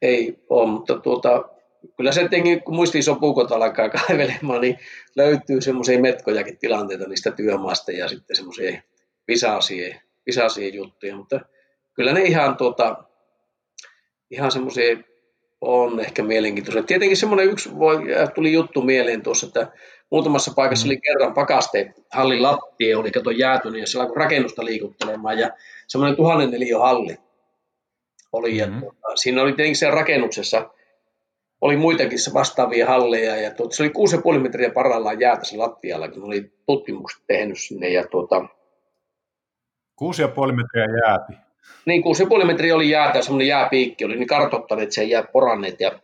ei 0.02 0.40
ole, 0.50 0.70
mutta 0.70 1.00
tuota, 1.00 1.50
kyllä 1.98 2.12
se 2.12 2.20
tietenkin, 2.20 2.64
kun 2.64 2.76
muistiin 2.76 3.04
sopukot 3.04 3.52
alkaa 3.52 3.90
kaivelemaan, 3.90 4.62
niin 4.62 4.80
löytyy 5.16 5.62
semmoisia 5.62 6.00
metkojakin 6.00 6.58
tilanteita 6.58 7.08
niistä 7.08 7.32
työmaasta 7.32 7.92
ja 7.92 8.08
sitten 8.08 8.36
semmoisia 8.36 8.82
visaisia, 9.28 9.96
visaisia 10.26 10.70
juttuja, 10.70 11.16
mutta 11.16 11.40
kyllä 11.94 12.14
ne 12.14 12.22
ihan, 12.22 12.58
tuota, 12.58 13.04
ihan 14.32 14.52
semmoisia 14.52 14.98
on 15.62 16.00
ehkä 16.00 16.24
mielenkiintoisia. 16.24 16.84
Tietenkin 16.84 17.18
semmoinen 17.18 17.50
yksi 17.50 17.80
voi, 17.80 17.98
tuli 18.36 18.54
juttu 18.54 18.82
mieleen 18.82 19.22
tuossa, 19.22 19.48
että 19.48 19.72
muutamassa 20.12 20.54
paikassa 20.56 20.88
oli 20.88 20.98
kerran 20.98 21.34
pakaste 21.34 21.94
hallin 22.12 22.44
lattia, 22.44 23.00
oli 23.00 23.12
kato 23.12 23.32
jäätynyt 23.32 23.82
ja 23.82 23.88
siellä 23.88 24.04
alkoi 24.04 24.24
rakennusta 24.24 24.66
liikuttelemaan 24.66 25.40
ja 25.40 25.50
semmoinen 25.88 26.16
tuhannen 26.16 26.52
neliö 26.52 26.80
halli 26.80 27.18
oli. 28.34 28.52
Mm-hmm. 28.52 28.76
Ja 28.76 28.82
tuota, 28.82 29.16
siinä 29.16 29.42
oli 29.42 29.54
tietenkin 29.54 29.76
siellä 29.76 29.96
rakennuksessa 29.96 30.70
oli 31.62 31.78
muitakin 31.78 32.20
vastaavia 32.34 32.88
halleja 32.88 33.36
ja 33.36 33.52
tuota, 33.52 33.76
se 33.76 33.84
oli 33.84 33.92
6,5 34.36 34.40
metriä 34.40 34.70
parhaillaan 34.70 35.20
jäätä 35.20 35.46
se 35.46 35.58
lattialla, 35.58 36.08
kun 36.08 36.24
oli 36.24 36.54
tutkimukset 36.66 37.24
tehnyt 37.28 37.60
sinne. 37.60 37.90
Ja 37.90 38.08
tuota, 38.08 38.40
6,5 38.40 38.48
metriä 40.52 40.86
jääti. 41.06 41.34
Niin, 41.86 42.04
6,5 42.40 42.46
metriä 42.46 42.76
oli 42.76 42.90
jäätä 42.90 43.22
semmoinen 43.22 43.48
jääpiikki 43.48 44.06
oli, 44.06 44.16
niin 44.16 44.28
kartoittaneet 44.28 44.92
sen 44.92 45.10
jää 45.10 45.24
poranneet 45.24 45.80
ja 45.80 46.00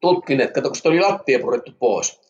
tutkineet, 0.00 0.52
kato, 0.52 0.68
kun 0.68 0.76
se 0.76 0.88
oli 0.88 1.00
lattia 1.00 1.38
purettu 1.38 1.72
pois. 1.78 2.20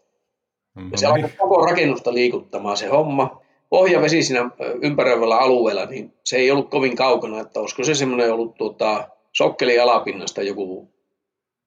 Mm-hmm. 0.75 0.93
Ja 0.93 0.99
se 0.99 1.07
alkoi 1.07 1.31
koko 1.39 1.67
rakennusta 1.67 2.15
liikuttamaan 2.15 2.77
se 2.77 2.87
homma. 2.87 3.42
Pohjavesi 3.73 4.23
siinä 4.23 4.51
ympäröivällä 4.83 5.39
alueella, 5.39 5.87
niin 5.87 6.13
se 6.25 6.37
ei 6.37 6.51
ollut 6.51 6.71
kovin 6.71 6.97
kaukana, 6.97 7.41
että 7.41 7.61
olisiko 7.61 7.85
se 7.85 7.95
semmoinen 7.95 8.33
ollut 8.33 8.55
tuota, 8.55 9.09
sokkeli 9.33 9.79
alapinnasta 9.79 10.43
joku 10.43 10.89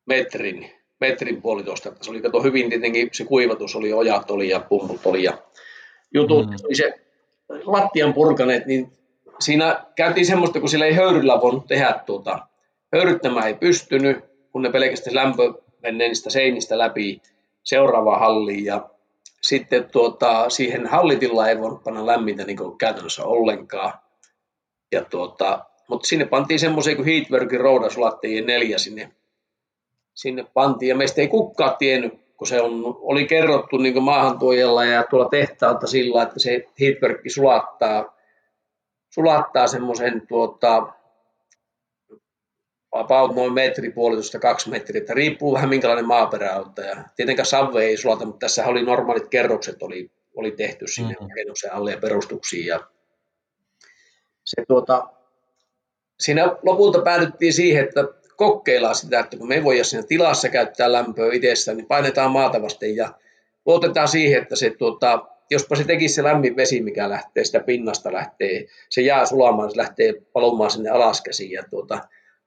metrin, 0.05 0.71
metrin 1.01 1.41
puolitoista. 1.41 1.91
Se 2.01 2.11
oli 2.11 2.21
kato 2.21 2.43
hyvin 2.43 2.69
tietenkin, 2.69 3.09
se 3.11 3.25
kuivatus 3.25 3.75
oli, 3.75 3.93
ojat 3.93 4.31
oli 4.31 4.49
ja 4.49 4.59
pumput 4.59 5.05
oli 5.05 5.23
ja 5.23 5.37
jutut. 6.13 6.49
Mm. 6.49 6.55
Se 6.73 6.93
lattian 7.65 8.13
purkaneet, 8.13 8.65
niin 8.65 8.91
siinä 9.39 9.85
käytiin 9.95 10.25
semmoista, 10.25 10.59
kun 10.59 10.69
sillä 10.69 10.85
ei 10.85 10.93
höyryllä 10.93 11.41
voinut 11.41 11.67
tehdä 11.67 11.99
tuota, 12.05 12.39
höyryttämään 12.93 13.47
ei 13.47 13.53
pystynyt, 13.53 14.17
kun 14.51 14.61
ne 14.61 14.71
pelkästään 14.71 15.15
lämpö 15.15 15.53
menee 15.81 16.07
niistä 16.07 16.29
seinistä 16.29 16.77
läpi 16.77 17.21
seuraavaan 17.63 18.19
halliin 18.19 18.65
ja 18.65 18.89
sitten 19.47 19.89
tuota, 19.89 20.49
siihen 20.49 20.87
hallitilla 20.87 21.49
ei 21.49 21.59
voinut 21.59 21.83
panna 21.83 22.05
lämmintä 22.05 22.43
niin 22.43 22.77
käytännössä 22.77 23.23
ollenkaan. 23.23 23.93
Ja 24.91 25.05
tuota, 25.05 25.65
mutta 25.87 26.07
sinne 26.07 26.25
pantiin 26.25 26.59
semmoisia 26.59 26.95
kuin 26.95 27.05
Heatworkin 27.05 27.59
roudasulattajien 27.59 28.45
neljä 28.45 28.77
sinne, 28.77 29.11
sinne 30.13 30.45
pantiin. 30.53 30.89
Ja 30.89 30.95
meistä 30.95 31.21
ei 31.21 31.27
kukaan 31.27 31.77
tiennyt, 31.77 32.13
kun 32.37 32.47
se 32.47 32.61
on, 32.61 32.97
oli 32.99 33.25
kerrottu 33.25 33.77
niin 33.77 34.03
maahantuojalla 34.03 34.85
ja 34.85 35.03
tuolla 35.03 35.29
tehtaalta 35.29 35.87
sillä, 35.87 36.23
että 36.23 36.39
se 36.39 36.67
Heatwork 36.79 37.21
sulattaa, 37.27 38.15
sulattaa 39.09 39.67
semmoisen 39.67 40.27
tuota, 40.27 40.87
about 42.99 43.35
noin 43.35 43.53
metri, 43.53 43.91
puolitoista, 43.91 44.39
kaksi 44.39 44.69
metriä, 44.69 44.99
että 44.99 45.13
riippuu 45.13 45.53
vähän 45.53 45.69
minkälainen 45.69 46.07
maaperä 46.07 46.55
on. 46.55 46.73
Ja 46.87 47.03
tietenkään 47.15 47.45
savve 47.45 47.83
ei 47.83 47.97
sulata, 47.97 48.25
mutta 48.25 48.39
tässä 48.39 48.65
oli 48.65 48.85
normaalit 48.85 49.27
kerrokset 49.27 49.83
oli, 49.83 50.11
oli 50.35 50.51
tehty 50.51 50.87
sinne 50.87 51.13
mm-hmm. 51.13 51.29
rakennuksen 51.29 51.73
alle 51.73 51.91
ja 51.91 51.97
perustuksiin. 51.97 52.65
Ja 52.65 52.79
se, 54.43 54.65
tuota, 54.67 55.07
siinä 56.19 56.55
lopulta 56.63 57.01
päädyttiin 57.01 57.53
siihen, 57.53 57.83
että 57.83 58.03
kokeillaan 58.35 58.95
sitä, 58.95 59.19
että 59.19 59.37
kun 59.37 59.47
me 59.47 59.55
ei 59.55 59.63
voida 59.63 59.83
siinä 59.83 60.05
tilassa 60.07 60.49
käyttää 60.49 60.91
lämpöä 60.91 61.33
itsessä, 61.33 61.73
niin 61.73 61.85
painetaan 61.85 62.31
maata 62.31 62.61
vasten 62.61 62.95
ja 62.95 63.13
luotetaan 63.65 64.07
siihen, 64.07 64.41
että 64.41 64.55
se, 64.55 64.69
tuota, 64.69 65.25
jospa 65.49 65.75
se 65.75 65.83
tekisi 65.83 66.15
se 66.15 66.23
lämmin 66.23 66.55
vesi, 66.55 66.81
mikä 66.81 67.09
lähtee 67.09 67.43
sitä 67.43 67.59
pinnasta, 67.59 68.13
lähtee, 68.13 68.65
se 68.89 69.01
jää 69.01 69.25
sulamaan, 69.25 69.71
se 69.71 69.77
lähtee 69.77 70.13
palumaan 70.33 70.71
sinne 70.71 70.89
alaskäsiin. 70.89 71.51
Ja 71.51 71.63
tuota, 71.69 71.99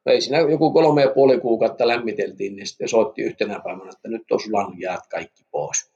ei 0.07 0.21
siinä 0.21 0.39
joku 0.39 0.73
kolme 0.73 1.03
ja 1.03 1.11
puoli 1.11 1.41
kuukautta 1.41 1.89
lämmiteltiin, 1.89 2.57
niin 2.57 2.67
sitten 2.67 2.89
soitti 2.89 3.23
yhtenä 3.23 3.61
päivänä, 3.65 3.91
että 3.91 4.09
nyt 4.09 4.31
on 4.31 4.41
sulan 4.41 4.81
jäät 4.81 5.07
kaikki 5.07 5.45
pois. 5.51 5.93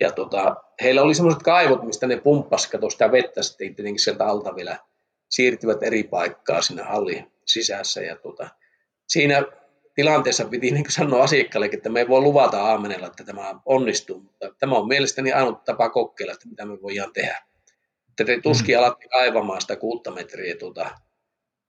Ja 0.00 0.12
tota, 0.12 0.56
heillä 0.82 1.02
oli 1.02 1.14
semmoiset 1.14 1.42
kaivot, 1.42 1.82
mistä 1.82 2.06
ne 2.06 2.16
pumppasivat 2.16 2.90
sitä 2.90 3.12
vettä 3.12 3.42
sitten 3.42 3.74
tietenkin 3.74 4.04
sieltä 4.04 4.26
alta 4.26 4.56
vielä 4.56 4.78
siirtyvät 5.30 5.82
eri 5.82 6.02
paikkaa 6.02 6.62
sinne 6.62 6.82
hallin 6.82 7.32
sisässä. 7.46 8.02
Ja 8.02 8.16
tota, 8.16 8.48
siinä 9.08 9.42
tilanteessa 9.94 10.44
piti 10.44 10.70
niin 10.70 10.84
sanoa 10.88 11.22
asiakkaalle, 11.22 11.70
että 11.72 11.88
me 11.88 12.00
ei 12.00 12.08
voi 12.08 12.20
luvata 12.20 12.62
aamenella, 12.62 13.06
että 13.06 13.24
tämä 13.24 13.60
onnistuu, 13.66 14.20
mutta 14.20 14.54
tämä 14.58 14.76
on 14.76 14.88
mielestäni 14.88 15.32
ainut 15.32 15.64
tapa 15.64 15.90
kokeilla, 15.90 16.32
että 16.32 16.48
mitä 16.48 16.64
me 16.64 16.82
voidaan 16.82 17.12
tehdä. 17.12 17.42
Että 18.08 18.24
te 18.24 18.40
tuskin 18.40 18.78
alatti 18.78 19.08
kaivamaan 19.08 19.60
sitä 19.60 19.76
kuutta 19.76 20.10
metriä 20.10 20.56
tuota, 20.56 20.90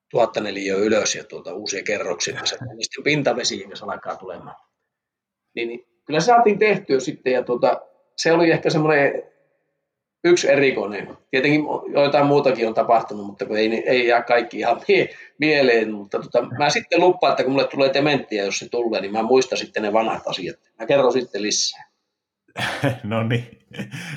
tuhatta 0.09 0.41
neliöä 0.41 0.77
ylös 0.77 1.15
ja 1.15 1.23
tuota, 1.23 1.53
uusia 1.53 1.83
kerroksia, 1.83 2.45
se 2.45 2.57
sitten 2.81 3.03
pintavesi, 3.03 3.61
joka 3.61 3.75
se 3.75 3.85
alkaa 3.85 4.15
tulemaan. 4.15 4.55
Niin, 5.55 5.67
niin, 5.67 5.85
kyllä 6.05 6.19
se 6.19 6.25
saatiin 6.25 6.59
tehtyä 6.59 6.99
sitten 6.99 7.33
ja 7.33 7.43
tuota, 7.43 7.81
se 8.17 8.31
oli 8.31 8.51
ehkä 8.51 8.69
semmoinen 8.69 9.23
yksi 10.25 10.51
erikoinen. 10.51 11.17
Tietenkin 11.31 11.61
joitain 11.93 12.25
muutakin 12.25 12.67
on 12.67 12.73
tapahtunut, 12.73 13.25
mutta 13.25 13.45
kun 13.45 13.57
ei, 13.57 13.83
ei 13.85 14.07
jää 14.07 14.21
kaikki 14.21 14.59
ihan 14.59 14.81
mie- 14.87 15.09
mieleen. 15.39 15.93
Mutta 15.93 16.19
tota, 16.19 16.47
mä 16.57 16.69
sitten 16.69 16.99
lupaan, 16.99 17.31
että 17.31 17.43
kun 17.43 17.51
mulle 17.51 17.67
tulee 17.67 17.93
dementtiä, 17.93 18.45
jos 18.45 18.59
se 18.59 18.69
tulee, 18.69 19.01
niin 19.01 19.11
mä 19.11 19.23
muistan 19.23 19.57
sitten 19.57 19.83
ne 19.83 19.93
vanhat 19.93 20.27
asiat. 20.27 20.55
Mä 20.79 20.85
kerron 20.85 21.13
sitten 21.13 21.41
lisää. 21.41 21.85
no 23.03 23.23
niin, 23.23 23.59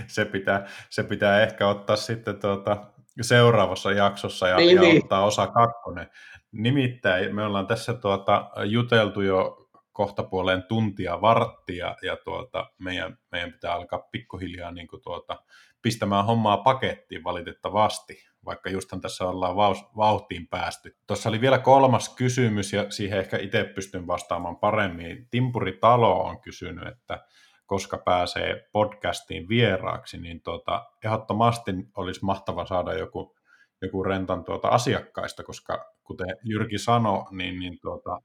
se 0.06 0.24
pitää, 0.24 0.66
se 0.90 1.02
pitää 1.02 1.42
ehkä 1.42 1.68
ottaa 1.68 1.96
sitten 1.96 2.40
tuota, 2.40 2.86
seuraavassa 3.24 3.92
jaksossa 3.92 4.48
ja, 4.48 4.56
niin, 4.56 4.76
ja 4.76 4.82
niin. 4.82 5.02
ottaa 5.02 5.24
osa 5.24 5.46
kakkonen. 5.46 6.10
Nimittäin 6.52 7.34
me 7.34 7.44
ollaan 7.44 7.66
tässä 7.66 7.94
tuota, 7.94 8.50
juteltu 8.64 9.20
jo 9.20 9.68
kohta 9.92 10.22
puoleen 10.22 10.62
tuntia 10.62 11.20
varttia 11.20 11.96
ja 12.02 12.16
tuota, 12.16 12.70
meidän, 12.78 13.18
meidän 13.32 13.52
pitää 13.52 13.72
alkaa 13.72 13.98
pikkuhiljaa 13.98 14.70
niin 14.70 14.88
kuin 14.88 15.02
tuota, 15.02 15.42
pistämään 15.82 16.24
hommaa 16.24 16.56
pakettiin 16.56 17.24
valitettavasti, 17.24 18.24
vaikka 18.44 18.70
justhan 18.70 19.00
tässä 19.00 19.24
ollaan 19.24 19.56
vauhtiin 19.96 20.48
päästy. 20.48 20.96
Tuossa 21.06 21.28
oli 21.28 21.40
vielä 21.40 21.58
kolmas 21.58 22.14
kysymys 22.14 22.72
ja 22.72 22.90
siihen 22.90 23.18
ehkä 23.18 23.38
itse 23.38 23.64
pystyn 23.64 24.06
vastaamaan 24.06 24.56
paremmin. 24.56 25.26
Timpuri 25.30 25.72
Talo 25.72 26.22
on 26.22 26.40
kysynyt, 26.40 26.88
että 26.88 27.24
koska 27.68 27.98
pääsee 27.98 28.68
podcastiin 28.72 29.48
vieraaksi, 29.48 30.18
niin 30.18 30.42
tuota, 30.42 30.86
ehdottomasti 31.04 31.70
olisi 31.96 32.24
mahtava 32.24 32.66
saada 32.66 32.94
joku, 32.94 33.36
joku 33.82 34.02
rentan 34.02 34.44
tuota 34.44 34.68
asiakkaista, 34.68 35.44
koska 35.44 35.92
kuten 36.04 36.36
Jyrki 36.44 36.78
sanoi, 36.78 37.24
niin, 37.30 37.60
niin 37.60 37.78
tuota, 37.82 38.18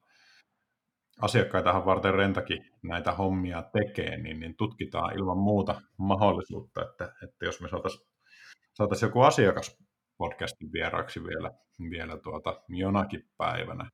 asiakkaitahan 1.21 1.85
varten 1.85 2.13
rentakin 2.13 2.71
näitä 2.83 3.11
hommia 3.11 3.63
tekee, 3.63 4.17
niin, 4.17 4.39
niin 4.39 4.55
tutkitaan 4.57 5.19
ilman 5.19 5.37
muuta 5.37 5.81
mahdollisuutta, 5.97 6.81
että, 6.81 7.13
että 7.23 7.45
jos 7.45 7.61
me 7.61 7.69
saataisiin 7.69 8.07
saatais 8.73 9.01
joku 9.01 9.21
asiakas 9.21 9.77
podcastin 10.17 10.71
vieraaksi 10.71 11.23
vielä, 11.23 11.51
vielä 11.89 12.17
tuota, 12.17 12.61
jonakin 12.69 13.23
päivänä. 13.37 13.89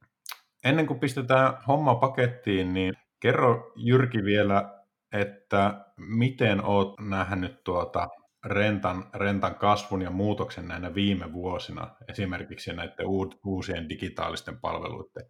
Ennen 0.64 0.88
kuin 0.88 1.00
pistetään 1.00 1.54
homma 1.68 1.96
pakettiin, 1.96 2.74
niin 2.74 2.94
kerro 3.20 3.74
Jyrki 3.76 4.24
vielä, 4.24 4.79
että 5.14 5.86
miten 5.98 6.64
olet 6.64 6.94
nähnyt 7.10 7.64
tuota 7.64 8.08
rentan, 8.46 9.10
rentan 9.14 9.56
kasvun 9.56 10.02
ja 10.02 10.10
muutoksen 10.10 10.68
näinä 10.68 10.96
viime 10.96 11.34
vuosina, 11.34 11.96
esimerkiksi 12.10 12.74
näiden 12.74 13.06
uusien 13.46 13.90
digitaalisten 13.90 14.60
palveluiden 14.60 15.26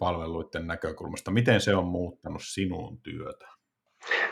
palveluiden 0.00 0.66
näkökulmasta. 0.66 1.30
Miten 1.30 1.60
se 1.60 1.74
on 1.74 1.84
muuttanut 1.84 2.42
sinun 2.44 3.00
työtä? 3.02 3.46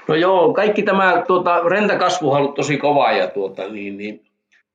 No 0.09 0.15
joo, 0.15 0.53
kaikki 0.53 0.83
tämä 0.83 1.25
tuota, 1.27 1.61
rentakasvu 1.61 2.31
on 2.31 2.39
ollut 2.39 2.55
tosi 2.55 2.77
kova 2.77 3.13
ja 3.13 3.29
tuota, 3.29 3.69
niin, 3.69 3.97
niin, 3.97 4.25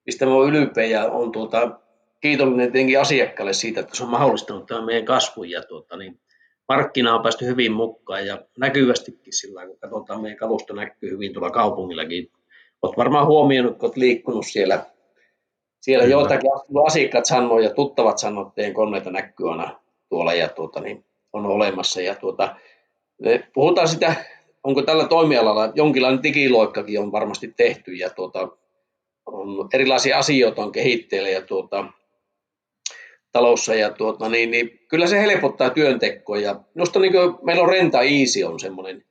mistä 0.05 0.25
mä 0.25 0.33
olen 0.33 0.53
ylpeä 0.55 0.85
ja 0.85 1.05
on 1.05 1.31
tuota, 1.31 1.79
kiitollinen 2.21 2.71
tietenkin 2.71 3.01
asiakkaalle 3.01 3.53
siitä, 3.53 3.79
että 3.79 3.95
se 3.95 4.03
on 4.03 4.09
mahdollistanut 4.09 4.65
tämän 4.65 4.85
meidän 4.85 5.05
kasvun 5.05 5.49
ja 5.49 5.63
tuota, 5.63 5.97
niin, 5.97 6.19
markkina 6.69 7.15
on 7.15 7.21
päästy 7.21 7.45
hyvin 7.45 7.71
mukaan 7.71 8.25
ja 8.27 8.41
näkyvästikin 8.57 9.33
sillä 9.33 9.67
kun 9.67 9.77
katsotaan 9.79 10.21
meidän 10.21 10.37
kalusto 10.37 10.73
näkyy 10.73 11.09
hyvin 11.09 11.33
tuolla 11.33 11.49
kaupungillakin. 11.49 12.31
Olet 12.81 12.97
varmaan 12.97 13.27
huomioinut, 13.27 13.77
kun 13.77 13.87
olet 13.87 13.97
liikkunut 13.97 14.45
siellä, 14.45 14.85
siellä 15.81 16.05
joitakin 16.05 16.49
asiakkaat 16.85 17.25
sanoo 17.25 17.59
ja 17.59 17.69
tuttavat 17.69 18.17
sanoo, 18.17 18.43
että 18.43 18.55
teidän 18.55 18.73
koneita 18.73 19.11
näkyy 19.11 19.51
aina 19.51 19.79
tuolla 20.09 20.33
ja 20.33 20.49
tuota, 20.49 20.81
niin 20.81 21.05
on 21.33 21.45
olemassa. 21.45 22.01
Ja 22.01 22.15
tuota, 22.15 22.55
puhutaan 23.53 23.87
sitä, 23.87 24.15
onko 24.63 24.81
tällä 24.81 25.07
toimialalla 25.07 25.71
jonkinlainen 25.75 26.23
digiloikkakin 26.23 26.99
on 26.99 27.11
varmasti 27.11 27.53
tehty 27.57 27.93
ja 27.93 28.09
tuota, 28.09 28.47
on 29.25 29.69
erilaisia 29.73 30.17
asioita 30.17 30.61
on 30.61 30.71
kehitteillä 30.71 31.29
ja 31.29 31.41
tuota, 31.41 31.85
talossa 33.33 33.75
ja 33.75 33.89
tuota, 33.89 34.29
niin, 34.29 34.51
niin, 34.51 34.79
kyllä 34.87 35.07
se 35.07 35.21
helpottaa 35.21 35.69
työntekoa 35.69 36.37
ja 36.37 36.59
minusta 36.75 36.99
niin 36.99 37.13
meillä 37.41 37.63
on 37.63 37.69
Renta 37.69 38.01
Easy 38.01 38.43
on 38.43 38.59
semmoinen 38.59 39.03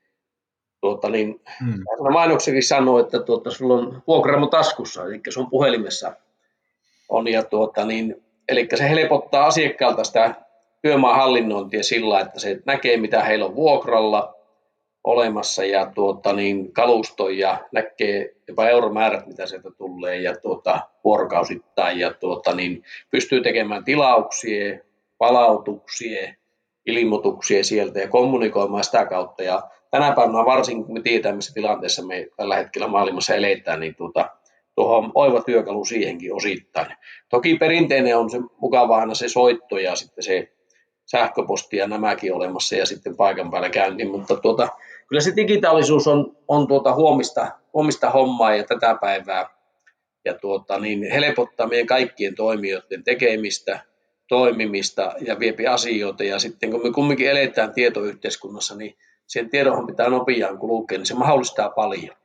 tuota, 0.81 1.11
niin, 1.11 1.41
hmm. 1.65 2.13
mainoksikin 2.13 2.63
sanoo, 2.63 2.99
että 2.99 3.19
tuota, 3.19 3.51
sulla 3.51 3.75
on 3.75 4.03
vuokraamo 4.07 4.47
taskussa, 4.47 5.05
eli 5.05 5.21
sun 5.29 5.51
puhelimessa 5.51 6.13
on 7.09 7.29
ja 7.29 7.43
tuota, 7.43 7.85
niin, 7.85 8.25
eli 8.49 8.69
se 8.75 8.91
helpottaa 8.91 9.47
asiakkaalta 9.47 10.05
sitä 10.05 10.35
työmaan 10.83 11.17
hallinnointia 11.17 11.83
sillä, 11.83 12.21
että 12.21 12.41
se 12.41 12.61
näkee, 12.67 12.97
mitä 12.97 13.25
heillä 13.25 13.45
on 13.45 13.57
vuokralla 13.57 14.32
olemassa 15.05 15.65
ja 15.65 15.87
tuota, 15.95 16.33
niin 16.33 16.73
kalusto 16.73 17.29
ja 17.29 17.59
näkee 17.73 18.35
jopa 18.49 18.69
euromäärät, 18.69 19.27
mitä 19.27 19.47
sieltä 19.47 19.71
tulee 19.79 20.21
ja 20.21 20.37
tuota, 20.37 20.81
vuorokausittain 21.05 21.99
ja 21.99 22.15
tuota, 22.15 22.55
niin 22.55 22.83
pystyy 23.11 23.41
tekemään 23.41 23.85
tilauksia, 23.85 24.79
palautuksia, 25.19 26.35
ilmoituksia 26.87 27.65
sieltä 27.65 28.01
ja 28.01 28.09
kommunikoimaan 28.09 28.85
sitä 28.85 29.07
kautta. 29.07 29.43
Ja 29.43 29.63
tänä 29.91 30.13
päivänä 30.13 30.45
varsinkin, 30.45 30.85
kun 30.85 30.95
me 30.95 31.03
tiedetään, 31.03 31.37
missä 31.37 31.55
tilanteessa 31.55 32.07
me 32.07 32.27
tällä 32.37 32.57
hetkellä 32.57 32.89
maailmassa 32.89 33.35
eletään, 33.35 33.81
niin 33.81 33.95
tuota, 33.95 34.31
tuohon 34.75 35.13
oiva 35.15 35.43
työkalu 35.43 35.85
siihenkin 35.85 36.35
osittain. 36.35 36.87
Toki 37.29 37.55
perinteinen 37.55 38.19
on 38.19 38.31
se 38.31 38.39
mukava 38.61 38.97
aina 38.97 39.15
se 39.15 39.29
soitto 39.29 39.79
ja 39.79 39.97
sitten 39.97 40.25
se 40.25 40.53
sähköposti 41.07 41.77
ja 41.77 41.87
nämäkin 41.87 42.35
olemassa 42.35 42.77
ja 42.77 42.87
sitten 42.87 43.17
paikan 43.17 43.51
päällä 43.51 43.69
käynti, 43.69 44.05
mutta 44.05 44.37
tuota, 44.37 44.69
kyllä 45.13 45.21
se 45.21 45.37
digitaalisuus 45.37 46.07
on, 46.07 46.37
on 46.49 46.69
tuota 46.69 46.95
huomista, 46.95 47.49
huomista 47.75 48.11
hommaa 48.11 48.55
ja 48.55 48.65
tätä 48.65 48.99
päivää 49.01 49.47
ja 50.25 50.35
tuota, 50.35 50.79
niin 50.79 51.11
helpottaa 51.11 51.67
meidän 51.67 51.87
kaikkien 51.87 52.35
toimijoiden 52.35 53.05
tekemistä, 53.05 53.81
toimimista 54.29 55.13
ja 55.21 55.39
viepi 55.39 55.67
asioita 55.67 56.25
ja 56.25 56.39
sitten 56.39 56.71
kun 56.71 56.83
me 56.83 56.93
kumminkin 56.93 57.31
eletään 57.31 57.73
tietoyhteiskunnassa, 57.73 58.77
niin 58.77 58.95
sen 59.27 59.51
tiedonhan 59.51 59.87
pitää 59.87 60.09
nopeaan 60.09 60.59
kulkea, 60.59 60.99
niin 60.99 61.07
se 61.07 61.15
mahdollistaa 61.15 61.71
paljon. 61.71 62.17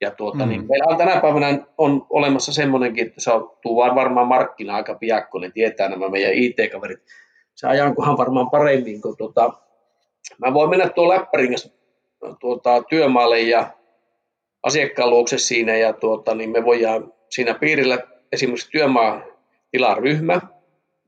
Ja 0.00 0.10
tuota, 0.10 0.38
niin 0.38 0.48
mm. 0.48 0.50
niin 0.50 0.68
meillä 0.68 0.86
on 0.92 0.96
tänä 0.96 1.20
päivänä 1.20 1.58
on 1.78 2.06
olemassa 2.10 2.52
semmoinenkin, 2.52 3.06
että 3.06 3.20
se 3.20 3.30
on 3.30 3.50
varmaan 3.94 4.26
markkina 4.26 4.76
aika 4.76 4.94
piakko, 4.94 5.38
niin 5.38 5.52
tietää 5.52 5.88
nämä 5.88 6.08
meidän 6.08 6.34
IT-kaverit, 6.34 7.02
se 7.54 7.66
ajankohan 7.66 8.18
varmaan 8.18 8.50
paremmin, 8.50 9.00
kun 9.00 9.16
tuota, 9.16 9.52
mä 10.38 10.54
voin 10.54 10.70
mennä 10.70 10.88
tuon 10.88 11.08
läppärin 11.08 11.48
kanssa 11.48 11.76
tuota, 12.40 12.82
työmaalle 12.82 13.40
ja 13.40 13.70
asiakkaan 14.62 15.10
luokse 15.10 15.38
siinä 15.38 15.76
ja 15.76 15.92
tuota, 15.92 16.34
niin 16.34 16.50
me 16.50 16.64
voidaan 16.64 17.12
siinä 17.30 17.54
piirillä 17.54 17.98
esimerkiksi 18.32 18.70
työmaatilaryhmä 18.70 20.40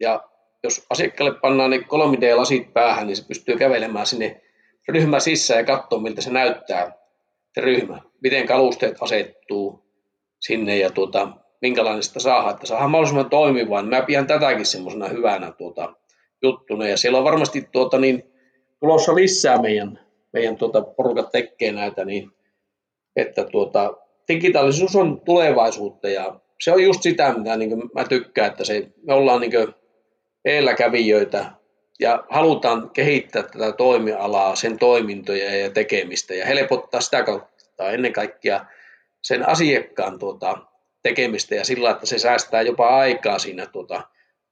ja 0.01 0.25
jos 0.63 0.87
asiakkaalle 0.91 1.39
pannaan 1.41 1.71
ne 1.71 1.79
3D-lasit 1.79 2.73
päähän, 2.73 3.07
niin 3.07 3.17
se 3.17 3.29
pystyy 3.29 3.57
kävelemään 3.57 4.07
sinne 4.07 4.43
ryhmä 4.89 5.21
sisään 5.21 5.59
ja 5.59 5.65
katsoa, 5.65 6.01
miltä 6.01 6.21
se 6.21 6.31
näyttää, 6.31 6.93
se 7.55 7.61
ryhmä, 7.61 8.01
miten 8.23 8.47
kalusteet 8.47 8.97
asettuu 9.01 9.83
sinne 10.41 10.77
ja 10.77 10.91
tuota, 10.91 11.29
minkälainen 11.63 12.03
sitä 12.03 12.21
saadaan, 12.21 12.55
että 12.55 12.67
saadaan 12.67 12.91
mahdollisimman 12.91 13.31
toimivaa. 13.31 13.83
Mä 13.83 14.03
pidän 14.03 14.27
tätäkin 14.27 14.67
semmoisena 14.67 15.09
hyvänä 15.09 15.53
tuota, 15.53 15.95
juttuna. 16.43 16.89
Ja 16.89 16.97
siellä 16.97 17.19
on 17.19 17.25
varmasti 17.25 17.69
tuota, 17.73 17.99
niin, 17.99 18.33
tulossa 18.81 19.15
lisää 19.15 19.63
meidän, 19.63 20.01
meidän 20.33 20.57
tuota, 20.57 20.83
porukat 20.83 21.33
tekee 21.33 21.73
näitä, 21.73 22.05
niin, 22.05 22.31
että 23.17 23.45
tuota, 23.45 23.97
digitaalisuus 24.29 24.97
on 24.97 25.21
tulevaisuutta 25.21 26.09
ja 26.09 26.41
se 26.63 26.73
on 26.73 26.83
just 26.83 27.03
sitä, 27.03 27.35
mitä 27.39 27.57
niin 27.57 27.91
mä 27.95 28.05
tykkään, 28.05 28.51
että 28.51 28.65
se, 28.65 28.89
me 29.07 29.15
ollaan 29.15 29.41
niin 29.41 29.53
edelläkävijöitä 30.45 31.53
ja 32.01 32.25
halutaan 32.31 32.91
kehittää 32.91 33.43
tätä 33.43 33.73
toimialaa, 33.73 34.57
sen 34.57 34.79
toimintoja 34.79 35.57
ja 35.57 35.71
tekemistä 35.71 36.35
ja 36.35 36.47
helpottaa 36.47 37.01
sitä 37.01 37.23
kautta 37.23 37.91
ennen 37.91 38.13
kaikkea 38.13 38.67
sen 39.23 39.49
asiakkaan 39.49 40.19
tuota, 40.19 40.59
tekemistä 41.03 41.55
ja 41.55 41.65
sillä, 41.65 41.91
että 41.91 42.07
se 42.07 42.19
säästää 42.19 42.63
jopa 42.63 42.89
aikaa 42.89 43.39
siinä 43.39 43.67
tuota, 43.67 44.03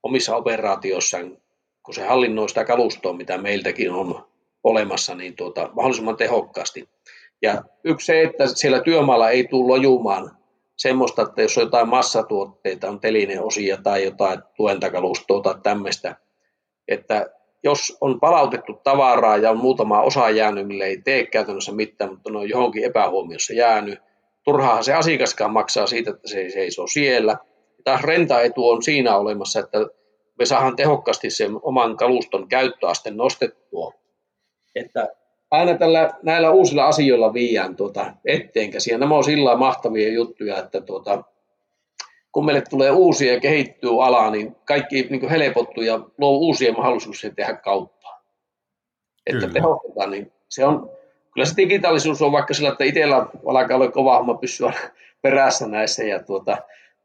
omissa 0.03 0.37
operaatioissaan, 0.37 1.39
kun 1.83 1.95
se 1.95 2.07
hallinnoi 2.07 2.49
sitä 2.49 2.65
kalustoa, 2.65 3.13
mitä 3.13 3.39
meiltäkin 3.39 3.91
on 3.91 4.27
olemassa, 4.67 5.15
niin 5.15 5.37
tuota, 5.37 5.71
mahdollisimman 5.73 6.17
tehokkaasti. 6.17 6.89
Ja 7.43 7.63
yksi 7.85 8.07
se, 8.07 8.23
että 8.23 8.47
siellä 8.47 8.81
työmaalla 8.81 9.31
ei 9.31 9.45
tule 9.45 9.69
lojumaan 9.69 10.31
semmoista, 10.77 11.23
että 11.23 11.43
jos 11.43 11.59
on 11.59 11.65
jotain 11.65 11.89
massatuotteita, 11.89 12.89
on 12.89 13.01
telineosia 13.01 13.77
tai 13.83 14.05
jotain 14.05 14.39
tuentakalustoa 14.57 15.43
tai 15.43 15.55
tämmöistä, 15.63 16.17
että 16.89 17.27
jos 17.65 17.99
on 18.01 18.21
palautettu 18.21 18.81
tavaraa 18.85 19.37
ja 19.37 19.51
on 19.51 19.59
muutama 19.59 20.03
osa 20.03 20.31
jäänyt, 20.31 20.67
mille 20.67 20.85
ei 20.85 21.03
tee 21.05 21.27
käytännössä 21.27 21.73
mitään, 21.73 22.11
mutta 22.11 22.31
ne 22.31 22.39
on 22.39 22.49
johonkin 22.49 22.85
epähuomiossa 22.85 23.53
jäänyt, 23.53 23.99
turhaahan 24.45 24.85
se 24.85 24.95
asiakaskaan 24.95 25.53
maksaa 25.53 25.87
siitä, 25.87 26.11
että 26.11 26.29
se 26.29 26.51
seisoo 26.51 26.87
siellä. 26.87 27.37
Taas 27.85 28.03
rentaetu 28.03 28.69
on 28.69 28.83
siinä 28.83 29.17
olemassa, 29.17 29.61
että 29.61 29.79
me 30.39 30.47
saadaan 30.47 30.77
tehokkaasti 30.77 31.31
sen 31.31 31.51
oman 31.63 31.97
kaluston 31.97 32.49
käyttöaste 32.49 33.11
nostettua. 33.11 33.93
Että 34.77 35.09
aina 35.51 35.79
tällä, 35.79 36.11
näillä 36.23 36.51
uusilla 36.51 36.87
asioilla 36.87 37.33
viiään 37.33 37.77
tuota 37.77 38.13
etteenkäsiä. 38.25 38.99
Nämä 38.99 39.17
on 39.17 39.25
sillä 39.25 39.57
mahtavia 39.57 40.13
juttuja, 40.13 40.59
että 40.59 40.81
tuota, 40.81 41.25
kun 42.33 42.47
meille 42.47 42.63
tulee 42.71 42.91
uusia 42.91 43.35
ja 43.35 43.41
kehittyy 43.41 44.05
ala, 44.05 44.31
niin 44.31 44.57
kaikki 44.65 45.03
niin 45.11 45.29
helpottuu 45.29 45.83
ja 45.83 46.01
luo 46.19 46.39
uusia 46.39 46.73
mahdollisuuksia 46.73 47.31
tehdä 47.31 47.55
kauppaa. 47.55 48.23
Että 49.27 49.49
tehostetaan, 49.49 50.11
niin 50.11 50.33
se 50.49 50.65
on, 50.65 50.91
kyllä 51.35 51.47
se 51.47 51.57
digitaalisuus 51.57 52.23
on 52.23 52.33
vaikka 52.33 52.55
sillä, 52.55 52.69
että 52.69 52.85
itsellä 52.85 53.17
alkaa 53.47 53.77
olla 53.77 53.91
kova 53.91 54.19
homma 54.19 54.35
pysyä 54.35 54.73
perässä 55.23 55.67
näissä, 55.69 56.05
ja 56.05 56.23
tuota, 56.23 56.57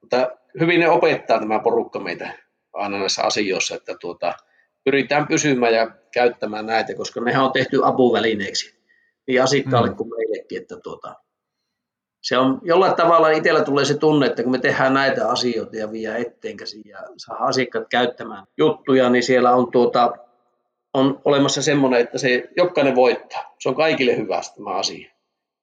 mutta 0.02 0.32
hyvin 0.60 0.80
ne 0.80 0.90
opettaa 0.90 1.40
tämä 1.40 1.60
porukka 1.60 2.00
meitä 2.00 2.34
aina 2.74 3.00
näissä 3.00 3.24
asioissa, 3.24 3.76
että 3.76 3.96
tuota, 4.02 4.34
pyritään 4.84 5.28
pysymään 5.28 5.74
ja 5.74 5.92
käyttämään 6.14 6.66
näitä, 6.66 6.96
koska 6.96 7.22
nehän 7.22 7.46
on 7.46 7.52
tehty 7.52 7.80
apuvälineeksi 7.84 8.82
niin 9.28 9.44
asiakkaalle 9.44 9.90
mm. 9.90 9.96
kuin 9.96 10.10
meillekin, 10.10 10.62
että 10.62 10.78
tuota, 10.78 11.16
se 12.22 12.38
on 12.38 12.60
jollain 12.64 12.96
tavalla 12.96 13.30
itsellä 13.30 13.64
tulee 13.64 13.86
se 13.86 13.98
tunne, 13.98 14.26
että 14.26 14.44
kun 14.44 14.52
me 14.52 14.60
tehdään 14.60 14.94
näitä 14.94 15.30
asioita 15.30 15.78
ja 15.78 15.92
vie 15.92 16.18
etteenkäsin 16.18 16.82
ja 16.86 17.00
saa 17.18 17.38
asiakkaat 17.38 17.88
käyttämään 17.90 18.46
juttuja, 18.58 19.10
niin 19.10 19.24
siellä 19.24 19.56
on, 19.56 19.72
tuota, 19.72 20.14
on 20.94 21.22
olemassa 21.26 21.62
semmoinen, 21.62 22.02
että 22.02 22.18
se 22.18 22.50
jokainen 22.58 22.96
voittaa. 22.96 23.56
Se 23.60 23.70
on 23.70 23.76
kaikille 23.76 24.18
hyvä 24.18 24.42
tämä 24.56 24.76
asia. 24.76 25.12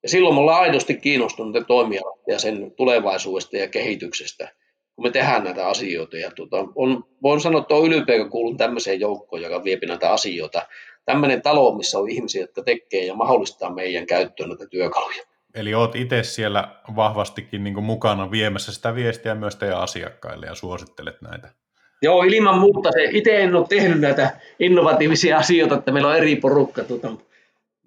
Ja 0.03 0.09
silloin 0.09 0.35
me 0.35 0.40
ollaan 0.40 0.62
aidosti 0.62 0.95
kiinnostuneita 0.95 1.66
toimialasta 1.66 2.32
ja 2.32 2.39
sen 2.39 2.70
tulevaisuudesta 2.77 3.57
ja 3.57 3.69
kehityksestä 3.69 4.53
kun 4.99 5.07
me 5.07 5.11
tehdään 5.11 5.45
näitä 5.45 5.69
asioita. 5.69 6.16
Ja 6.16 6.31
tuota, 6.31 6.57
on, 6.75 7.05
voin 7.23 7.41
sanoa, 7.41 7.61
että 7.61 7.75
on 7.75 7.93
ylpeä, 7.93 8.19
kun 8.19 8.31
kuulun 8.31 8.57
tämmöiseen 8.57 9.01
joukkoon, 9.01 9.43
joka 9.43 9.65
vie 9.65 9.79
näitä 9.89 10.12
asioita. 10.12 10.62
Tämmöinen 11.05 11.43
talo, 11.43 11.77
missä 11.77 11.99
on 11.99 12.11
ihmisiä, 12.11 12.41
jotka 12.41 12.62
tekee 12.62 13.07
ja 13.07 13.15
mahdollistaa 13.15 13.75
meidän 13.75 14.07
käyttöön 14.07 14.49
näitä 14.49 14.66
työkaluja. 14.66 15.23
Eli 15.55 15.75
olet 15.75 15.95
itse 15.95 16.23
siellä 16.23 16.69
vahvastikin 16.97 17.65
niin 17.65 17.85
mukana 17.85 18.31
viemässä 18.31 18.73
sitä 18.73 18.95
viestiä 18.95 19.35
myös 19.35 19.57
teidän 19.57 19.81
asiakkaille 19.81 20.47
ja 20.47 20.55
suosittelet 20.55 21.23
näitä. 21.23 21.49
Joo, 22.03 22.23
ilman 22.23 22.59
muuta. 22.59 22.93
Se, 22.93 23.09
itse 23.11 23.43
en 23.43 23.55
ole 23.55 23.66
tehnyt 23.69 24.01
näitä 24.01 24.31
innovatiivisia 24.59 25.39
asioita, 25.39 25.75
että 25.75 25.93
meillä 25.93 26.09
on 26.09 26.16
eri 26.16 26.37
porukka. 26.37 26.85
Tuota, 26.85 27.11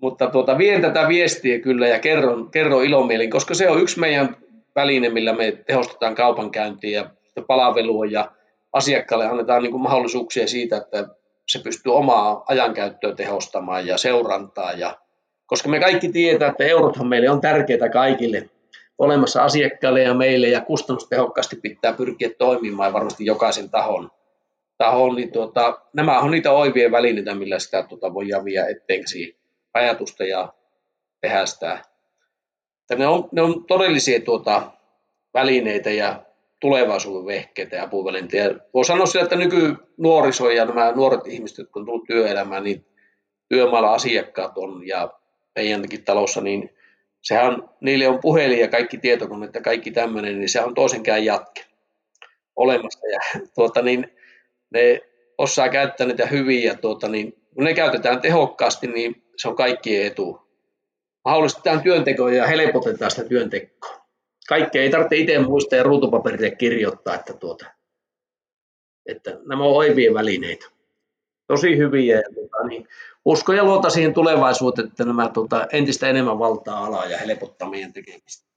mutta 0.02 0.28
tuota, 0.28 0.58
vien 0.58 0.82
tätä 0.82 1.08
viestiä 1.08 1.60
kyllä 1.60 1.88
ja 1.88 2.00
kerron, 2.00 2.52
kerron 2.52 2.86
ilomielin, 2.86 3.30
koska 3.30 3.54
se 3.54 3.70
on 3.70 3.82
yksi 3.82 4.00
meidän 4.00 4.38
väline, 4.76 5.10
millä 5.10 5.34
me 5.34 5.52
tehostetaan 5.52 6.16
kaupankäyntiä 6.16 7.10
ja 7.36 7.42
palvelua 7.48 8.06
ja 8.06 8.32
asiakkaalle 8.74 9.26
annetaan 9.26 9.64
niin 9.64 9.72
kuin 9.72 9.84
mahdollisuuksia 9.84 10.48
siitä, 10.48 10.78
että 10.78 11.08
se 11.48 11.60
pystyy 11.60 11.96
omaa 11.96 12.44
ajankäyttöä 12.48 13.16
tehostamaan 13.16 13.88
ja 13.88 13.98
seurantaa. 13.98 14.72
Ja, 14.72 14.98
koska 15.46 15.70
me 15.70 15.80
kaikki 15.80 16.10
tietää, 16.12 16.50
että 16.50 16.64
eurothan 16.64 17.08
meille 17.08 17.30
on 17.30 17.42
tärkeitä 17.42 17.90
kaikille 17.90 18.50
olemassa 18.98 19.44
asiakkaille 19.44 20.02
ja 20.02 20.14
meille 20.14 20.48
ja 20.48 20.62
kustannustehokkaasti 20.62 21.56
pitää 21.56 21.94
pyrkiä 21.94 22.30
toimimaan 22.38 22.90
ja 22.90 22.94
varmasti 22.94 23.26
jokaisen 23.26 23.70
tahon. 23.70 24.12
tahon 24.78 25.16
niin 25.16 25.32
tuota, 25.32 25.82
nämä 25.94 26.20
on 26.20 26.32
niitä 26.32 26.52
oivien 26.52 26.92
välineitä, 26.92 27.36
millä 27.36 27.60
sitä 27.60 27.84
tuota, 27.84 28.14
voidaan 28.14 28.46
viedä 28.46 28.68
eteenkin 28.68 29.36
ajatusta 29.74 30.24
ja 30.24 30.54
tehdä 31.22 31.46
sitä 31.46 31.80
että 32.92 33.04
ne 33.04 33.08
on, 33.08 33.30
ne 33.32 33.42
on 33.42 33.66
todellisia 33.66 34.20
tuota, 34.20 34.72
välineitä 35.34 35.92
ja 35.92 36.24
tulevaisuuden 36.60 37.26
vehkeitä 37.26 37.76
ja 37.76 37.84
apuvälineitä. 37.84 38.56
Voi 38.74 38.86
sanoa 38.86 39.06
sillä, 39.06 39.24
että 39.24 39.36
nykynuoriso 39.36 40.50
ja 40.50 40.66
nämä 40.66 40.92
nuoret 40.92 41.28
ihmiset, 41.28 41.58
jotka 41.58 41.80
on 41.80 41.86
tullut 41.86 42.08
työelämään, 42.08 42.64
niin 42.64 42.86
työmaalla 43.50 43.94
asiakkaat 43.94 44.58
on 44.58 44.88
ja 44.88 45.14
meidänkin 45.56 46.04
talossa, 46.04 46.42
niin 46.42 46.70
sehän 47.22 47.64
niille 47.82 48.08
on 48.08 48.20
puhelin 48.22 48.60
ja 48.60 48.68
kaikki 48.68 48.98
tietokoneet 48.98 49.56
ja 49.56 49.62
kaikki 49.62 49.92
tämmöinen, 49.92 50.40
niin 50.40 50.50
se 50.50 50.62
on 50.62 50.74
toisenkään 50.74 51.26
jatke 51.26 51.66
olemassa. 52.56 53.08
Ja 53.08 53.20
tuota, 53.56 53.82
niin, 53.82 54.16
ne 54.70 55.02
osaa 55.38 55.70
käyttää 55.70 56.08
niitä 56.08 56.26
hyvin 56.26 56.64
ja 56.64 56.76
tuota, 56.76 57.08
niin, 57.08 57.34
kun 57.56 57.64
ne 57.64 57.74
käytetään 57.74 58.22
tehokkaasti, 58.22 58.88
niin 58.88 59.24
se 59.38 59.48
on 59.48 59.56
kaikkien 59.56 60.08
etu 60.08 60.51
mahdollistetaan 61.26 61.82
työntekoa 61.82 62.32
ja 62.32 62.48
helpotetaan 62.48 63.12
sitä 63.12 63.24
työntekoa. 63.24 64.02
Kaikki 64.48 64.80
ei 64.80 64.90
tarvitse 64.90 65.16
itse 65.16 65.40
muistaa 65.40 65.78
ja 65.78 65.84
ruutupaperille 65.84 66.52
kirjoittaa, 66.52 67.16
että, 67.16 67.34
tuota, 67.34 67.66
että 69.06 69.38
nämä 69.46 69.64
on 69.64 69.76
oivia 69.76 70.14
välineitä. 70.14 70.66
Tosi 71.48 71.78
hyviä. 71.78 72.16
Ja, 72.16 72.24
tuota, 72.34 72.68
niin, 72.68 72.88
usko 73.26 73.54
ja 73.54 73.64
luota 73.64 73.90
siihen 73.90 74.14
tulevaisuuteen, 74.14 74.88
että 74.88 75.06
nämä 75.06 75.30
tuota, 75.30 75.68
entistä 75.72 76.08
enemmän 76.10 76.40
valtaa 76.40 76.86
alaa 76.86 77.06
ja 77.06 77.18
helpottaa 77.18 77.70
meidän 77.70 77.94
tekemistä. 77.94 78.52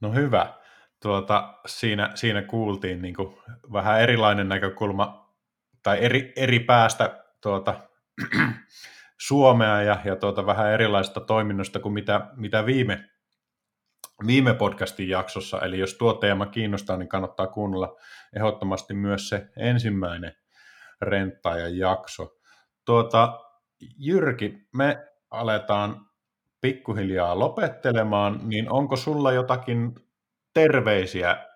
No 0.00 0.12
hyvä. 0.12 0.54
Tuota, 1.02 1.54
siinä, 1.66 2.10
siinä 2.14 2.42
kuultiin 2.42 3.02
niin 3.02 3.14
kuin 3.14 3.36
vähän 3.72 4.00
erilainen 4.00 4.48
näkökulma 4.48 5.34
tai 5.82 5.98
eri, 6.00 6.32
eri 6.36 6.58
päästä 6.58 7.24
tuota, 7.40 7.80
Suomea 9.20 9.82
ja, 9.82 10.00
ja 10.04 10.16
tuota, 10.16 10.46
vähän 10.46 10.72
erilaista 10.72 11.20
toiminnosta 11.20 11.80
kuin 11.80 11.92
mitä, 11.92 12.30
mitä 12.36 12.66
viime, 12.66 13.10
viime 14.26 14.54
podcastin 14.54 15.08
jaksossa. 15.08 15.60
Eli 15.60 15.78
jos 15.78 15.94
tuo 15.94 16.12
teema 16.12 16.46
kiinnostaa, 16.46 16.96
niin 16.96 17.08
kannattaa 17.08 17.46
kuunnella 17.46 17.96
ehdottomasti 18.36 18.94
myös 18.94 19.28
se 19.28 19.48
ensimmäinen 19.56 20.32
renttaajan 21.00 21.78
jakso. 21.78 22.36
Tuota, 22.84 23.40
Jyrki, 23.98 24.68
me 24.76 25.06
aletaan 25.30 26.06
pikkuhiljaa 26.60 27.38
lopettelemaan, 27.38 28.40
niin 28.48 28.70
onko 28.70 28.96
sulla 28.96 29.32
jotakin 29.32 29.94
terveisiä 30.54 31.46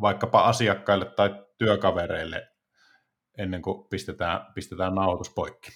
vaikkapa 0.00 0.42
asiakkaille 0.42 1.04
tai 1.04 1.44
työkavereille 1.58 2.48
ennen 3.38 3.62
kuin 3.62 3.88
pistetään, 3.88 4.46
pistetään 4.54 4.94
nauhoitus 4.94 5.30
poikki? 5.34 5.70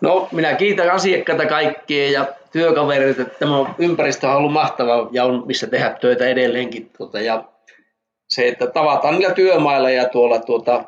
No, 0.00 0.28
minä 0.32 0.54
kiitän 0.54 0.90
asiakkaita 0.90 1.46
kaikkia 1.46 2.10
ja 2.10 2.26
työkavereita, 2.52 3.24
tämä 3.24 3.74
ympäristö 3.78 4.28
on 4.28 4.36
ollut 4.36 4.52
mahtava 4.52 5.08
ja 5.12 5.24
on 5.24 5.42
missä 5.46 5.66
tehdä 5.66 5.96
töitä 6.00 6.26
edelleenkin. 6.26 6.90
Tuota, 6.98 7.20
ja 7.20 7.44
se, 8.28 8.48
että 8.48 8.66
tavataan 8.66 9.14
niillä 9.18 9.34
työmailla 9.34 9.90
ja 9.90 10.08
tuolla 10.08 10.38
tuota, 10.38 10.84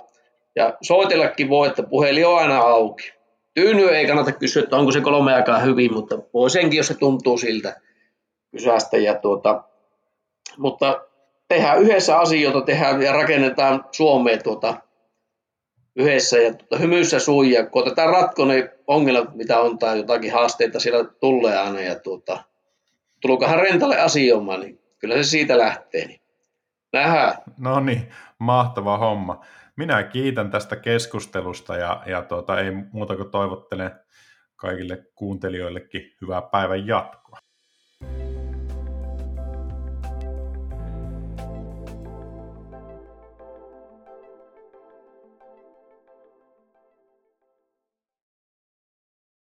ja 0.57 0.75
soitellakin 0.83 1.49
voi, 1.49 1.67
että 1.67 1.83
puhelin 1.83 2.27
on 2.27 2.39
aina 2.39 2.59
auki. 2.59 3.13
Tyyny 3.55 3.89
ei 3.89 4.07
kannata 4.07 4.33
kysyä, 4.33 4.63
että 4.63 4.77
onko 4.77 4.93
se 4.93 5.01
kolme 5.01 5.35
aikaa 5.35 5.59
hyvin, 5.59 5.93
mutta 5.93 6.19
voi 6.35 6.51
senkin, 6.51 6.77
jos 6.77 6.87
se 6.87 6.95
tuntuu 6.95 7.39
siltä 7.39 7.81
kysästä. 8.51 8.97
Ja 8.97 9.15
tuota, 9.15 9.63
mutta 10.59 11.01
tehdään 11.49 11.79
yhdessä 11.79 12.19
asioita, 12.19 12.61
tehdään 12.61 13.03
ja 13.03 13.13
rakennetaan 13.13 13.85
Suomeen 13.91 14.43
tuota, 14.43 14.75
yhdessä 15.99 16.39
ja 16.39 16.55
tuota, 16.55 16.79
hymyssä 16.79 17.19
suin 17.19 17.51
ja 17.51 17.67
koitetaan 17.67 18.11
ratkoa 18.11 18.47
ne 18.47 18.71
ongelmat, 18.87 19.35
mitä 19.35 19.61
on 19.61 19.79
tai 19.79 19.99
jotakin 19.99 20.33
haasteita 20.33 20.81
siellä 20.81 21.05
tulee 21.21 21.59
aina 21.59 21.81
ja 21.81 21.99
tuota, 21.99 22.45
tulukohan 23.21 23.59
rentalle 23.59 24.01
asioimaan, 24.01 24.61
niin 24.61 24.81
kyllä 24.99 25.17
se 25.17 25.23
siitä 25.23 25.59
lähtee. 25.59 26.07
Niin. 26.07 26.21
Nähdään. 26.93 27.35
No 27.59 27.81
niin, 27.81 28.09
mahtava 28.39 28.99
homma. 28.99 29.45
minä 29.77 30.03
kiitän 30.03 30.51
tästä 30.51 30.77
keskustelusta 30.77 31.77
ja, 31.77 32.03
ja 32.07 32.23
tuota, 32.23 32.61
ei 32.61 32.71
muuta 32.93 33.17
kuin 33.17 33.31
toivottelen 33.31 33.91
kaikille 34.57 35.05
kuuntelijoillekin 35.15 36.17
hyvää 36.21 36.43
päivän 36.43 36.87
jatkoa. 36.87 37.39